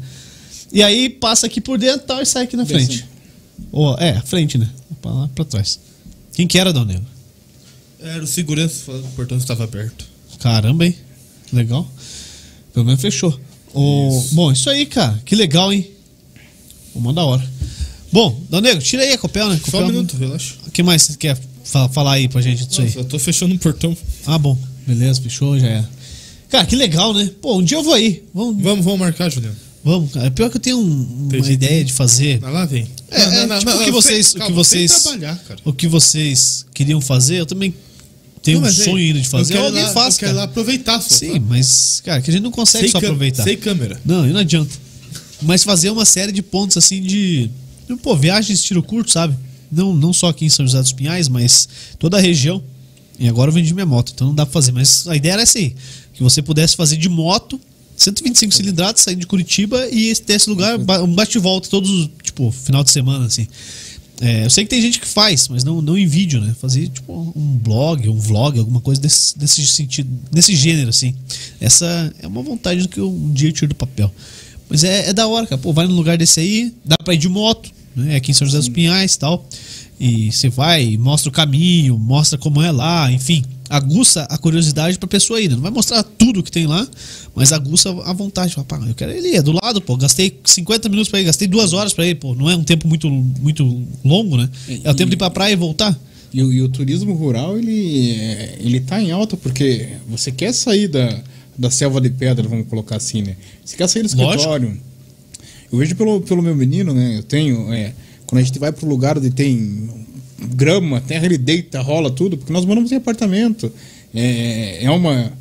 E 0.71 0.81
aí 0.83 1.09
passa 1.09 1.45
aqui 1.47 1.61
por 1.61 1.77
dentro 1.77 2.05
tal, 2.07 2.21
e 2.21 2.25
sai 2.25 2.43
aqui 2.43 2.55
na 2.57 2.65
frente. 2.65 3.05
Ou, 3.71 3.95
é, 3.97 4.19
frente, 4.21 4.57
né? 4.57 4.69
Pra 5.01 5.11
lá 5.11 5.29
pra 5.33 5.45
trás. 5.45 5.79
Quem 6.33 6.47
que 6.47 6.57
era, 6.59 6.71
Dal 6.73 6.85
Negro? 6.85 7.05
Era 7.99 8.23
o 8.23 8.27
segurança 8.27 8.83
falando 8.85 9.03
que 9.03 9.07
o 9.09 9.11
portão 9.11 9.37
estava 9.37 9.63
aberto. 9.63 10.05
Caramba, 10.39 10.85
hein? 10.85 10.95
Legal. 11.51 11.89
Pelo 12.73 12.85
menos 12.85 13.01
fechou. 13.01 13.37
O... 13.73 14.23
Bom, 14.31 14.51
isso 14.51 14.69
aí, 14.69 14.85
cara. 14.85 15.21
Que 15.25 15.35
legal, 15.35 15.71
hein? 15.73 15.89
Uma 16.93 17.11
da 17.13 17.23
hora. 17.23 17.43
Bom, 18.11 18.41
Dal 18.49 18.61
Negro, 18.61 18.81
tira 18.83 19.03
aí 19.03 19.13
a 19.13 19.17
copel, 19.17 19.49
né? 19.49 19.55
Só 19.57 19.63
Copel- 19.71 19.83
um 19.83 19.87
minuto, 19.87 20.15
relaxa. 20.17 20.55
O 20.67 20.71
que 20.71 20.81
mais 20.83 21.01
você 21.03 21.17
quer 21.17 21.37
fa- 21.63 21.89
falar 21.89 22.13
aí 22.13 22.27
pra 22.29 22.41
gente 22.41 22.65
disso 22.65 22.81
aí? 22.81 22.87
Nossa, 22.87 22.99
eu 22.99 23.05
tô 23.05 23.19
fechando 23.19 23.53
o 23.55 23.59
portão. 23.59 23.95
Ah, 24.25 24.37
bom. 24.37 24.57
Beleza, 24.87 25.21
fechou, 25.21 25.59
já 25.59 25.67
era. 25.67 25.89
Cara, 26.49 26.65
que 26.65 26.75
legal, 26.75 27.13
né? 27.13 27.29
Pô, 27.41 27.57
um 27.57 27.63
dia 27.63 27.77
eu 27.77 27.83
vou 27.83 27.93
aí. 27.93 28.23
Vamos, 28.33 28.61
Vamos, 28.63 28.85
vamos 28.85 28.99
marcar, 28.99 29.29
Juliano. 29.29 29.55
Vamos 29.86 30.11
cara. 30.11 30.29
Pior 30.31 30.49
que 30.49 30.57
eu 30.57 30.61
tenho 30.61 30.77
um- 30.79 31.29
uma 31.31 31.49
ideia 31.51 31.86
de 31.86 31.93
fazer. 31.93 32.39
Ah, 32.43 32.49
lá 32.49 32.65
vem. 32.65 32.86
É, 33.11 33.21
é, 33.21 33.59
tipo, 33.59 33.71
o 33.71 33.83
que 33.86 33.91
vocês, 33.91 34.27
sem- 34.27 34.31
o 34.31 34.33
que 34.33 34.39
calma, 34.39 34.55
vocês, 34.55 35.05
o 35.63 35.73
que 35.73 35.88
vocês 35.88 36.65
queriam 36.73 36.99
fazer, 36.99 37.39
eu 37.39 37.45
também 37.45 37.73
tenho 38.41 38.59
Não, 38.59 38.63
um 38.67 38.71
mas, 38.71 38.75
sonho 38.83 38.97
ainda 38.97 39.21
de 39.21 39.29
fazer. 39.29 39.53
Eu 39.55 39.61
quero 39.71 39.75
lá, 39.75 39.93
faz, 39.93 40.15
eu 40.15 40.19
quero 40.19 40.36
lá 40.36 40.43
aproveitar 40.43 41.01
só. 41.01 41.15
Sim, 41.15 41.33
tá? 41.33 41.39
mas, 41.47 42.01
cara, 42.03 42.21
que 42.21 42.29
a 42.29 42.33
gente 42.33 42.43
não 42.43 42.51
consegue 42.51 42.83
Sem 42.86 42.91
só 42.91 42.97
aproveitar. 42.97 43.43
Sem 43.43 43.55
câmera. 43.57 43.99
Não, 44.03 44.27
e 44.27 44.33
não 44.33 44.39
adianta. 44.41 44.75
Mas 45.41 45.63
fazer 45.63 45.89
uma 45.89 46.05
série 46.05 46.31
de 46.31 46.41
pontos 46.41 46.75
assim 46.77 47.01
de. 47.01 47.49
Pô, 48.01 48.15
viagens 48.15 48.59
de 48.59 48.65
tiro 48.65 48.81
curto, 48.81 49.11
sabe? 49.11 49.36
Não, 49.71 49.95
não 49.95 50.11
só 50.13 50.29
aqui 50.29 50.45
em 50.45 50.49
São 50.49 50.65
José 50.65 50.81
dos 50.81 50.91
Pinhais, 50.93 51.27
mas 51.29 51.67
toda 51.99 52.17
a 52.17 52.19
região. 52.19 52.63
E 53.19 53.27
agora 53.27 53.49
eu 53.49 53.53
vendi 53.53 53.73
minha 53.73 53.86
moto, 53.86 54.11
então 54.13 54.27
não 54.27 54.36
dá 54.36 54.45
pra 54.45 54.51
fazer. 54.53 54.71
Mas 54.71 55.07
a 55.07 55.15
ideia 55.15 55.33
era 55.33 55.41
essa 55.43 55.57
aí: 55.57 55.75
que 56.13 56.21
você 56.23 56.41
pudesse 56.41 56.75
fazer 56.75 56.97
de 56.97 57.07
moto, 57.09 57.59
125 57.97 58.53
cilindradas, 58.53 59.01
saindo 59.01 59.19
de 59.21 59.27
Curitiba 59.27 59.87
e 59.89 60.07
esse- 60.09 60.23
desse 60.23 60.49
lugar, 60.49 60.77
um 60.77 61.13
bate-volta 61.13 61.69
todos, 61.69 61.89
os, 61.89 62.09
tipo, 62.23 62.51
final 62.51 62.83
de 62.83 62.91
semana, 62.91 63.25
assim. 63.25 63.47
É, 64.21 64.45
eu 64.45 64.49
sei 64.49 64.63
que 64.63 64.69
tem 64.69 64.81
gente 64.81 64.99
que 64.99 65.07
faz, 65.07 65.49
mas 65.49 65.63
não, 65.65 65.81
não 65.81 65.97
em 65.97 66.07
vídeo, 66.07 66.39
né? 66.39 66.55
Fazer 66.61 66.87
tipo 66.87 67.33
um 67.35 67.57
blog, 67.57 68.07
um 68.07 68.17
vlog, 68.17 68.57
alguma 68.57 68.79
coisa 68.79 69.01
desse, 69.01 69.37
desse 69.37 69.65
sentido, 69.67 70.09
nesse 70.33 70.55
gênero, 70.55 70.89
assim. 70.89 71.13
Essa 71.59 72.13
é 72.19 72.25
uma 72.27 72.41
vontade 72.41 72.87
que 72.87 72.97
eu 72.99 73.11
um 73.11 73.33
dia 73.33 73.49
eu 73.49 73.53
tiro 73.53 73.67
do 73.67 73.75
papel. 73.75 74.09
Mas 74.69 74.83
é, 74.85 75.09
é 75.09 75.13
da 75.13 75.27
hora, 75.27 75.45
cara. 75.45 75.61
Pô, 75.61 75.73
vai 75.73 75.85
num 75.85 75.95
lugar 75.95 76.17
desse 76.17 76.39
aí, 76.39 76.73
dá 76.85 76.97
pra 76.97 77.13
ir 77.13 77.17
de 77.17 77.27
moto, 77.27 77.69
né? 77.93 78.15
Aqui 78.15 78.31
em 78.31 78.33
São 78.33 78.47
José 78.47 78.57
dos 78.59 78.69
Pinhais 78.69 79.15
e 79.15 79.19
tal. 79.19 79.45
E 79.99 80.31
você 80.31 80.47
vai, 80.49 80.95
mostra 80.97 81.29
o 81.29 81.31
caminho, 81.31 81.97
mostra 81.99 82.37
como 82.37 82.61
é 82.61 82.71
lá, 82.71 83.11
enfim. 83.11 83.43
Aguça 83.70 84.24
a 84.30 84.38
curiosidade 84.38 84.99
pra 84.99 85.07
pessoa 85.07 85.41
ir. 85.41 85.49
né? 85.49 85.55
Não 85.55 85.61
vai 85.63 85.72
mostrar 85.72 86.03
tudo 86.03 86.43
que 86.43 86.51
tem 86.51 86.68
lá, 86.68 86.88
mas 87.34 87.51
aguça 87.51 87.89
a 88.03 88.13
vontade. 88.13 88.53
Fala, 88.53 88.66
Pá, 88.68 88.80
eu 88.88 88.93
quero 88.93 89.11
ele 89.11 89.36
é 89.36 89.41
do 89.41 89.51
lado, 89.51 89.82
pô. 89.82 89.97
Gastei 89.97 90.39
50 90.43 90.88
minutos 90.89 91.09
pra 91.09 91.20
ir, 91.20 91.24
gastei 91.24 91.47
duas 91.47 91.74
horas 91.74 91.91
pra 91.93 92.05
ir, 92.05 92.16
pô. 92.16 92.36
Não 92.36 92.49
é 92.49 92.55
um 92.55 92.63
tempo 92.63 92.88
muito, 92.88 93.09
muito 93.09 93.84
longo, 94.03 94.38
né? 94.38 94.49
É 94.84 94.91
o 94.91 94.93
tempo 94.93 95.09
de 95.09 95.16
ir 95.16 95.18
pra 95.18 95.30
praia 95.32 95.53
e 95.53 95.55
voltar. 95.55 95.99
E, 96.34 96.43
o- 96.43 96.53
e 96.53 96.61
o 96.61 96.70
turismo 96.70 97.13
rural, 97.13 97.57
ele, 97.57 98.18
ele 98.59 98.80
tá 98.82 99.01
em 99.01 99.11
alta 99.11 99.36
porque 99.38 99.89
você 100.07 100.32
quer 100.32 100.53
sair 100.53 100.88
da, 100.88 101.22
da 101.57 101.72
selva 101.72 101.99
de 102.01 102.09
pedra, 102.09 102.47
vamos 102.47 102.68
colocar 102.68 102.97
assim, 102.97 103.22
né? 103.22 103.36
Você 103.63 103.76
quer 103.78 103.88
sair 103.88 104.03
do 104.03 104.09
Lógico. 104.16 104.34
escritório. 104.36 104.78
Eu 105.72 105.80
vejo 105.80 105.95
pelo, 105.95 106.22
pelo 106.22 106.41
meu 106.43 106.55
menino, 106.55 106.93
né? 106.93 107.18
Eu 107.18 107.24
tenho. 107.24 107.74
é, 107.74 107.93
quando 108.28 108.41
a 108.41 108.43
gente 108.43 108.59
vai 108.59 108.72
pro 108.72 108.88
lugar 108.88 109.18
onde 109.18 109.30
tem 109.32 110.04
grama, 110.45 111.01
terra, 111.01 111.25
ele 111.25 111.37
deita, 111.37 111.81
rola 111.81 112.09
tudo, 112.11 112.37
porque 112.37 112.51
nós 112.51 112.65
moramos 112.65 112.91
em 112.91 112.95
apartamento. 112.95 113.71
É, 114.13 114.85
é 114.85 114.91
uma. 114.91 115.31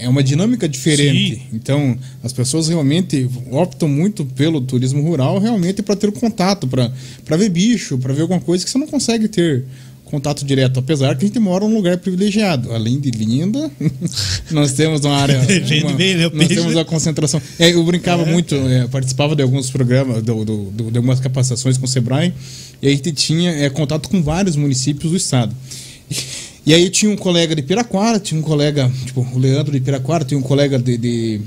É 0.00 0.08
uma 0.08 0.22
dinâmica 0.22 0.66
diferente. 0.66 1.34
Sim. 1.34 1.42
Então, 1.52 1.98
as 2.22 2.32
pessoas 2.32 2.68
realmente 2.68 3.28
optam 3.50 3.86
muito 3.86 4.24
pelo 4.24 4.58
turismo 4.62 5.02
rural, 5.02 5.38
realmente 5.38 5.82
para 5.82 5.94
ter 5.94 6.08
o 6.08 6.12
contato, 6.12 6.66
para 6.66 7.36
ver 7.36 7.50
bicho, 7.50 7.98
para 7.98 8.14
ver 8.14 8.22
alguma 8.22 8.40
coisa 8.40 8.64
que 8.64 8.70
você 8.70 8.78
não 8.78 8.86
consegue 8.86 9.28
ter 9.28 9.62
contato 10.04 10.44
direto, 10.44 10.78
apesar 10.78 11.16
que 11.16 11.24
a 11.24 11.26
gente 11.26 11.38
mora 11.38 11.66
num 11.66 11.74
lugar 11.74 11.96
privilegiado. 11.98 12.72
Além 12.72 13.00
de 13.00 13.10
linda, 13.10 13.70
nós 14.50 14.72
temos 14.72 15.00
uma 15.04 15.16
área. 15.16 15.40
Uma- 15.82 15.92
bem, 15.94 16.14
né, 16.16 16.30
nós 16.32 16.48
temos 16.48 16.66
né? 16.66 16.78
uma 16.78 16.84
concentração. 16.84 17.40
É, 17.58 17.72
eu 17.72 17.82
brincava 17.84 18.24
muito, 18.24 18.54
é, 18.54 18.86
participava 18.86 19.34
de 19.34 19.42
alguns 19.42 19.70
programas, 19.70 20.22
do, 20.22 20.44
do- 20.44 20.70
do- 20.70 20.90
de 20.90 20.96
algumas 20.98 21.20
capacitações 21.20 21.76
com 21.78 21.84
o 21.86 21.88
Sebrae, 21.88 22.32
e 22.80 22.86
a 22.86 22.90
gente 22.90 23.12
tinha 23.12 23.50
é, 23.50 23.68
contato 23.70 24.08
com 24.08 24.22
vários 24.22 24.56
municípios 24.56 25.10
do 25.10 25.16
estado. 25.16 25.54
E 26.66 26.72
aí 26.72 26.88
tinha 26.90 27.10
um 27.10 27.16
colega 27.16 27.54
de 27.54 27.62
Piraquara, 27.62 28.18
tinha 28.20 28.38
um 28.38 28.42
colega, 28.42 28.90
tipo, 29.04 29.26
o 29.34 29.38
Leandro 29.38 29.72
de 29.72 29.80
Piraquara, 29.80 30.24
tinha 30.24 30.38
um 30.38 30.42
colega 30.42 30.78
de, 30.78 30.96
de, 30.96 31.40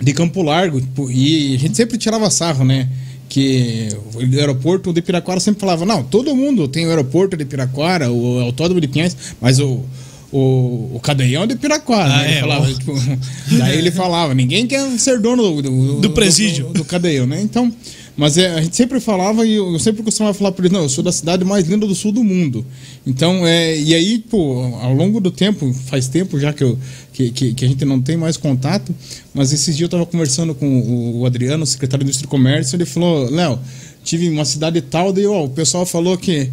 de 0.00 0.12
Campo 0.14 0.42
Largo, 0.42 0.80
tipo, 0.80 1.10
e 1.10 1.54
a 1.54 1.58
gente 1.58 1.76
sempre 1.76 1.98
tirava 1.98 2.30
sarro, 2.30 2.64
né? 2.64 2.88
Que 3.28 3.88
o 4.14 4.20
aeroporto 4.38 4.92
de 4.92 5.02
Piraquara 5.02 5.38
sempre 5.40 5.60
falava, 5.60 5.84
não, 5.84 6.02
todo 6.02 6.34
mundo 6.34 6.66
tem 6.66 6.86
o 6.86 6.88
aeroporto 6.88 7.36
de 7.36 7.44
Piraquara, 7.44 8.10
o 8.10 8.40
autódromo 8.40 8.80
de 8.80 8.88
Pinhais, 8.88 9.16
mas 9.40 9.58
o, 9.60 9.84
o, 10.32 10.92
o 10.94 11.00
cadeião 11.02 11.42
é 11.42 11.46
de 11.46 11.56
Piraquara, 11.56 12.12
Ah, 12.14 12.18
né? 12.18 12.24
Ele 12.28 12.36
é, 12.36 12.40
falava, 12.40 12.72
tipo, 12.72 12.94
daí 13.58 13.78
ele 13.78 13.90
falava, 13.90 14.34
ninguém 14.34 14.66
quer 14.66 14.98
ser 14.98 15.20
dono 15.20 15.60
do, 15.60 15.62
do, 15.62 16.00
Do 16.00 16.10
presídio. 16.10 16.66
do, 16.68 16.74
do 16.74 16.84
cadeião, 16.84 17.26
né? 17.26 17.40
Então, 17.42 17.72
mas 18.18 18.36
é, 18.36 18.52
a 18.52 18.60
gente 18.60 18.74
sempre 18.74 18.98
falava 18.98 19.46
e 19.46 19.54
eu, 19.54 19.72
eu 19.72 19.78
sempre 19.78 20.02
costumava 20.02 20.34
falar 20.34 20.50
para 20.50 20.66
ele, 20.66 20.74
não, 20.74 20.82
eu 20.82 20.88
sou 20.88 21.04
da 21.04 21.12
cidade 21.12 21.44
mais 21.44 21.68
linda 21.68 21.86
do 21.86 21.94
sul 21.94 22.10
do 22.10 22.24
mundo. 22.24 22.66
Então, 23.06 23.46
é, 23.46 23.78
e 23.78 23.94
aí, 23.94 24.18
pô, 24.18 24.60
ao 24.82 24.92
longo 24.92 25.20
do 25.20 25.30
tempo, 25.30 25.72
faz 25.86 26.08
tempo 26.08 26.36
já 26.36 26.52
que, 26.52 26.64
eu, 26.64 26.76
que, 27.12 27.30
que, 27.30 27.54
que 27.54 27.64
a 27.64 27.68
gente 27.68 27.84
não 27.84 28.02
tem 28.02 28.16
mais 28.16 28.36
contato, 28.36 28.92
mas 29.32 29.52
esses 29.52 29.76
dias 29.76 29.82
eu 29.82 29.86
estava 29.86 30.04
conversando 30.04 30.52
com 30.52 30.66
o, 30.80 31.20
o 31.20 31.26
Adriano, 31.26 31.64
secretário 31.64 32.04
de 32.04 32.08
Indústria 32.10 32.26
e 32.26 32.28
Comércio, 32.28 32.74
ele 32.74 32.84
falou, 32.84 33.30
Léo, 33.30 33.56
tive 34.02 34.28
uma 34.28 34.44
cidade 34.44 34.80
tal, 34.80 35.12
daí 35.12 35.24
ó, 35.24 35.44
o 35.44 35.50
pessoal 35.50 35.86
falou 35.86 36.18
que 36.18 36.50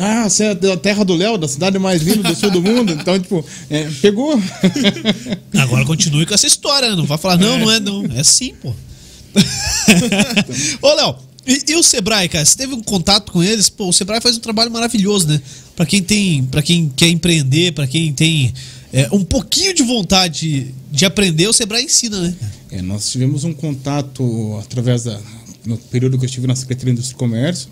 ah, 0.00 0.28
você 0.28 0.46
é 0.46 0.54
da 0.56 0.76
terra 0.76 1.04
do 1.04 1.14
Léo, 1.14 1.38
da 1.38 1.46
cidade 1.46 1.78
mais 1.78 2.02
linda 2.02 2.28
do 2.28 2.34
sul 2.34 2.50
do 2.50 2.60
mundo. 2.60 2.92
Então, 2.92 3.16
tipo, 3.20 3.44
é, 3.70 3.88
pegou. 4.02 4.36
Agora 5.56 5.84
continue 5.84 6.26
com 6.26 6.34
essa 6.34 6.46
história, 6.46 6.90
né? 6.90 6.96
Não 6.96 7.06
vai 7.06 7.18
falar, 7.18 7.36
não, 7.36 7.56
não 7.56 7.70
é 7.70 7.78
não. 7.78 8.04
É 8.16 8.24
sim, 8.24 8.52
pô. 8.60 8.74
Ô, 10.82 10.94
Léo, 10.94 11.16
e, 11.46 11.72
e 11.72 11.74
o 11.76 11.82
Sebrae, 11.82 12.28
cara? 12.28 12.44
Você 12.44 12.56
teve 12.56 12.74
um 12.74 12.82
contato 12.82 13.30
com 13.32 13.42
eles? 13.42 13.68
Pô, 13.68 13.88
o 13.88 13.92
Sebrae 13.92 14.20
faz 14.20 14.36
um 14.36 14.40
trabalho 14.40 14.70
maravilhoso, 14.70 15.28
né? 15.28 15.40
Pra 15.74 15.86
quem 15.86 16.02
tem, 16.02 16.44
para 16.44 16.62
quem 16.62 16.90
quer 16.94 17.08
empreender, 17.08 17.72
pra 17.72 17.86
quem 17.86 18.12
tem 18.12 18.52
é, 18.92 19.08
um 19.12 19.24
pouquinho 19.24 19.74
de 19.74 19.82
vontade 19.82 20.74
de 20.90 21.04
aprender, 21.04 21.46
o 21.46 21.52
Sebrae 21.52 21.84
ensina, 21.84 22.20
né? 22.20 22.34
É, 22.70 22.82
nós 22.82 23.10
tivemos 23.10 23.44
um 23.44 23.52
contato 23.52 24.58
através 24.60 25.04
da. 25.04 25.20
No 25.64 25.76
período 25.76 26.16
que 26.16 26.24
eu 26.24 26.28
estive 26.28 26.46
na 26.46 26.54
Secretaria 26.54 26.94
de 26.94 26.98
Indústria 26.98 27.16
e 27.16 27.18
Comércio, 27.18 27.68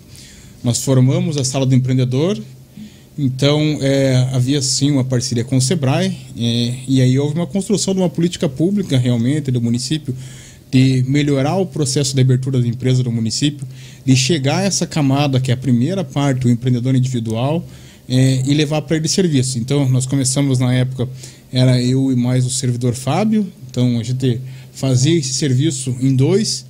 nós 0.63 0.83
formamos 0.83 1.37
a 1.37 1.43
Sala 1.43 1.65
do 1.65 1.73
Empreendedor. 1.73 2.41
Então, 3.17 3.79
é, 3.81 4.29
havia 4.33 4.61
sim 4.61 4.91
uma 4.91 5.03
parceria 5.05 5.45
com 5.45 5.55
o 5.55 5.61
SEBRAE, 5.61 6.07
é, 6.37 6.75
e 6.87 7.01
aí 7.01 7.17
houve 7.17 7.35
uma 7.35 7.47
construção 7.47 7.93
de 7.93 8.01
uma 8.01 8.09
política 8.09 8.49
pública, 8.49 8.97
realmente, 8.97 9.49
do 9.49 9.61
município, 9.61 10.13
de 10.75 11.05
melhorar 11.07 11.55
o 11.55 11.65
processo 11.65 12.13
de 12.13 12.19
abertura 12.19 12.59
da 12.59 12.67
empresa 12.67 13.01
do 13.01 13.09
município, 13.09 13.65
de 14.05 14.13
chegar 14.13 14.57
a 14.57 14.63
essa 14.63 14.85
camada, 14.85 15.39
que 15.39 15.49
é 15.49 15.53
a 15.53 15.57
primeira 15.57 16.03
parte, 16.03 16.47
o 16.47 16.49
empreendedor 16.49 16.93
individual, 16.93 17.65
é, 18.09 18.43
e 18.45 18.53
levar 18.53 18.81
para 18.81 18.97
ele 18.97 19.07
serviço. 19.07 19.57
Então, 19.57 19.87
nós 19.87 20.05
começamos 20.05 20.59
na 20.59 20.73
época, 20.73 21.07
era 21.49 21.81
eu 21.81 22.11
e 22.11 22.15
mais 22.17 22.45
o 22.45 22.49
servidor 22.49 22.93
Fábio, 22.93 23.49
então 23.71 23.97
a 23.97 24.03
gente 24.03 24.41
fazia 24.73 25.17
esse 25.17 25.31
serviço 25.35 25.95
em 26.01 26.13
dois, 26.13 26.65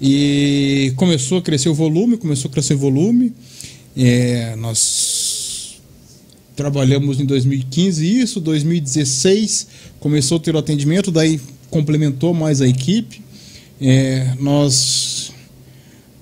e 0.00 0.94
começou 0.96 1.36
a 1.36 1.42
crescer 1.42 1.68
o 1.68 1.74
volume, 1.74 2.16
começou 2.16 2.48
a 2.48 2.52
crescer 2.52 2.72
o 2.72 2.78
volume. 2.78 3.34
É, 3.94 4.56
nós 4.56 5.78
trabalhamos 6.56 7.20
em 7.20 7.26
2015 7.26 8.20
isso, 8.20 8.40
2016 8.40 9.66
começou 10.00 10.38
a 10.38 10.40
ter 10.40 10.54
o 10.54 10.58
atendimento, 10.58 11.10
daí 11.10 11.38
complementou 11.68 12.32
mais 12.32 12.62
a 12.62 12.66
equipe. 12.66 13.20
É, 13.80 14.34
nós 14.38 15.32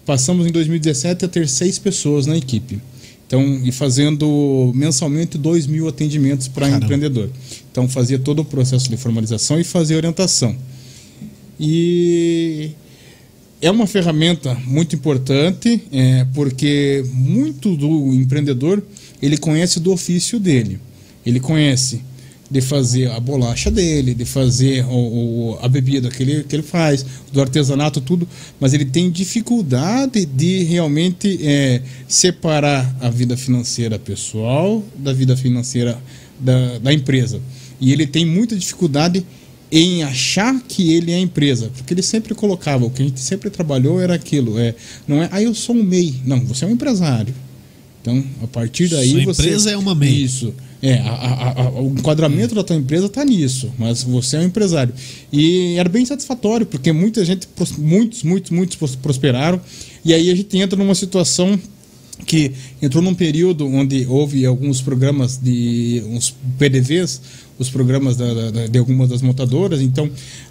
passamos 0.07 0.47
em 0.47 0.53
2017 0.53 1.25
a 1.25 1.29
ter 1.29 1.49
seis 1.49 1.79
pessoas 1.79 2.27
na 2.27 2.37
equipe. 2.37 2.81
Então, 3.27 3.61
e 3.63 3.71
fazendo 3.71 4.73
mensalmente 4.75 5.37
2 5.37 5.67
mil 5.67 5.87
atendimentos 5.87 6.49
para 6.49 6.71
empreendedor. 6.71 7.31
Então, 7.71 7.87
fazia 7.87 8.19
todo 8.19 8.41
o 8.41 8.45
processo 8.45 8.89
de 8.89 8.97
formalização 8.97 9.61
e 9.61 9.65
fazia 9.65 9.99
orientação. 9.99 10.57
E 11.61 12.71
é 13.61 13.71
uma 13.71 13.87
ferramenta 13.87 14.55
muito 14.65 14.97
importante, 14.97 15.83
é, 15.93 16.27
porque 16.33 17.05
muito 17.13 17.77
do 17.77 18.15
empreendedor 18.15 18.83
ele 19.21 19.37
conhece 19.37 19.79
do 19.79 19.93
ofício 19.93 20.41
dele. 20.41 20.79
Ele 21.27 21.41
conhece 21.41 22.01
de 22.51 22.61
fazer 22.61 23.11
a 23.11 23.21
bolacha 23.21 23.71
dele, 23.71 24.15
de 24.15 24.25
fazer 24.25 24.85
o, 24.87 24.91
o, 25.53 25.59
a 25.61 25.69
bebida 25.69 26.09
que 26.11 26.23
ele, 26.23 26.45
que 26.45 26.57
ele 26.57 26.63
faz, 26.63 27.05
do 27.31 27.41
artesanato, 27.41 28.01
tudo, 28.01 28.27
mas 28.59 28.73
ele 28.73 28.87
tem 28.87 29.11
dificuldade 29.11 30.25
de 30.25 30.65
realmente 30.65 31.39
é, 31.43 31.83
separar 32.07 32.97
a 33.01 33.11
vida 33.11 33.37
financeira 33.37 33.99
pessoal 33.99 34.83
da 34.97 35.13
vida 35.13 35.37
financeira 35.37 36.01
da, 36.41 36.79
da 36.79 36.93
empresa. 36.93 37.41
E 37.81 37.93
ele 37.93 38.07
tem 38.07 38.25
muita 38.25 38.57
dificuldade 38.57 39.25
em 39.71 40.03
achar 40.03 40.59
que 40.67 40.95
ele 40.95 41.13
é 41.13 41.17
a 41.17 41.21
empresa, 41.21 41.71
porque 41.77 41.93
ele 41.93 42.03
sempre 42.03 42.35
colocava, 42.35 42.87
o 42.87 42.91
que 42.91 43.03
a 43.03 43.05
gente 43.05 43.21
sempre 43.21 43.51
trabalhou 43.51 44.01
era 44.01 44.15
aquilo, 44.15 44.59
é, 44.59 44.75
não 45.07 45.23
é, 45.23 45.29
ah, 45.31 45.43
eu 45.43 45.55
sou 45.55 45.77
um 45.77 45.83
MEI, 45.83 46.23
não, 46.25 46.41
você 46.47 46.65
é 46.65 46.69
um 46.69 46.71
empresário. 46.71 47.35
Então, 48.01 48.25
a 48.43 48.47
partir 48.47 48.89
daí 48.89 49.11
Sua 49.11 49.25
você 49.25 49.43
empresa 49.43 49.71
é 49.71 49.77
uma 49.77 49.95
MEI. 49.95 50.23
Isso. 50.23 50.55
É, 50.81 50.95
a, 50.99 51.11
a, 51.11 51.63
a, 51.63 51.81
o 51.81 51.89
enquadramento 51.89 52.55
da 52.55 52.63
tua 52.63 52.77
empresa 52.77 53.07
está 53.07 53.25
nisso, 53.25 53.73
mas 53.77 54.05
você 54.05 54.37
é 54.37 54.41
um 54.41 54.45
empresário. 54.45 54.95
E 55.33 55.75
era 55.77 55.89
bem 55.89 56.07
satisfatório, 56.07 56.65
porque 56.65 56.93
muita 56.93 57.25
gente, 57.25 57.49
muitos, 57.77 58.23
muitos, 58.23 58.51
muitos 58.51 58.95
prosperaram. 58.97 59.61
E 60.05 60.15
aí 60.15 60.31
a 60.31 60.35
gente 60.37 60.57
entra 60.57 60.79
numa 60.79 60.95
situação 60.95 61.59
que 62.27 62.53
entrou 62.81 63.03
num 63.03 63.15
período 63.15 63.67
onde 63.67 64.07
houve 64.07 64.45
alguns 64.45 64.81
programas 64.81 65.37
de 65.37 66.03
uns 66.07 66.35
PDVs, 66.59 67.21
os 67.59 67.69
programas 67.69 68.17
da, 68.17 68.51
da, 68.51 68.67
de 68.67 68.79
algumas 68.79 69.09
das 69.09 69.23
montadoras. 69.23 69.81
Então, 69.81 70.09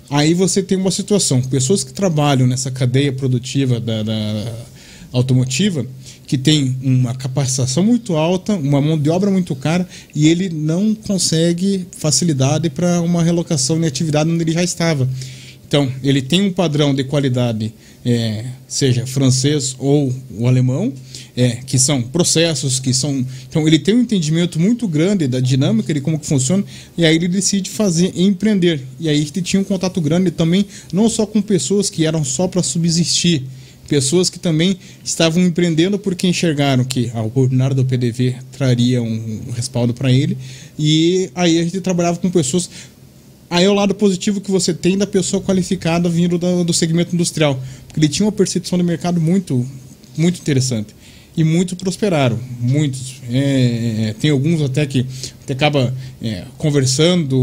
aí 0.10 0.34
você 0.34 0.62
tem 0.62 0.78
uma 0.78 0.92
situação: 0.92 1.42
pessoas 1.42 1.84
que 1.84 1.94
trabalham 1.94 2.48
nessa 2.48 2.70
cadeia 2.70 3.14
produtiva 3.14 3.80
da, 3.80 4.04
da 4.04 4.54
automotiva 5.12 5.86
que 6.28 6.38
tem 6.38 6.76
uma 6.84 7.16
capacitação 7.16 7.84
muito 7.84 8.18
alta, 8.18 8.54
uma 8.54 8.82
mão 8.82 9.00
de 9.00 9.10
obra 9.10 9.32
muito 9.32 9.56
cara 9.56 9.88
e 10.14 10.28
ele 10.28 10.50
não 10.50 10.94
consegue 10.94 11.88
facilidade 11.98 12.70
para 12.70 13.02
uma 13.02 13.24
relocação 13.24 13.80
de 13.80 13.88
atividade 13.88 14.30
onde 14.30 14.44
ele 14.44 14.52
já 14.52 14.62
estava. 14.62 15.10
Então, 15.66 15.92
ele 16.02 16.22
tem 16.22 16.42
um 16.42 16.52
padrão 16.52 16.96
de 16.96 17.04
qualidade, 17.04 17.74
é, 18.06 18.46
seja 18.68 19.06
francês 19.06 19.76
ou 19.78 20.14
o 20.38 20.48
alemão, 20.48 20.94
é, 21.36 21.58
que 21.66 21.78
são 21.78 22.02
processos, 22.02 22.80
que 22.80 22.94
são. 22.94 23.26
Então, 23.50 23.68
ele 23.68 23.78
tem 23.78 23.94
um 23.94 24.02
entendimento 24.02 24.58
muito 24.62 24.88
grande 24.88 25.28
da 25.28 25.42
dinâmica 25.42 25.94
de 25.94 26.00
como 26.00 26.18
que 26.18 26.26
funciona, 26.26 26.64
e 26.98 27.06
aí 27.06 27.16
ele 27.18 27.28
decide 27.28 27.70
fazer 27.70 28.14
empreender. 28.16 28.82
E 28.98 29.10
aí 29.10 29.18
ele 29.18 29.42
tinha 29.42 29.60
um 29.60 29.66
contato 29.66 30.00
grande 30.00 30.32
também, 30.32 30.66
não 30.94 31.10
só 31.10 31.26
com 31.26 31.42
pessoas 31.42 31.90
que 31.90 32.06
eram 32.06 32.24
só 32.24 32.48
para 32.48 32.64
subsistir, 32.64 33.44
pessoas 33.88 34.30
que 34.30 34.38
também 34.38 34.78
estavam 35.04 35.42
empreendendo 35.44 35.98
porque 35.98 36.28
enxergaram 36.28 36.84
que 36.84 37.12
a 37.14 37.22
oportunidade 37.22 37.76
do 37.76 37.86
PDV 37.86 38.36
traria 38.52 39.02
um 39.02 39.52
respaldo 39.56 39.94
para 39.94 40.12
ele. 40.12 40.38
E 40.78 41.30
aí 41.34 41.60
a 41.60 41.64
gente 41.64 41.82
trabalhava 41.82 42.18
com 42.18 42.30
pessoas. 42.30 42.70
Aí 43.50 43.64
é 43.64 43.70
o 43.70 43.74
lado 43.74 43.96
positivo 43.96 44.42
que 44.42 44.52
você 44.52 44.74
tem 44.74 44.98
da 44.98 45.08
pessoa 45.08 45.42
qualificada 45.42 46.10
vindo 46.10 46.38
do, 46.38 46.64
do 46.66 46.74
segmento 46.74 47.16
industrial 47.16 47.58
porque 47.98 48.06
ele 48.06 48.10
tinha 48.10 48.26
uma 48.26 48.32
percepção 48.32 48.78
de 48.78 48.84
mercado 48.84 49.20
muito 49.20 49.66
muito 50.16 50.40
interessante. 50.40 50.96
E 51.36 51.44
muitos 51.44 51.78
prosperaram, 51.78 52.40
muitos. 52.60 53.22
É, 53.32 54.16
tem 54.20 54.32
alguns 54.32 54.60
até 54.60 54.88
que 54.88 55.06
você 55.46 55.54
acaba 55.54 55.94
é, 56.20 56.46
conversando 56.58 57.36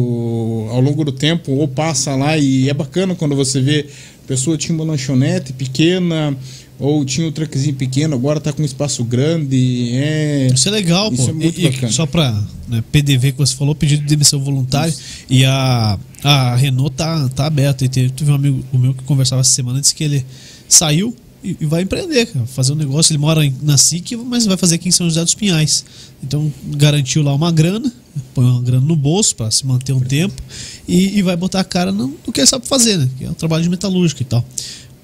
ao 0.70 0.80
longo 0.80 1.04
do 1.04 1.12
tempo 1.12 1.52
ou 1.52 1.68
passa 1.68 2.16
lá 2.16 2.36
e 2.36 2.68
é 2.68 2.74
bacana 2.74 3.14
quando 3.14 3.36
você 3.36 3.60
vê 3.60 3.86
a 4.24 4.26
pessoa 4.28 4.56
tinha 4.56 4.74
uma 4.74 4.84
lanchonete 4.84 5.52
pequena 5.52 6.36
ou 6.78 7.04
tinha 7.04 7.26
um 7.28 7.32
truckzinho 7.32 7.74
pequeno, 7.76 8.14
agora 8.14 8.38
está 8.38 8.52
com 8.52 8.62
um 8.62 8.64
espaço 8.64 9.04
grande. 9.04 9.90
É... 9.92 10.48
Isso 10.52 10.68
é 10.68 10.72
legal, 10.72 11.12
Isso 11.12 11.24
pô. 11.24 11.30
é 11.30 11.32
muito 11.32 11.60
E- 11.60 11.70
bacana. 11.70 11.92
só 11.92 12.04
para 12.06 12.32
né, 12.68 12.82
PDV 12.90 13.32
que 13.32 13.38
você 13.38 13.54
falou, 13.54 13.74
pedido 13.74 14.02
de 14.02 14.08
demissão 14.08 14.40
voluntária. 14.42 14.92
E 15.30 15.44
a, 15.44 15.98
a 16.22 16.56
Renault 16.56 16.96
tá, 16.96 17.28
tá 17.28 17.46
aberta. 17.46 17.84
E 17.84 17.88
teve, 17.88 18.10
teve 18.10 18.30
um 18.30 18.34
amigo 18.34 18.64
o 18.72 18.78
meu 18.78 18.92
que 18.94 19.04
conversava 19.04 19.40
essa 19.40 19.50
semana, 19.50 19.80
disse 19.80 19.94
que 19.94 20.02
ele 20.02 20.24
saiu 20.68 21.14
e, 21.44 21.56
e 21.60 21.66
vai 21.66 21.82
empreender, 21.82 22.26
cara, 22.26 22.46
fazer 22.46 22.72
um 22.72 22.76
negócio. 22.76 23.12
Ele 23.12 23.18
mora 23.18 23.44
em- 23.44 23.54
na 23.62 23.76
SIC, 23.76 24.16
mas 24.16 24.46
vai 24.46 24.56
fazer 24.56 24.76
aqui 24.76 24.88
em 24.88 24.92
São 24.92 25.06
José 25.08 25.22
dos 25.22 25.34
Pinhais. 25.34 25.84
Então 26.22 26.52
garantiu 26.76 27.22
lá 27.22 27.34
uma 27.34 27.52
grana, 27.52 27.92
põe 28.34 28.44
uma 28.44 28.62
grana 28.62 28.84
no 28.86 28.96
bolso 28.96 29.36
para 29.36 29.50
se 29.50 29.66
manter 29.66 29.92
um 29.92 30.00
tempo 30.00 30.42
e, 30.88 31.18
e 31.18 31.22
vai 31.22 31.36
botar 31.36 31.60
a 31.60 31.64
cara 31.64 31.92
no, 31.92 32.16
no 32.26 32.32
que 32.32 32.40
ele 32.40 32.46
sabe 32.46 32.66
fazer, 32.66 32.96
né? 32.98 33.08
Que 33.18 33.24
é 33.26 33.30
o 33.30 33.34
trabalho 33.34 33.62
de 33.62 33.68
metalúrgico 33.68 34.22
e 34.22 34.24
tal. 34.24 34.44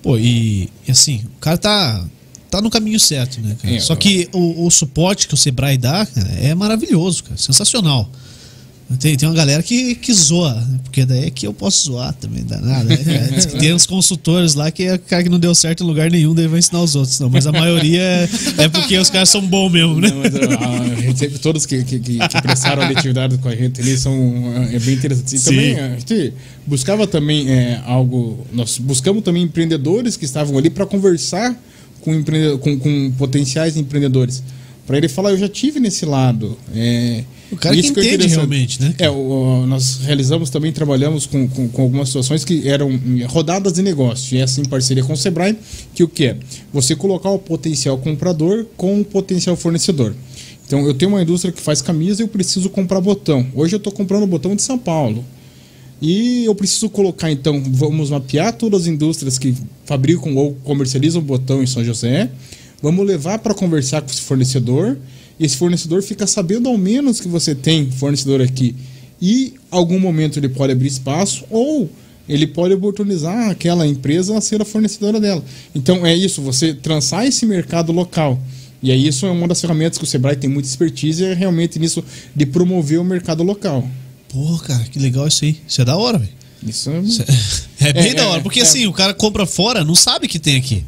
Pô, 0.03 0.17
e, 0.17 0.69
e 0.89 0.91
assim, 0.91 1.23
o 1.37 1.41
cara 1.41 1.59
tá, 1.59 2.05
tá 2.51 2.61
no 2.63 2.71
caminho 2.71 2.99
certo, 2.99 3.41
né, 3.41 3.55
cara? 3.61 3.75
É, 3.75 3.81
Só 3.81 3.95
que 3.95 4.29
o, 4.33 4.65
o 4.67 4.71
suporte 4.71 5.29
que 5.29 5.35
o 5.35 5.37
Sebrae 5.37 5.77
dá, 5.77 6.07
cara, 6.07 6.29
é 6.41 6.55
maravilhoso, 6.55 7.25
cara. 7.25 7.37
Sensacional. 7.37 8.11
Tem, 8.99 9.17
tem 9.17 9.29
uma 9.29 9.35
galera 9.35 9.63
que, 9.63 9.95
que 9.95 10.13
zoa, 10.13 10.53
né? 10.55 10.81
porque 10.83 11.05
daí 11.05 11.27
é 11.27 11.31
que 11.31 11.47
eu 11.47 11.55
posso 11.55 11.85
zoar 11.85 12.13
também, 12.15 12.43
dá 12.45 12.59
nada. 12.61 12.85
né? 12.85 13.29
Tem 13.59 13.73
uns 13.73 13.87
consultores 13.87 14.55
lá 14.55 14.71
que 14.71 14.83
é 14.83 14.95
o 14.95 14.99
cara 14.99 15.23
que 15.23 15.29
não 15.29 15.39
deu 15.39 15.55
certo 15.55 15.85
em 15.85 15.87
lugar 15.87 16.11
nenhum, 16.11 16.35
daí 16.35 16.49
vai 16.49 16.59
ensinar 16.59 16.83
os 16.83 16.97
outros. 16.97 17.21
Não, 17.21 17.31
mas 17.31 17.47
a 17.47 17.53
maioria 17.53 18.01
é, 18.01 18.29
é 18.59 18.69
porque 18.69 18.99
os 18.99 19.09
caras 19.09 19.29
são 19.29 19.47
bons 19.47 19.71
mesmo, 19.71 20.01
né? 20.01 20.09
Não, 20.09 20.19
mas, 20.19 20.35
a, 20.35 20.93
a 20.93 21.01
gente 21.01 21.39
todos 21.39 21.67
que, 21.67 21.85
que, 21.85 22.01
que, 22.01 22.19
que 22.19 22.43
prestaram 22.43 22.83
atividade 22.83 23.39
com 23.39 23.49
a 23.49 23.55
gente 23.55 23.81
ali 23.81 23.97
são 23.97 24.13
é 24.73 24.79
bem 24.81 24.95
interessante. 24.95 25.37
E 25.37 25.39
Sim. 25.39 25.51
também 25.51 25.79
a 25.79 25.99
gente 25.99 26.35
buscava 26.67 27.07
também 27.07 27.49
é, 27.49 27.81
algo. 27.87 28.45
Nós 28.53 28.79
buscamos 28.79 29.23
também 29.23 29.45
empreendedores 29.45 30.17
que 30.17 30.25
estavam 30.25 30.59
ali 30.59 30.69
para 30.69 30.85
conversar 30.85 31.57
com, 32.01 32.15
empreende, 32.15 32.59
com, 32.59 32.79
com 32.79 33.13
potenciais 33.13 33.77
empreendedores. 33.77 34.43
Para 34.87 34.97
ele 34.97 35.09
falar, 35.09 35.31
eu 35.31 35.39
já 35.39 35.49
tive 35.49 35.79
nesse 35.79 36.05
lado. 36.05 36.59
É, 36.75 37.23
O 37.53 37.57
cara 37.57 37.75
que 37.75 37.81
isso 37.81 37.89
é 37.89 37.93
entende 37.93 38.09
interessante. 38.15 38.37
realmente, 38.37 38.83
né? 38.83 38.95
É, 38.99 39.11
o- 39.11 39.65
nós 39.67 40.01
realizamos 40.03 40.51
também, 40.51 40.71
trabalhamos 40.73 41.27
com, 41.27 41.49
com, 41.49 41.69
com 41.69 41.83
algumas 41.83 42.09
situações 42.09 42.45
que 42.45 42.69
eram 42.69 42.91
rodadas 43.29 43.73
de 43.73 43.83
negócio, 43.83 44.37
e 44.37 44.41
essa 44.41 44.61
em 44.61 44.65
parceria 44.65 45.03
com 45.03 45.13
o 45.13 45.17
Sebrae, 45.17 45.57
que 45.95 46.05
o 46.05 46.09
que 46.09 46.27
é? 46.27 46.37
Você 46.73 46.95
colocar 46.95 47.31
o 47.31 47.39
potencial 47.39 47.99
comprador 47.99 48.67
com 48.77 49.01
o 49.01 49.05
potencial 49.05 49.57
fornecedor. 49.57 50.15
Então, 50.67 50.87
eu 50.87 50.95
tenho 50.95 51.11
uma 51.11 51.21
indústria 51.23 51.53
que 51.53 51.61
faz 51.61 51.83
camisa 51.83 52.23
e 52.23 52.25
eu 52.25 52.29
preciso 52.29 52.71
comprar 52.71 53.01
botão. 53.01 53.45
Hoje 53.55 53.75
eu 53.75 53.79
estou 53.79 53.93
comprando 53.93 54.25
botão 54.29 54.55
de 54.55 54.63
São 54.63 54.79
Paulo. 54.79 55.25
E 56.01 56.45
eu 56.45 56.55
preciso 56.55 56.89
colocar, 56.89 57.31
então, 57.31 57.61
vamos 57.67 58.11
mapear 58.11 58.53
todas 58.53 58.83
as 58.83 58.87
indústrias 58.87 59.37
que 59.37 59.53
fabricam 59.85 60.35
ou 60.37 60.55
comercializam 60.63 61.21
botão 61.21 61.61
em 61.63 61.67
São 61.67 61.85
José. 61.85 62.31
Vamos 62.81 63.05
levar 63.05 63.41
para 63.41 63.53
conversar 63.53 64.01
com 64.01 64.11
esse 64.11 64.21
fornecedor. 64.23 64.97
Esse 65.41 65.57
fornecedor 65.57 66.03
fica 66.03 66.27
sabendo 66.27 66.69
ao 66.69 66.77
menos 66.77 67.19
que 67.19 67.27
você 67.27 67.55
tem 67.55 67.91
fornecedor 67.91 68.43
aqui. 68.43 68.77
E 69.21 69.55
algum 69.71 69.99
momento 69.99 70.39
ele 70.39 70.51
pode 70.51 70.73
abrir 70.73 70.89
espaço 70.89 71.45
ou 71.49 71.91
ele 72.29 72.47
pode 72.47 72.75
oportunizar 72.75 73.49
aquela 73.49 73.87
empresa 73.87 74.37
a 74.37 74.41
ser 74.41 74.61
a 74.61 74.65
fornecedora 74.67 75.19
dela. 75.19 75.43
Então 75.75 76.07
é 76.07 76.15
isso, 76.15 76.43
você 76.43 76.75
trançar 76.75 77.27
esse 77.27 77.47
mercado 77.47 77.91
local. 77.91 78.39
E 78.83 78.93
aí 78.93 79.07
isso 79.07 79.27
é 79.27 79.31
uma 79.31 79.49
das 79.49 79.61
ferramentas 79.61 79.99
que 79.99 80.05
o 80.05 80.07
Sebrae 80.07 80.37
tem 80.37 80.49
muita 80.49 80.69
expertise, 80.69 81.25
é 81.25 81.35
realmente 81.35 81.79
nisso 81.79 82.05
de 82.35 82.45
promover 82.47 83.01
o 83.01 83.05
mercado 83.05 83.43
local. 83.43 83.89
Pô, 84.29 84.59
cara, 84.59 84.85
que 84.85 84.99
legal 84.99 85.27
isso 85.27 85.45
aí. 85.45 85.57
Isso 85.67 85.81
é 85.81 85.85
da 85.85 85.97
hora, 85.97 86.19
velho. 86.19 86.31
Isso 86.67 86.91
é... 86.91 86.99
É, 87.87 87.89
é 87.89 87.93
bem 87.95 88.11
É, 88.11 88.15
da 88.15 88.29
hora, 88.29 88.41
é, 88.41 88.43
porque 88.43 88.61
é. 88.61 88.63
assim, 88.63 88.87
o 88.87 88.93
cara 88.93 89.15
compra 89.15 89.47
fora, 89.47 89.85
não 89.85 89.95
sabe 89.95 90.29
que 90.29 90.39
tem 90.39 90.57
aqui. 90.57 90.85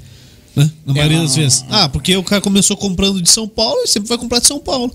Né? 0.55 0.71
Na 0.85 0.93
maioria 0.93 1.17
não, 1.19 1.25
das 1.25 1.35
vezes. 1.35 1.65
Ah, 1.71 1.89
porque 1.89 2.15
o 2.17 2.23
cara 2.23 2.43
começou 2.43 2.77
comprando 2.77 3.23
de 3.23 3.31
São 3.31 3.49
Paulo 3.49 3.81
e 3.85 3.89
sempre 3.89 4.09
vai 4.09 4.19
comprar 4.19 4.39
de 4.39 4.47
São 4.47 4.59
Paulo. 4.59 4.95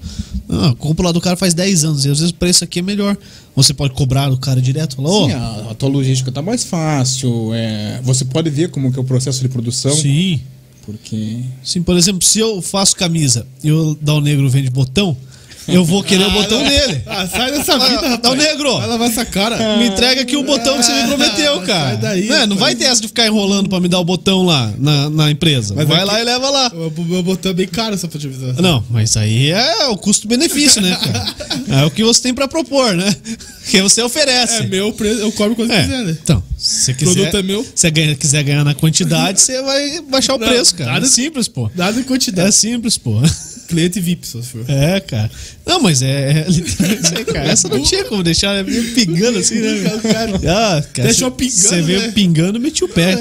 Ah, 0.49 0.75
compra 0.77 1.07
lá 1.07 1.11
do 1.11 1.19
cara 1.19 1.35
faz 1.35 1.53
10 1.53 1.83
anos 1.83 2.05
e 2.05 2.09
às 2.09 2.19
vezes 2.19 2.31
o 2.31 2.35
preço 2.35 2.63
aqui 2.63 2.79
é 2.79 2.81
melhor. 2.81 3.17
Você 3.55 3.73
pode 3.73 3.93
cobrar 3.93 4.29
do 4.29 4.37
cara 4.37 4.61
direto. 4.61 4.97
Falar, 4.97 5.09
ó, 5.09 5.25
Sim, 5.25 5.33
a, 5.33 5.67
a 5.71 5.73
tua 5.73 5.89
logística 5.89 6.31
tá 6.31 6.41
mais 6.41 6.63
fácil. 6.63 7.53
é, 7.53 7.99
você 8.03 8.23
pode 8.23 8.49
ver 8.49 8.69
como 8.69 8.91
que 8.91 8.99
é 8.99 9.01
o 9.01 9.05
processo 9.05 9.41
de 9.41 9.49
produção. 9.49 9.93
sim. 9.93 10.41
Porque. 10.85 11.41
Sim, 11.61 11.83
por 11.83 11.97
exemplo, 11.97 12.23
se 12.25 12.39
eu 12.39 12.61
faço 12.61 12.95
camisa 12.95 13.45
e 13.61 13.69
o 13.69 13.93
Dal 14.01 14.21
Negro 14.21 14.49
vende 14.49 14.69
botão, 14.69 15.17
eu 15.67 15.83
vou 15.85 16.03
querer 16.03 16.25
o 16.25 16.31
botão 16.31 16.63
dele. 16.63 17.01
Ah, 17.05 17.27
sai 17.27 17.51
dessa 17.51 17.77
vida, 17.77 17.99
Ah, 17.99 18.09
rapaz. 18.11 18.19
dá 18.21 18.31
o 18.31 18.35
negro. 18.35 18.77
Vai 18.77 18.87
lavar 18.87 19.09
essa 19.09 19.25
cara. 19.25 19.77
Me 19.77 19.87
entrega 19.87 20.21
aqui 20.21 20.35
o 20.35 20.43
botão 20.43 20.77
que 20.77 20.83
você 20.83 20.93
me 20.93 21.07
prometeu, 21.07 21.61
cara. 21.61 21.87
Sai 21.89 21.97
daí, 21.97 22.27
Né? 22.27 22.45
Não 22.45 22.55
vai 22.57 22.75
ter 22.75 22.85
essa 22.85 23.01
de 23.01 23.07
ficar 23.07 23.25
enrolando 23.27 23.69
pra 23.69 23.79
me 23.79 23.87
dar 23.87 23.99
o 23.99 24.03
botão 24.05 24.43
lá 24.43 24.71
na, 24.77 25.09
na 25.09 25.31
empresa. 25.31 25.73
Mas 25.75 25.87
vai 25.87 25.97
aqui- 25.97 26.07
lá 26.07 26.19
e 26.21 26.23
leva 26.23 26.49
lá. 26.49 26.71
O 26.73 27.03
meu 27.03 27.23
botão 27.23 27.51
é 27.51 27.53
bem 27.53 27.67
caro, 27.67 27.97
só 27.97 28.07
pra 28.07 28.19
te 28.19 28.27
avisar. 28.27 28.53
Não, 28.61 28.83
mas 28.89 29.15
aí 29.17 29.51
é 29.51 29.87
o 29.87 29.97
custo-benefício, 29.97 30.81
né, 30.81 30.95
cara? 31.01 31.27
É 31.81 31.83
o 31.85 31.91
que 31.91 32.01
você 32.03 32.21
tem 32.21 32.33
pra 32.33 32.47
propor, 32.47 32.93
né? 32.95 33.13
Que 33.69 33.81
você 33.81 34.01
oferece. 34.01 34.63
É 34.63 34.67
meu 34.67 34.93
preço, 34.93 35.19
eu 35.19 35.31
cobro 35.33 35.53
quando 35.53 35.71
É, 35.73 35.81
quiser, 35.83 36.03
né? 36.05 36.17
Então, 36.23 36.41
se 36.57 36.85
você 36.85 36.93
quiser, 36.93 37.13
Produto 37.13 37.37
é 37.37 37.43
meu. 37.43 37.63
se 37.63 37.69
você 37.91 38.15
quiser 38.15 38.41
ganhar 38.43 38.63
na 38.63 38.73
quantidade, 38.73 39.41
você 39.41 39.61
vai 39.61 39.99
baixar 40.09 40.35
o 40.35 40.37
Não, 40.37 40.47
preço, 40.47 40.73
cara. 40.75 40.93
nada- 40.93 41.05
É 41.05 41.09
simples, 41.09 41.49
pô. 41.49 41.69
Nada 41.75 41.97
em 41.99 42.03
É 42.03 42.05
quantidade. 42.05 42.55
simples, 42.55 42.97
pô. 42.97 43.21
Cliente 43.67 43.99
VIP, 43.99 44.25
se 44.25 44.41
for. 44.43 44.63
É, 44.69 44.99
cara. 45.01 45.29
Não, 45.65 45.81
mas 45.81 46.01
é, 46.01 46.45
é 46.47 46.49
literalmente 46.49 47.03
isso 47.03 47.17
aí, 47.17 47.25
cara. 47.25 47.49
Essa 47.49 47.67
não 47.67 47.81
tinha 47.83 48.05
como 48.05 48.23
deixar 48.23 48.53
né? 48.55 48.63
Veio 48.63 48.93
pingando 48.93 49.39
assim, 49.39 49.55
né? 49.59 49.99
Cara- 50.01 50.31
Ah, 50.77 50.81
cara, 50.93 51.07
Deixou 51.09 51.29
pingando, 51.31 51.57
Você 51.61 51.81
veio 51.81 51.99
né? 51.99 52.11
pingando 52.11 52.57
e 52.57 52.61
meti 52.61 52.83
o 52.83 52.87
pé. 52.89 53.15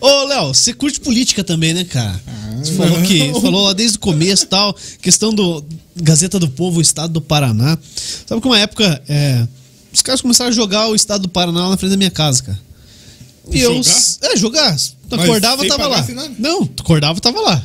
Ô, 0.00 0.24
Léo, 0.24 0.48
você 0.54 0.72
curte 0.72 1.00
política 1.00 1.42
também, 1.44 1.74
né, 1.74 1.84
cara? 1.84 2.20
Você 2.62 2.72
falou 2.74 3.00
que 3.02 3.32
falou 3.40 3.64
lá 3.64 3.72
desde 3.72 3.96
o 3.96 4.00
começo 4.00 4.44
e 4.44 4.48
tal, 4.48 4.76
questão 5.00 5.32
do 5.32 5.64
Gazeta 5.96 6.38
do 6.38 6.48
Povo, 6.48 6.80
Estado 6.80 7.12
do 7.12 7.20
Paraná. 7.20 7.78
Sabe 8.26 8.40
que 8.40 8.46
uma 8.48 8.58
época 8.58 9.00
é, 9.08 9.46
os 9.92 10.02
caras 10.02 10.20
começaram 10.20 10.50
a 10.50 10.54
jogar 10.54 10.88
o 10.88 10.94
Estado 10.94 11.22
do 11.22 11.28
Paraná 11.28 11.68
na 11.68 11.76
frente 11.76 11.90
da 11.92 11.96
minha 11.96 12.10
casa, 12.10 12.42
cara. 12.42 12.58
E 13.50 13.60
eu. 13.60 13.82
Jogar? 13.82 14.32
É, 14.32 14.36
jogar. 14.36 14.76
Tu 15.08 15.14
acordava, 15.14 15.66
tava 15.66 15.86
lá. 15.88 16.06
Não, 16.38 16.66
tu 16.66 16.82
acordava, 16.82 17.20
tava 17.20 17.40
lá. 17.40 17.64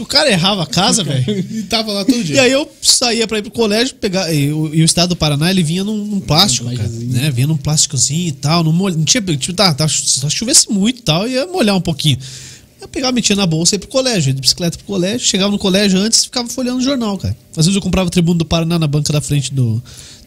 O 0.00 0.06
cara 0.06 0.30
errava 0.30 0.62
a 0.62 0.66
casa, 0.66 1.02
velho. 1.02 1.22
E 1.52 1.62
tava 1.64 1.92
lá 1.92 2.04
todo 2.04 2.22
dia. 2.22 2.36
E 2.36 2.38
aí 2.38 2.52
eu 2.52 2.70
saía 2.80 3.26
pra 3.26 3.38
ir 3.38 3.42
pro 3.42 3.50
colégio, 3.50 3.94
pegar. 3.96 4.32
E, 4.32 4.52
o, 4.52 4.74
e 4.74 4.82
o 4.82 4.84
estado 4.84 5.10
do 5.10 5.16
Paraná, 5.16 5.50
ele 5.50 5.62
vinha 5.62 5.84
num, 5.84 6.04
num 6.04 6.20
plástico, 6.20 6.66
cara, 6.74 6.88
né? 6.88 7.30
Vinha 7.30 7.46
num 7.46 7.56
plásticozinho 7.56 8.28
e 8.28 8.32
tal. 8.32 8.64
Não, 8.64 9.04
tinha. 9.04 9.22
Tipo, 9.22 9.52
tá, 9.52 9.74
tá, 9.74 9.88
só 9.88 10.30
chovesse 10.30 10.70
muito 10.70 11.00
e 11.00 11.02
tal, 11.02 11.28
ia 11.28 11.46
molhar 11.46 11.76
um 11.76 11.80
pouquinho. 11.80 12.18
Eu 12.80 12.88
pegava, 12.88 13.12
metia 13.12 13.36
na 13.36 13.46
bolsa 13.46 13.74
e 13.74 13.76
ia 13.76 13.80
pro 13.80 13.88
colégio, 13.88 14.30
ia 14.30 14.34
de 14.34 14.40
bicicleta 14.40 14.76
pro 14.76 14.86
colégio, 14.86 15.20
chegava 15.20 15.52
no 15.52 15.58
colégio 15.58 16.00
antes 16.00 16.24
ficava 16.24 16.48
folheando 16.48 16.80
o 16.80 16.82
jornal, 16.82 17.16
cara. 17.16 17.36
Às 17.50 17.66
vezes 17.66 17.76
eu 17.76 17.82
comprava 17.82 18.08
a 18.08 18.10
Tribuna 18.10 18.38
do 18.38 18.44
Paraná 18.44 18.78
na 18.78 18.88
banca 18.88 19.12
da 19.12 19.20
frente 19.20 19.54
do, 19.54 19.80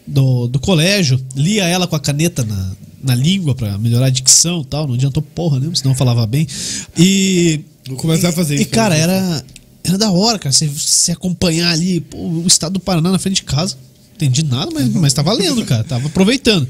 do, 0.06 0.48
do 0.48 0.58
colégio, 0.58 1.20
lia 1.34 1.64
ela 1.64 1.86
com 1.86 1.96
a 1.96 2.00
caneta 2.00 2.44
na, 2.44 2.72
na 3.02 3.14
língua 3.14 3.54
pra 3.54 3.76
melhorar 3.78 4.06
a 4.06 4.10
dicção 4.10 4.62
e 4.62 4.64
tal. 4.64 4.86
Não 4.86 4.94
adiantou 4.94 5.22
porra, 5.22 5.60
né? 5.60 5.70
Senão 5.74 5.92
eu 5.92 5.96
falava 5.96 6.26
bem. 6.26 6.46
E. 6.96 7.60
Vou 7.88 7.96
começar 7.96 8.28
a 8.30 8.32
fazer 8.32 8.56
E, 8.56 8.62
isso. 8.62 8.70
cara, 8.70 8.96
era, 8.96 9.44
era 9.84 9.98
da 9.98 10.10
hora, 10.10 10.38
cara. 10.38 10.52
Você, 10.52 10.66
você 10.66 11.12
acompanhar 11.12 11.70
ali 11.70 12.00
pô, 12.00 12.18
o 12.18 12.46
estado 12.46 12.74
do 12.74 12.80
Paraná 12.80 13.10
na 13.10 13.18
frente 13.18 13.36
de 13.36 13.42
casa. 13.44 13.76
Entendi 14.14 14.42
nada, 14.44 14.70
mas, 14.72 14.88
mas 14.94 15.12
tá 15.12 15.20
valendo, 15.22 15.64
cara. 15.64 15.84
Tava 15.84 16.06
aproveitando. 16.06 16.66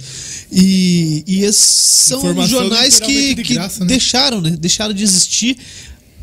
E, 0.50 1.22
e 1.26 1.44
esses 1.44 1.60
são 1.62 2.18
Informação 2.18 2.48
jornais 2.50 2.98
que, 2.98 3.34
de 3.34 3.42
que 3.42 3.54
graça, 3.54 3.80
né? 3.80 3.86
deixaram, 3.86 4.40
né? 4.40 4.50
Deixaram 4.58 4.92
de 4.92 5.04
existir. 5.04 5.56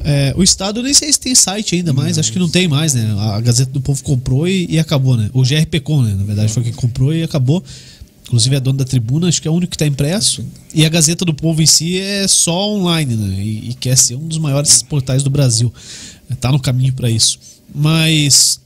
É, 0.06 0.34
o 0.36 0.44
Estado, 0.44 0.82
eu 0.82 0.84
nem 0.84 0.94
sei 0.94 1.12
se 1.14 1.20
tem 1.20 1.34
site 1.34 1.76
ainda 1.76 1.94
mais, 1.94 2.18
acho 2.20 2.30
que 2.32 2.38
não 2.38 2.50
tem 2.50 2.68
mais, 2.68 2.94
né? 2.94 3.16
A 3.18 3.40
Gazeta 3.40 3.72
do 3.72 3.80
Povo 3.80 4.04
comprou 4.04 4.46
e, 4.46 4.68
e 4.70 4.78
acabou, 4.78 5.16
né? 5.16 5.30
O 5.34 5.44
GRPcom, 5.44 6.02
né? 6.02 6.14
Na 6.14 6.26
verdade, 6.26 6.52
foi 6.52 6.62
quem 6.64 6.74
comprou 6.74 7.14
e 7.14 7.24
acabou. 7.24 7.64
Inclusive 8.34 8.56
é 8.56 8.60
dono 8.60 8.80
da 8.80 8.84
tribuna, 8.84 9.28
acho 9.28 9.40
que 9.40 9.48
é 9.48 9.52
o 9.52 9.54
único 9.54 9.70
que 9.70 9.76
está 9.76 9.86
impresso. 9.86 10.44
E 10.74 10.84
a 10.84 10.90
Gazeta 10.90 11.24
do 11.24 11.36
Povo 11.36 11.62
em 11.62 11.68
si 11.68 12.00
é 12.00 12.28
só 12.28 12.72
online, 12.72 13.16
né? 13.16 13.36
E, 13.40 13.70
e 13.70 13.74
quer 13.76 13.96
ser 13.96 14.16
um 14.16 14.28
dos 14.28 14.40
maiores 14.40 14.82
portais 14.82 15.22
do 15.22 15.30
Brasil. 15.30 15.72
Tá 16.42 16.52
no 16.52 16.60
caminho 16.60 16.92
para 16.94 17.12
isso. 17.12 17.38
Mas 17.76 18.60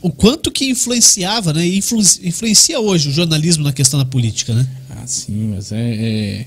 o 0.00 0.12
quanto 0.12 0.48
que 0.52 0.66
influenciava, 0.66 1.52
né? 1.52 1.66
E 1.66 1.78
influ- 1.78 1.98
influencia 2.22 2.78
hoje 2.78 3.08
o 3.08 3.12
jornalismo 3.12 3.64
na 3.64 3.72
questão 3.72 3.98
da 3.98 4.04
política, 4.04 4.54
né? 4.54 4.64
Ah, 4.88 5.02
sim, 5.08 5.48
mas 5.56 5.72
é. 5.72 5.76
é- 5.80 6.46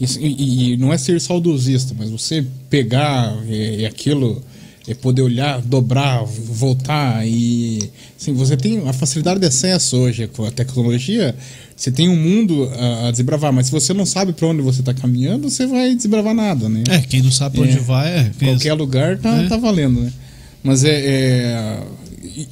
isso- 0.00 0.20
e, 0.20 0.74
e 0.74 0.76
não 0.76 0.92
é 0.92 0.98
ser 0.98 1.20
saudosista, 1.20 1.92
mas 1.98 2.08
você 2.08 2.46
pegar 2.70 3.36
é, 3.48 3.82
é 3.82 3.86
aquilo, 3.86 4.40
é 4.86 4.94
poder 4.94 5.22
olhar, 5.22 5.60
dobrar, 5.60 6.22
voltar 6.24 7.26
e. 7.26 7.80
Assim, 8.16 8.32
você 8.32 8.56
tem 8.56 8.88
a 8.88 8.92
facilidade 8.92 9.40
de 9.40 9.46
acesso 9.46 9.96
hoje 9.96 10.28
com 10.28 10.44
a 10.44 10.52
tecnologia, 10.52 11.34
você 11.76 11.90
tem 11.90 12.08
um 12.08 12.16
mundo 12.16 12.70
a, 12.74 13.08
a 13.08 13.10
desbravar, 13.10 13.52
mas 13.52 13.66
se 13.66 13.72
você 13.72 13.92
não 13.92 14.06
sabe 14.06 14.32
para 14.32 14.46
onde 14.48 14.62
você 14.62 14.80
está 14.80 14.94
caminhando, 14.94 15.50
você 15.50 15.66
vai 15.66 15.94
desbravar 15.94 16.34
nada, 16.34 16.68
né? 16.70 16.82
É, 16.88 17.00
quem 17.00 17.20
não 17.22 17.30
sabe 17.30 17.56
pra 17.56 17.64
onde 17.66 17.76
É. 17.76 17.80
vai, 17.80 18.18
é. 18.18 18.30
qualquer 18.38 18.72
lugar 18.72 19.18
tá, 19.18 19.42
É. 19.42 19.46
tá 19.46 19.56
valendo, 19.58 20.00
né? 20.00 20.10
Mas 20.64 20.82
é, 20.84 20.90
é, 20.90 21.82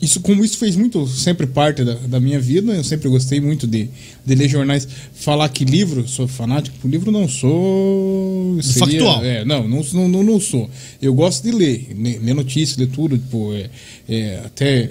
isso 0.01 0.21
como 0.21 0.45
isso 0.45 0.59
fez 0.59 0.77
muito 0.77 1.07
sempre 1.09 1.47
parte 1.47 1.83
da, 1.83 1.95
da 1.95 2.21
minha 2.21 2.39
vida, 2.39 2.73
eu 2.73 2.85
sempre 2.85 3.09
gostei 3.09 3.41
muito 3.41 3.67
de, 3.67 3.89
de 4.25 4.35
ler 4.35 4.49
jornais, 4.49 4.87
falar 5.15 5.49
que 5.49 5.65
livro, 5.65 6.07
sou 6.07 6.29
fanático 6.29 6.77
por 6.79 6.89
livro, 6.91 7.11
não 7.11 7.27
sou 7.27 8.59
factual. 8.79 9.25
É, 9.25 9.45
não, 9.45 9.67
não, 9.67 9.83
não, 10.09 10.23
não, 10.23 10.41
sou. 10.41 10.69
Eu 11.01 11.15
gosto 11.15 11.43
de 11.43 11.51
ler, 11.51 11.89
ler, 11.99 12.21
ler 12.23 12.35
notícias, 12.35 12.77
ler 12.79 12.89
tudo, 12.89 13.19
tipo, 13.19 13.53
é, 13.55 13.71
é, 14.09 14.43
até 14.45 14.91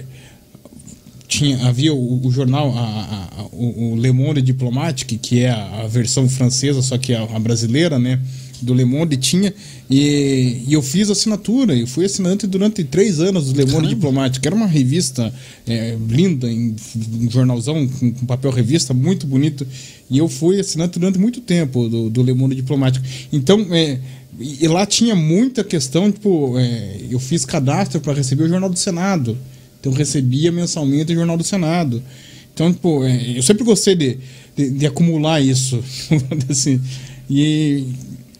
tinha 1.34 1.66
havia 1.68 1.92
o, 1.92 2.26
o 2.26 2.30
jornal 2.30 2.66
a, 2.76 2.80
a- 2.80 3.28
a- 3.40 3.46
o, 3.52 3.96
Le 3.96 4.12
Monde 4.12 4.40
Diplomatique 4.42 5.16
que 5.18 5.40
é 5.40 5.50
a, 5.50 5.86
versão 5.88 6.28
francesa 6.28 6.80
só 6.82 6.96
que 6.98 7.12
a, 7.14 7.24
brasileira 7.38 7.98
né 7.98 8.18
do 8.62 8.72
Le 8.72 8.84
Monde 8.84 9.16
tinha. 9.18 9.52
E, 9.90 10.62
e 10.66 10.72
eu 10.72 10.80
fiz 10.80 11.10
assinatura 11.10 11.74
eu 11.76 11.86
fui 11.86 12.04
assinante 12.06 12.46
durante 12.46 12.82
três 12.84 13.20
anos 13.20 13.52
do 13.52 13.60
Le 13.60 13.66
Monde. 13.70 13.88
Diplomatique. 13.88 14.40
Que 14.40 14.48
era 14.48 14.56
uma 14.56 14.66
revista 14.66 15.30
é, 15.66 15.96
linda 16.08 16.50
em 16.50 16.74
um 17.20 17.30
jornalzão 17.30 17.86
com, 17.86 18.12
com 18.12 18.24
papel 18.26 18.50
revista 18.50 18.94
muito 18.94 19.26
bonito. 19.26 19.66
E 20.10 20.16
eu 20.16 20.28
fui 20.28 20.58
assinante 20.60 20.98
durante 20.98 21.18
muito 21.18 21.40
tempo 21.42 21.88
do, 21.88 22.08
do 22.08 22.22
Le 22.22 22.32
Monde 22.32 22.54
Diplomatique. 22.54 23.04
Então 23.32 23.66
é, 23.70 23.98
e 24.40 24.66
lá 24.66 24.86
tinha 24.86 25.14
muita 25.14 25.62
questão 25.62 26.10
tipo 26.10 26.58
é, 26.58 27.00
eu 27.10 27.18
fiz 27.20 27.44
cadastro 27.44 28.00
para 28.00 28.14
receber 28.14 28.44
o 28.44 28.48
jornal 28.48 28.70
do 28.70 28.78
Senado 28.78 29.36
então 29.84 29.92
eu 29.92 29.98
recebia 29.98 30.50
mensalmente 30.50 31.12
o 31.12 31.14
Jornal 31.14 31.36
do 31.36 31.44
Senado. 31.44 32.02
Então, 32.54 32.72
pô, 32.72 33.04
é, 33.04 33.36
eu 33.36 33.42
sempre 33.42 33.64
gostei 33.64 33.94
de, 33.94 34.18
de, 34.56 34.70
de 34.70 34.86
acumular 34.86 35.42
isso. 35.42 35.84
assim, 36.48 36.80
e, 37.28 37.84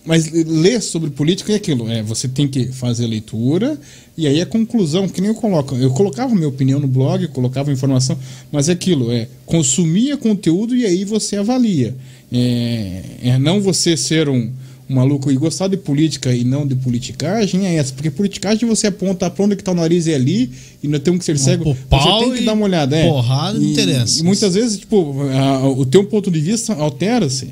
mas 0.07 0.31
ler 0.31 0.81
sobre 0.81 1.11
política 1.11 1.53
é 1.53 1.57
aquilo. 1.57 1.87
É, 1.91 2.03
você 2.03 2.27
tem 2.27 2.49
que 2.49 2.69
fazer 2.69 3.05
a 3.05 3.09
leitura 3.09 3.79
e 4.17 4.27
aí 4.27 4.41
a 4.41 4.47
conclusão, 4.47 5.07
que 5.07 5.21
nem 5.21 5.29
eu 5.29 5.35
coloco. 5.35 5.75
Eu 5.77 5.91
colocava 5.91 6.35
minha 6.35 6.49
opinião 6.49 6.81
no 6.81 6.89
blog, 6.89 7.29
colocava 7.29 7.71
informação, 7.71 8.19
mas 8.51 8.71
é 8.71 8.73
aquilo, 8.73 9.13
é 9.13 9.29
consumia 9.45 10.17
conteúdo 10.17 10.75
e 10.75 10.87
aí 10.87 11.05
você 11.05 11.37
avalia. 11.37 11.95
É, 12.33 13.03
é 13.23 13.39
não 13.39 13.61
você 13.61 13.99
ser 13.99 14.31
um, 14.31 14.35
um 14.35 14.51
maluco 14.89 15.31
e 15.33 15.37
gostar 15.37 15.69
de 15.69 15.77
política 15.77 16.35
e 16.35 16.45
não 16.45 16.67
de 16.67 16.75
politicagem 16.75 17.67
é 17.67 17.77
essa. 17.77 17.93
Porque 17.93 18.11
politicagem 18.11 18.69
você 18.69 18.87
aponta 18.89 19.31
pra 19.31 19.45
onde 19.45 19.57
que 19.57 19.65
tá 19.65 19.73
o 19.73 19.75
nariz 19.75 20.07
é 20.07 20.15
ali 20.15 20.51
e 20.83 20.89
não 20.89 20.99
tem 20.99 21.17
que 21.19 21.25
ser 21.25 21.39
cego. 21.39 21.65
você 21.91 22.25
tem 22.25 22.35
que 22.35 22.45
dar 22.45 22.53
uma 22.53 22.65
olhada. 22.65 22.97
É. 22.97 23.09
porrada 23.09 23.59
não 23.59 23.67
interessa. 23.67 24.21
E 24.21 24.23
muitas 24.23 24.55
vezes, 24.55 24.79
tipo, 24.79 25.15
a- 25.33 25.69
o 25.69 25.87
teu 25.87 26.05
ponto 26.05 26.31
de 26.31 26.41
vista 26.41 26.75
altera-se. 26.75 27.49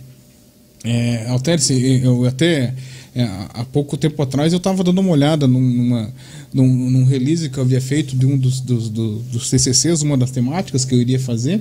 É, 0.85 1.27
altera-se. 1.29 2.01
Eu 2.05 2.25
até, 2.27 2.75
é, 3.15 3.23
há 3.55 3.65
pouco 3.73 3.97
tempo 3.97 4.21
atrás, 4.23 4.53
eu 4.53 4.57
estava 4.59 4.83
dando 4.85 5.01
uma 5.01 5.11
olhada 5.13 5.47
num- 5.47 5.61
numa, 5.61 6.13
num, 6.53 6.67
num 6.91 7.05
release 7.05 7.49
que 7.49 7.57
eu 7.59 7.63
havia 7.63 7.81
feito 7.81 8.15
de 8.17 8.27
um 8.27 8.37
dos, 8.37 8.61
dos, 8.61 8.89
do- 8.91 9.21
dos 9.21 9.49
TCCs, 9.49 10.03
uma 10.03 10.17
das 10.19 10.31
temáticas 10.31 10.85
que 10.85 10.95
eu 10.95 11.01
iria 11.01 11.19
fazer. 11.21 11.61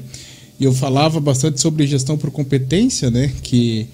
E 0.60 0.64
eu 0.66 0.74
falava 0.74 1.20
bastante 1.20 1.62
sobre 1.62 1.88
gestão 1.88 2.18
por 2.18 2.30
competência, 2.30 3.10
né? 3.10 3.32
Que, 3.42 3.88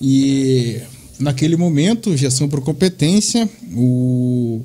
e 0.00 0.76
naquele 1.18 1.56
momento, 1.56 2.16
gestão 2.16 2.48
por 2.48 2.60
competência, 2.62 3.48
o, 3.74 4.60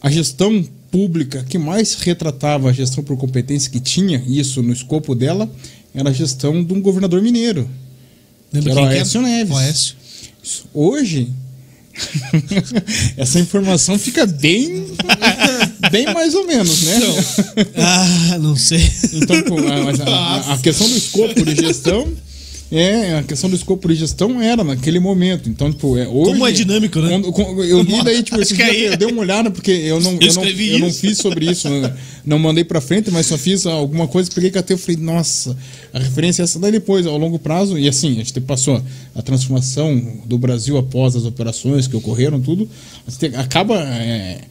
a 0.00 0.10
gestão 0.10 0.64
pública 0.90 1.44
que 1.48 1.58
mais 1.58 1.94
retratava 1.94 2.70
a 2.70 2.72
gestão 2.72 3.04
por 3.04 3.16
competência 3.16 3.70
que 3.70 3.78
tinha 3.80 4.22
isso 4.26 4.62
no 4.62 4.72
escopo 4.72 5.14
dela 5.14 5.50
era 5.94 6.10
a 6.10 6.12
gestão 6.12 6.62
de 6.64 6.72
um 6.72 6.80
governador 6.80 7.20
mineiro. 7.22 7.68
Lembra 8.52 8.72
Era 8.72 8.80
quem 8.80 8.90
que? 8.90 8.94
Aécio 8.96 9.20
Neves. 9.22 9.56
Aécio. 9.56 9.94
Hoje, 10.72 11.30
essa 13.16 13.38
informação 13.40 13.98
fica 13.98 14.24
bem, 14.26 14.86
bem 15.90 16.06
mais 16.14 16.34
ou 16.34 16.46
menos, 16.46 16.82
né? 16.82 17.00
Ah, 17.76 18.38
não 18.38 18.56
sei. 18.56 18.80
Então, 19.12 19.36
a- 19.36 20.10
a- 20.50 20.54
a 20.54 20.58
questão 20.58 20.88
do 20.88 20.96
escopo 20.96 21.44
de 21.44 21.54
gestão 21.56 22.08
é 22.70 23.18
a 23.18 23.22
questão 23.22 23.48
do 23.48 23.56
escopo 23.56 23.88
de 23.88 23.94
gestão 23.94 24.40
era 24.42 24.62
naquele 24.62 25.00
momento. 25.00 25.48
Então, 25.48 25.70
tipo, 25.72 25.96
é, 25.96 26.06
hoje, 26.06 26.32
Como 26.32 26.46
é 26.46 26.52
dinâmico, 26.52 26.98
né? 27.00 27.20
quando 27.32 27.64
eu 27.64 27.82
li 27.82 28.02
daí, 28.04 28.22
tipo, 28.22 28.38
esse 28.42 28.54
dia 28.54 28.90
eu 28.90 28.96
dei 28.96 29.08
uma 29.08 29.22
olhada 29.22 29.50
porque 29.50 29.70
eu 29.70 30.00
não, 30.00 30.12
Eu 30.20 30.28
eu, 30.28 30.34
não, 30.34 30.44
eu 30.44 30.78
não 30.80 30.92
fiz 30.92 31.18
sobre 31.18 31.50
isso, 31.50 31.68
né? 31.68 31.94
não 32.24 32.38
mandei 32.38 32.62
pra 32.62 32.80
frente, 32.80 33.10
mas 33.10 33.26
só 33.26 33.38
fiz 33.38 33.64
alguma 33.64 34.06
coisa, 34.06 34.30
peguei 34.34 34.50
catei 34.50 34.74
eu 34.74 34.78
falei, 34.78 35.00
nossa, 35.00 35.56
a 35.92 35.98
referência 35.98 36.42
é 36.42 36.44
essa 36.44 36.58
daí 36.58 36.70
depois, 36.70 37.06
ao 37.06 37.16
longo 37.16 37.38
prazo, 37.38 37.78
e 37.78 37.88
assim, 37.88 38.12
a 38.12 38.24
gente 38.24 38.40
passou 38.42 38.82
a 39.14 39.22
transformação 39.22 40.20
do 40.26 40.36
Brasil 40.36 40.76
após 40.76 41.16
as 41.16 41.24
operações 41.24 41.86
que 41.86 41.96
ocorreram, 41.96 42.38
tudo, 42.38 42.68
acaba 43.34 43.80
é, 43.80 44.42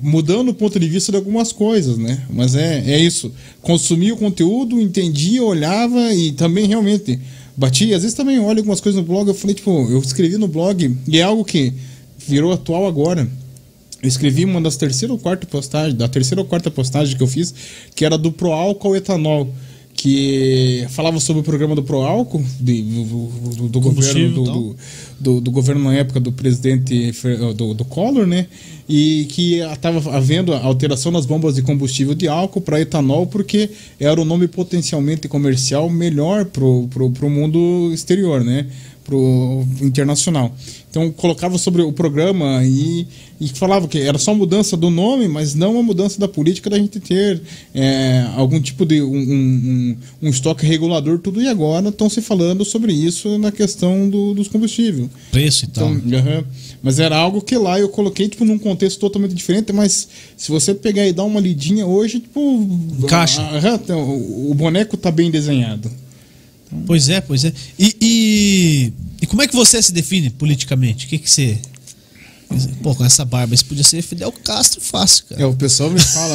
mudando 0.00 0.48
o 0.48 0.54
ponto 0.54 0.78
de 0.80 0.88
vista 0.88 1.12
de 1.12 1.18
algumas 1.18 1.52
coisas, 1.52 1.96
né? 1.96 2.22
Mas 2.28 2.54
é, 2.54 2.82
é 2.86 2.98
isso. 2.98 3.32
Consumia 3.60 4.14
o 4.14 4.16
conteúdo, 4.16 4.80
entendia, 4.80 5.42
olhava 5.42 6.12
e 6.12 6.32
também 6.32 6.66
realmente 6.66 7.20
batia. 7.62 7.96
Às 7.96 8.02
vezes 8.02 8.16
também 8.16 8.40
olho 8.40 8.58
algumas 8.58 8.80
coisas 8.80 9.00
no 9.00 9.06
blog, 9.06 9.28
eu 9.28 9.34
falei, 9.34 9.54
tipo, 9.54 9.70
eu 9.88 10.00
escrevi 10.00 10.36
no 10.36 10.48
blog 10.48 10.96
e 11.06 11.18
é 11.18 11.22
algo 11.22 11.44
que 11.44 11.72
virou 12.18 12.52
atual 12.52 12.86
agora. 12.86 13.28
Eu 14.02 14.08
escrevi 14.08 14.44
uma 14.44 14.60
das 14.60 14.76
terceira 14.76 15.12
ou 15.12 15.18
quarta 15.18 15.46
postagem, 15.46 15.96
da 15.96 16.08
terceira 16.08 16.40
ou 16.40 16.46
quarta 16.46 16.72
postagem 16.72 17.16
que 17.16 17.22
eu 17.22 17.26
fiz, 17.28 17.54
que 17.94 18.04
era 18.04 18.18
do 18.18 18.32
proálcool 18.32 18.90
ao 18.90 18.96
etanol. 18.96 19.54
Que 20.02 20.84
falava 20.90 21.20
sobre 21.20 21.42
o 21.42 21.44
programa 21.44 21.76
do 21.76 21.82
Proálcool, 21.84 22.42
do, 22.58 22.72
do, 22.72 23.68
do 23.68 23.80
governo 23.80 24.42
do, 24.42 24.76
do, 25.20 25.40
do- 25.40 25.50
governo 25.52 25.84
na 25.84 25.94
época 25.94 26.18
do 26.18 26.32
presidente 26.32 27.12
do, 27.56 27.72
do 27.72 27.84
Collor, 27.84 28.26
né? 28.26 28.48
E 28.88 29.26
que 29.30 29.58
estava 29.60 30.16
havendo 30.16 30.52
alteração 30.54 31.12
nas 31.12 31.24
bombas 31.24 31.54
de 31.54 31.62
combustível 31.62 32.16
de 32.16 32.26
álcool 32.26 32.60
para 32.60 32.80
etanol, 32.80 33.28
porque 33.28 33.70
era 34.00 34.20
o 34.20 34.24
nome 34.24 34.48
potencialmente 34.48 35.28
comercial 35.28 35.88
melhor 35.88 36.46
pro, 36.46 36.88
pro 36.88 37.30
mundo 37.30 37.92
exterior, 37.94 38.42
né? 38.42 38.66
Pro 39.04 39.64
internacional. 39.80 40.54
Então 40.90 41.10
colocava 41.10 41.56
sobre 41.58 41.82
o 41.82 41.90
programa 41.92 42.60
e, 42.64 43.06
e 43.40 43.48
falava 43.48 43.88
que 43.88 43.98
era 43.98 44.18
só 44.18 44.34
mudança 44.34 44.76
do 44.76 44.90
nome, 44.90 45.26
mas 45.26 45.54
não 45.54 45.78
a 45.78 45.82
mudança 45.82 46.20
da 46.20 46.28
política 46.28 46.68
da 46.70 46.78
gente 46.78 47.00
ter 47.00 47.40
é, 47.74 48.26
algum 48.36 48.60
tipo 48.60 48.84
de 48.86 49.02
um, 49.02 49.16
um, 49.16 49.96
um- 50.22 50.28
estoque 50.28 50.66
regulador, 50.66 51.18
tudo. 51.18 51.40
E 51.42 51.48
agora 51.48 51.88
estão 51.88 52.08
se 52.10 52.20
falando 52.20 52.64
sobre 52.64 52.92
isso 52.92 53.38
na 53.38 53.50
questão 53.50 54.08
do, 54.08 54.34
dos 54.34 54.48
combustíveis. 54.48 55.08
Preço 55.30 55.64
e 55.64 55.68
tal. 55.68 55.92
Então, 55.94 56.18
aham. 56.18 56.44
Mas 56.82 56.98
era 56.98 57.16
algo 57.16 57.40
que 57.40 57.56
lá 57.56 57.80
eu 57.80 57.88
coloquei 57.88 58.28
tipo, 58.28 58.44
num 58.44 58.58
contexto 58.58 58.98
totalmente 59.00 59.34
diferente, 59.34 59.72
mas 59.72 60.08
se 60.36 60.50
você 60.50 60.74
pegar 60.74 61.06
e 61.08 61.12
dar 61.12 61.24
uma 61.24 61.40
lidinha 61.40 61.86
hoje, 61.86 62.20
tipo. 62.20 62.40
Encaixa. 63.02 63.40
aham, 63.40 63.74
então, 63.82 64.00
o 64.02 64.50
o 64.50 64.54
boneco 64.54 64.96
tá 64.96 65.10
bem 65.10 65.30
desenhado. 65.30 65.90
Pois 66.86 67.08
é, 67.08 67.20
pois 67.20 67.44
é. 67.44 67.52
E, 67.78 67.96
e, 68.00 68.92
e 69.22 69.26
como 69.26 69.42
é 69.42 69.46
que 69.46 69.54
você 69.54 69.80
se 69.82 69.92
define 69.92 70.30
politicamente? 70.30 71.06
O 71.06 71.08
que, 71.08 71.18
que 71.18 71.30
você. 71.30 71.58
Pô, 72.82 72.94
com 72.94 73.04
essa 73.04 73.24
barba, 73.24 73.54
isso 73.54 73.64
podia 73.64 73.82
ser 73.84 74.02
Fidel 74.02 74.30
Castro 74.30 74.80
fácil, 74.80 75.24
cara. 75.28 75.42
É, 75.42 75.46
o 75.46 75.54
pessoal 75.54 75.90
me 75.90 75.98
fala. 76.00 76.34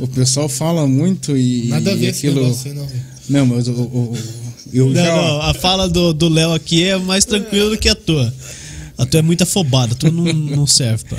o, 0.00 0.04
o 0.04 0.08
pessoal 0.08 0.48
fala 0.48 0.86
muito 0.86 1.36
e. 1.36 1.66
Nada 1.68 1.92
a 1.92 1.94
ver 1.96 2.08
aquilo. 2.08 2.40
negócio 2.42 2.70
aí, 2.70 2.76
não. 2.76 2.88
Não, 3.28 3.46
mas 3.46 3.66
o. 3.68 3.72
o- 3.72 4.12
o- 4.12 4.42
eu 4.72 4.88
Não, 4.88 4.94
já. 4.94 5.14
não, 5.16 5.42
a 5.42 5.52
fala 5.54 5.86
do 5.88 6.12
do 6.14 6.28
Léo 6.30 6.52
aqui 6.54 6.82
é 6.84 6.96
mais 6.96 7.24
tranquila 7.24 7.70
do 7.70 7.76
que 7.78 7.88
a 7.88 7.94
tua. 7.94 8.32
A 8.96 9.04
tua 9.04 9.18
é 9.20 9.22
muito 9.22 9.42
afobada, 9.42 9.92
a 9.92 9.96
tua 9.96 10.10
não, 10.10 10.24
não 10.32 10.66
serve 10.66 11.04
pra, 11.04 11.18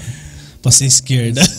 pra 0.64 0.72
ser 0.72 0.86
esquerda. 0.88 1.44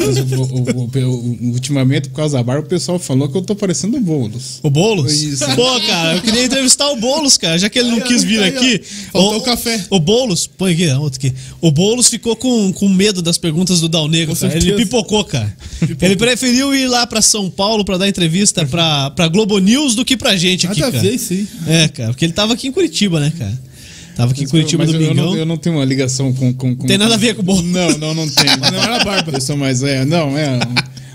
O- 0.00 0.72
o- 0.72 0.90
o- 1.08 1.52
ultimamente, 1.52 2.08
por 2.08 2.16
causa 2.16 2.36
da 2.38 2.42
barba, 2.42 2.64
o 2.64 2.68
pessoal 2.68 2.98
falou 2.98 3.28
que 3.28 3.36
eu 3.36 3.42
tô 3.42 3.54
parecendo 3.54 3.96
o 3.96 4.00
Boulos. 4.00 4.58
O 4.62 4.70
Boulos? 4.70 5.12
Isso. 5.22 5.44
Pô, 5.54 5.80
cara, 5.86 6.16
eu 6.16 6.22
queria 6.22 6.44
entrevistar 6.44 6.88
o 6.90 6.96
Boulos, 6.96 7.36
cara, 7.36 7.58
já 7.58 7.68
que 7.68 7.78
ele 7.78 7.90
não 7.90 8.00
quis 8.00 8.24
vir 8.24 8.42
aqui. 8.42 8.80
Faltou 9.12 9.36
o 9.38 9.42
café. 9.42 9.84
O 9.90 10.00
Boulos, 10.00 10.46
põe 10.46 10.72
aqui, 10.72 10.88
outro 10.92 11.18
aqui. 11.18 11.32
O 11.60 11.70
Boulos 11.70 12.08
ficou 12.08 12.34
com, 12.34 12.72
com 12.72 12.88
medo 12.88 13.20
das 13.22 13.38
perguntas 13.38 13.80
do 13.80 13.88
Dal 13.88 14.08
Negro, 14.08 14.34
cara. 14.34 14.56
Ele 14.56 14.72
pipocou, 14.72 15.22
cara. 15.24 15.54
Ele 16.00 16.16
preferiu 16.16 16.74
ir 16.74 16.88
lá 16.88 17.06
pra 17.06 17.22
São 17.22 17.48
Paulo 17.50 17.84
pra 17.84 17.98
dar 17.98 18.08
entrevista 18.08 18.64
pra, 18.66 19.10
pra 19.10 19.28
Globo 19.28 19.58
News 19.58 19.94
do 19.94 20.04
que 20.04 20.16
pra 20.16 20.36
gente 20.36 20.66
aqui, 20.66 20.80
Nada 20.80 20.88
a 20.88 20.92
cara. 21.00 21.02
ver 21.08 21.14
isso 21.14 21.32
aí. 21.32 21.46
É, 21.68 21.88
cara, 21.88 22.08
porque 22.10 22.24
ele 22.24 22.32
tava 22.32 22.54
aqui 22.54 22.66
em 22.66 22.72
Curitiba, 22.72 23.20
né, 23.20 23.32
cara? 23.38 23.69
Tava 24.16 24.32
aqui 24.32 24.44
em 24.44 24.48
Curitiba 24.48 24.84
Mas 24.84 24.92
no 24.92 25.00
eu, 25.00 25.14
não, 25.14 25.36
eu 25.36 25.46
não 25.46 25.56
tenho 25.56 25.76
uma 25.76 25.84
ligação 25.84 26.32
com. 26.32 26.52
com, 26.52 26.76
com 26.76 26.86
Tem 26.86 26.98
nada 26.98 27.14
a 27.14 27.16
ver 27.16 27.34
com 27.34 27.42
o 27.42 27.44
Boulos. 27.44 27.64
Não, 27.64 27.96
não, 27.98 28.14
não 28.14 28.28
tem. 28.28 28.46
Não 28.70 28.82
era 28.82 29.00
a 29.00 29.04
barba. 29.04 29.32
Eu 29.32 29.40
sou 29.40 29.56
mais. 29.56 29.82
É, 29.82 30.04
não, 30.04 30.36
é. 30.36 30.58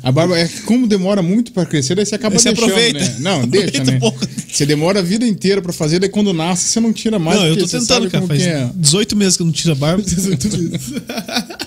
A 0.02 0.12
barba 0.12 0.38
é 0.38 0.48
que 0.48 0.62
como 0.62 0.86
demora 0.88 1.22
muito 1.24 1.52
pra 1.52 1.66
crescer, 1.66 1.96
daí 1.96 2.06
você 2.06 2.14
acaba 2.16 2.38
você 2.38 2.52
deixando, 2.54 2.70
aproveita. 2.72 3.00
né? 3.00 3.16
Não, 3.20 3.46
deixa, 3.50 3.82
Aproveita 3.82 3.92
né? 3.92 4.00
um. 4.04 4.12
Você 4.52 4.66
demora 4.66 5.00
a 5.00 5.02
vida 5.02 5.26
inteira 5.28 5.62
pra 5.62 5.74
fazer, 5.74 6.00
daí 6.00 6.10
quando 6.10 6.32
nasce 6.34 6.70
você 6.70 6.80
não 6.80 6.94
tira 6.94 7.18
mais. 7.20 7.40
Não, 7.40 7.48
eu 7.48 7.58
tô 7.58 7.68
tentando, 7.68 8.10
cara. 8.10 8.26
Faz 8.28 8.42
é. 8.44 8.70
18 8.76 9.16
meses 9.16 9.36
que 9.38 9.42
eu 9.44 9.48
não 9.48 9.54
tiro 9.54 9.72
a 9.74 9.76
barba. 9.76 10.04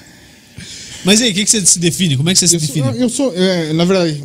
Mas 1.05 1.22
aí, 1.22 1.30
o 1.30 1.34
que, 1.34 1.44
que 1.44 1.50
você 1.50 1.64
se 1.64 1.78
define? 1.78 2.16
Como 2.16 2.28
é 2.28 2.32
que 2.32 2.38
você 2.38 2.48
se 2.48 2.56
Eu 2.56 2.60
define? 2.60 2.86
sou, 2.86 2.94
eu 2.94 3.09
sou 3.09 3.32
é, 3.36 3.72
na 3.72 3.84
verdade, 3.84 4.22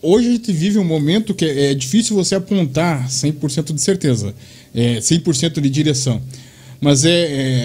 hoje 0.00 0.28
a 0.28 0.30
gente 0.32 0.52
vive 0.52 0.78
um 0.78 0.84
momento 0.84 1.34
que 1.34 1.44
é 1.44 1.74
difícil 1.74 2.14
você 2.16 2.34
apontar 2.34 3.08
100% 3.08 3.74
de 3.74 3.80
certeza, 3.82 4.34
é, 4.76 4.98
100% 4.98 5.60
de 5.60 5.68
direção. 5.70 6.22
Mas 6.78 7.06
é, 7.06 7.10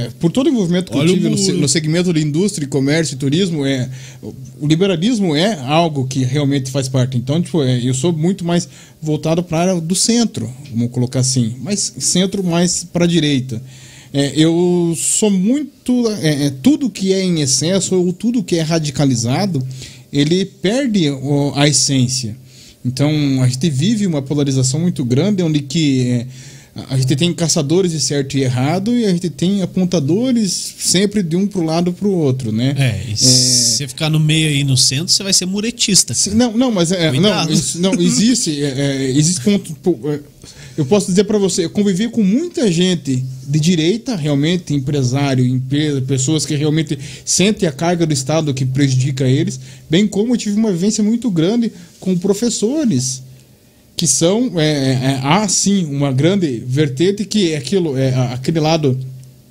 é, 0.06 0.10
por 0.22 0.32
todo 0.32 0.48
o 0.48 0.50
envolvimento 0.50 0.90
que 0.90 0.98
Olha 0.98 1.10
eu 1.10 1.14
o 1.14 1.18
tive 1.18 1.30
no, 1.54 1.60
no 1.60 1.68
segmento 1.68 2.14
de 2.14 2.22
indústria, 2.22 2.66
comércio 2.66 3.16
e 3.16 3.18
turismo, 3.18 3.66
é, 3.66 3.90
o 4.24 4.66
liberalismo 4.66 5.36
é 5.36 5.54
algo 5.66 6.08
que 6.08 6.24
realmente 6.24 6.72
faz 6.72 6.88
parte. 6.88 7.18
Então, 7.18 7.42
tipo, 7.42 7.62
é, 7.62 7.82
eu 7.84 7.94
sou 7.94 8.14
muito 8.14 8.46
mais 8.46 8.70
voltado 9.02 9.44
para 9.44 9.58
a 9.58 9.62
área 9.62 9.82
do 9.82 9.96
centro, 9.96 10.50
vamos 10.74 10.92
colocar 10.92 11.20
assim, 11.20 11.56
mas 11.60 11.94
centro 12.00 12.42
mais 12.42 12.86
para 12.86 13.04
a 13.04 13.08
direita. 13.08 13.62
É, 14.14 14.32
eu 14.36 14.94
sou 14.98 15.30
muito. 15.30 16.10
é, 16.22 16.46
é, 16.46 16.50
tudo 16.50 16.90
que 16.90 17.14
é 17.14 17.22
em 17.22 17.42
excesso 17.42 17.96
ou 17.96 18.14
tudo 18.14 18.42
que 18.44 18.56
é 18.56 18.62
radicalizado, 18.62 19.66
ele 20.12 20.46
perde 20.46 21.10
o- 21.10 21.52
a 21.56 21.68
essência. 21.68 22.36
Então 22.84 23.10
a 23.42 23.48
gente 23.48 23.70
vive 23.70 24.08
uma 24.08 24.22
polarização 24.22 24.80
muito 24.80 25.04
grande, 25.06 25.44
onde 25.44 25.60
que 25.62 26.02
é, 26.08 26.28
a 26.74 26.98
gente 26.98 27.16
tem 27.18 27.34
caçadores 27.34 27.92
de 27.92 28.00
certo 28.00 28.38
e 28.38 28.44
errado 28.44 28.98
e 28.98 29.06
a 29.06 29.10
gente 29.10 29.30
tem 29.30 29.62
apontadores 29.62 30.76
sempre 30.80 31.22
de 31.22 31.36
um 31.36 31.46
pro 31.46 31.64
lado 31.64 31.92
pro 31.92 32.10
outro, 32.10 32.52
né? 32.52 32.74
É, 32.78 33.12
e 33.12 33.18
se 33.18 33.76
você 33.76 33.88
ficar 33.90 34.10
no 34.10 34.20
meio 34.20 34.48
aí 34.48 34.64
no 34.64 34.78
centro, 34.78 35.10
você 35.10 35.22
vai 35.22 35.34
ser 35.34 35.46
muretista. 35.46 36.16
Cara. 36.16 36.36
Não, 36.36 36.58
não, 36.58 36.72
mas 36.72 36.94
é, 36.94 37.10
Cuidado. 37.10 37.52
não, 37.76 37.92
não 37.94 38.02
existe, 38.02 38.64
é, 38.64 38.70
é, 38.70 39.12
existe 39.12 39.42
ponto. 39.42 39.76
é, 40.08 40.20
eu 40.78 40.86
posso 40.86 41.08
dizer 41.08 41.26
para 41.26 41.38
você, 41.38 41.66
eu 41.66 41.70
convivi 41.70 42.08
com 42.08 42.24
muita 42.24 42.72
gente 42.72 43.22
de 43.46 43.60
direita, 43.60 44.16
realmente 44.16 44.74
empresário, 44.74 45.46
empresa, 45.46 46.02
pessoas 46.02 46.46
que 46.46 46.56
realmente 46.56 46.98
sentem 47.26 47.68
a 47.68 47.72
carga 47.74 48.06
do 48.06 48.14
Estado 48.14 48.54
que 48.54 48.66
prejudica 48.66 49.28
eles, 49.28 49.60
bem 49.90 50.08
como 50.08 50.34
eu 50.34 50.38
tive 50.38 50.56
uma 50.56 50.72
vivência 50.72 51.04
muito 51.04 51.30
grande 51.30 51.70
com 52.00 52.18
professores 52.18 53.22
que 54.02 54.08
são 54.08 54.52
é, 54.56 54.94
é, 54.94 55.20
há 55.22 55.48
sim 55.48 55.86
uma 55.86 56.12
grande 56.12 56.64
vertente 56.66 57.24
que 57.24 57.52
é 57.52 57.58
aquilo 57.58 57.96
é 57.96 58.12
aquele 58.34 58.60
lado 58.60 59.00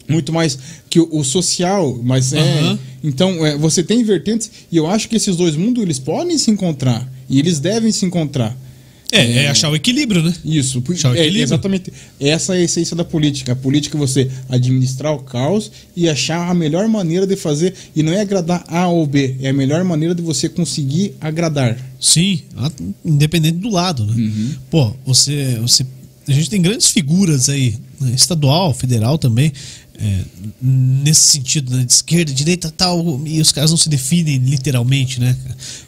muito 0.09 0.33
mais 0.33 0.59
que 0.91 0.99
o, 0.99 1.09
o 1.19 1.23
social 1.23 2.01
mas 2.03 2.33
é 2.33 2.77
então 3.01 3.47
é, 3.47 3.57
você 3.57 3.81
tem 3.81 4.03
vertentes 4.03 4.51
e 4.73 4.77
eu 4.77 4.89
acho 4.89 5.09
que 5.09 5.15
esses 5.15 5.37
dois 5.37 5.55
mundos 5.55 5.81
eles 5.81 6.01
podem 6.01 6.37
se 6.37 6.51
encontrar 6.51 7.09
e 7.29 7.39
eles 7.39 7.61
devem 7.61 7.93
se 7.93 8.05
encontrar 8.05 8.57
É, 9.13 9.45
é 9.45 9.49
achar 9.49 9.71
o 9.71 9.77
equilíbrio, 9.77 10.23
né? 10.23 10.33
isso 10.45 10.83
Achar 10.93 11.11
o 11.11 11.15
é, 11.15 11.19
equilíbrio. 11.21 11.43
exatamente 11.43 11.93
essa 12.19 12.55
é 12.55 12.59
a 12.59 12.63
essência 12.63 12.95
da 12.95 13.05
política 13.05 13.53
a 13.53 13.57
política 13.57 13.97
é 13.97 14.01
você 14.01 14.31
administrar 14.49 15.13
o 15.13 15.19
caos 15.19 15.71
e 15.97 16.09
achar 16.09 16.49
a 16.49 16.55
melhor 16.55 16.87
maneira 16.89 17.27
de 17.27 17.35
fazer 17.35 17.75
e 17.95 18.03
não 18.03 18.13
é 18.13 18.21
agradar 18.21 18.65
A 18.69 18.89
ou 18.89 19.07
B 19.07 19.37
é 19.41 19.49
a 19.49 19.53
melhor 19.53 19.83
maneira 19.85 20.15
de 20.15 20.23
você 20.23 20.49
conseguir 20.49 21.15
agradar 21.21 21.77
Sim, 22.01 22.41
independente 23.05 23.59
do 23.59 23.69
lado, 23.69 24.07
né? 24.07 24.15
Uhum. 24.15 24.55
Pô, 24.71 24.97
você, 25.05 25.59
você. 25.61 25.85
A 26.27 26.33
gente 26.33 26.49
tem 26.49 26.63
grandes 26.63 26.89
figuras 26.89 27.51
aí, 27.51 27.77
né? 28.01 28.13
estadual, 28.15 28.73
federal 28.73 29.19
também, 29.19 29.53
é, 29.99 30.21
nesse 30.63 31.33
sentido, 31.33 31.77
né? 31.77 31.85
De 31.85 31.93
esquerda, 31.93 32.33
direita 32.33 32.73
tal, 32.75 33.21
e 33.27 33.39
os 33.39 33.53
caras 33.53 33.71
não 33.71 33.77
se 33.77 33.91
definem 33.91 34.39
literalmente, 34.39 35.21
né? 35.21 35.37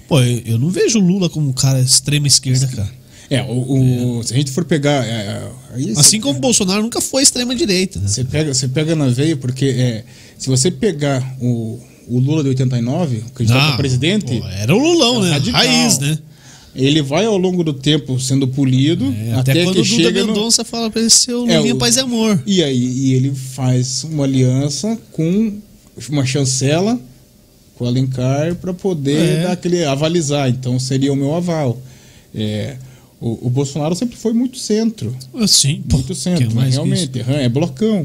Pô, 0.06 0.20
eu, 0.20 0.42
eu 0.44 0.58
não 0.58 0.68
vejo 0.68 0.98
o 0.98 1.02
Lula 1.02 1.30
como 1.30 1.48
um 1.48 1.52
cara 1.54 1.80
extrema 1.80 2.26
esquerda, 2.26 2.66
cara. 2.66 3.01
É 3.34 3.42
o, 3.42 4.18
o- 4.18 4.22
se 4.24 4.32
a 4.32 4.36
gente 4.36 4.50
for 4.50 4.64
pegar 4.64 5.04
é, 5.06 5.48
aí 5.74 5.90
Assim 5.92 6.16
você- 6.16 6.18
como 6.20 6.38
o 6.38 6.40
Bolsonaro 6.40 6.82
nunca 6.82 7.00
foi 7.00 7.22
extrema 7.22 7.54
direita, 7.54 7.98
né? 8.00 8.08
Você 8.08 8.24
pega, 8.24 8.52
você 8.54 8.68
pega 8.68 8.94
na 8.94 9.08
veia, 9.08 9.36
porque 9.36 9.66
é, 9.66 10.04
se 10.38 10.48
você 10.48 10.70
pegar 10.70 11.36
o, 11.40 11.78
o 12.08 12.18
Lula 12.18 12.42
de 12.42 12.50
89, 12.50 13.18
o 13.26 13.30
candidato 13.30 13.60
Ah, 13.60 13.74
a 13.74 13.76
presidente, 13.76 14.38
pô, 14.40 14.46
era 14.48 14.74
o 14.74 14.78
Lulão, 14.78 15.18
é 15.22 15.26
né? 15.26 15.30
radical. 15.32 15.60
Raiz, 15.60 15.98
né? 15.98 16.18
ele 16.74 17.02
vai 17.02 17.26
ao 17.26 17.36
longo 17.36 17.62
do 17.62 17.74
tempo 17.74 18.18
sendo 18.18 18.48
polido 18.48 19.04
É, 19.26 19.34
até, 19.34 19.52
até, 19.52 19.64
quando 19.64 19.74
que 19.74 19.80
o 19.82 19.84
Duda 19.84 20.02
chega 20.04 20.20
no, 20.22 20.26
Mendonça 20.28 20.64
fala 20.64 20.90
pra 20.90 21.00
ele 21.02 21.10
ser 21.10 21.34
o 21.34 21.46
É, 21.48 21.58
Lulinha 21.58 21.74
o- 21.74 21.78
Paz 21.78 21.96
e 21.96 22.00
Amor. 22.00 22.42
e 22.46 22.62
aí 22.62 22.82
e 22.82 23.14
ele 23.14 23.30
faz 23.34 24.04
uma 24.04 24.24
aliança 24.24 24.98
com 25.12 25.52
uma 26.08 26.24
chancela 26.24 26.98
com 27.76 27.84
o 27.84 27.86
Alencar 27.88 28.54
para 28.56 28.72
poder 28.72 29.18
É. 29.40 29.42
dar 29.42 29.52
aquele 29.52 29.84
avalizar. 29.84 30.48
Então 30.48 30.78
seria 30.78 31.12
o 31.12 31.16
meu 31.16 31.34
aval. 31.34 31.78
É, 32.34 32.76
o, 33.22 33.46
o 33.46 33.50
Bolsonaro 33.50 33.94
sempre 33.94 34.16
foi 34.16 34.32
muito 34.32 34.58
centro. 34.58 35.16
Assim, 35.34 35.80
pô, 35.88 35.98
muito 35.98 36.14
centro, 36.14 36.48
que 36.48 36.54
mais 36.54 36.70
que 36.70 36.74
realmente. 36.74 37.20
É 37.20 37.48
blocão. 37.48 38.04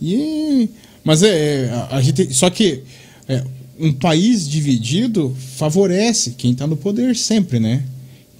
E, 0.00 0.68
mas 1.02 1.24
é, 1.24 1.64
é, 1.64 1.70
a, 1.70 1.96
a 1.96 2.02
gente. 2.02 2.32
Só 2.32 2.48
que 2.48 2.82
é, 3.28 3.44
um 3.78 3.92
país 3.92 4.48
dividido 4.48 5.36
favorece 5.56 6.30
quem 6.38 6.52
está 6.52 6.64
no 6.64 6.76
poder 6.76 7.16
sempre, 7.16 7.58
né? 7.58 7.82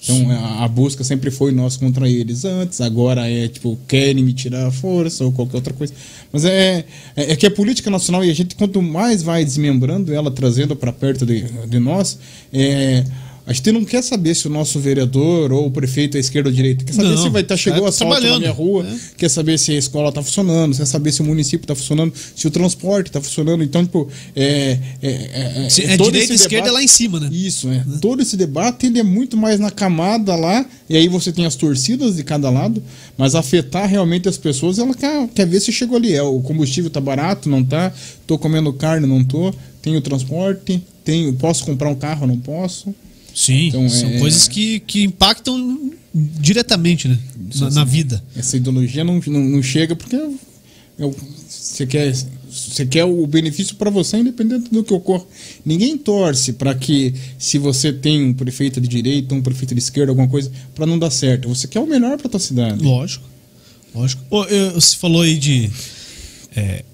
Então 0.00 0.30
a, 0.30 0.64
a 0.64 0.68
busca 0.68 1.02
sempre 1.02 1.30
foi 1.30 1.52
nós 1.52 1.76
contra 1.76 2.08
eles 2.08 2.44
antes, 2.44 2.80
agora 2.80 3.28
é 3.28 3.46
tipo, 3.46 3.78
querem 3.86 4.24
me 4.24 4.32
tirar 4.32 4.66
a 4.66 4.70
força 4.72 5.24
ou 5.24 5.32
qualquer 5.32 5.56
outra 5.56 5.72
coisa. 5.72 5.92
Mas 6.32 6.44
é, 6.44 6.84
é, 7.16 7.32
é 7.32 7.36
que 7.36 7.46
a 7.46 7.50
política 7.50 7.90
nacional, 7.90 8.24
e 8.24 8.30
a 8.30 8.34
gente, 8.34 8.54
quanto 8.54 8.80
mais 8.80 9.22
vai 9.22 9.44
desmembrando 9.44 10.12
ela, 10.12 10.30
trazendo 10.30 10.74
para 10.74 10.92
perto 10.92 11.24
de, 11.24 11.44
de 11.68 11.78
nós, 11.78 12.18
é, 12.52 13.04
A 13.44 13.52
gente 13.52 13.72
não 13.72 13.84
quer 13.84 14.02
saber 14.02 14.36
se 14.36 14.46
o 14.46 14.50
nosso 14.50 14.78
vereador 14.78 15.52
ou 15.52 15.66
o 15.66 15.70
prefeito 15.70 16.16
é 16.16 16.20
esquerda 16.20 16.48
ou 16.48 16.54
direita. 16.54 16.84
Quer 16.84 16.92
saber 16.92 17.08
Não, 17.08 17.22
se 17.22 17.28
vai 17.28 17.42
estar 17.42 17.54
tá 17.54 17.60
chegou 17.60 17.86
assalto 17.86 18.20
na 18.20 18.38
minha 18.38 18.52
rua. 18.52 18.84
né? 18.84 19.00
Quer 19.16 19.28
saber 19.28 19.58
se 19.58 19.72
a 19.72 19.78
escola 19.78 20.10
está 20.10 20.22
funcionando. 20.22 20.76
Quer 20.76 20.86
saber 20.86 21.10
se 21.10 21.22
o 21.22 21.24
município 21.24 21.64
está 21.64 21.74
funcionando. 21.74 22.12
Se 22.36 22.46
o 22.46 22.50
transporte 22.50 23.08
está 23.08 23.20
funcionando. 23.20 23.64
Então, 23.64 23.84
tipo, 23.84 24.08
é. 24.36 24.78
É, 25.02 25.64
é, 25.64 25.68
Se 25.68 25.82
é 25.82 25.96
todo 25.96 26.12
direita 26.12 26.32
e 26.32 26.36
esquerda 26.36 26.68
é 26.68 26.72
lá 26.72 26.82
em 26.82 26.86
cima, 26.86 27.18
né? 27.18 27.28
Isso, 27.32 27.68
é. 27.68 27.84
Todo 28.00 28.22
esse 28.22 28.36
debate 28.36 28.86
ele 28.86 29.00
é 29.00 29.02
muito 29.02 29.36
mais 29.36 29.58
na 29.58 29.70
camada 29.70 30.36
lá, 30.36 30.64
e 30.88 30.96
aí 30.96 31.08
você 31.08 31.32
tem 31.32 31.44
as 31.44 31.56
torcidas 31.56 32.16
de 32.16 32.22
cada 32.22 32.48
lado, 32.48 32.82
mas 33.18 33.34
afetar 33.34 33.88
realmente 33.88 34.28
as 34.28 34.38
pessoas, 34.38 34.78
ela 34.78 34.94
quer, 34.94 35.28
quer 35.28 35.46
ver 35.46 35.60
se 35.60 35.72
chegou 35.72 35.96
ali. 35.96 36.14
É, 36.14 36.22
o 36.22 36.40
combustível 36.40 36.90
tá 36.90 37.00
barato, 37.00 37.48
não 37.48 37.64
tá? 37.64 37.92
Tô 38.26 38.38
comendo 38.38 38.72
carne, 38.72 39.06
não 39.06 39.24
tô? 39.24 39.52
Tenho 39.80 40.00
transporte, 40.00 40.82
tenho, 41.04 41.32
posso 41.34 41.64
comprar 41.64 41.88
um 41.88 41.94
carro, 41.94 42.26
não 42.26 42.38
posso? 42.38 42.94
Sim, 43.34 43.68
Então, 43.68 43.88
são 43.88 44.08
é- 44.10 44.18
coisas 44.18 44.46
que, 44.48 44.80
que 44.80 45.02
impactam 45.04 45.90
diretamente, 46.14 47.08
né? 47.08 47.18
Na, 47.58 47.70
na 47.70 47.84
vida. 47.84 48.22
Essa 48.36 48.56
ideologia 48.56 49.02
não, 49.04 49.20
não, 49.26 49.40
não 49.40 49.62
chega 49.62 49.94
porque 49.96 50.16
é 50.16 51.04
o- 51.04 51.14
você 51.48 51.86
quer 51.86 52.14
você 52.50 52.84
quer 52.84 53.04
o 53.06 53.26
benefício 53.26 53.76
para 53.76 53.88
você 53.88 54.18
independente 54.18 54.68
do 54.70 54.84
que 54.84 54.92
ocorra. 54.92 55.24
Ninguém 55.64 55.96
torce 55.96 56.52
para 56.52 56.74
que 56.74 57.14
se 57.38 57.56
você 57.56 57.90
tem 57.94 58.22
um 58.24 58.34
prefeito 58.34 58.78
de 58.78 58.86
direita, 58.86 59.34
um 59.34 59.40
prefeito 59.40 59.74
de 59.74 59.80
esquerda, 59.80 60.10
alguma 60.12 60.28
coisa, 60.28 60.52
para 60.74 60.84
não 60.84 60.98
dar 60.98 61.10
certo. 61.10 61.48
Você 61.48 61.66
quer 61.66 61.80
o 61.80 61.86
melhor 61.86 62.18
para 62.18 62.28
tua 62.28 62.38
cidade. 62.40 62.82
Lógico. 62.84 63.24
Lógico. 63.94 64.22
Ô, 64.28 64.44
eu- 64.44 64.72
você 64.72 64.96
falou 64.98 65.22
aí 65.22 65.38
de 65.38 65.70
é, 66.54 66.84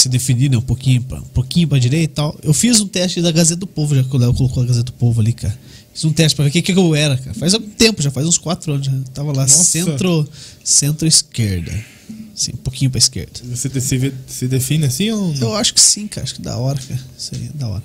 se 0.00 0.08
definir 0.08 0.50
né, 0.50 0.56
um 0.56 0.62
pouquinho 0.62 1.02
pra, 1.02 1.18
um 1.18 1.28
pouquinho 1.34 1.68
pra 1.68 1.78
direita 1.78 2.12
e 2.12 2.14
tal. 2.14 2.38
Eu 2.42 2.52
fiz 2.52 2.80
um 2.80 2.86
teste 2.86 3.20
da 3.20 3.30
Gazeta 3.30 3.60
do 3.60 3.66
Povo, 3.66 3.94
já 3.94 4.02
que 4.02 4.14
o 4.14 4.18
Léo 4.18 4.34
colocou 4.34 4.62
a 4.62 4.66
Gazeta 4.66 4.84
do 4.84 4.92
Povo 4.92 5.20
ali, 5.20 5.32
cara. 5.32 5.56
Fiz 5.92 6.04
um 6.04 6.12
teste 6.12 6.36
pra 6.36 6.44
ver 6.44 6.48
o 6.48 6.52
que, 6.52 6.62
que 6.62 6.72
eu 6.72 6.94
era, 6.94 7.16
cara. 7.16 7.34
Faz 7.34 7.54
algum 7.54 7.68
tempo, 7.68 8.02
já 8.02 8.10
faz 8.10 8.26
uns 8.26 8.38
quatro 8.38 8.72
anos. 8.72 8.86
Já 8.86 8.92
tava 9.12 9.32
lá, 9.32 9.42
Nossa. 9.42 9.64
centro 9.64 10.28
centro-esquerda. 10.64 11.72
Assim, 12.34 12.52
um 12.54 12.58
pouquinho 12.58 12.90
pra 12.90 12.98
esquerda. 12.98 13.40
Você 13.44 13.68
se, 13.80 14.12
se 14.26 14.48
define 14.48 14.86
assim 14.86 15.10
ou 15.10 15.34
não? 15.34 15.48
Eu 15.48 15.54
acho 15.56 15.74
que 15.74 15.80
sim, 15.80 16.06
cara. 16.06 16.24
Acho 16.24 16.36
que 16.36 16.42
da 16.42 16.56
hora, 16.56 16.78
cara. 16.80 17.00
Isso 17.18 17.34
aí 17.34 17.50
é 17.54 17.58
da 17.58 17.68
hora. 17.68 17.82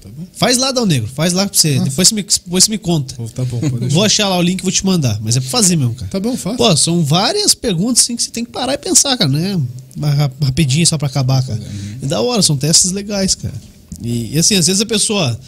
Tá. 0.00 0.08
Faz 0.34 0.56
lá, 0.58 0.70
Dal 0.72 0.86
Negro. 0.86 1.08
Faz 1.14 1.32
lá 1.32 1.46
pra 1.46 1.56
você. 1.58 1.78
Depois 1.80 2.08
você, 2.08 2.14
me, 2.14 2.22
depois 2.22 2.64
você 2.64 2.70
me 2.70 2.78
conta. 2.78 3.14
Pô, 3.14 3.28
Tá 3.28 3.44
bom. 3.44 3.60
Vou 3.90 4.04
achar 4.04 4.28
lá 4.28 4.36
o 4.38 4.42
link 4.42 4.60
e 4.60 4.62
vou 4.62 4.72
te 4.72 4.84
mandar. 4.84 5.18
Mas 5.22 5.36
é 5.36 5.40
pra 5.40 5.48
fazer 5.50 5.76
mesmo, 5.76 5.94
cara. 5.94 6.10
Tá 6.10 6.20
bom, 6.20 6.36
faz. 6.36 6.56
Pô, 6.56 6.76
são 6.76 7.04
várias 7.04 7.54
perguntas 7.54 8.02
assim, 8.04 8.16
que 8.16 8.22
você 8.22 8.30
tem 8.30 8.44
que 8.44 8.50
parar 8.50 8.74
e 8.74 8.78
pensar, 8.78 9.16
cara, 9.16 9.30
né? 9.30 9.60
Ra- 10.00 10.30
Rapidinho 10.42 10.86
só 10.86 10.96
pra 10.98 11.08
acabar, 11.08 11.42
cara. 11.44 11.60
É 12.02 12.06
da 12.06 12.20
hora, 12.20 12.42
são 12.42 12.56
testes 12.56 12.90
legais, 12.92 13.34
cara. 13.34 13.54
E, 14.02 14.34
e, 14.34 14.38
assim, 14.38 14.54
às 14.54 14.66
vezes 14.66 14.80
a 14.80 14.86
pessoa 14.86 15.38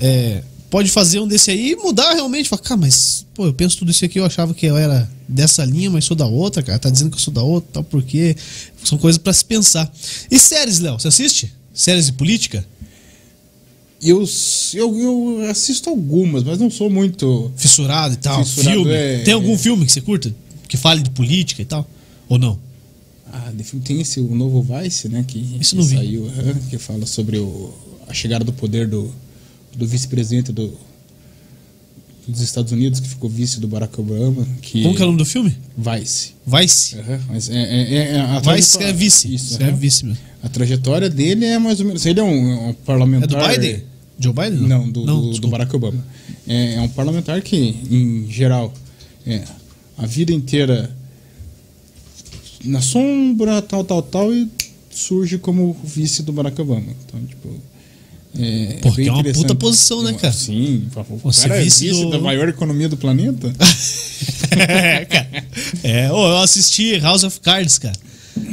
é, 0.00 0.42
pode 0.70 0.88
fazer 0.90 1.20
um 1.20 1.28
desse 1.28 1.50
aí 1.50 1.72
e 1.72 1.76
mudar 1.76 2.14
realmente. 2.14 2.48
Falar, 2.48 2.62
cara, 2.62 2.80
mas, 2.80 3.26
pô, 3.34 3.46
eu 3.46 3.52
penso 3.52 3.76
tudo 3.78 3.90
isso 3.90 4.04
aqui, 4.04 4.18
eu 4.18 4.24
achava 4.24 4.54
que 4.54 4.64
eu 4.66 4.76
era 4.76 5.10
dessa 5.28 5.64
linha, 5.64 5.90
mas 5.90 6.04
sou 6.04 6.16
da 6.16 6.26
outra, 6.26 6.62
cara. 6.62 6.78
Tá 6.78 6.88
dizendo 6.90 7.10
que 7.10 7.16
eu 7.16 7.20
sou 7.20 7.32
da 7.34 7.42
outra, 7.42 7.70
tal, 7.74 7.84
por 7.84 8.02
quê? 8.02 8.34
São 8.84 8.96
coisas 8.96 9.18
pra 9.18 9.32
se 9.32 9.44
pensar. 9.44 9.90
E 10.30 10.38
séries, 10.38 10.78
Léo, 10.80 10.98
você 10.98 11.08
assiste? 11.08 11.52
Séries 11.74 12.06
de 12.06 12.12
política? 12.14 12.64
Eu, 14.02 14.24
eu, 14.74 14.98
eu 15.42 15.50
assisto 15.50 15.90
algumas, 15.90 16.42
mas 16.42 16.58
não 16.58 16.70
sou 16.70 16.88
muito. 16.88 17.52
Fissurado 17.56 18.14
e 18.14 18.16
tal? 18.16 18.44
Fissurado, 18.44 18.76
filme? 18.78 18.92
é- 18.92 19.18
Tem 19.24 19.34
algum 19.34 19.56
filme 19.58 19.84
que 19.84 19.92
você 19.92 20.00
curta? 20.00 20.34
Que 20.66 20.76
fale 20.76 21.02
de 21.02 21.10
política 21.10 21.60
e 21.60 21.64
tal? 21.64 21.86
Ou 22.28 22.38
não? 22.38 22.58
Ah, 23.32 23.52
tem 23.84 24.00
esse 24.00 24.18
o 24.20 24.34
novo 24.34 24.62
Vice, 24.62 25.08
né? 25.08 25.24
Que, 25.26 25.38
Isso 25.60 25.76
não 25.76 25.84
vi. 25.84 25.96
saiu, 25.96 26.30
que 26.70 26.78
fala 26.78 27.04
sobre 27.06 27.38
o, 27.38 27.72
a 28.08 28.14
chegada 28.14 28.44
do 28.44 28.52
poder 28.52 28.88
do, 28.88 29.12
do 29.76 29.86
vice-presidente 29.86 30.50
do, 30.50 30.72
dos 32.26 32.40
Estados 32.40 32.72
Unidos, 32.72 33.00
que 33.00 33.08
ficou 33.08 33.28
vice 33.28 33.60
do 33.60 33.68
Barack 33.68 34.00
Obama. 34.00 34.46
Que, 34.62 34.82
Como 34.82 34.94
que 34.94 35.02
é 35.02 35.04
o 35.04 35.08
nome 35.08 35.18
do 35.18 35.24
filme? 35.26 35.54
Vice. 35.76 36.32
Vice. 36.46 36.96
Aham, 36.98 37.20
mas 37.28 37.50
é, 37.50 37.54
é, 37.54 37.94
é- 37.94 38.10
é 38.16 38.20
a 38.20 38.40
Vice 38.40 38.82
é 38.82 38.92
vice. 38.92 39.34
Isso, 39.34 39.62
é 39.62 39.70
vice 39.70 40.04
mesmo. 40.06 40.18
A 40.42 40.48
trajetória 40.48 41.08
dele 41.10 41.44
é 41.44 41.58
mais 41.58 41.78
ou 41.80 41.86
menos. 41.86 42.04
Ele 42.06 42.18
é 42.18 42.22
um, 42.22 42.70
um 42.70 42.72
parlamentar. 42.72 43.28
É 43.30 43.56
do 43.56 43.60
Biden? 43.60 43.82
Joe 44.20 44.32
Biden? 44.32 44.68
Não, 44.68 44.88
do, 44.90 45.04
do- 45.04 45.20
do, 45.22 45.30
desculpa. 45.30 45.56
Barack 45.58 45.74
Obama. 45.74 46.04
É, 46.46 46.74
é 46.74 46.80
um 46.82 46.88
parlamentar 46.88 47.40
que, 47.42 47.56
em 47.90 48.30
geral, 48.30 48.72
é, 49.26 49.42
a 49.96 50.06
vida 50.06 50.32
inteira 50.32 50.94
na 52.64 52.80
sombra, 52.80 53.62
tal, 53.62 53.82
tal, 53.84 54.02
tal, 54.02 54.32
e 54.34 54.48
surge 54.90 55.38
como 55.38 55.74
vice 55.82 56.22
do 56.22 56.32
Barack 56.32 56.60
Obama. 56.60 56.86
Então, 57.06 57.20
tipo. 57.24 57.48
É, 58.38 58.78
Pô, 58.80 58.92
bem 58.92 59.04
que 59.06 59.08
é 59.10 59.12
uma 59.12 59.24
puta 59.24 59.54
posição, 59.56 60.02
né, 60.04 60.12
cara? 60.12 60.32
Sim, 60.32 60.86
o 60.94 61.32
cara 61.32 61.56
é 61.56 61.64
vice 61.64 61.90
do- 61.90 62.10
da 62.10 62.18
maior 62.20 62.48
economia 62.48 62.88
do 62.88 62.96
planeta. 62.96 63.52
é, 64.56 65.04
cara. 65.04 65.44
É, 65.82 66.08
eu 66.08 66.36
assisti 66.38 66.96
House 66.98 67.24
of 67.24 67.40
Cards, 67.40 67.78
cara. 67.78 67.96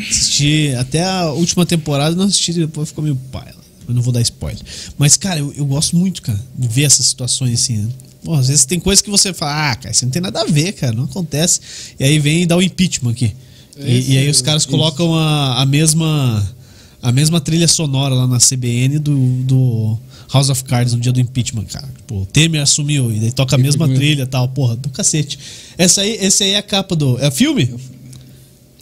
Assisti 0.09 0.73
até 0.79 1.03
a 1.03 1.31
última 1.31 1.63
temporada, 1.65 2.15
não 2.15 2.25
assisti, 2.25 2.53
depois 2.53 2.89
ficou 2.89 3.03
meio 3.03 3.15
pai. 3.31 3.53
Eu 3.87 3.93
não 3.93 4.01
vou 4.01 4.11
dar 4.13 4.21
spoiler. 4.21 4.61
Mas, 4.97 5.15
cara, 5.17 5.39
eu, 5.39 5.53
eu 5.55 5.65
gosto 5.65 5.95
muito, 5.95 6.21
cara, 6.21 6.39
de 6.57 6.67
ver 6.67 6.83
essas 6.83 7.05
situações 7.05 7.61
assim, 7.61 7.77
né? 7.77 7.89
Pô, 8.23 8.33
às 8.33 8.47
vezes 8.49 8.65
tem 8.65 8.79
coisa 8.79 9.01
que 9.01 9.09
você 9.09 9.33
fala, 9.33 9.71
ah, 9.71 9.75
cara, 9.75 9.91
isso 9.91 10.03
não 10.03 10.11
tem 10.11 10.21
nada 10.21 10.41
a 10.41 10.45
ver, 10.45 10.73
cara, 10.73 10.91
não 10.93 11.05
acontece. 11.05 11.61
E 11.99 12.03
aí 12.03 12.19
vem 12.19 12.41
e 12.41 12.45
dá 12.45 12.57
o 12.57 12.61
impeachment 12.61 13.11
aqui. 13.11 13.33
E, 13.79 14.13
e 14.13 14.17
aí 14.17 14.29
os 14.29 14.41
caras 14.41 14.65
colocam 14.65 15.13
a, 15.15 15.61
a 15.61 15.65
mesma 15.65 16.55
a 17.01 17.11
mesma 17.11 17.39
trilha 17.39 17.67
sonora 17.67 18.13
lá 18.15 18.25
na 18.27 18.39
CBN 18.39 18.97
do, 18.99 19.15
do 19.43 19.97
House 20.33 20.49
of 20.49 20.63
Cards 20.63 20.93
no 20.93 20.99
dia 20.99 21.11
do 21.13 21.19
impeachment, 21.21 21.65
cara. 21.65 21.87
Pô, 22.07 22.21
o 22.21 22.25
Temer 22.25 22.61
assumiu 22.61 23.11
e 23.11 23.19
daí 23.19 23.31
toca 23.31 23.55
a 23.55 23.57
mesma 23.59 23.87
trilha 23.95 24.23
e 24.23 24.25
tal, 24.25 24.49
porra, 24.49 24.75
do 24.75 24.89
cacete. 24.89 25.37
Essa 25.77 26.01
aí, 26.01 26.17
esse 26.19 26.43
aí 26.43 26.51
é 26.51 26.57
a 26.57 26.63
capa 26.63 26.95
do. 26.95 27.17
É 27.23 27.29
filme? 27.31 27.73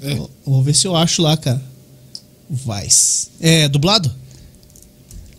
É. 0.02 0.16
Vou- 0.16 0.32
Vou 0.46 0.64
ver 0.64 0.74
se 0.74 0.88
eu 0.88 0.96
acho 0.96 1.22
lá, 1.22 1.36
cara. 1.36 1.62
Vice. 2.50 3.28
É 3.42 3.68
dublado? 3.68 4.12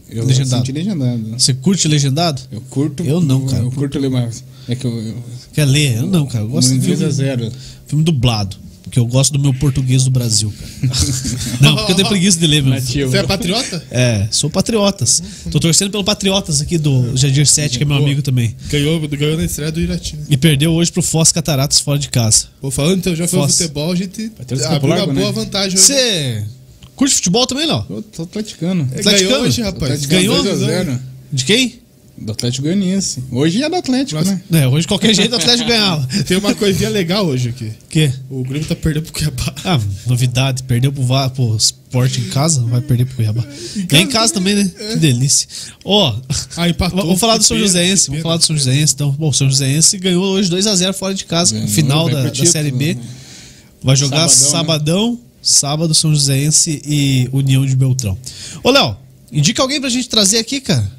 Eu 0.09 0.25
Legendado. 0.25 0.65
senti 0.65 0.73
legendado. 0.73 1.31
Você 1.37 1.53
curte 1.55 1.89
legendado? 1.89 2.41
Eu 2.51 2.61
curto. 2.63 3.03
Eu 3.05 3.21
não, 3.21 3.47
cara. 3.47 3.63
Eu 3.63 3.73
curto 3.73 3.99
ler 3.99 4.11
mais. 4.11 4.45
É 4.69 4.75
que 4.75 4.87
eu. 4.87 4.93
eu 4.93 5.17
Quer 5.53 5.65
ler? 5.65 5.97
Eu 5.97 6.07
não, 6.07 6.27
cara. 6.27 6.45
Eu 6.45 6.49
gosto 6.49 6.73
de 6.73 6.81
filme, 6.81 7.05
é 7.05 7.11
zero. 7.11 7.53
filme 7.87 8.05
dublado. 8.05 8.57
Porque 8.85 9.01
eu 9.01 9.07
gosto 9.07 9.33
do 9.33 9.41
meu 9.41 9.53
português 9.53 10.05
do 10.05 10.11
Brasil, 10.13 10.53
cara. 10.57 10.95
não, 11.61 11.75
porque 11.75 11.91
eu 11.91 11.97
tenho 11.97 12.09
preguiça 12.09 12.39
de 12.39 12.47
ler, 12.47 12.63
meu. 12.63 12.73
Nativo. 12.73 13.11
Você 13.11 13.19
é 13.19 13.23
patriota? 13.25 13.85
É, 13.91 14.29
sou 14.31 14.49
patriotas. 14.49 15.21
Tô 15.51 15.59
torcendo 15.59 15.91
pelo 15.91 16.05
Patriotas 16.05 16.61
aqui 16.61 16.79
do 16.79 17.17
Jadir 17.17 17.49
Sete, 17.49 17.79
que 17.79 17.83
é 17.83 17.87
meu 17.87 17.97
amigo 17.97 18.23
também. 18.23 18.55
Ganhou, 18.71 19.01
ganhou 19.09 19.37
na 19.37 19.45
estreia 19.45 19.73
do 19.73 19.81
Irati. 19.81 20.15
Né? 20.15 20.23
E 20.31 20.37
perdeu 20.37 20.73
hoje 20.73 20.93
pro 20.93 21.03
Foz 21.03 21.33
Cataratas 21.33 21.81
fora 21.81 21.99
de 21.99 22.09
casa. 22.09 22.47
Pô, 22.61 22.71
falando 22.71 22.99
então, 22.99 23.17
já 23.17 23.27
foi 23.27 23.41
Foz. 23.41 23.57
futebol, 23.59 23.91
a 23.91 23.97
gente 23.97 24.31
abriu 24.67 24.93
uma 24.93 24.97
Largo, 24.99 25.15
boa 25.15 25.27
né? 25.27 25.33
vantagem. 25.33 25.77
hoje. 25.77 25.85
Você 25.85 26.45
curte 26.97 27.15
futebol 27.15 27.47
também, 27.47 27.67
não? 27.67 27.85
Eu 27.89 28.03
tô 28.03 28.23
atleticano. 28.23 28.89
É, 28.93 29.01
Atleticano? 29.01 29.29
Ganhou 29.31 29.43
hoje, 29.47 29.63
rapaz. 29.63 29.83
Atlético 29.93 30.11
Ganhou? 30.13 30.43
2 30.43 30.63
a 30.63 30.67
0. 30.67 31.01
De 31.33 31.45
quem? 31.45 31.87
Do 32.19 32.33
Atlético 32.33 32.63
Goianiense. 32.63 33.23
Hoje 33.31 33.63
é 33.63 33.69
do 33.69 33.77
Atlético, 33.77 34.19
Nossa. 34.19 34.41
né? 34.51 34.63
É, 34.63 34.67
hoje 34.67 34.81
de 34.83 34.89
qualquer 34.89 35.13
jeito 35.15 35.33
o 35.33 35.37
Atlético 35.37 35.69
ganhava. 35.69 36.09
Tem 36.27 36.39
uma 36.39 36.55
coisinha 36.55 36.89
legal 36.89 37.27
hoje 37.27 37.51
aqui. 37.51 37.71
Que? 37.91 38.11
O 38.31 38.43
Grêmio 38.43 38.67
tá 38.67 38.75
perdendo 38.75 39.03
pro 39.03 39.13
Cuiabá. 39.13 39.55
Ah, 39.63 39.79
novidade. 40.07 40.63
Perdeu 40.63 40.91
pro, 40.91 41.03
Va- 41.05 41.29
pro 41.29 41.55
Sport 41.59 42.17
em 42.17 42.25
casa, 42.31 42.63
vai 42.63 42.81
perder 42.81 43.05
pro 43.05 43.17
Cuiabá. 43.17 43.45
E 43.93 43.97
em 43.99 44.07
casa 44.07 44.33
também, 44.33 44.55
né? 44.55 44.65
Que 44.93 44.97
delícia. 44.97 45.47
Ó, 45.85 46.17
Ah, 46.57 46.67
empatou. 46.71 47.03
vamos 47.05 47.21
falar 47.21 47.37
do 47.37 47.45
São 47.45 47.59
Joséense. 47.59 48.07
Vamos 48.09 48.23
falar 48.23 48.39
do 48.39 48.45
São 48.47 48.57
Joséense. 48.57 48.95
Então, 48.95 49.11
bom, 49.11 49.29
o 49.29 49.33
São 49.35 49.51
Joséense 49.51 49.99
ganhou 49.99 50.25
hoje 50.25 50.49
2x0 50.51 50.95
fora 50.95 51.13
de 51.13 51.27
casa, 51.27 51.53
no 51.53 51.61
Ganhou, 51.61 51.75
final 51.75 52.05
da, 52.07 52.13
pro 52.15 52.23
da 52.25 52.31
título, 52.31 52.51
Série 52.51 52.71
B. 52.71 52.95
né? 52.95 53.01
Vai 53.83 53.95
jogar 53.95 54.27
Sabadão, 54.31 55.13
né? 55.13 55.19
Sábado, 55.51 55.95
São 55.95 56.13
Joséense 56.15 56.83
e 56.85 57.29
União 57.33 57.65
de 57.65 57.77
Beltrão. 57.77 58.17
Ô, 58.63 58.71
Léo, 58.71 58.97
indica 59.33 59.63
alguém 59.63 59.81
pra 59.81 59.89
gente 59.89 60.09
trazer 60.09 60.39
aqui, 60.39 60.61
cara. 60.61 60.91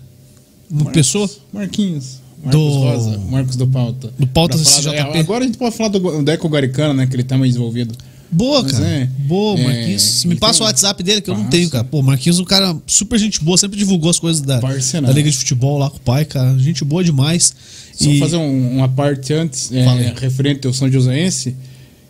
Uma 0.69 0.91
pessoa. 0.91 1.29
Marquinhos. 1.53 2.19
Marcos 2.43 2.51
Do- 2.61 2.69
Rosa. 2.79 3.17
Marcos 3.29 3.55
do 3.55 3.67
Pauta. 3.67 4.13
Do 4.17 4.27
Pauta 4.27 4.57
CJP. 4.57 4.95
da- 4.95 5.19
Agora 5.19 5.43
a 5.43 5.47
gente 5.47 5.57
pode 5.57 5.75
falar 5.75 5.89
do 5.89 6.23
Deco 6.23 6.47
Garicano, 6.49 6.93
né? 6.93 7.07
Que 7.07 7.15
ele 7.15 7.23
tá 7.23 7.37
mais 7.37 7.51
desenvolvido. 7.51 7.95
Boa, 8.29 8.61
Mas 8.61 8.73
cara. 8.73 8.85
é, 8.85 9.05
boa, 9.05 9.57
é, 9.57 9.63
Marquinhos. 9.63 10.25
Me 10.25 10.35
então- 10.35 10.47
passa 10.49 10.61
o 10.61 10.65
WhatsApp 10.65 11.01
dele, 11.01 11.21
que 11.21 11.29
eu 11.29 11.33
não 11.33 11.43
Passa. 11.45 11.51
tenho, 11.57 11.69
cara. 11.69 11.83
Pô, 11.85 12.01
Marquinhos 12.01 12.37
é 12.37 12.41
um 12.41 12.45
cara 12.45 12.75
super 12.85 13.17
gente 13.17 13.41
boa, 13.41 13.57
sempre 13.57 13.77
divulgou 13.77 14.09
as 14.09 14.19
coisas 14.19 14.41
da, 14.41 14.59
Parceiraço. 14.59 15.11
da 15.13 15.17
Liga 15.17 15.31
de 15.31 15.37
Futebol 15.37 15.77
lá 15.77 15.89
com 15.89 15.95
o 15.97 16.01
pai, 16.01 16.25
cara. 16.25 16.57
Gente 16.59 16.83
boa 16.83 17.03
demais. 17.03 17.53
Só 17.95 18.09
E- 18.09 18.19
fazer 18.19 18.35
um- 18.35 18.75
uma 18.77 18.89
parte 18.89 19.33
antes, 19.33 19.71
é, 19.71 20.13
referente 20.19 20.67
ao 20.67 20.73
São 20.73 20.91
Joséense. 20.91 21.55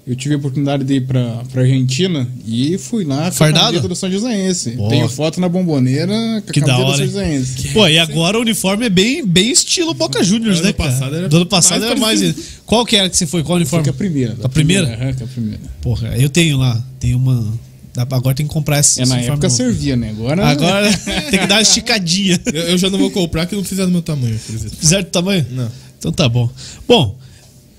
Eu 0.08 0.16
tive 0.16 0.36
a 0.36 0.38
oportunidade 0.38 0.86
de 0.86 0.94
ir 0.96 1.02
pra, 1.02 1.44
pra 1.52 1.64
Argentina 1.64 2.26
e 2.48 2.78
fui 2.78 3.04
lá 3.04 3.26
com 3.26 3.34
Fardado? 3.34 3.60
a 3.60 3.66
camiseta 3.66 3.88
do 3.90 3.96
São 3.96 4.10
Joséense. 4.10 4.72
Boa. 4.72 4.90
Tenho 4.90 5.10
foto 5.10 5.42
na 5.42 5.50
bomboneira 5.50 6.08
com 6.46 6.50
a 6.50 6.54
Que 6.54 6.62
da 6.62 6.68
camiseta 6.68 6.88
hora, 6.94 7.06
do 7.06 7.12
São? 7.12 7.22
Joséense. 7.22 7.68
Pô, 7.74 7.86
e 7.90 8.00
agora 8.00 8.38
o 8.38 8.42
uniforme 8.42 8.86
é 8.86 8.90
bem, 8.90 9.26
bem 9.26 9.52
estilo 9.52 9.94
Boca 9.94 10.24
Juniors, 10.24 10.62
né, 10.62 10.72
cara? 10.72 10.90
passado 10.92 11.16
era 11.16 11.28
Do 11.28 11.36
ano 11.36 11.46
passado 11.46 11.80
mais 11.82 11.92
era 11.92 12.00
mais. 12.00 12.20
parecido. 12.22 12.46
Qual 12.66 12.86
que 12.86 12.96
era 12.96 13.10
que 13.10 13.18
você 13.18 13.28
foi? 13.28 13.44
Qual 13.44 13.58
uniforme? 13.58 13.90
a 13.90 13.94
primeira. 13.94 14.38
A 14.42 14.48
primeira? 14.48 14.88
Aham, 14.94 15.10
a 15.10 15.28
primeira. 15.28 15.60
Porra, 15.82 16.16
eu 16.18 16.30
tenho 16.30 16.58
lá. 16.58 16.82
Tenho 17.00 17.18
uma 17.18 17.68
Agora 18.12 18.36
tem 18.36 18.46
que 18.46 18.54
comprar 18.54 18.80
esse 18.80 19.02
É, 19.02 19.06
na 19.08 19.18
época 19.20 19.48
novo. 19.48 19.50
servia, 19.50 19.96
né? 19.98 20.12
Agora. 20.12 20.48
Agora 20.48 20.98
tem 21.32 21.40
que 21.40 21.48
dar 21.48 21.56
uma 21.56 21.62
esticadinha. 21.64 22.40
Eu, 22.46 22.62
eu 22.70 22.78
já 22.78 22.90
não 22.92 23.00
vou 23.00 23.10
comprar 23.12 23.46
que 23.48 23.56
não 23.56 23.64
fizer 23.64 23.86
do 23.86 23.92
meu 23.92 24.04
tamanho, 24.04 24.40
por 24.46 24.54
exemplo. 24.56 24.78
Fizeram 24.80 25.04
do 25.04 25.10
tamanho? 25.10 25.46
Não. 25.52 25.70
Então 25.98 26.12
tá 26.12 26.30
bom. 26.30 26.48
Bom, 26.88 27.18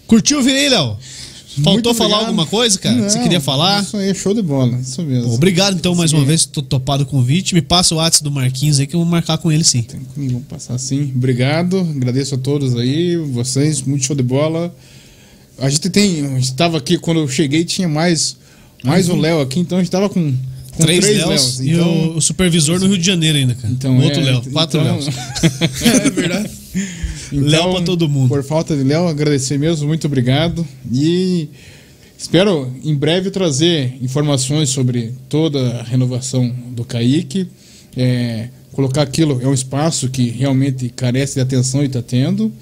curtiu 0.09 0.41
o 0.41 0.43
Virei, 0.43 0.69
Léo? 0.69 0.97
Faltou 1.63 1.95
falar 1.95 2.19
alguma 2.19 2.47
coisa, 2.47 2.79
cara? 2.79 2.97
que 2.97 3.03
você 3.11 3.17
Não, 3.17 3.23
queria 3.23 3.41
falar? 3.41 3.83
Isso 3.83 3.97
aí 3.97 4.11
é 4.11 4.15
show 4.15 4.35
de 4.35 4.43
bola. 4.43 4.79
Isso 4.79 5.03
mesmo. 5.03 5.29
Pô, 5.29 5.35
Obrigado, 5.35 5.77
então, 5.77 5.95
mais 5.95 6.13
uma 6.13 6.21
Sim. 6.21 6.27
vez, 6.27 6.45
tô 6.47 6.63
topado 6.63 7.03
o 7.03 7.07
convite. 7.07 7.55
Me 7.55 7.63
passa 7.63 7.95
o 7.95 7.99
WhatsApp 7.99 8.25
do 8.25 8.31
Marquinhos 8.31 8.79
aí 8.81 8.87
que 8.87 8.95
eu 8.95 9.01
vou 9.01 9.09
marcar 9.09 9.39
com 9.39 9.51
ele 9.51 9.65
sim. 9.65 9.83
Tem 9.83 10.01
vamos 10.17 10.45
passar 10.49 10.75
assim. 10.75 11.13
Obrigado, 11.15 11.79
agradeço 11.79 12.35
a 12.35 12.39
todos 12.39 12.77
aí, 12.77 13.17
vocês, 13.17 13.83
muito 13.83 14.05
show 14.05 14.17
de 14.17 14.23
bola. 14.23 14.75
A 15.59 15.69
gente 15.69 15.89
tem, 15.91 16.25
a 16.27 16.39
gente 16.39 16.55
tava 16.55 16.79
aqui 16.79 16.99
quando 16.99 17.21
eu 17.21 17.29
cheguei 17.29 17.65
tinha 17.65 17.89
mais 17.89 18.37
mais 18.85 19.09
um 19.09 19.17
Léo 19.17 19.41
aqui, 19.41 19.59
então 19.59 19.77
a 19.79 19.81
gente 19.81 19.91
tava 19.91 20.09
com, 20.09 20.33
com 20.73 20.83
Três, 20.85 21.01
três, 21.05 21.19
Léos 21.19 21.29
Léos. 21.29 21.61
e 21.61 21.71
Então, 21.73 21.89
o, 22.11 22.17
o 22.19 22.21
supervisor 22.21 22.79
no 22.79 22.87
Rio 22.87 22.97
de 22.99 23.05
Janeiro 23.05 23.39
ainda, 23.39 23.55
cara. 23.57 23.73
então 23.73 23.99
o 23.99 24.03
outro 24.05 24.21
é, 24.21 24.25
Léo. 24.25 24.43
Quatro 24.53 24.81
então- 24.81 24.95
Léos. 24.95 25.07
É 25.83 26.11
verdade. 26.11 26.51
Léo 27.33 27.73
pra 27.73 27.83
todo 27.83 28.09
mundo. 28.09 28.29
Por 28.29 28.43
falta 28.43 28.77
de 28.77 28.83
Léo, 28.83 29.07
agradecer 29.07 29.59
mesmo, 29.59 29.87
muito 29.87 30.07
obrigado. 30.07 30.67
E 30.93 31.49
espero 32.17 32.73
em 32.83 32.95
breve 32.95 33.31
trazer 33.31 33.97
informações 34.01 34.71
sobre 34.71 35.15
toda 35.29 35.81
a 35.81 35.83
renovação 35.83 36.49
do 36.71 36.85
Kaique. 36.85 37.49
É, 37.97 38.49
colocar 38.73 39.03
aquilo, 39.03 39.41
é 39.43 39.47
um 39.47 39.55
espaço 39.55 40.09
que 40.09 40.29
realmente 40.31 40.89
carece 40.91 41.35
de 41.35 41.41
atenção 41.41 41.83
e 41.83 41.87
está 41.87 42.03
tendo. 42.03 42.53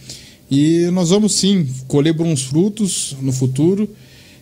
E 0.50 0.88
nós 0.92 1.10
vamos 1.10 1.34
sim 1.34 1.68
colher 1.86 2.12
bons 2.12 2.42
frutos 2.42 3.16
no 3.20 3.32
futuro. 3.32 3.88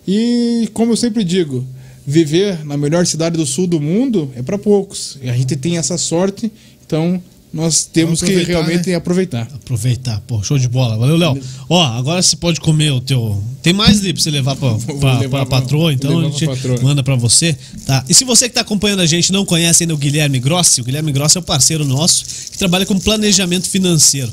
E 0.06 0.68
como 0.72 0.92
eu 0.92 0.96
sempre 0.96 1.24
digo, 1.24 1.64
viver 2.06 2.64
na 2.64 2.76
melhor 2.76 3.06
cidade 3.06 3.36
do 3.36 3.46
sul 3.46 3.66
do 3.66 3.80
mundo 3.80 4.30
é 4.36 4.42
para 4.42 4.58
poucos. 4.58 5.18
E 5.22 5.28
a 5.28 5.36
gente 5.36 5.56
tem 5.56 5.78
essa 5.78 5.96
sorte, 5.96 6.52
então 6.86 7.22
nós 7.54 7.84
temos 7.84 8.20
que 8.20 8.34
realmente 8.42 8.90
né? 8.90 8.96
aproveitar. 8.96 9.42
Aproveitar, 9.54 10.20
pô, 10.26 10.42
show 10.42 10.58
de 10.58 10.68
bola. 10.68 10.98
Valeu, 10.98 11.16
Léo. 11.16 11.40
Ó, 11.68 11.82
agora 11.82 12.20
você 12.20 12.34
pode 12.34 12.60
comer 12.60 12.90
o 12.90 13.00
teu. 13.00 13.40
Tem 13.62 13.72
mais 13.72 14.00
ali 14.00 14.12
pra 14.12 14.20
você 14.20 14.30
levar 14.30 14.56
pra, 14.56 14.74
pra, 14.74 15.18
levar 15.20 15.46
pra 15.46 15.60
patroa, 15.60 15.92
então 15.92 16.18
a 16.18 16.24
gente 16.24 16.46
patroa. 16.46 16.82
manda 16.82 17.02
pra 17.04 17.14
você. 17.14 17.56
Tá. 17.86 18.04
E 18.08 18.12
se 18.12 18.24
você 18.24 18.48
que 18.48 18.56
tá 18.56 18.62
acompanhando 18.62 19.00
a 19.00 19.06
gente 19.06 19.32
não 19.32 19.44
conhece 19.44 19.84
ainda 19.84 19.94
o 19.94 19.96
Guilherme 19.96 20.40
Grossi, 20.40 20.80
o 20.80 20.84
Guilherme 20.84 21.12
Grossi 21.12 21.38
é 21.38 21.40
o 21.40 21.44
parceiro 21.44 21.84
nosso 21.84 22.24
que 22.50 22.58
trabalha 22.58 22.84
com 22.84 22.98
planejamento 22.98 23.68
financeiro. 23.68 24.32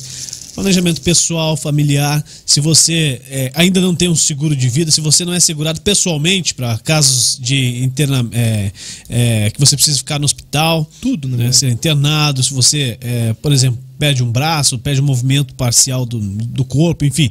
Planejamento 0.53 1.01
pessoal, 1.01 1.55
familiar. 1.55 2.23
Se 2.45 2.59
você 2.59 3.21
é, 3.29 3.51
ainda 3.55 3.79
não 3.79 3.95
tem 3.95 4.09
um 4.09 4.15
seguro 4.15 4.55
de 4.55 4.67
vida, 4.69 4.91
se 4.91 5.01
você 5.01 5.23
não 5.23 5.33
é 5.33 5.39
segurado 5.39 5.81
pessoalmente 5.81 6.53
para 6.53 6.77
casos 6.79 7.37
de 7.39 7.83
interna, 7.83 8.27
é, 8.31 8.71
é, 9.09 9.49
que 9.51 9.59
você 9.59 9.75
precisa 9.75 9.97
ficar 9.97 10.19
no 10.19 10.25
hospital, 10.25 10.89
Tudo, 11.01 11.27
né, 11.27 11.45
né? 11.45 11.51
Ser 11.51 11.69
internado, 11.69 12.43
se 12.43 12.53
você, 12.53 12.97
é, 13.01 13.33
por 13.33 13.51
exemplo, 13.51 13.79
perde 14.01 14.23
um 14.23 14.31
braço, 14.31 14.79
perde 14.79 14.99
um 14.99 15.03
movimento 15.03 15.53
parcial 15.53 16.07
do, 16.07 16.19
do 16.19 16.65
corpo, 16.65 17.05
enfim. 17.05 17.29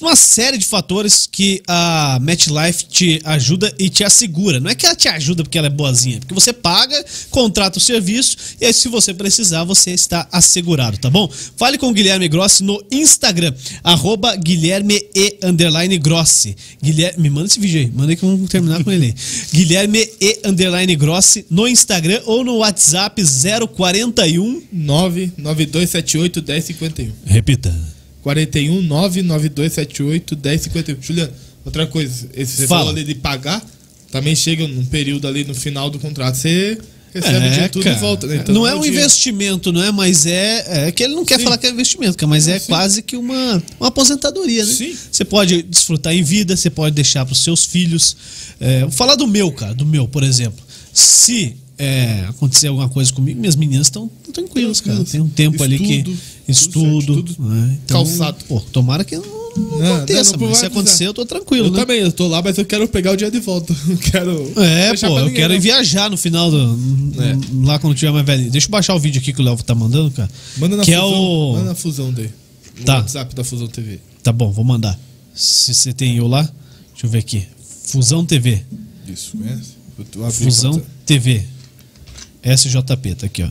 Uma 0.00 0.16
série 0.16 0.56
de 0.56 0.64
fatores 0.64 1.28
que 1.30 1.62
a 1.68 2.18
MetLife 2.18 2.86
te 2.86 3.20
ajuda 3.22 3.70
e 3.78 3.90
te 3.90 4.02
assegura. 4.02 4.58
Não 4.58 4.70
é 4.70 4.74
que 4.74 4.86
ela 4.86 4.96
te 4.96 5.06
ajuda 5.06 5.42
porque 5.42 5.58
ela 5.58 5.66
é 5.66 5.70
boazinha, 5.70 6.16
é 6.16 6.20
porque 6.20 6.32
você 6.32 6.50
paga, 6.50 7.04
contrata 7.28 7.76
o 7.76 7.80
serviço 7.80 8.38
e 8.58 8.64
aí 8.64 8.72
se 8.72 8.88
você 8.88 9.12
precisar, 9.12 9.64
você 9.64 9.90
está 9.90 10.26
assegurado, 10.32 10.96
tá 10.96 11.10
bom? 11.10 11.30
Fale 11.58 11.76
com 11.76 11.90
o 11.90 11.92
Guilherme 11.92 12.26
Grossi 12.26 12.62
no 12.62 12.82
Instagram, 12.90 13.52
arroba 13.84 14.34
Guilherme 14.34 14.98
E 15.14 15.40
underline 15.42 15.98
Grossi. 15.98 16.56
Guilherme, 16.82 17.24
me 17.24 17.28
manda 17.28 17.48
esse 17.48 17.60
vídeo 17.60 17.80
aí, 17.80 17.92
manda 17.94 18.12
aí 18.12 18.16
que 18.16 18.24
vamos 18.24 18.48
terminar 18.48 18.82
com 18.82 18.90
ele 18.90 19.08
aí. 19.08 19.14
Guilherme 19.52 20.08
E 20.18 20.40
underline 20.42 20.96
Grossi 20.96 21.44
no 21.50 21.68
Instagram 21.68 22.22
ou 22.24 22.42
no 22.42 22.56
WhatsApp 22.56 23.22
041. 23.76 24.62
99278 25.86 26.42
1051. 26.42 27.12
Repita. 27.26 27.74
41 28.22 28.82
99278 28.82 30.36
1051. 30.36 31.02
Juliano, 31.02 31.32
outra 31.64 31.86
coisa, 31.86 32.28
esse 32.34 32.56
você 32.56 32.66
Fala. 32.66 32.80
falou 32.80 32.94
ali 32.94 33.04
de 33.04 33.14
pagar, 33.14 33.64
também 34.10 34.34
chega 34.34 34.66
num 34.66 34.84
período 34.84 35.26
ali 35.26 35.44
no 35.44 35.54
final 35.54 35.90
do 35.90 35.98
contrato, 35.98 36.36
você 36.36 36.78
recebe 37.12 37.46
o 37.46 37.50
dinheiro 37.50 37.68
tudo 37.72 37.82
cara. 37.84 37.94
de 37.94 38.00
volta, 38.00 38.26
né? 38.26 38.44
não 38.48 38.66
é 38.66 38.74
um 38.74 38.80
dinheiro. 38.80 39.00
investimento, 39.00 39.72
não 39.72 39.82
é? 39.82 39.90
Mas 39.92 40.24
é, 40.24 40.86
é 40.88 40.92
que 40.92 41.02
ele 41.02 41.14
não 41.14 41.24
quer 41.24 41.38
Sim. 41.38 41.44
falar 41.44 41.58
que 41.58 41.66
é 41.66 41.70
investimento, 41.70 42.16
cara, 42.16 42.28
mas 42.28 42.48
é 42.48 42.58
Sim. 42.58 42.66
quase 42.66 43.02
que 43.02 43.16
uma, 43.16 43.62
uma 43.78 43.88
aposentadoria, 43.88 44.64
né? 44.64 44.72
Sim. 44.72 44.96
Você 45.10 45.24
pode 45.24 45.62
desfrutar 45.62 46.14
em 46.14 46.22
vida, 46.22 46.56
você 46.56 46.70
pode 46.70 46.94
deixar 46.94 47.24
para 47.24 47.32
os 47.32 47.42
seus 47.42 47.64
filhos. 47.64 48.16
É, 48.60 48.80
vou 48.82 48.90
falar 48.90 49.16
do 49.16 49.26
meu, 49.26 49.50
cara, 49.52 49.74
do 49.74 49.84
meu, 49.84 50.06
por 50.08 50.22
exemplo. 50.22 50.64
Se 50.92 51.56
é, 51.78 52.26
acontecer 52.28 52.68
alguma 52.68 52.88
coisa 52.88 53.12
comigo, 53.12 53.40
minhas 53.40 53.56
meninas 53.56 53.86
estão 53.88 54.10
tranquilas, 54.32 54.80
cara. 54.80 55.04
Tem 55.04 55.20
um 55.20 55.28
tempo 55.28 55.62
ali 55.62 55.78
que 55.78 56.16
Estudo, 56.48 56.98
estudo, 56.98 57.22
tudo 57.22 57.48
né? 57.48 57.78
Então, 57.84 58.04
calçado. 58.04 58.44
Pô, 58.48 58.60
tomara 58.60 59.04
que 59.04 59.16
não, 59.16 59.24
não 59.24 59.78
Não, 59.78 59.96
aconteça, 59.96 60.32
não, 60.32 60.40
não 60.40 60.48
mas 60.48 60.58
se 60.58 60.66
acontecer, 60.66 61.06
eu 61.06 61.14
tô 61.14 61.24
tranquilo, 61.24 61.68
Eu 61.68 61.70
né? 61.70 61.80
também, 61.80 62.00
eu 62.00 62.10
tô 62.12 62.26
lá, 62.26 62.42
mas 62.42 62.58
eu 62.58 62.64
quero 62.64 62.86
pegar 62.88 63.12
o 63.12 63.16
dia 63.16 63.30
de 63.30 63.38
volta. 63.40 63.74
Não 63.86 63.96
quero. 63.96 64.52
É, 64.56 64.92
pô, 64.94 64.98
pra 64.98 65.08
eu 65.08 65.18
ninguém, 65.20 65.34
quero 65.34 65.54
ir 65.54 65.60
viajar 65.60 66.10
no 66.10 66.16
final 66.16 66.50
do. 66.50 66.78
É. 67.20 67.64
Lá 67.66 67.78
quando 67.78 67.94
tiver 67.94 68.10
mais 68.12 68.26
velho. 68.26 68.50
Deixa 68.50 68.66
eu 68.66 68.70
baixar 68.70 68.94
o 68.94 68.98
vídeo 68.98 69.20
aqui 69.20 69.32
que 69.32 69.40
o 69.40 69.44
Léo 69.44 69.56
tá 69.62 69.74
mandando, 69.74 70.10
cara. 70.10 70.28
Manda 70.56 70.76
na 70.76 70.84
que 70.84 70.92
fusão. 70.92 71.06
é 71.06 71.16
o. 71.16 71.52
Manda 71.52 71.64
na 71.66 71.74
fusão 71.74 72.12
dele. 72.12 72.30
Tá. 72.84 72.96
WhatsApp 72.96 73.34
da 73.34 73.44
Fusão 73.44 73.68
TV. 73.68 74.00
Tá 74.22 74.32
bom, 74.32 74.50
vou 74.50 74.64
mandar. 74.64 74.98
Se 75.34 75.72
você 75.74 75.92
tem 75.92 76.16
eu 76.16 76.26
lá, 76.26 76.42
deixa 76.92 77.06
eu 77.06 77.10
ver 77.10 77.18
aqui. 77.18 77.46
Fusão 77.84 78.24
TV. 78.24 78.62
Isso, 79.06 79.36
conhece? 79.36 79.72
Fusão. 80.32 80.82
TV. 81.06 81.44
SJP, 82.42 83.14
tá 83.14 83.26
aqui, 83.26 83.42
ó. 83.42 83.48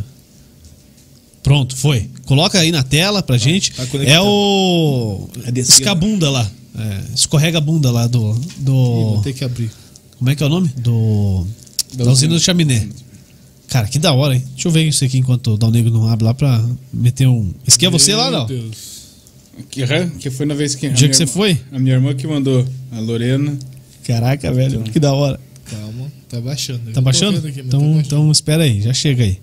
Pronto, 1.43 1.76
foi. 1.76 2.09
Coloca 2.26 2.59
aí 2.59 2.72
na 2.72 2.84
tela 2.84 3.23
pra 3.23 3.38
gente. 3.38 3.72
tá 3.73 3.84
é 4.05 4.19
o. 4.22 5.27
É. 5.55 5.59
Escabunda 5.59 6.30
lá. 6.30 6.49
É, 6.77 7.01
escorrega 7.15 7.57
a 7.57 7.61
bunda 7.61 7.91
lá 7.91 8.07
do. 8.07 8.34
Ih, 8.34 8.63
do 8.63 8.73
vou 8.73 9.22
ter 9.22 9.34
que 9.34 9.43
abrir. 9.43 9.72
Como 10.18 10.30
é 10.30 10.35
que 10.35 10.43
é 10.43 10.45
o 10.45 10.49
nome? 10.49 10.69
Do. 10.77 11.45
Da, 11.95 12.05
Da 12.05 12.11
usina 12.11 12.34
do 12.34 12.39
chaminé. 12.39 12.88
Cara, 13.68 13.88
que 13.88 13.97
da 13.99 14.13
hora, 14.13 14.35
hein? 14.35 14.43
Deixa 14.53 14.68
eu 14.68 14.72
ver 14.72 14.84
isso 14.88 15.03
aqui 15.03 15.18
enquanto 15.18 15.51
o 15.53 15.57
Dal 15.57 15.72
Negro 15.72 15.91
não 15.91 16.07
abre 16.07 16.26
lá 16.26 16.34
pra 16.34 16.63
meter 16.93 17.27
um. 17.27 17.51
Esse 17.68 17.77
aqui 17.77 17.85
é 17.85 17.89
você 17.89 18.13
lá, 18.15 18.30
Meu 18.30 18.39
não? 18.39 18.45
Deus. 18.45 18.91
Que, 19.69 19.84
que 20.19 20.30
foi 20.30 20.45
na 20.45 20.53
vez 20.53 20.76
que. 20.76 20.88
a 20.88 20.89
dia 20.89 21.09
que 21.09 21.15
você 21.15 21.23
irmã- 21.23 21.34
foi? 21.34 21.61
A 21.72 21.80
minha 21.80 21.95
irmã 21.95 22.13
que 22.13 22.27
mandou, 22.27 22.65
a 22.91 22.99
Lorena. 22.99 23.57
Caraca, 24.05 24.51
velho, 24.53 24.81
que 24.84 24.99
da 24.99 25.13
hora. 25.13 25.39
Calma, 25.69 26.01
tá 26.32 26.41
baixando. 26.41 26.82
Eu 26.88 26.94
Tá 26.94 27.02
baixando? 27.02 27.48
aqui, 27.48 27.60
então, 27.60 27.80
tá 27.80 27.86
baixando. 27.86 27.99
então 28.06 28.32
espera 28.32 28.64
aí, 28.64 28.82
já 28.82 28.94
chega 28.94 29.24
aí. 29.24 29.40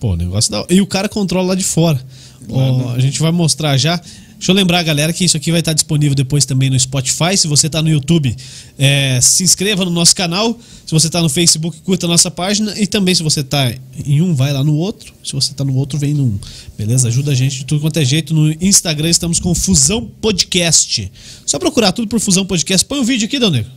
Pô, 0.00 0.12
o 0.12 0.16
negócio 0.16 0.50
da. 0.50 0.64
E 0.68 0.80
o 0.80 0.86
cara 0.86 1.08
controla 1.08 1.48
lá 1.48 1.54
de 1.54 1.64
fora. 1.64 2.00
Ó, 2.48 2.92
a 2.92 3.00
gente 3.00 3.20
vai 3.20 3.32
mostrar 3.32 3.76
já. 3.76 4.00
Deixa 4.38 4.52
eu 4.52 4.54
lembrar, 4.54 4.82
galera, 4.82 5.14
que 5.14 5.24
isso 5.24 5.34
aqui 5.34 5.50
vai 5.50 5.60
estar 5.60 5.72
disponível 5.72 6.14
depois 6.14 6.44
também 6.44 6.68
no 6.68 6.78
Spotify. 6.78 7.34
Se 7.36 7.48
você 7.48 7.68
está 7.68 7.80
no 7.80 7.88
YouTube, 7.88 8.36
é, 8.78 9.18
se 9.22 9.42
inscreva 9.42 9.82
no 9.82 9.90
nosso 9.90 10.14
canal. 10.14 10.60
Se 10.84 10.92
você 10.92 11.06
está 11.06 11.22
no 11.22 11.30
Facebook, 11.30 11.80
curta 11.80 12.04
a 12.04 12.08
nossa 12.08 12.30
página. 12.30 12.78
E 12.78 12.86
também, 12.86 13.14
se 13.14 13.22
você 13.22 13.40
está 13.40 13.72
em 14.04 14.20
um, 14.20 14.34
vai 14.34 14.52
lá 14.52 14.62
no 14.62 14.74
outro. 14.74 15.14
Se 15.24 15.32
você 15.32 15.52
está 15.52 15.64
no 15.64 15.74
outro, 15.74 15.98
vem 15.98 16.12
num. 16.12 16.38
Beleza? 16.76 17.08
Ajuda 17.08 17.32
a 17.32 17.34
gente 17.34 17.60
de 17.60 17.64
tudo 17.64 17.80
quanto 17.80 17.96
é 17.98 18.04
jeito. 18.04 18.34
No 18.34 18.52
Instagram 18.60 19.08
estamos 19.08 19.40
com 19.40 19.54
Fusão 19.54 20.06
Podcast. 20.20 21.10
Só 21.46 21.58
procurar 21.58 21.92
tudo 21.92 22.06
por 22.06 22.20
Fusão 22.20 22.44
Podcast. 22.44 22.84
Põe 22.84 22.98
o 23.00 23.04
vídeo 23.04 23.24
aqui, 23.24 23.38
Dão 23.38 23.50
Negro. 23.50 23.72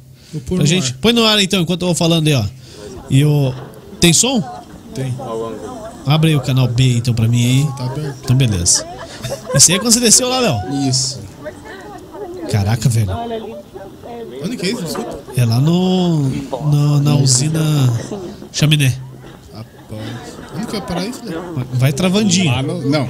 Vou 0.48 0.58
no 0.60 0.66
gente. 0.66 0.92
ar. 0.92 0.98
Põe 1.02 1.14
no 1.14 1.26
ar 1.26 1.40
então, 1.42 1.62
enquanto 1.62 1.82
eu 1.82 1.88
vou 1.88 1.96
falando 1.96 2.28
aí, 2.28 2.34
ó. 2.36 2.44
E 3.10 3.24
o. 3.26 3.54
Tem 4.00 4.14
som? 4.14 4.42
Tem. 4.94 5.14
Abre 6.06 6.30
aí 6.30 6.36
o 6.36 6.42
canal 6.42 6.68
B 6.68 6.98
então 6.98 7.14
pra 7.14 7.28
mim 7.28 7.44
aí. 7.44 7.78
Tá 7.78 7.86
aberto. 7.86 8.18
Então 8.24 8.36
beleza. 8.36 8.86
Esse 9.54 9.72
aí 9.72 9.78
é 9.78 9.82
quando 9.82 9.94
você 9.94 10.00
desceu 10.00 10.30
lá, 10.30 10.40
Léo. 10.40 10.88
Isso. 10.88 11.20
Caraca, 12.52 12.88
velho. 12.90 13.10
Onde 14.44 14.58
que 14.58 14.66
é 14.68 14.72
isso? 14.72 14.84
Desculpa. 14.84 15.20
É 15.36 15.46
lá 15.46 15.60
no. 15.60 16.20
no- 16.30 17.00
na 17.02 17.16
usina 17.16 17.60
Chaminé. 18.52 18.94
Rapaz. 19.54 19.70
Onde 20.56 20.66
que 20.66 20.72
vai 20.72 20.82
parar 20.82 21.06
isso? 21.06 21.26
né? 21.26 21.34
Vai- 21.74 21.94
travandinho. 21.94 22.52
Lá 22.52 22.64
no, 22.64 22.90
não, 22.90 23.08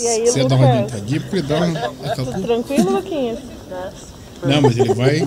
E 0.00 0.06
aí, 0.06 0.26
você 0.30 0.44
dá 0.44 0.54
uma 0.56 0.66
adiantadinha 0.68 1.20
porque 1.20 1.42
dá 1.42 1.56
uma. 1.56 2.40
Tranquilo, 2.42 2.92
Luquinhas? 2.92 3.38
Não, 4.42 4.62
mas 4.62 4.76
ele 4.78 4.94
vai. 4.94 5.26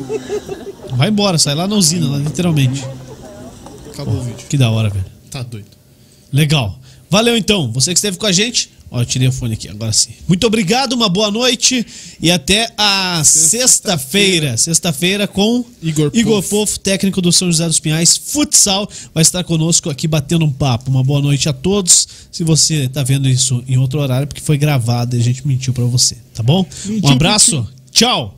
Vai 0.96 1.10
embora, 1.10 1.38
sai 1.38 1.56
lá 1.56 1.68
na 1.68 1.76
usina, 1.76 2.08
lá, 2.08 2.18
literalmente. 2.18 2.84
Acabou 3.92 4.16
o 4.16 4.24
vídeo. 4.24 4.46
Que 4.50 4.58
da 4.58 4.70
hora, 4.72 4.90
velho. 4.90 5.06
Tá 5.30 5.44
doido. 5.44 5.68
Legal. 6.32 6.78
Valeu 7.10 7.38
então. 7.38 7.72
Você 7.72 7.92
que 7.94 7.98
esteve 7.98 8.18
com 8.18 8.26
a 8.26 8.32
gente. 8.32 8.72
Ó, 8.90 9.02
eu 9.02 9.06
tirei 9.08 9.28
o 9.28 9.32
fone 9.32 9.54
aqui, 9.56 9.68
agora 9.68 9.92
sim. 9.92 10.12
Muito 10.28 10.46
obrigado, 10.46 10.94
uma 10.94 11.10
boa 11.10 11.32
noite 11.32 11.84
e 12.22 12.30
até 12.30 12.72
a 12.78 13.24
sexta-feira. 13.24 14.56
Sexta-feira 14.56 15.28
com 15.28 15.66
Igor 15.82 16.12
Igor. 16.14 16.44
Fofo, 16.44 16.80
técnico 16.80 17.20
do 17.20 17.32
São 17.32 17.52
José 17.52 17.66
dos 17.66 17.80
Pinhais, 17.80 18.16
futsal, 18.16 18.88
vai 19.12 19.24
estar 19.24 19.44
conosco 19.44 19.90
aqui 19.90 20.08
batendo 20.08 20.46
um 20.46 20.52
papo. 20.52 20.92
Uma 20.92 21.04
boa 21.04 21.22
noite 21.24 21.50
a 21.50 21.54
todos. 21.54 22.08
Se 22.32 22.44
você 22.44 22.88
tá 22.88 23.02
vendo 23.02 23.28
isso 23.28 23.64
em 23.68 23.80
outro 23.80 24.00
horário, 24.00 24.28
porque 24.28 24.42
foi 24.42 24.60
gravado 24.60 25.16
e 25.16 25.20
a 25.20 25.24
gente 25.24 25.48
mentiu 25.48 25.74
pra 25.74 25.86
você, 25.86 26.16
tá 26.36 26.44
bom? 26.44 26.64
um 27.04 27.10
abraço. 27.10 27.68
Tchau. 27.92 28.38